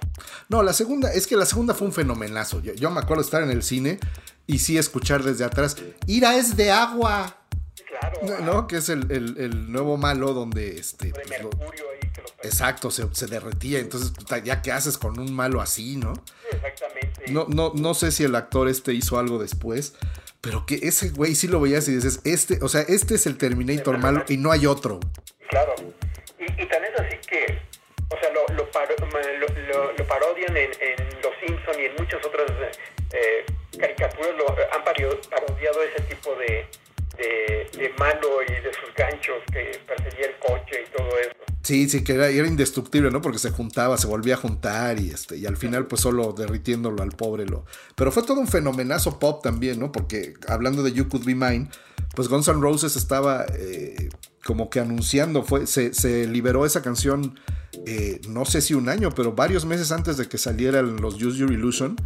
No, 0.48 0.62
la 0.62 0.72
segunda, 0.72 1.12
es 1.12 1.26
que 1.26 1.36
la 1.36 1.46
segunda 1.46 1.74
fue 1.74 1.86
un 1.88 1.92
fenomenazo. 1.92 2.60
Yo 2.62 2.90
me 2.90 3.00
acuerdo 3.00 3.22
estar 3.22 3.42
en 3.42 3.50
el 3.50 3.62
cine 3.62 3.98
y 4.46 4.58
sí 4.60 4.78
escuchar 4.78 5.22
desde 5.22 5.44
atrás, 5.44 5.76
Ira 6.06 6.36
es 6.36 6.56
de 6.56 6.70
agua. 6.70 7.38
Claro, 7.89 8.20
No, 8.23 8.39
¿no? 8.40 8.66
Que 8.69 8.77
es 8.77 8.89
el, 8.90 9.10
el- 9.10 9.36
el 9.39 9.73
nuevo 9.73 9.97
malo 9.97 10.35
donde 10.35 10.78
este. 10.78 11.10
pues, 11.10 11.27
lo- 11.40 11.48
Mercurio 11.51 11.85
ahí 11.93 12.10
que 12.12 12.20
lo 12.20 12.28
exacto, 12.43 12.90
se, 12.90 13.06
se 13.15 13.27
derretía. 13.27 13.78
Entonces, 13.78 14.12
ya 14.44 14.60
qué 14.62 14.73
haces 14.73 14.98
con 14.98 15.19
un 15.19 15.32
malo 15.35 15.60
así, 15.60 15.97
¿no? 15.97 16.12
Exactamente. 16.51 17.31
No, 17.32 17.47
no, 17.48 17.73
no 17.74 17.94
sé 17.94 18.10
si 18.12 18.24
el 18.24 18.35
actor 18.35 18.69
este 18.69 18.93
hizo 18.93 19.19
algo 19.19 19.39
después. 19.39 19.94
Pero 20.40 20.66
que 20.66 20.77
ese 20.82 21.09
güey 21.10 21.35
sí 21.35 21.48
lo 21.48 21.60
veías 21.60 21.89
y 21.89 21.94
dices, 21.97 22.20
este, 22.24 22.59
o 22.62 22.69
sea, 22.69 22.82
este 22.82 23.16
es 23.16 23.27
el 23.27 23.36
Terminator 23.39 23.98
malo 23.98 24.24
y 24.28 24.36
no 24.36 24.52
hay 24.52 24.66
otro. 24.66 25.01
Claro. 25.51 25.74
Y, 26.39 26.44
y 26.62 26.66
tan 26.69 26.85
es 26.85 26.90
así 27.01 27.16
que, 27.28 27.59
o 28.09 28.16
sea, 28.20 28.31
lo, 28.32 28.55
lo, 28.55 28.70
paro- 28.70 28.94
lo- 29.01 29.93
lo- 29.98 30.06
parodian 30.06 30.56
en, 30.56 30.70
en 30.81 31.09
Los 31.23 31.32
Simpson 31.44 31.74
y 31.81 31.86
en 31.86 31.93
muchas 31.98 32.24
otras 32.24 32.47
eh, 33.12 33.44
caricaturas, 33.81 34.31
lo, 34.39 34.48
han 34.51 34.85
parodiado 34.85 35.82
ese 35.82 36.02
tipo 36.05 36.35
de, 36.36 36.66
de, 37.18 37.78
de 37.78 37.84
y 37.86 38.62
de 38.62 38.72
sus 38.72 38.94
ganchos 38.96 39.36
que 39.52 39.78
perseguía 39.86 40.26
el 40.26 40.38
coche 40.38 40.84
y 40.86 40.96
todo 40.96 41.18
eso. 41.18 41.32
Sí, 41.62 41.88
sí, 41.88 42.02
que 42.02 42.14
era, 42.14 42.28
era 42.28 42.46
indestructible, 42.46 43.10
¿no? 43.10 43.20
Porque 43.20 43.38
se 43.38 43.50
juntaba, 43.50 43.98
se 43.98 44.06
volvía 44.06 44.34
a 44.34 44.38
juntar 44.38 44.98
y 44.98 45.10
este, 45.10 45.36
y 45.36 45.44
al 45.44 45.56
final, 45.56 45.86
pues 45.86 46.00
solo 46.00 46.32
derritiéndolo 46.32 47.02
al 47.02 47.10
pobre 47.10 47.44
lo. 47.44 47.66
Pero 47.94 48.12
fue 48.12 48.22
todo 48.22 48.40
un 48.40 48.48
fenomenazo 48.48 49.18
pop 49.18 49.42
también, 49.42 49.78
¿no? 49.78 49.92
Porque 49.92 50.34
hablando 50.46 50.82
de 50.82 50.92
You 50.92 51.08
Could 51.08 51.24
Be 51.24 51.34
Mine, 51.34 51.68
pues 52.14 52.28
Guns 52.28 52.48
N' 52.48 52.60
Roses 52.60 52.96
estaba 52.96 53.44
eh, 53.54 54.08
como 54.44 54.70
que 54.70 54.80
anunciando, 54.80 55.42
fue, 55.42 55.66
se, 55.66 55.92
se 55.92 56.26
liberó 56.26 56.64
esa 56.64 56.80
canción, 56.80 57.38
eh, 57.86 58.20
no 58.28 58.44
sé 58.44 58.62
si 58.62 58.74
un 58.74 58.88
año, 58.88 59.10
pero 59.14 59.32
varios 59.32 59.66
meses 59.66 59.92
antes 59.92 60.16
de 60.16 60.26
que 60.26 60.38
salieran 60.38 60.96
los 61.02 61.22
Use 61.22 61.38
Your 61.38 61.52
Illusion. 61.52 61.96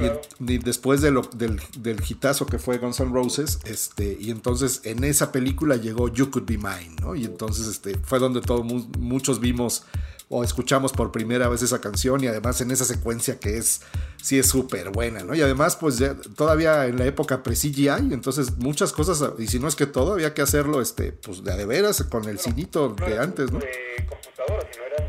Y, 0.00 0.52
y 0.54 0.58
después 0.58 1.00
de 1.00 1.10
lo- 1.10 1.28
del, 1.34 1.60
del 1.78 2.00
hitazo 2.08 2.46
que 2.46 2.58
fue 2.58 2.78
Guns 2.78 3.00
N' 3.00 3.12
Roses, 3.12 3.58
este, 3.64 4.16
y 4.20 4.30
entonces 4.30 4.80
en 4.84 5.02
esa 5.04 5.32
película 5.32 5.76
llegó 5.76 6.08
You 6.08 6.30
Could 6.30 6.46
Be 6.46 6.56
Mine, 6.58 6.96
¿no? 7.00 7.14
Y 7.14 7.24
entonces 7.24 7.66
este, 7.66 7.96
fue 7.98 8.18
donde 8.18 8.40
todos 8.40 8.64
muchos 8.98 9.40
vimos 9.40 9.84
o 10.30 10.44
escuchamos 10.44 10.92
por 10.92 11.10
primera 11.10 11.48
vez 11.48 11.62
esa 11.62 11.80
canción 11.80 12.22
y 12.22 12.26
además 12.26 12.60
en 12.60 12.70
esa 12.70 12.84
secuencia 12.84 13.40
que 13.40 13.56
es, 13.56 13.80
sí 14.22 14.38
es 14.38 14.46
súper 14.46 14.90
buena, 14.90 15.24
¿no? 15.24 15.34
Y 15.34 15.40
además 15.40 15.76
pues 15.76 15.96
ya- 15.98 16.14
todavía 16.36 16.86
en 16.86 16.98
la 16.98 17.06
época 17.06 17.42
pre-CGI, 17.42 18.12
entonces 18.12 18.58
muchas 18.58 18.92
cosas, 18.92 19.24
y 19.38 19.46
si 19.46 19.58
no 19.58 19.68
es 19.68 19.74
que 19.74 19.86
todo, 19.86 20.12
había 20.12 20.34
que 20.34 20.42
hacerlo, 20.42 20.82
este, 20.82 21.12
pues 21.12 21.42
de 21.44 21.52
a 21.52 21.56
de 21.56 21.64
veras 21.64 22.02
con 22.04 22.28
el 22.28 22.38
cinito 22.38 22.94
No 23.00 23.06
de 23.06 23.18
antes, 23.18 23.50
¿no? 23.50 23.58
De 23.58 24.06
computadora, 24.06 24.68
sino 24.70 24.84
eran 24.84 25.08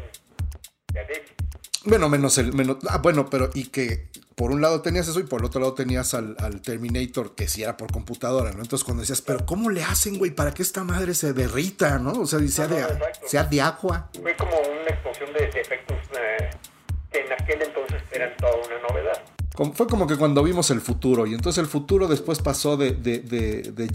de. 1.07 1.38
Bueno, 1.89 2.07
menos 2.07 2.37
el. 2.37 2.53
Menos, 2.53 2.77
ah, 2.87 2.99
bueno, 2.99 3.29
pero 3.29 3.49
y 3.53 3.65
que 3.65 4.07
por 4.35 4.51
un 4.51 4.61
lado 4.61 4.81
tenías 4.81 5.07
eso 5.07 5.19
y 5.19 5.23
por 5.23 5.41
el 5.41 5.47
otro 5.47 5.59
lado 5.59 5.73
tenías 5.73 6.13
al, 6.13 6.35
al 6.39 6.61
Terminator 6.61 7.35
que 7.35 7.47
sí 7.47 7.63
era 7.63 7.75
por 7.75 7.91
computadora, 7.91 8.51
¿no? 8.51 8.61
Entonces 8.61 8.85
cuando 8.85 9.01
decías, 9.01 9.21
pero 9.21 9.45
¿cómo 9.45 9.69
le 9.69 9.83
hacen, 9.83 10.17
güey, 10.17 10.31
para 10.31 10.53
que 10.53 10.61
esta 10.61 10.83
madre 10.83 11.13
se 11.13 11.33
derrita, 11.33 11.97
¿no? 11.99 12.11
O 12.11 12.25
sea, 12.25 12.39
y 12.39 12.47
sea, 12.47 12.67
No, 12.67 12.75
de, 12.75 12.81
no, 12.81 13.05
sea 13.25 13.43
de 13.43 13.61
agua. 13.61 14.09
Fue 14.21 14.35
como 14.37 14.51
una 14.51 14.89
explosión 14.89 15.33
de, 15.33 15.47
de 15.47 15.59
efectos 15.61 15.97
eh, 16.17 16.49
que 17.11 17.19
en 17.19 17.33
aquel 17.33 17.61
entonces 17.63 18.01
eran 18.11 18.37
toda 18.37 18.53
una 18.55 18.87
novedad. 18.87 19.21
Fue 19.73 19.87
como 19.87 20.07
que 20.07 20.15
cuando 20.15 20.41
vimos 20.41 20.71
el 20.71 20.79
futuro, 20.79 21.27
y 21.27 21.33
entonces 21.33 21.61
el 21.61 21.69
futuro 21.69 22.07
después 22.07 22.39
pasó 22.39 22.77
de, 22.77 22.91
de, 22.91 23.19
de, 23.19 23.73
de 23.73 23.87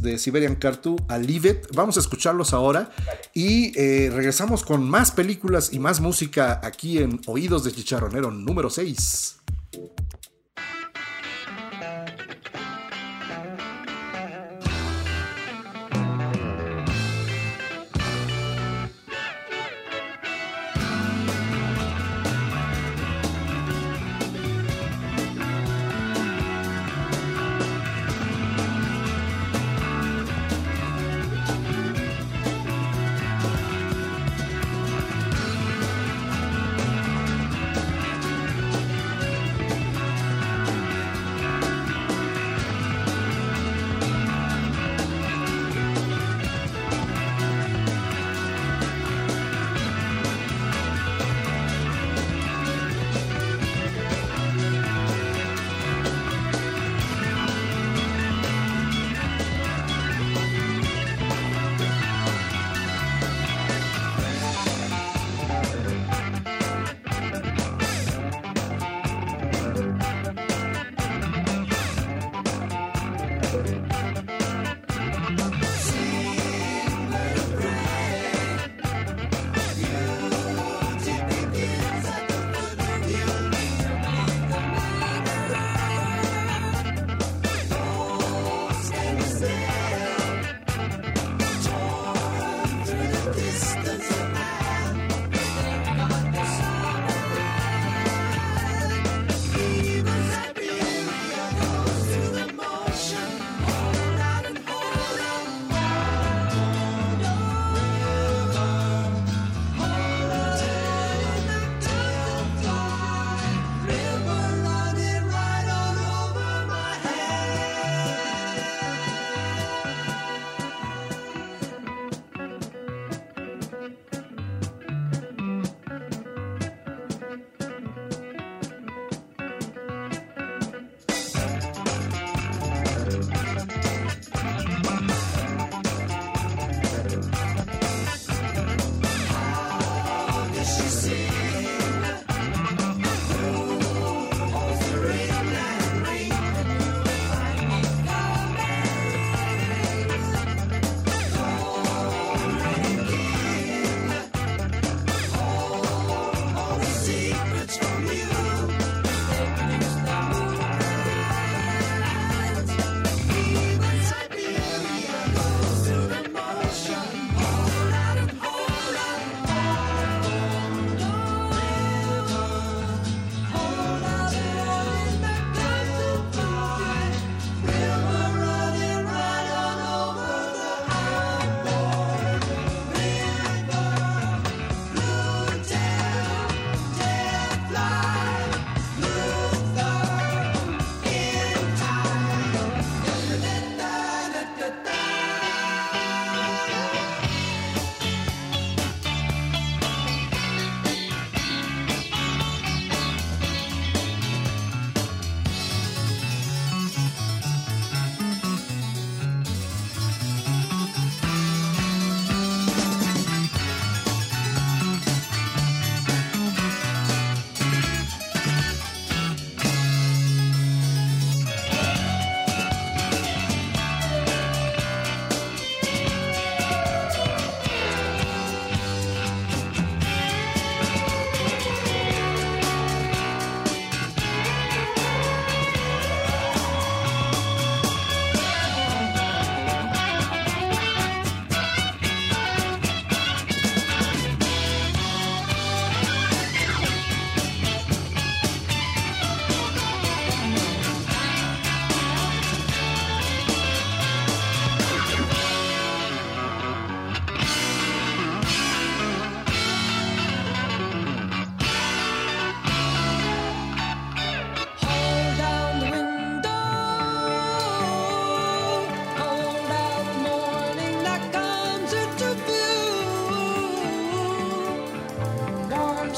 de 0.00 0.18
Siberian 0.18 0.54
Cartoon 0.54 0.96
a 1.08 1.18
Leave 1.18 1.50
It. 1.50 1.74
Vamos 1.74 1.96
a 1.96 2.00
escucharlos 2.00 2.52
ahora 2.52 2.90
y 3.34 3.76
eh, 3.76 4.10
regresamos 4.12 4.62
con 4.62 4.88
más 4.88 5.10
películas 5.10 5.70
y 5.72 5.80
más 5.80 6.00
música 6.00 6.60
aquí 6.62 6.98
en 6.98 7.20
Oídos 7.26 7.64
de 7.64 7.72
Chicharronero 7.72 8.30
número 8.30 8.70
6. 8.70 9.36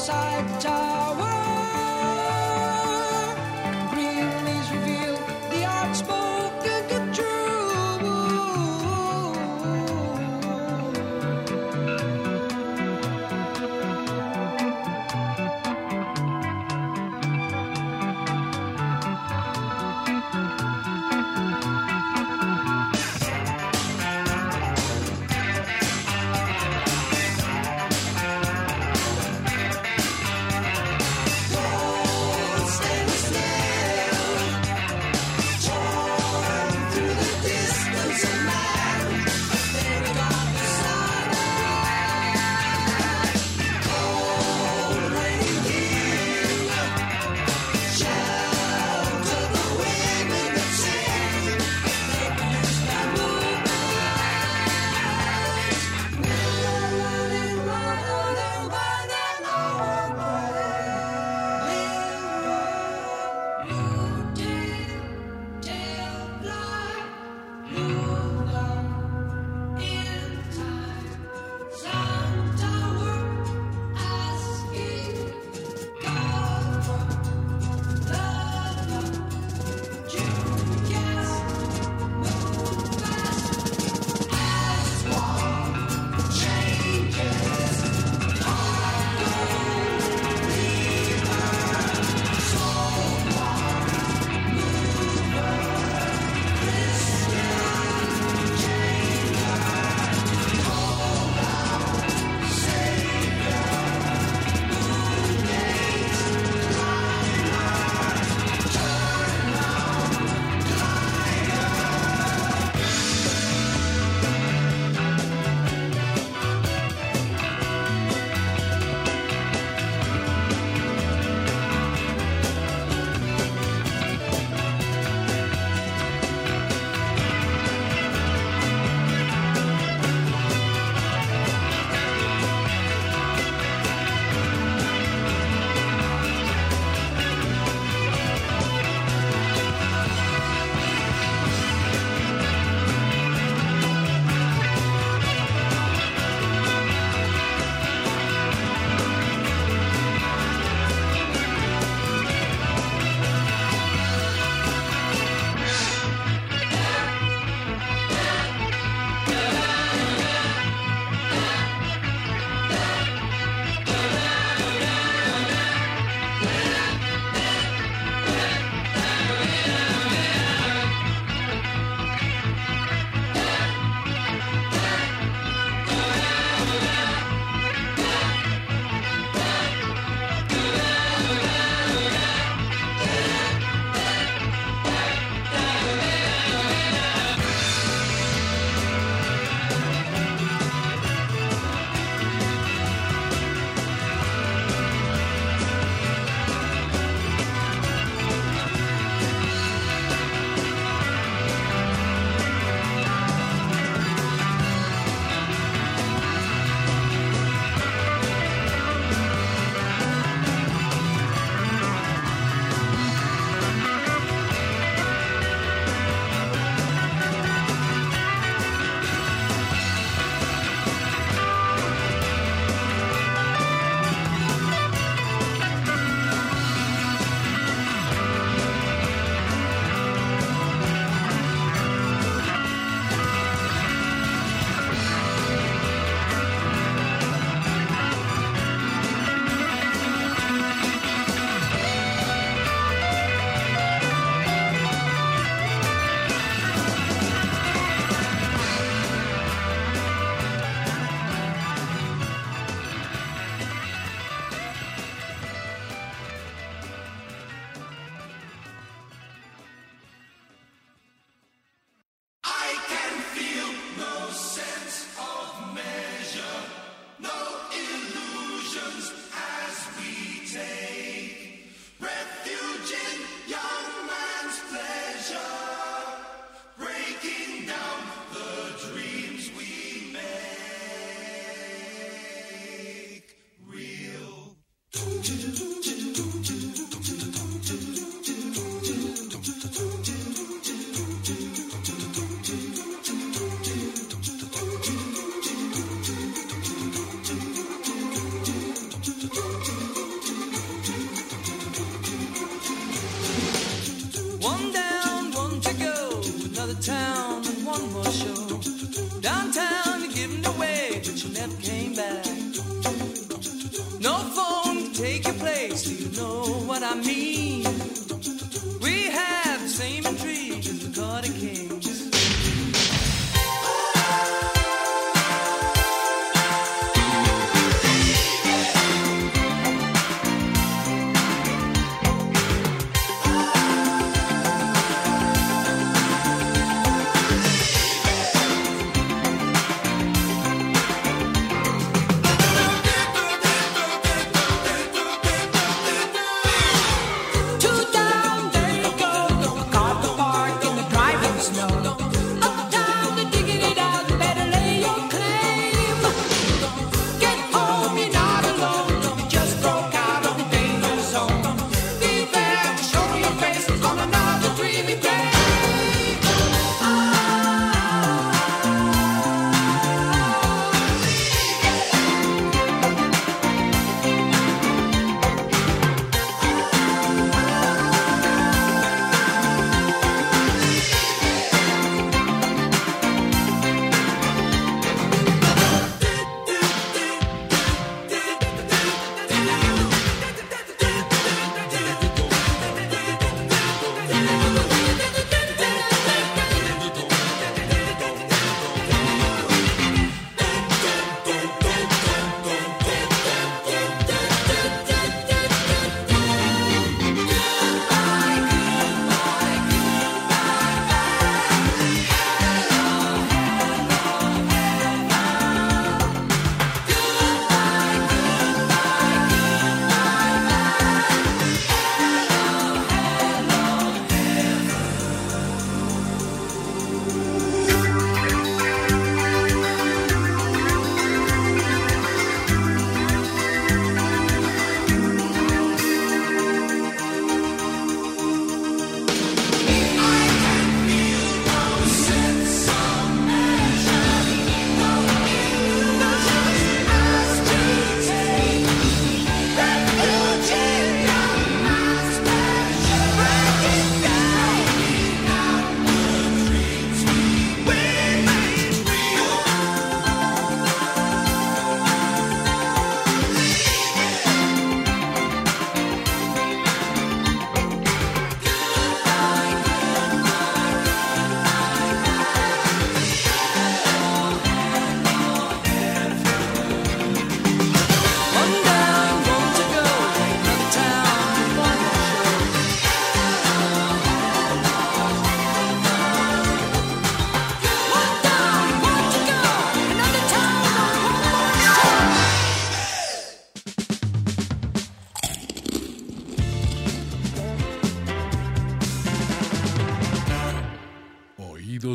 side 0.01 0.61
tower. 0.63 1.10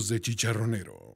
De 0.07 0.21
chicharronero. 0.21 1.15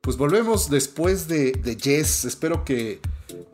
Pues 0.00 0.16
volvemos 0.16 0.70
después 0.70 1.26
de, 1.26 1.52
de 1.52 1.76
Yes. 1.76 2.24
Espero 2.24 2.64
que 2.64 3.00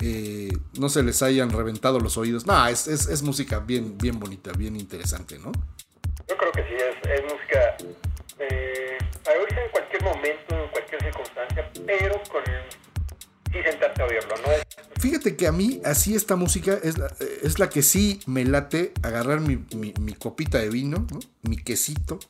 eh, 0.01 0.51
no 0.79 0.89
se 0.91 1.03
les 1.03 1.23
hayan 1.23 1.51
reventado 1.51 1.99
los 1.99 2.19
oídos. 2.19 2.45
No, 2.47 2.67
es, 2.67 2.87
es- 2.89 3.09
es 3.09 3.23
música 3.23 3.61
bien, 3.61 3.97
bien 3.97 4.19
bonita, 4.21 4.53
bien 4.53 4.77
interesante, 4.77 5.39
¿no? 5.39 5.51
Yo 6.29 6.37
creo 6.37 6.53
que 6.53 6.63
sí, 6.65 6.75
es, 6.75 7.11
es 7.11 7.23
música 7.23 7.77
eh, 8.39 8.99
para 9.25 9.41
oírse 9.41 9.65
en 9.65 9.71
cualquier 9.71 10.03
momento, 10.05 10.63
en 10.63 10.71
cualquier 10.71 11.03
circunstancia, 11.03 11.71
pero 11.87 12.23
con 12.31 12.43
sí 13.51 13.59
sentarte 13.63 14.03
a 14.03 14.07
oírlo, 14.07 14.35
¿no? 14.45 14.53
Es, 14.53 14.63
Fíjate 15.03 15.35
que 15.37 15.49
a 15.49 15.53
mí, 15.53 15.81
así 15.85 16.15
esta 16.15 16.37
música 16.37 16.79
es 16.81 16.97
la, 16.97 17.13
es 17.43 17.59
la 17.59 17.69
que 17.69 17.83
sí 17.83 18.21
me 18.27 18.45
late 18.45 18.93
agarrar 19.03 19.41
mi, 19.41 19.57
mi- 19.75 19.93
mi 20.01 20.13
copita 20.15 20.59
de 20.59 20.69
vino, 20.71 21.07
¿no? 21.11 21.19
mi 21.43 21.57
quesito, 21.57 22.21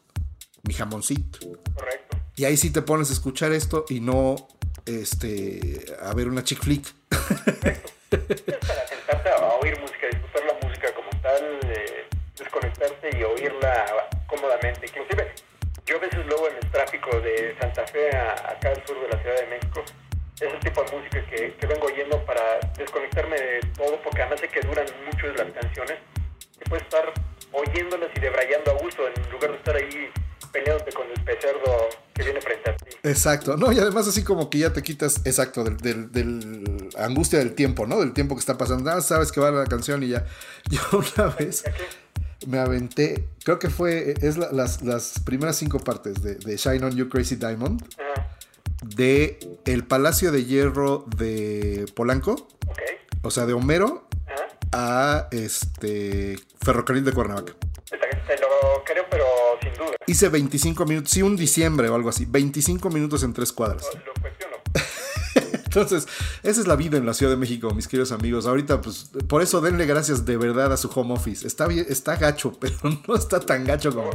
mi 0.62 0.72
jamoncito. 0.72 1.38
correcto. 1.74 2.16
Y 2.36 2.44
ahí 2.46 2.56
sí 2.56 2.70
te 2.70 2.80
pones 2.80 3.10
a 3.10 3.12
escuchar 3.12 3.52
esto 3.52 3.84
y 3.90 4.00
no 4.00 4.48
este, 4.86 5.84
a 6.00 6.14
ver 6.14 6.28
una 6.28 6.42
chick 6.44 6.62
flick. 6.62 6.86
Es 8.10 8.58
para 8.66 8.88
sentarte 8.88 9.28
a 9.28 9.48
oír 9.60 9.78
música, 9.78 10.06
disfrutar 10.10 10.44
la 10.46 10.66
música 10.66 10.88
como 10.94 11.10
tal, 11.22 11.44
eh, 11.64 12.06
desconectarte 12.38 13.18
y 13.18 13.22
oírla 13.22 13.86
cómodamente. 14.26 14.86
Inclusive, 14.86 15.34
yo 15.84 15.96
a 15.96 16.00
veces 16.00 16.26
luego 16.26 16.48
en 16.48 16.56
el 16.56 16.70
tráfico 16.70 17.10
de 17.20 17.54
Santa 17.60 17.86
Fe 17.86 18.16
a, 18.16 18.32
acá 18.52 18.70
al 18.70 18.86
sur 18.86 18.98
de 19.02 19.08
la 19.14 19.22
Ciudad 19.22 19.36
de 19.40 19.46
México, 19.48 19.84
es 20.46 20.52
el 20.54 20.60
tipo 20.60 20.82
de 20.84 20.96
música 20.96 21.24
que, 21.26 21.54
que 21.54 21.66
vengo 21.66 21.86
oyendo 21.86 22.24
para 22.24 22.58
desconectarme 22.76 23.36
de 23.36 23.60
todo, 23.76 24.00
porque 24.02 24.22
además 24.22 24.40
sé 24.40 24.48
que 24.48 24.60
duran 24.66 24.86
mucho 25.06 25.26
las 25.28 25.50
canciones, 25.52 25.98
que 26.58 26.64
puedes 26.68 26.84
estar 26.84 27.12
oyéndolas 27.52 28.08
y 28.16 28.20
debrayando 28.20 28.70
a 28.72 28.74
gusto, 28.82 29.02
en 29.06 29.30
lugar 29.32 29.50
de 29.52 29.56
estar 29.58 29.76
ahí 29.76 30.10
peleándote 30.52 30.92
con 30.92 31.06
el 31.10 31.24
pecerdo 31.24 31.88
que 32.14 32.22
viene 32.24 32.40
frente 32.40 32.70
a 32.70 32.76
ti. 32.76 32.96
Exacto, 33.04 33.56
¿no? 33.56 33.72
Y 33.72 33.78
además 33.78 34.06
así 34.08 34.22
como 34.22 34.50
que 34.50 34.58
ya 34.58 34.72
te 34.72 34.82
quitas, 34.82 35.20
exacto, 35.24 35.64
del, 35.64 35.76
del- 35.78 36.12
del 36.12 36.88
angustia 36.98 37.38
del 37.38 37.54
tiempo, 37.54 37.86
¿no? 37.86 38.00
Del 38.00 38.12
tiempo 38.12 38.34
que 38.34 38.40
está 38.40 38.58
pasando. 38.58 38.90
Ah, 38.90 39.00
sabes 39.00 39.32
que 39.32 39.40
va 39.40 39.50
la 39.50 39.64
canción 39.64 40.02
y 40.02 40.08
ya. 40.08 40.26
Yo 40.70 40.80
una 41.16 41.28
vez 41.34 41.64
me 42.46 42.58
aventé, 42.58 43.28
creo 43.44 43.58
que 43.58 43.70
fue, 43.70 44.14
es 44.20 44.36
la- 44.36 44.50
las, 44.52 44.82
las 44.82 45.20
primeras 45.24 45.56
cinco 45.56 45.78
partes 45.78 46.22
de, 46.22 46.34
de 46.34 46.56
Shine 46.56 46.84
On 46.84 46.94
You 46.96 47.08
Crazy 47.08 47.36
Diamond, 47.36 47.82
Ajá, 47.98 48.28
de 48.82 49.38
El 49.64 49.84
Palacio 49.84 50.32
de 50.32 50.44
Hierro 50.44 51.04
de 51.16 51.86
Polanco, 51.94 52.48
o 53.22 53.30
sea, 53.30 53.46
de 53.46 53.52
Homero 53.52 54.08
Ajá. 54.26 54.48
a 54.72 55.28
este 55.30 56.36
Ferrocarril 56.62 57.04
de 57.04 57.12
Cuernavaca. 57.12 57.54
Te, 57.88 57.96
lo 58.38 58.84
creo, 58.84 59.04
pero 59.10 59.24
sin 59.62 59.74
duda. 59.74 59.96
Hice 60.06 60.28
25 60.28 60.84
minutos, 60.84 61.10
sí, 61.10 61.22
un 61.22 61.36
diciembre 61.36 61.88
o 61.88 61.94
algo 61.94 62.08
así, 62.08 62.26
25 62.26 62.90
minutos 62.90 63.22
en 63.22 63.32
tres 63.32 63.52
cuadras. 63.52 63.86
Lo. 63.94 64.51
Entonces, 65.74 66.06
esa 66.42 66.60
es 66.60 66.66
la 66.66 66.76
vida 66.76 66.98
en 66.98 67.06
la 67.06 67.14
Ciudad 67.14 67.32
de 67.32 67.36
México, 67.38 67.72
mis 67.72 67.88
queridos 67.88 68.12
amigos. 68.12 68.46
Ahorita, 68.46 68.80
pues, 68.82 69.10
por 69.26 69.40
eso 69.42 69.60
denle 69.62 69.86
gracias 69.86 70.26
de 70.26 70.36
verdad 70.36 70.70
a 70.72 70.76
su 70.76 70.88
home 70.94 71.14
office. 71.14 71.46
Está 71.46 71.66
bien, 71.66 71.86
está 71.88 72.16
gacho, 72.16 72.52
pero 72.60 72.74
no 73.08 73.14
está 73.14 73.40
tan 73.40 73.64
gacho 73.64 73.94
como, 73.94 74.10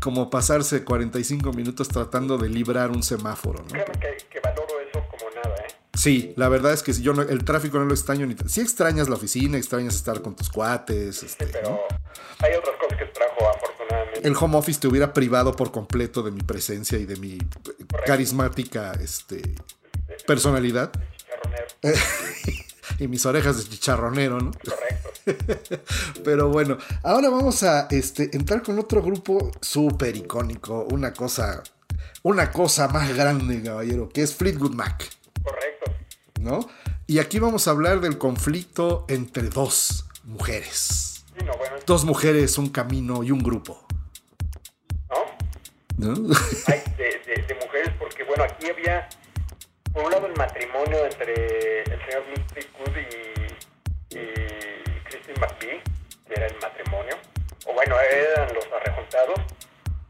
como 0.00 0.28
pasarse 0.30 0.84
45 0.84 1.52
minutos 1.52 1.88
tratando 1.88 2.36
de 2.36 2.48
librar 2.48 2.90
un 2.90 3.02
semáforo, 3.02 3.60
¿no? 3.62 3.68
Créeme 3.68 3.92
que, 3.92 4.16
que 4.28 4.40
valoro 4.40 4.66
eso 4.80 5.04
como 5.10 5.30
nada, 5.34 5.54
¿eh? 5.56 5.74
Sí, 5.94 6.32
la 6.36 6.48
verdad 6.48 6.72
es 6.72 6.82
que 6.82 6.92
yo 6.94 7.12
no- 7.12 7.22
el 7.22 7.44
tráfico 7.44 7.78
no 7.78 7.84
lo 7.84 7.92
extraño 7.94 8.26
ni. 8.26 8.34
Sí 8.48 8.60
extrañas 8.60 9.08
la 9.08 9.16
oficina, 9.16 9.56
extrañas 9.58 9.94
estar 9.94 10.20
con 10.22 10.34
tus 10.34 10.48
cuates. 10.48 11.22
este, 11.22 11.46
Pero 11.46 11.70
¿no? 11.70 11.80
hay 12.38 12.54
otras 12.54 12.74
cosas 12.80 12.98
que 12.98 13.04
trajo 13.06 13.48
afortunadamente. 13.54 14.26
El 14.26 14.34
home 14.36 14.56
office 14.56 14.80
te 14.80 14.88
hubiera 14.88 15.12
privado 15.12 15.54
por 15.54 15.70
completo 15.70 16.22
de 16.22 16.30
mi 16.30 16.40
presencia 16.40 16.98
y 16.98 17.04
de 17.06 17.16
mi 17.16 17.38
carismática 18.06 18.92
este, 19.00 19.42
personalidad. 20.26 20.92
Chicharronero. 21.16 21.66
y 22.98 23.08
mis 23.08 23.24
orejas 23.26 23.56
de 23.58 23.70
chicharronero, 23.70 24.40
¿no? 24.40 24.50
Correcto. 24.52 25.10
Pero 26.24 26.48
bueno, 26.48 26.78
ahora 27.02 27.28
vamos 27.30 27.62
a 27.62 27.86
este, 27.90 28.34
entrar 28.36 28.62
con 28.62 28.78
otro 28.78 29.02
grupo 29.02 29.50
súper 29.60 30.16
icónico, 30.16 30.86
una 30.90 31.12
cosa, 31.12 31.62
una 32.22 32.50
cosa 32.50 32.88
más 32.88 33.14
grande, 33.14 33.62
caballero, 33.62 34.08
que 34.08 34.22
es 34.22 34.34
Fleetwood 34.34 34.72
Mac, 34.74 35.08
Correcto. 35.42 35.92
¿no? 36.40 36.68
Y 37.06 37.18
aquí 37.18 37.38
vamos 37.38 37.66
a 37.68 37.72
hablar 37.72 38.00
del 38.00 38.18
conflicto 38.18 39.04
entre 39.08 39.48
dos 39.48 40.06
mujeres. 40.24 41.24
Sí, 41.36 41.44
no, 41.44 41.56
bueno, 41.56 41.76
Dos 41.86 42.04
mujeres, 42.04 42.58
un 42.58 42.68
camino 42.68 43.22
y 43.22 43.30
un 43.30 43.42
grupo, 43.42 43.86
¿no? 45.96 46.14
¿no? 46.14 46.34
Hay 46.66 46.82
de, 46.96 47.04
de, 47.26 47.42
de 47.46 47.54
mujeres, 47.54 47.90
porque 47.98 48.24
bueno, 48.24 48.44
aquí 48.44 48.68
había, 48.68 49.08
por 49.92 50.04
un 50.04 50.10
lado, 50.10 50.26
el 50.26 50.36
matrimonio 50.36 51.04
entre 51.04 51.80
el 51.82 52.00
señor 52.06 52.24
Fleetwood 52.52 52.96
y, 52.96 54.16
y 54.16 54.34
Christine 55.04 55.40
McVie, 55.40 55.82
que 56.26 56.34
era 56.34 56.46
el 56.46 56.56
matrimonio, 56.60 57.16
o 57.66 57.72
bueno, 57.72 57.96
eran 58.00 58.54
los 58.54 58.66
arrejuntados. 58.72 59.40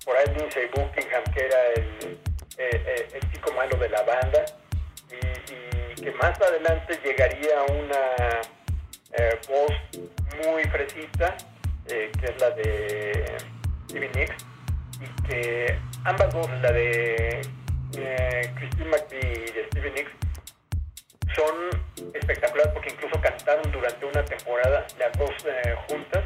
Por 0.05 0.17
ahí 0.17 0.27
Lindsay 0.37 0.67
Buckingham, 0.67 1.25
que 1.35 1.45
era 1.45 1.67
el, 1.77 2.19
eh, 2.59 2.71
eh, 2.87 3.09
el 3.15 3.33
chico 3.33 3.53
malo 3.53 3.77
de 3.77 3.89
la 3.89 4.03
banda, 4.03 4.45
y, 5.11 6.01
que 6.01 6.13
más 6.13 6.41
adelante 6.41 6.99
llegaría 7.05 7.63
una 7.65 8.41
eh, 9.13 9.39
voz 9.49 9.73
muy 10.47 10.65
fresita, 10.65 11.37
que 11.87 12.11
es 12.23 12.41
la 12.41 12.51
de 12.51 13.37
Stevie 13.89 14.11
Nicks, 14.15 14.47
y 15.01 15.23
que 15.29 15.79
ambas 16.05 16.33
dos, 16.33 16.49
la 16.63 16.73
de 16.73 17.43
eh, 17.97 18.53
Christine 18.57 18.91
McVie 18.91 19.21
y 19.21 19.53
de 19.53 19.67
Stevie 19.67 19.91
Nicks, 19.93 20.11
son 21.35 21.71
espectaculares 22.15 22.73
porque 22.73 22.91
incluso 22.91 23.21
cantaron 23.21 23.71
durante 23.73 24.05
una 24.05 24.25
temporada 24.25 24.87
las 24.99 25.19
dos 25.19 25.31
eh, 25.45 25.75
juntas 25.89 26.25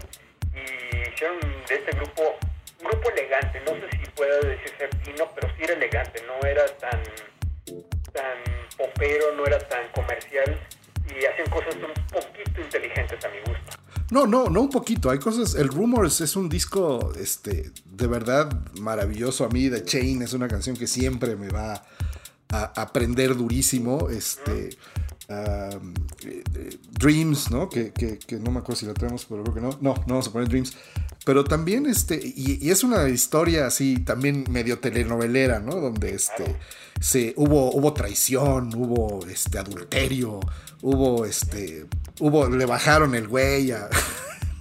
y 0.54 1.08
hicieron 1.08 1.38
de 1.40 1.74
este 1.74 1.92
grupo 1.92 2.36
un 2.80 2.90
grupo 2.90 3.10
elegante, 3.10 3.60
no 3.60 3.72
sé 3.72 3.88
si 3.92 4.10
pueda 4.10 4.38
decirse 4.40 4.88
fino, 5.04 5.30
pero 5.34 5.48
sí 5.56 5.64
era 5.64 5.74
elegante, 5.74 6.22
no 6.26 6.46
era 6.46 6.66
tan 6.76 7.02
tan 8.12 8.38
popero, 8.76 9.32
no 9.32 9.46
era 9.46 9.58
tan 9.58 9.88
comercial 9.88 10.58
y 11.08 11.24
hacían 11.24 11.48
cosas 11.50 11.74
un 11.76 11.92
poquito 12.08 12.60
inteligentes 12.60 13.24
a 13.24 13.28
mi 13.28 13.38
gusto. 13.40 13.83
No, 14.14 14.26
no, 14.26 14.48
no 14.48 14.60
un 14.62 14.70
poquito. 14.70 15.10
Hay 15.10 15.18
cosas. 15.18 15.54
El 15.56 15.68
Rumors 15.68 16.20
es 16.20 16.36
un 16.36 16.48
disco, 16.48 17.12
este, 17.18 17.72
de 17.84 18.06
verdad 18.06 18.48
maravilloso. 18.80 19.44
A 19.44 19.48
mí, 19.48 19.68
The 19.68 19.84
Chain 19.84 20.22
es 20.22 20.32
una 20.32 20.46
canción 20.48 20.76
que 20.76 20.86
siempre 20.86 21.34
me 21.36 21.48
va 21.48 21.84
a 22.50 22.62
aprender 22.80 23.36
durísimo. 23.36 24.08
Este. 24.10 24.70
eh, 25.28 25.80
Dreams, 26.92 27.50
¿no? 27.50 27.68
Que, 27.68 27.92
que- 27.92 28.18
que 28.18 28.36
no 28.36 28.50
me 28.50 28.60
acuerdo 28.60 28.78
si 28.80 28.86
la 28.86 28.94
traemos, 28.94 29.24
pero 29.28 29.42
creo 29.42 29.54
que 29.54 29.60
no. 29.60 29.70
No, 29.80 29.94
no 29.94 30.04
vamos 30.06 30.28
a 30.28 30.32
poner 30.32 30.48
Dreams. 30.48 30.72
Pero 31.24 31.42
también, 31.44 31.86
este, 31.86 32.20
y 32.22 32.70
es 32.70 32.84
una 32.84 33.08
historia 33.08 33.66
así, 33.66 33.96
también 33.98 34.44
medio 34.50 34.78
telenovelera, 34.78 35.58
¿no? 35.58 35.80
Donde 35.80 36.14
este, 36.14 36.44
se, 37.00 37.34
hubo, 37.36 37.72
hubo 37.72 37.92
traición, 37.92 38.70
hubo 38.74 39.26
este, 39.28 39.58
adulterio, 39.58 40.40
hubo, 40.82 41.24
este, 41.24 41.86
hubo, 42.20 42.48
le 42.48 42.66
bajaron 42.66 43.14
el 43.14 43.28
güey 43.28 43.72
a- 43.72 43.88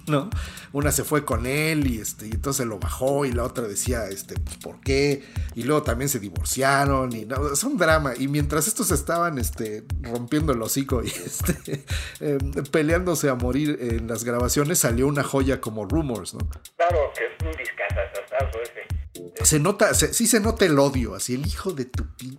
¿no? 0.06 0.28
Una 0.72 0.92
se 0.92 1.04
fue 1.04 1.24
con 1.24 1.46
él 1.46 1.86
y, 1.90 2.00
este, 2.00 2.26
y 2.26 2.30
entonces 2.32 2.66
lo 2.66 2.78
bajó 2.78 3.24
y 3.24 3.32
la 3.32 3.44
otra 3.44 3.64
decía, 3.66 4.06
este, 4.08 4.34
pues, 4.38 4.56
¿por 4.58 4.80
qué? 4.80 5.22
Y 5.54 5.62
luego 5.64 5.82
también 5.82 6.08
se 6.08 6.18
divorciaron 6.20 7.14
y 7.14 7.24
no, 7.24 7.52
es 7.52 7.64
un 7.64 7.76
drama. 7.78 8.12
Y 8.18 8.28
mientras 8.28 8.66
estos 8.68 8.90
estaban, 8.90 9.38
este, 9.38 9.84
rompiendo 10.02 10.52
el 10.52 10.60
hocico 10.62 11.02
y, 11.02 11.08
este, 11.26 11.84
eh, 12.20 12.38
peleándose 12.70 13.28
a 13.28 13.34
morir 13.34 13.78
en 13.80 14.06
las 14.08 14.24
grabaciones, 14.24 14.78
salió 14.78 15.06
una 15.06 15.22
joya 15.24 15.60
como 15.60 15.84
Rumors, 15.86 16.34
¿no? 16.34 16.40
Claro 16.76 17.12
que 17.16 17.24
es 17.26 17.32
un 17.52 17.56
discazazazo 17.56 18.58
ese. 18.62 19.44
Se 19.44 19.58
nota, 19.60 19.94
se- 19.94 20.12
sí 20.12 20.26
se 20.26 20.40
nota 20.40 20.64
el 20.64 20.78
odio, 20.78 21.14
así 21.14 21.34
el 21.34 21.46
hijo 21.46 21.72
de 21.72 21.84
tu 21.86 22.04
pin- 22.16 22.38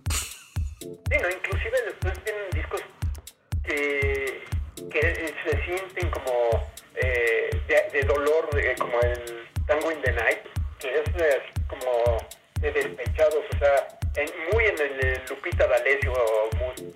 Sí, 0.78 0.86
no, 1.22 1.28
inclusive 1.30 1.76
después 1.86 2.12
tienen 2.24 2.50
discos 2.52 2.80
que, 3.64 4.42
que 4.90 5.34
se 5.44 5.64
sienten 5.64 6.10
como 6.10 6.32
eh, 7.02 7.50
de, 7.68 7.98
de 8.00 8.06
dolor, 8.06 8.48
de- 8.54 8.74
como 8.78 9.00
el 9.00 9.48
Tango 9.66 9.90
in 9.92 10.00
the 10.02 10.12
Night, 10.12 10.38
que 10.78 10.88
es 11.00 11.08
eh, 11.16 11.42
como 11.68 12.18
de 12.60 12.72
despechados, 12.72 13.44
o 13.54 13.58
sea, 13.58 13.98
en- 14.16 14.30
muy 14.52 14.64
en 14.64 14.78
el 14.80 15.06
eh, 15.06 15.22
Lupita 15.28 15.66
D'Alessio 15.66 16.12
mood. 16.58 16.92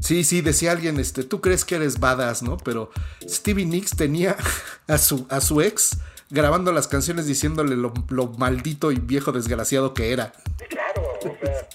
Sí, 0.00 0.24
sí, 0.24 0.40
decía 0.40 0.72
alguien, 0.72 0.98
este, 0.98 1.24
tú 1.24 1.40
crees 1.40 1.64
que 1.64 1.76
eres 1.76 2.00
badass, 2.00 2.42
¿no? 2.42 2.56
Pero 2.56 2.90
Stevie 3.28 3.66
Nicks 3.66 3.96
tenía 3.96 4.36
a 4.88 4.98
su, 4.98 5.26
a 5.30 5.40
su 5.40 5.60
ex 5.60 5.98
grabando 6.30 6.72
las 6.72 6.88
canciones 6.88 7.26
diciéndole 7.26 7.76
lo, 7.76 7.92
lo 8.08 8.28
maldito 8.28 8.92
y 8.92 8.96
viejo 8.96 9.30
desgraciado 9.32 9.94
que 9.94 10.12
era. 10.12 10.32
Claro, 10.68 11.14
o 11.18 11.36
sea, 11.44 11.68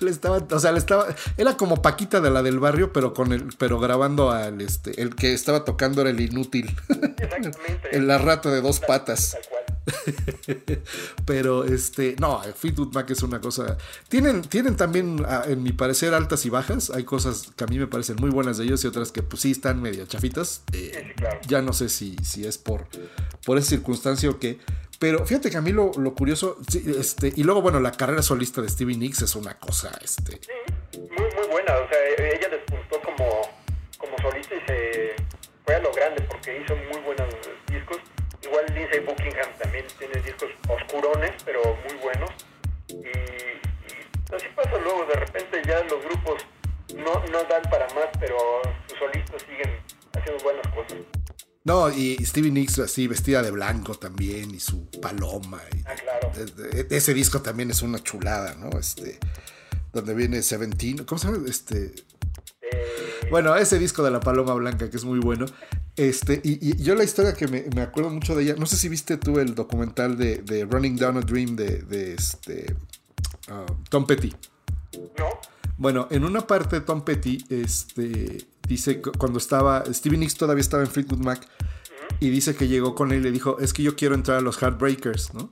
Le 0.00 0.10
estaba, 0.10 0.44
o 0.50 0.58
sea, 0.58 0.72
le 0.72 0.78
estaba, 0.78 1.06
era 1.36 1.56
como 1.56 1.82
Paquita 1.82 2.20
de 2.20 2.30
la 2.30 2.42
del 2.42 2.58
barrio, 2.58 2.92
pero 2.92 3.14
con 3.14 3.32
el, 3.32 3.48
pero 3.58 3.78
grabando 3.78 4.30
al 4.30 4.60
este, 4.60 5.00
el 5.00 5.14
que 5.14 5.32
estaba 5.32 5.64
tocando 5.64 6.00
era 6.00 6.10
el 6.10 6.20
inútil. 6.20 6.74
exactamente. 6.88 7.88
En 7.96 8.06
la 8.06 8.18
rata 8.18 8.50
de 8.50 8.60
dos 8.60 8.80
patas. 8.80 9.32
Tal 9.32 9.42
cual. 9.48 9.75
Pero 11.26 11.64
este, 11.64 12.16
no, 12.18 12.42
Fleetwood 12.54 12.92
Mac 12.92 13.10
es 13.10 13.22
una 13.22 13.40
cosa. 13.40 13.76
Tienen, 14.08 14.42
tienen 14.42 14.76
también, 14.76 15.24
ah, 15.26 15.44
en 15.46 15.62
mi 15.62 15.72
parecer, 15.72 16.14
altas 16.14 16.44
y 16.46 16.50
bajas. 16.50 16.90
Hay 16.90 17.04
cosas 17.04 17.52
que 17.56 17.64
a 17.64 17.66
mí 17.66 17.78
me 17.78 17.86
parecen 17.86 18.16
muy 18.16 18.30
buenas 18.30 18.58
de 18.58 18.64
ellos 18.64 18.84
y 18.84 18.86
otras 18.86 19.12
que 19.12 19.22
pues 19.22 19.42
sí 19.42 19.52
están 19.52 19.80
medio 19.80 20.06
chafitas. 20.06 20.62
Eh, 20.72 21.12
claro. 21.16 21.40
Ya 21.46 21.62
no 21.62 21.72
sé 21.72 21.88
si, 21.88 22.16
si 22.22 22.46
es 22.46 22.58
por, 22.58 22.86
por 23.44 23.58
esa 23.58 23.70
circunstancia 23.70 24.30
o 24.30 24.38
qué. 24.38 24.58
Pero 24.98 25.26
fíjate 25.26 25.50
que 25.50 25.56
a 25.58 25.60
mí 25.60 25.72
lo, 25.72 25.92
lo 25.98 26.14
curioso, 26.14 26.58
sí, 26.70 26.82
este, 26.98 27.32
y 27.36 27.42
luego, 27.42 27.60
bueno, 27.60 27.80
la 27.80 27.92
carrera 27.92 28.22
solista 28.22 28.62
de 28.62 28.68
Stevie 28.68 28.96
Nicks 28.96 29.22
es 29.22 29.36
una 29.36 29.58
cosa, 29.58 29.92
este, 30.02 30.40
Sí, 30.40 31.00
muy, 31.00 31.34
muy 31.34 31.46
buena. 31.50 31.76
O 31.76 31.88
sea, 31.88 31.98
ella 32.18 32.48
despuntó 32.48 33.00
como, 33.02 33.42
como 33.98 34.16
solista 34.22 34.54
y 34.54 34.60
se 34.66 35.16
fue 35.66 35.74
a 35.74 35.80
lo 35.80 35.92
grande 35.92 36.22
porque 36.22 36.62
hizo 36.62 36.74
muy 36.76 36.96
discos. 37.14 37.55
Igual 38.48 38.64
Lindsay 38.74 39.00
Buckingham 39.00 39.48
también 39.60 39.84
tiene 39.98 40.14
discos 40.22 40.48
oscurones, 40.68 41.32
pero 41.44 41.60
muy 41.88 41.94
buenos. 42.02 42.30
Y, 42.88 42.94
y 42.94 44.34
así 44.34 44.46
pasa 44.54 44.70
luego, 44.82 45.04
de 45.06 45.14
repente 45.14 45.62
ya 45.66 45.82
los 45.84 46.04
grupos 46.04 46.42
no, 46.96 47.24
no 47.32 47.44
dan 47.44 47.62
para 47.70 47.86
más, 47.94 48.08
pero 48.20 48.36
sus 48.88 48.98
solistas 48.98 49.42
siguen 49.42 49.70
haciendo 50.14 50.42
buenas 50.44 50.66
cosas. 50.68 50.98
No, 51.64 51.90
y 51.90 52.16
Stevie 52.24 52.52
Nicks 52.52 52.78
así 52.78 53.08
vestida 53.08 53.42
de 53.42 53.50
blanco 53.50 53.94
también, 53.96 54.52
y 54.54 54.60
su 54.60 54.88
paloma. 55.02 55.60
y- 55.74 55.82
Ah, 55.84 55.94
claro. 55.96 56.30
e- 56.72 56.86
ese 56.90 57.12
disco 57.12 57.42
también 57.42 57.70
es 57.72 57.82
una 57.82 57.98
chulada, 58.00 58.54
¿no? 58.54 58.78
Este, 58.78 59.18
donde 59.92 60.14
viene 60.14 60.42
Seventeen, 60.42 60.98
¿cómo 61.04 61.18
se 61.18 61.26
llama? 61.26 61.44
Este, 61.48 61.92
Eh, 62.62 63.28
bueno, 63.30 63.54
ese 63.56 63.78
disco 63.78 64.02
de 64.04 64.10
la 64.12 64.20
paloma 64.20 64.54
blanca 64.54 64.90
que 64.90 64.96
es 64.96 65.04
muy 65.04 65.18
bueno. 65.18 65.46
Este, 65.96 66.40
y, 66.44 66.72
y 66.72 66.82
yo 66.82 66.94
la 66.94 67.04
historia 67.04 67.32
que 67.32 67.48
me, 67.48 67.64
me 67.74 67.80
acuerdo 67.80 68.10
mucho 68.10 68.34
de 68.34 68.42
ella, 68.42 68.54
no 68.58 68.66
sé 68.66 68.76
si 68.76 68.88
viste 68.88 69.16
tú 69.16 69.38
el 69.38 69.54
documental 69.54 70.18
de, 70.18 70.38
de 70.38 70.66
Running 70.66 70.96
Down 70.96 71.16
a 71.16 71.20
Dream 71.20 71.56
de, 71.56 71.82
de 71.82 72.14
este, 72.14 72.76
ah, 73.48 73.64
Tom 73.88 74.06
Petty. 74.06 74.34
no, 75.18 75.26
Bueno, 75.78 76.06
en 76.10 76.24
una 76.24 76.46
parte 76.46 76.82
Tom 76.82 77.02
Petty 77.02 77.42
este, 77.48 78.46
dice 78.68 79.00
que 79.00 79.10
cuando 79.12 79.38
estaba, 79.38 79.84
Stevie 79.92 80.18
Nicks 80.18 80.34
todavía 80.34 80.60
estaba 80.60 80.82
en 80.82 80.90
Fleetwood 80.90 81.24
Mac 81.24 81.48
y 82.20 82.28
dice 82.28 82.54
que 82.54 82.68
llegó 82.68 82.94
con 82.94 83.12
él 83.12 83.20
y 83.20 83.22
le 83.22 83.30
dijo, 83.30 83.58
es 83.58 83.72
que 83.72 83.82
yo 83.82 83.96
quiero 83.96 84.14
entrar 84.14 84.38
a 84.38 84.40
los 84.42 84.58
Heartbreakers, 84.58 85.32
¿no? 85.32 85.50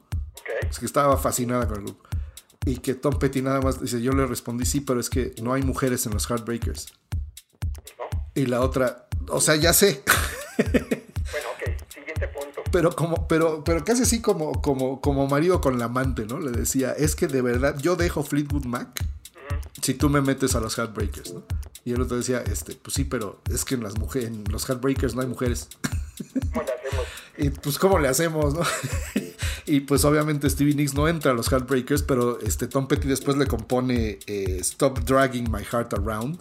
Es 0.69 0.79
que 0.79 0.87
estaba 0.87 1.17
fascinada 1.17 1.67
con 1.67 1.79
el 1.79 1.85
grupo. 1.85 2.09
Y 2.67 2.79
que 2.79 2.95
Tom 2.95 3.19
Petty 3.19 3.43
nada 3.43 3.61
más 3.61 3.81
dice, 3.81 4.01
yo 4.01 4.13
le 4.13 4.27
respondí, 4.27 4.65
sí, 4.65 4.81
pero 4.81 5.01
es 5.01 5.11
que 5.11 5.35
no 5.43 5.53
hay 5.53 5.63
mujeres 5.63 6.07
en 6.07 6.13
los 6.13 6.27
Heartbreakers. 6.27 6.93
¿no? 7.99 8.05
Y 8.35 8.47
la 8.47 8.63
otra, 8.63 9.04
o 9.29 9.41
sea, 9.41 9.57
ya 9.57 9.73
sé, 9.73 10.03
Bueno, 10.57 11.49
ok, 11.55 11.93
siguiente 11.93 12.29
punto. 12.29 12.63
pero 12.71 12.95
como, 12.95 13.27
pero, 13.29 13.65
pero 13.65 13.85
casi 13.85 14.03
así 14.03 14.21
como, 14.21 14.61
como, 14.63 15.01
como 15.01 15.27
marido 15.27 15.61
con 15.61 15.79
la 15.79 15.87
amante, 15.87 16.27
¿no? 16.27 16.39
Le 16.39 16.51
decía, 16.51 16.93
es 16.93 17.17
que 17.17 17.27
de 17.27 17.43
verdad 17.43 17.77
yo 17.79 17.97
dejo 17.97 18.23
Fleetwood 18.23 18.65
Mac 18.65 19.05
si 19.83 19.95
tú 19.95 20.09
me 20.09 20.21
metes 20.21 20.55
a 20.55 20.61
los 20.61 20.77
Heartbreakers, 20.79 21.35
¿no? 21.35 21.43
Y 21.85 21.93
el 21.93 22.01
otro 22.01 22.17
decía, 22.17 22.41
este, 22.41 22.75
pues 22.77 22.95
sí, 22.95 23.05
pero 23.05 23.43
es 23.53 23.65
que 23.65 23.75
en 23.75 23.83
las 23.83 23.99
mujeres, 23.99 24.29
en 24.29 24.45
los 24.51 24.65
Heartbreakers 24.67 25.15
no 25.15 25.21
hay 25.21 25.27
mujeres. 25.29 25.69
¿Cómo 26.53 26.63
le 26.63 26.73
hacemos? 26.73 27.07
Y 27.37 27.51
pues, 27.51 27.79
¿cómo 27.81 27.99
le 27.99 28.07
hacemos, 28.07 28.55
no? 28.55 28.61
y 29.67 29.81
pues 29.81 30.05
obviamente 30.05 30.49
Stevie 30.49 30.75
Nicks 30.77 30.95
no 30.95 31.09
entra 31.09 31.33
a 31.33 31.35
los 31.35 31.49
Heartbreakers, 31.51 32.05
pero 32.05 32.39
este 32.41 32.69
Tom 32.69 32.87
Petty 32.87 33.09
después 33.09 33.37
le 33.37 33.49
compone 33.49 34.21
eh, 34.29 34.59
Stop 34.61 35.01
Dragging 35.01 35.51
My 35.51 35.65
Heart 35.65 35.95
Around. 35.95 36.39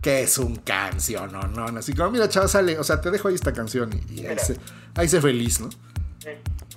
Que 0.00 0.22
es 0.22 0.38
un 0.38 0.56
canción, 0.56 1.30
no, 1.32 1.42
no, 1.42 1.78
así 1.78 1.94
como, 1.94 2.10
mira, 2.10 2.28
chava, 2.28 2.48
sale, 2.48 2.78
o 2.78 2.84
sea, 2.84 3.00
te 3.00 3.10
dejo 3.10 3.28
ahí 3.28 3.34
esta 3.34 3.52
canción 3.52 3.90
y, 3.92 4.20
y 4.20 4.26
ahí, 4.26 4.38
se, 4.38 4.56
ahí 4.94 5.08
se 5.08 5.20
feliz, 5.20 5.60
¿no? 5.60 5.68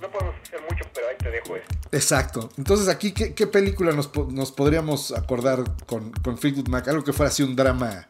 No 0.00 0.10
podemos 0.10 0.34
hacer 0.42 0.60
mucho, 0.62 0.84
pero 0.92 1.08
ahí 1.08 1.16
te 1.16 1.30
dejo 1.30 1.56
esto. 1.56 1.74
Exacto. 1.92 2.50
Entonces, 2.58 2.88
aquí, 2.88 3.12
¿qué, 3.12 3.34
qué 3.34 3.46
película 3.46 3.92
nos, 3.92 4.14
nos 4.30 4.52
podríamos 4.52 5.12
acordar 5.12 5.64
con, 5.86 6.10
con 6.12 6.36
Fleetwood 6.36 6.68
Mac? 6.68 6.88
Algo 6.88 7.04
que 7.04 7.12
fuera 7.12 7.28
así 7.28 7.42
un 7.42 7.54
drama, 7.56 8.08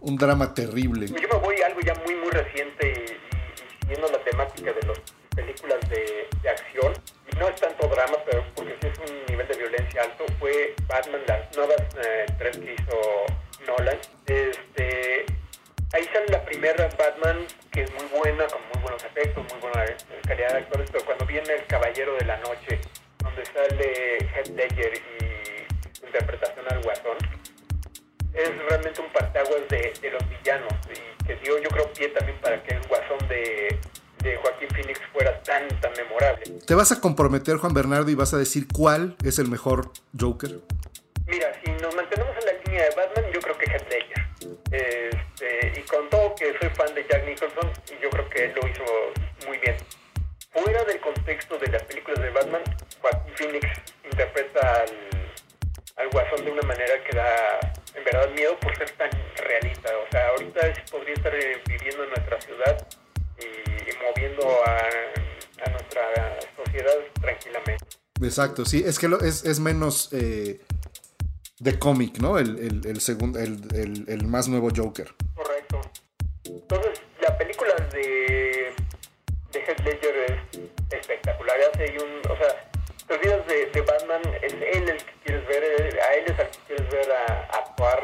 un 0.00 0.16
drama 0.16 0.54
terrible. 0.54 1.06
Yo 1.08 1.14
me 1.14 1.38
voy 1.38 1.60
a 1.60 1.66
algo 1.66 1.80
ya 1.80 1.94
muy, 2.06 2.14
muy 2.14 2.30
reciente 2.30 2.92
y, 2.92 3.80
siguiendo 3.80 4.08
la 4.10 4.22
temática 4.24 4.72
de 4.72 4.86
las 4.86 4.98
películas 5.34 5.80
de, 5.90 6.28
de 6.42 6.48
acción. 6.48 6.92
Y 7.32 7.36
no 7.36 7.48
es 7.48 7.60
tanto 7.60 7.88
drama, 7.88 8.16
pero 8.24 8.44
porque 8.54 8.76
sí 8.80 8.86
es 8.86 9.10
un 9.10 9.26
nivel 9.26 9.48
de 9.48 9.56
violencia 9.56 10.02
alto. 10.02 10.24
Fue 10.38 10.74
Batman, 10.88 11.20
las 11.26 11.56
nuevas 11.56 11.82
eh, 12.02 12.26
tres 12.38 12.56
que 12.58 12.74
hizo 12.74 13.26
Nolan. 13.70 13.98
Este, 14.26 15.24
ahí 15.92 16.04
sale 16.12 16.26
la 16.28 16.44
primera 16.44 16.88
Batman, 16.98 17.46
que 17.70 17.82
es 17.84 17.92
muy 17.94 18.06
buena, 18.18 18.46
con 18.46 18.60
muy 18.74 18.82
buenos 18.82 19.04
efectos, 19.04 19.44
muy 19.52 19.60
buena 19.60 19.84
eh, 19.84 19.96
calidad 20.26 20.52
de 20.52 20.58
actores. 20.58 20.90
Pero 20.90 21.04
cuando 21.04 21.26
viene 21.26 21.52
El 21.52 21.66
Caballero 21.66 22.14
de 22.16 22.24
la 22.24 22.36
Noche, 22.38 22.80
donde 23.22 23.44
sale 23.46 24.18
Heath 24.18 24.48
Ledger 24.48 24.92
y 24.94 25.98
su 25.98 26.06
interpretación 26.06 26.66
al 26.70 26.82
Guasón, 26.82 27.16
es 28.34 28.50
realmente 28.68 29.00
un 29.00 29.12
partaguas 29.12 29.68
de, 29.68 29.92
de 30.00 30.10
los 30.10 30.22
villanos 30.28 30.72
y 30.88 31.26
que 31.26 31.36
dio 31.36 31.58
yo 31.58 31.68
creo 31.68 31.92
pie 31.92 32.08
también 32.08 32.38
para 32.40 32.62
que 32.62 32.74
el 32.74 32.86
guasón 32.86 33.28
de, 33.28 33.78
de 34.22 34.36
Joaquín 34.36 34.68
Phoenix 34.70 35.00
fuera 35.12 35.42
tan 35.42 35.68
tan 35.80 35.92
memorable. 35.94 36.44
¿Te 36.66 36.74
vas 36.74 36.92
a 36.92 37.00
comprometer, 37.00 37.56
Juan 37.56 37.74
Bernardo, 37.74 38.10
y 38.10 38.14
vas 38.14 38.32
a 38.32 38.38
decir 38.38 38.66
cuál 38.72 39.16
es 39.24 39.38
el 39.38 39.48
mejor 39.48 39.90
Joker? 40.18 40.60
Mira, 41.30 41.52
si 41.64 41.70
nos 41.82 41.94
mantenemos 41.94 42.34
en 42.40 42.46
la 42.46 42.52
línea 42.64 42.84
de 42.84 42.94
Batman, 42.96 43.24
yo 43.32 43.40
creo 43.40 43.56
que 43.56 43.66
Heath 43.70 43.88
Ledger. 43.88 44.26
Este, 44.72 45.80
y 45.80 45.82
con 45.84 46.08
todo 46.10 46.34
que 46.34 46.56
soy 46.58 46.68
fan 46.70 46.94
de 46.94 47.06
Jack 47.08 47.24
Nicholson, 47.24 47.70
yo 48.02 48.10
creo 48.10 48.28
que 48.28 48.44
él 48.46 48.52
lo 48.60 48.68
hizo 48.68 48.84
muy 49.46 49.58
bien. 49.58 49.76
Fuera 50.52 50.84
del 50.84 51.00
contexto 51.00 51.58
de 51.58 51.68
las 51.68 51.82
películas 51.84 52.20
de 52.20 52.30
Batman, 52.30 52.62
Joaquín 53.00 53.32
Phoenix 53.36 53.66
interpreta 54.04 54.82
al, 54.82 54.90
al 55.96 56.08
guasón 56.10 56.44
de 56.44 56.50
una 56.50 56.62
manera 56.62 57.02
que 57.04 57.16
da 57.16 57.60
en 57.94 58.04
verdad 58.04 58.28
miedo 58.30 58.58
por 58.58 58.76
ser 58.76 58.90
tan 58.92 59.10
realista. 59.36 59.90
O 59.98 60.10
sea, 60.10 60.28
ahorita 60.30 60.60
podría 60.90 61.14
estar 61.14 61.34
eh, 61.34 61.62
viviendo 61.68 62.02
en 62.04 62.10
nuestra 62.10 62.40
ciudad 62.40 62.88
y, 63.38 64.04
moviendo 64.04 64.48
a, 64.66 64.76
a 65.66 65.70
nuestra 65.70 66.02
sociedad 66.56 66.94
tranquilamente. 67.20 67.84
Exacto, 68.22 68.64
sí, 68.64 68.82
es 68.84 68.98
que 68.98 69.08
lo- 69.08 69.20
es, 69.20 69.44
es 69.44 69.60
menos 69.60 70.10
eh, 70.12 70.60
de 71.60 71.78
cómic, 71.78 72.18
¿no? 72.18 72.38
El, 72.38 72.58
el, 72.58 72.86
el, 72.86 73.00
segun- 73.00 73.36
el, 73.36 74.04
el- 74.08 74.26
más 74.26 74.48
nuevo 74.48 74.68
Joker. 74.74 75.14
Correcto. 75.34 75.80
Entonces, 76.44 77.02
la 77.20 77.36
película 77.36 77.74
de, 77.92 78.72
de 79.52 79.58
Heath 79.60 79.80
Ledger 79.84 80.16
es 80.50 80.60
espectacular. 80.98 81.56
Hace 81.72 81.96
un, 81.98 82.30
o 82.32 82.36
sea, 82.36 82.70
te 83.06 83.14
olvidas 83.14 83.46
de, 83.46 83.80
Batman, 83.82 84.22
es 84.42 84.52
él 84.54 84.88
el 84.88 84.96
que 84.96 85.12
quieres 85.24 85.46
ver, 85.46 86.00
a 86.00 86.14
él 86.14 86.24
es 86.26 86.38
al 86.38 86.50
que 86.50 86.58
quieres 86.66 86.90
ver 86.90 87.12
a, 87.12 87.44
actuar 87.58 88.00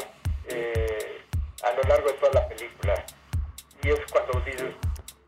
eh, 0.49 1.21
a 1.63 1.71
lo 1.73 1.81
largo 1.89 2.07
de 2.09 2.13
toda 2.13 2.33
la 2.33 2.47
película. 2.47 3.05
Y 3.83 3.89
es 3.89 3.99
cuando 4.11 4.39
dices, 4.41 4.71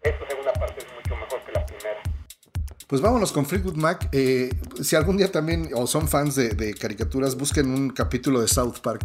esta 0.03 0.27
segunda 0.27 0.53
parte 0.53 0.79
es 0.79 0.87
mucho 0.93 1.15
mejor 1.15 1.41
que 1.45 1.51
la 1.51 1.65
primera. 1.65 2.01
Pues 2.89 3.03
vámonos 3.03 3.31
con 3.31 3.45
Fleetwood 3.45 3.75
Mac. 3.75 4.09
Eh, 4.11 4.49
si 4.81 4.95
algún 4.95 5.17
día 5.17 5.31
también, 5.31 5.69
o 5.75 5.85
son 5.85 6.07
fans 6.07 6.33
de, 6.33 6.49
de 6.49 6.73
caricaturas, 6.73 7.37
busquen 7.37 7.69
un 7.69 7.91
capítulo 7.91 8.41
de 8.41 8.47
South 8.47 8.79
Park 8.81 9.03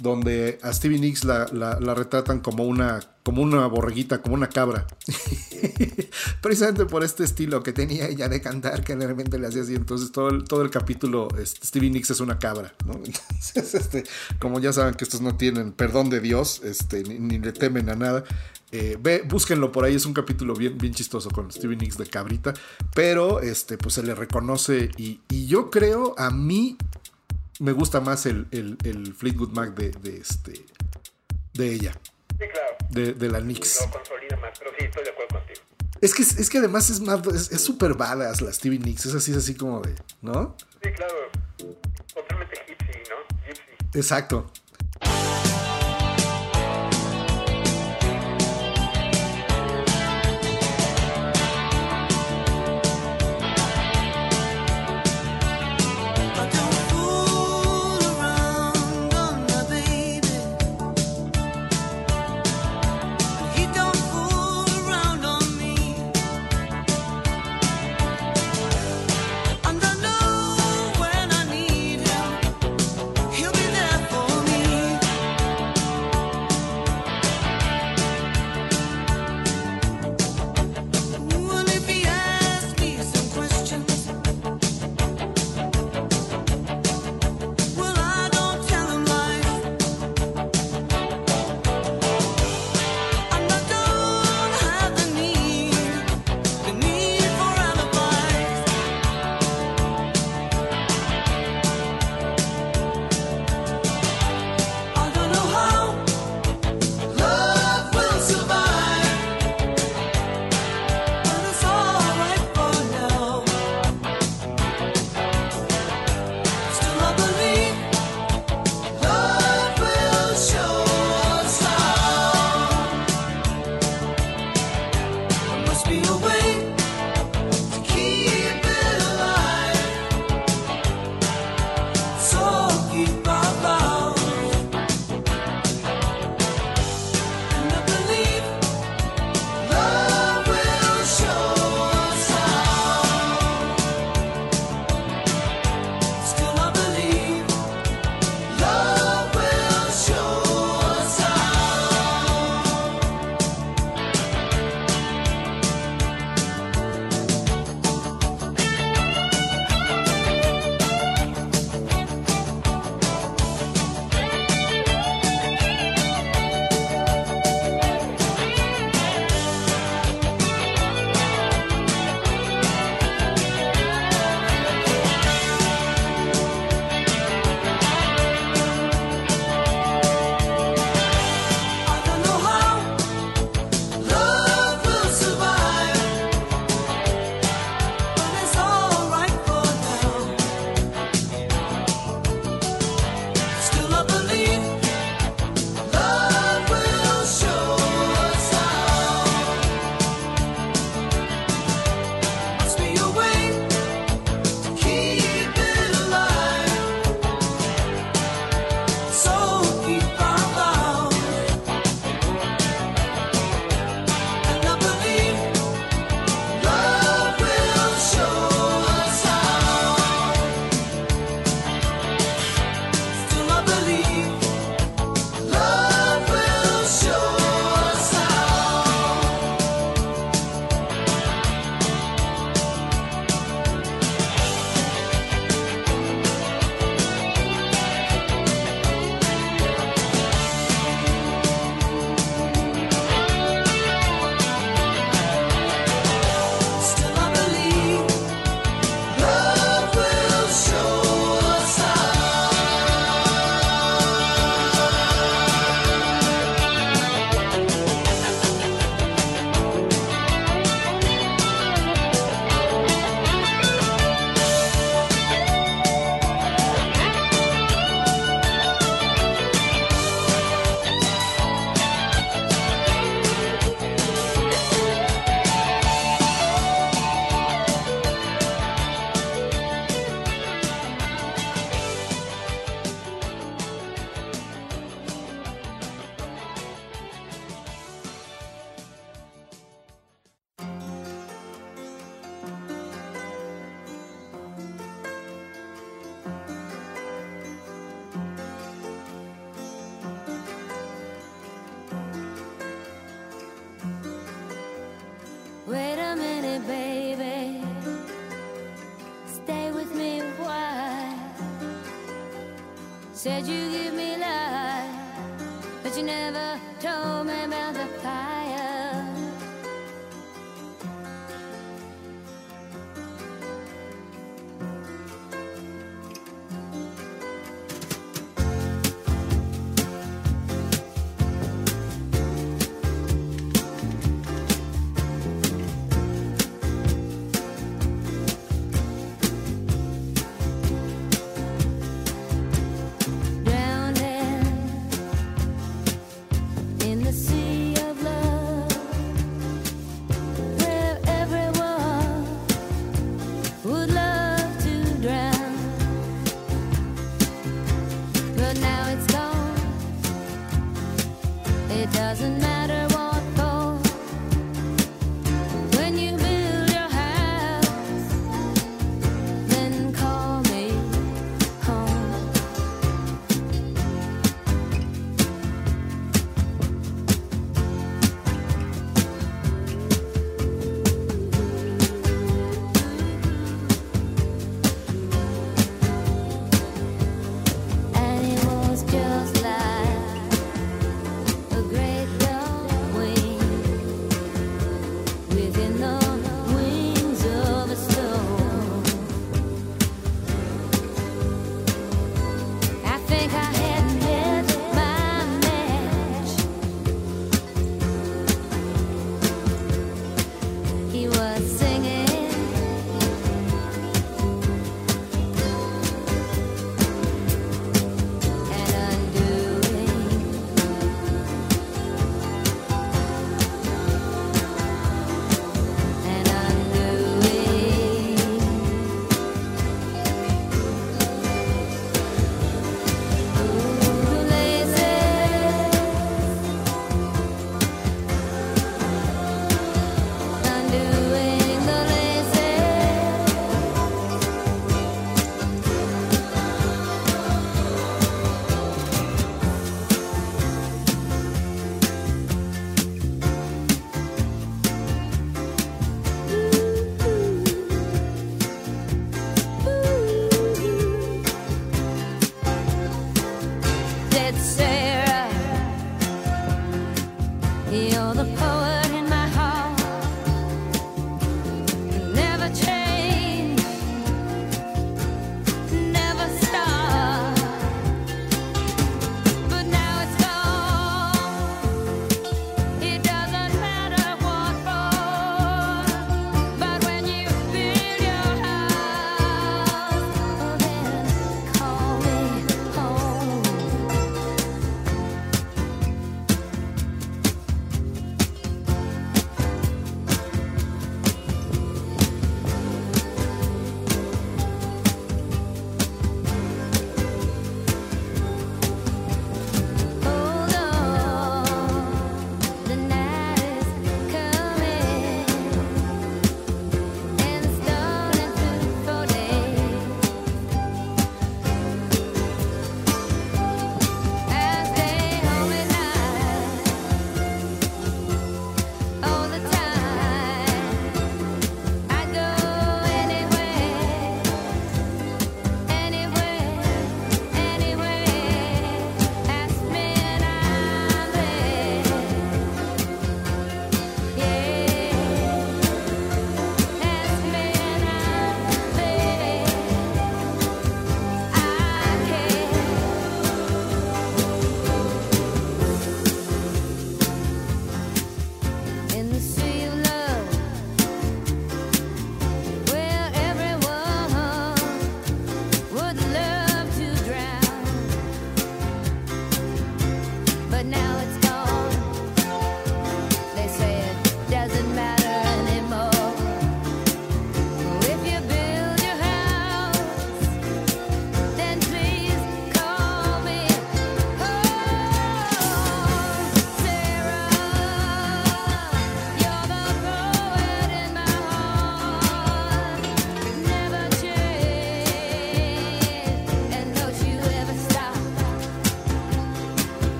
donde 0.00 0.58
a 0.62 0.72
Stevie 0.72 0.98
Nicks 0.98 1.24
la, 1.24 1.46
la- 1.52 1.94
retratan 1.94 2.40
como 2.40 2.64
una, 2.64 3.00
como 3.22 3.42
una 3.42 3.66
borreguita, 3.66 4.22
como 4.22 4.34
una 4.34 4.48
cabra. 4.48 4.86
Precisamente 6.40 6.86
por 6.86 7.04
este 7.04 7.24
estilo 7.24 7.62
que 7.62 7.72
tenía 7.72 8.08
ella 8.08 8.28
de 8.28 8.40
cantar, 8.40 8.82
que 8.84 8.94
realmente 8.96 9.38
le 9.38 9.46
hacía 9.46 9.62
así. 9.62 9.74
Entonces 9.74 10.12
todo 10.12 10.28
el, 10.30 10.44
todo 10.44 10.62
el 10.62 10.70
capítulo, 10.70 11.28
este, 11.38 11.66
Stevie 11.66 11.90
Nicks 11.90 12.10
es 12.10 12.20
una 12.20 12.38
cabra. 12.38 12.74
¿no? 12.86 12.94
Entonces, 13.04 13.74
este, 13.74 14.04
como 14.38 14.60
ya 14.60 14.72
saben 14.72 14.94
que 14.94 15.04
estos 15.04 15.20
no 15.20 15.36
tienen 15.36 15.72
perdón 15.72 16.10
de 16.10 16.20
Dios, 16.20 16.62
este, 16.64 17.02
ni, 17.02 17.38
le 17.38 17.52
temen 17.52 17.88
a 17.90 17.94
nada. 17.94 18.24
eh, 18.72 18.96
ve, 19.00 19.22
búsquenlo 19.28 19.72
por 19.72 19.84
ahí, 19.84 19.94
es 19.96 20.06
un 20.06 20.14
capítulo 20.14 20.54
bien, 20.54 20.78
bien 20.78 20.94
chistoso 20.94 21.30
con 21.30 21.50
Stevie 21.50 21.76
Nicks 21.76 21.98
de 21.98 22.06
cabrita, 22.06 22.54
pero 22.94 23.40
este, 23.40 23.76
pues 23.76 23.94
se 23.94 24.02
le 24.02 24.14
reconoce 24.14 24.90
y 24.96 25.20
yo 25.46 25.70
creo, 25.70 26.14
a 26.18 26.30
mí 26.30 26.76
me 27.60 27.70
gusta 27.72 28.00
más 28.00 28.26
el, 28.26 28.48
el- 28.50 28.76
el 28.84 29.14
Fleetwood 29.14 29.50
Mac 29.50 29.74
de, 29.74 29.90
de, 29.90 30.16
este, 30.18 30.64
de 31.54 31.72
ella, 31.72 31.92
Sí, 32.38 32.44
claro. 32.52 32.76
de, 32.90 33.12
de 33.14 33.28
la 33.28 33.40
Nicks. 33.40 33.82
Lo 33.86 33.90
consolida 33.92 34.36
más, 34.38 34.58
pero 34.58 34.72
sí, 34.78 34.84
estoy 34.86 35.04
de 35.04 35.10
acuerdo 35.10 35.38
contigo. 35.38 35.60
Es 36.00 36.14
que, 36.14 36.22
es 36.22 36.48
que 36.50 36.58
además 36.58 36.88
es 36.90 37.00
más, 37.00 37.24
es 37.52 37.62
súper 37.62 37.94
badass 37.94 38.40
la 38.40 38.52
Stevie 38.52 38.78
Nicks, 38.78 39.06
es 39.06 39.14
así, 39.14 39.30
es 39.32 39.36
así 39.36 39.54
como 39.54 39.80
de, 39.80 39.94
¿no? 40.22 40.56
Sí, 40.82 40.90
claro. 40.90 41.14
Totalmente 42.14 42.56
gypsy, 42.66 42.98
¿no? 43.10 43.46
Gypsy. 43.46 43.98
Exacto. 43.98 44.50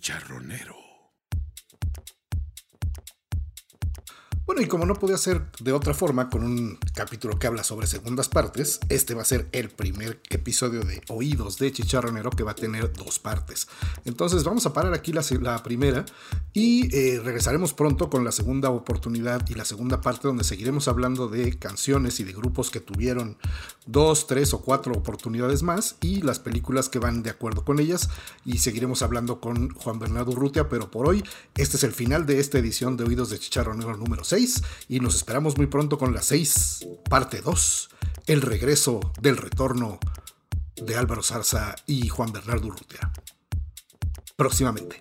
Chicharronero. 0.00 0.76
Bueno, 4.46 4.62
y 4.62 4.66
como 4.66 4.84
no 4.84 4.94
podía 4.94 5.16
ser 5.16 5.46
de 5.60 5.72
otra 5.72 5.94
forma 5.94 6.28
con 6.28 6.42
un 6.42 6.76
capítulo 6.92 7.38
que 7.38 7.46
habla 7.46 7.62
sobre 7.62 7.86
segundas 7.86 8.28
partes, 8.28 8.80
este 8.88 9.14
va 9.14 9.22
a 9.22 9.24
ser 9.24 9.48
el 9.52 9.70
primer 9.70 10.20
episodio 10.28 10.80
de 10.80 11.02
Oídos 11.08 11.58
de 11.58 11.70
Chicharronero 11.70 12.30
que 12.30 12.42
va 12.42 12.50
a 12.50 12.56
tener 12.56 12.92
dos 12.92 13.20
partes. 13.20 13.68
Entonces 14.04 14.42
vamos 14.42 14.66
a 14.66 14.72
parar 14.72 14.92
aquí 14.92 15.12
la, 15.12 15.62
primera 15.62 16.04
y 16.52 16.92
eh, 16.96 17.20
regresaremos 17.22 17.74
pronto 17.74 18.10
con 18.10 18.24
la 18.24 18.32
segunda 18.32 18.70
oportunidad 18.70 19.48
y 19.48 19.54
la 19.54 19.64
segunda 19.64 20.00
parte 20.00 20.26
donde 20.26 20.42
seguiremos 20.42 20.88
hablando 20.88 21.28
de 21.28 21.56
canciones 21.56 22.18
y 22.18 22.24
de 22.24 22.32
grupos 22.32 22.70
que 22.70 22.80
tuvieron 22.80 23.36
dos, 23.90 24.26
tres 24.26 24.54
o 24.54 24.60
cuatro 24.60 24.92
oportunidades 24.92 25.62
más 25.62 25.96
y 26.00 26.22
las 26.22 26.38
películas 26.38 26.88
que 26.88 26.98
van 26.98 27.22
de 27.22 27.30
acuerdo 27.30 27.64
con 27.64 27.80
ellas 27.80 28.08
y 28.44 28.58
seguiremos 28.58 29.02
hablando 29.02 29.40
con 29.40 29.70
Juan 29.70 29.98
Bernardo 29.98 30.32
Urrutia, 30.32 30.68
pero 30.68 30.90
por 30.90 31.08
hoy 31.08 31.24
este 31.56 31.76
es 31.76 31.84
el 31.84 31.92
final 31.92 32.26
de 32.26 32.40
esta 32.40 32.58
edición 32.58 32.96
de 32.96 33.04
Oídos 33.04 33.30
de 33.30 33.38
Chicharronero 33.38 33.96
número 33.96 34.24
6 34.24 34.62
y 34.88 35.00
nos 35.00 35.16
esperamos 35.16 35.56
muy 35.56 35.66
pronto 35.66 35.98
con 35.98 36.14
la 36.14 36.22
6, 36.22 36.86
parte 37.08 37.40
2, 37.40 37.90
el 38.26 38.42
regreso 38.42 39.00
del 39.20 39.36
retorno 39.36 39.98
de 40.76 40.96
Álvaro 40.96 41.22
Zarza 41.22 41.74
y 41.86 42.08
Juan 42.08 42.32
Bernardo 42.32 42.68
Urrutia. 42.68 43.12
Próximamente. 44.36 44.98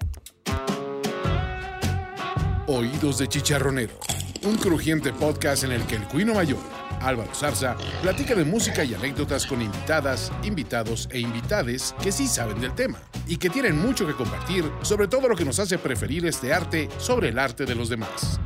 Oídos 2.68 3.18
de 3.18 3.28
Chicharronero, 3.28 3.98
un 4.44 4.58
crujiente 4.58 5.12
podcast 5.14 5.64
en 5.64 5.72
el 5.72 5.88
que 5.88 5.96
el 5.96 6.08
cuino 6.08 6.36
mayor, 6.36 6.60
Álvaro 7.02 7.34
Zarza, 7.34 7.76
platica 8.02 8.36
de 8.36 8.46
música 8.46 8.84
y 8.84 8.94
anécdotas 8.94 9.46
con 9.46 9.62
invitadas, 9.62 10.32
invitados 10.44 11.10
e 11.12 11.20
invitades 11.20 11.96
que 12.02 12.12
sí 12.12 12.28
saben 12.28 12.60
del 12.60 12.74
tema 12.76 13.00
y 13.28 13.38
que 13.38 13.50
tienen 13.50 13.78
mucho 13.78 14.06
que 14.06 14.14
compartir 14.14 14.66
sobre 14.82 15.08
todo 15.08 15.28
lo 15.28 15.36
que 15.36 15.46
nos 15.46 15.60
hace 15.60 15.78
preferir 15.78 16.26
este 16.26 16.54
arte 16.54 16.90
sobre 16.98 17.30
el 17.30 17.40
arte 17.40 17.66
de 17.66 17.76
los 17.76 17.90
demás. 17.90 18.40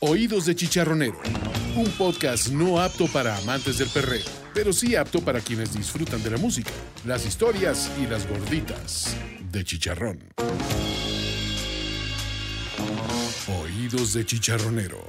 Oídos 0.00 0.46
de 0.46 0.54
Chicharronero, 0.54 1.18
un 1.74 1.90
podcast 1.92 2.48
no 2.48 2.80
apto 2.80 3.06
para 3.08 3.36
amantes 3.36 3.78
del 3.78 3.88
perreo, 3.88 4.24
pero 4.54 4.72
sí 4.72 4.94
apto 4.94 5.20
para 5.20 5.40
quienes 5.40 5.74
disfrutan 5.74 6.22
de 6.22 6.30
la 6.30 6.36
música, 6.36 6.70
las 7.04 7.26
historias 7.26 7.90
y 8.00 8.06
las 8.06 8.28
gorditas 8.28 9.16
de 9.50 9.64
chicharrón. 9.64 10.20
Oídos 13.48 14.12
de 14.12 14.26
Chicharronero. 14.26 15.02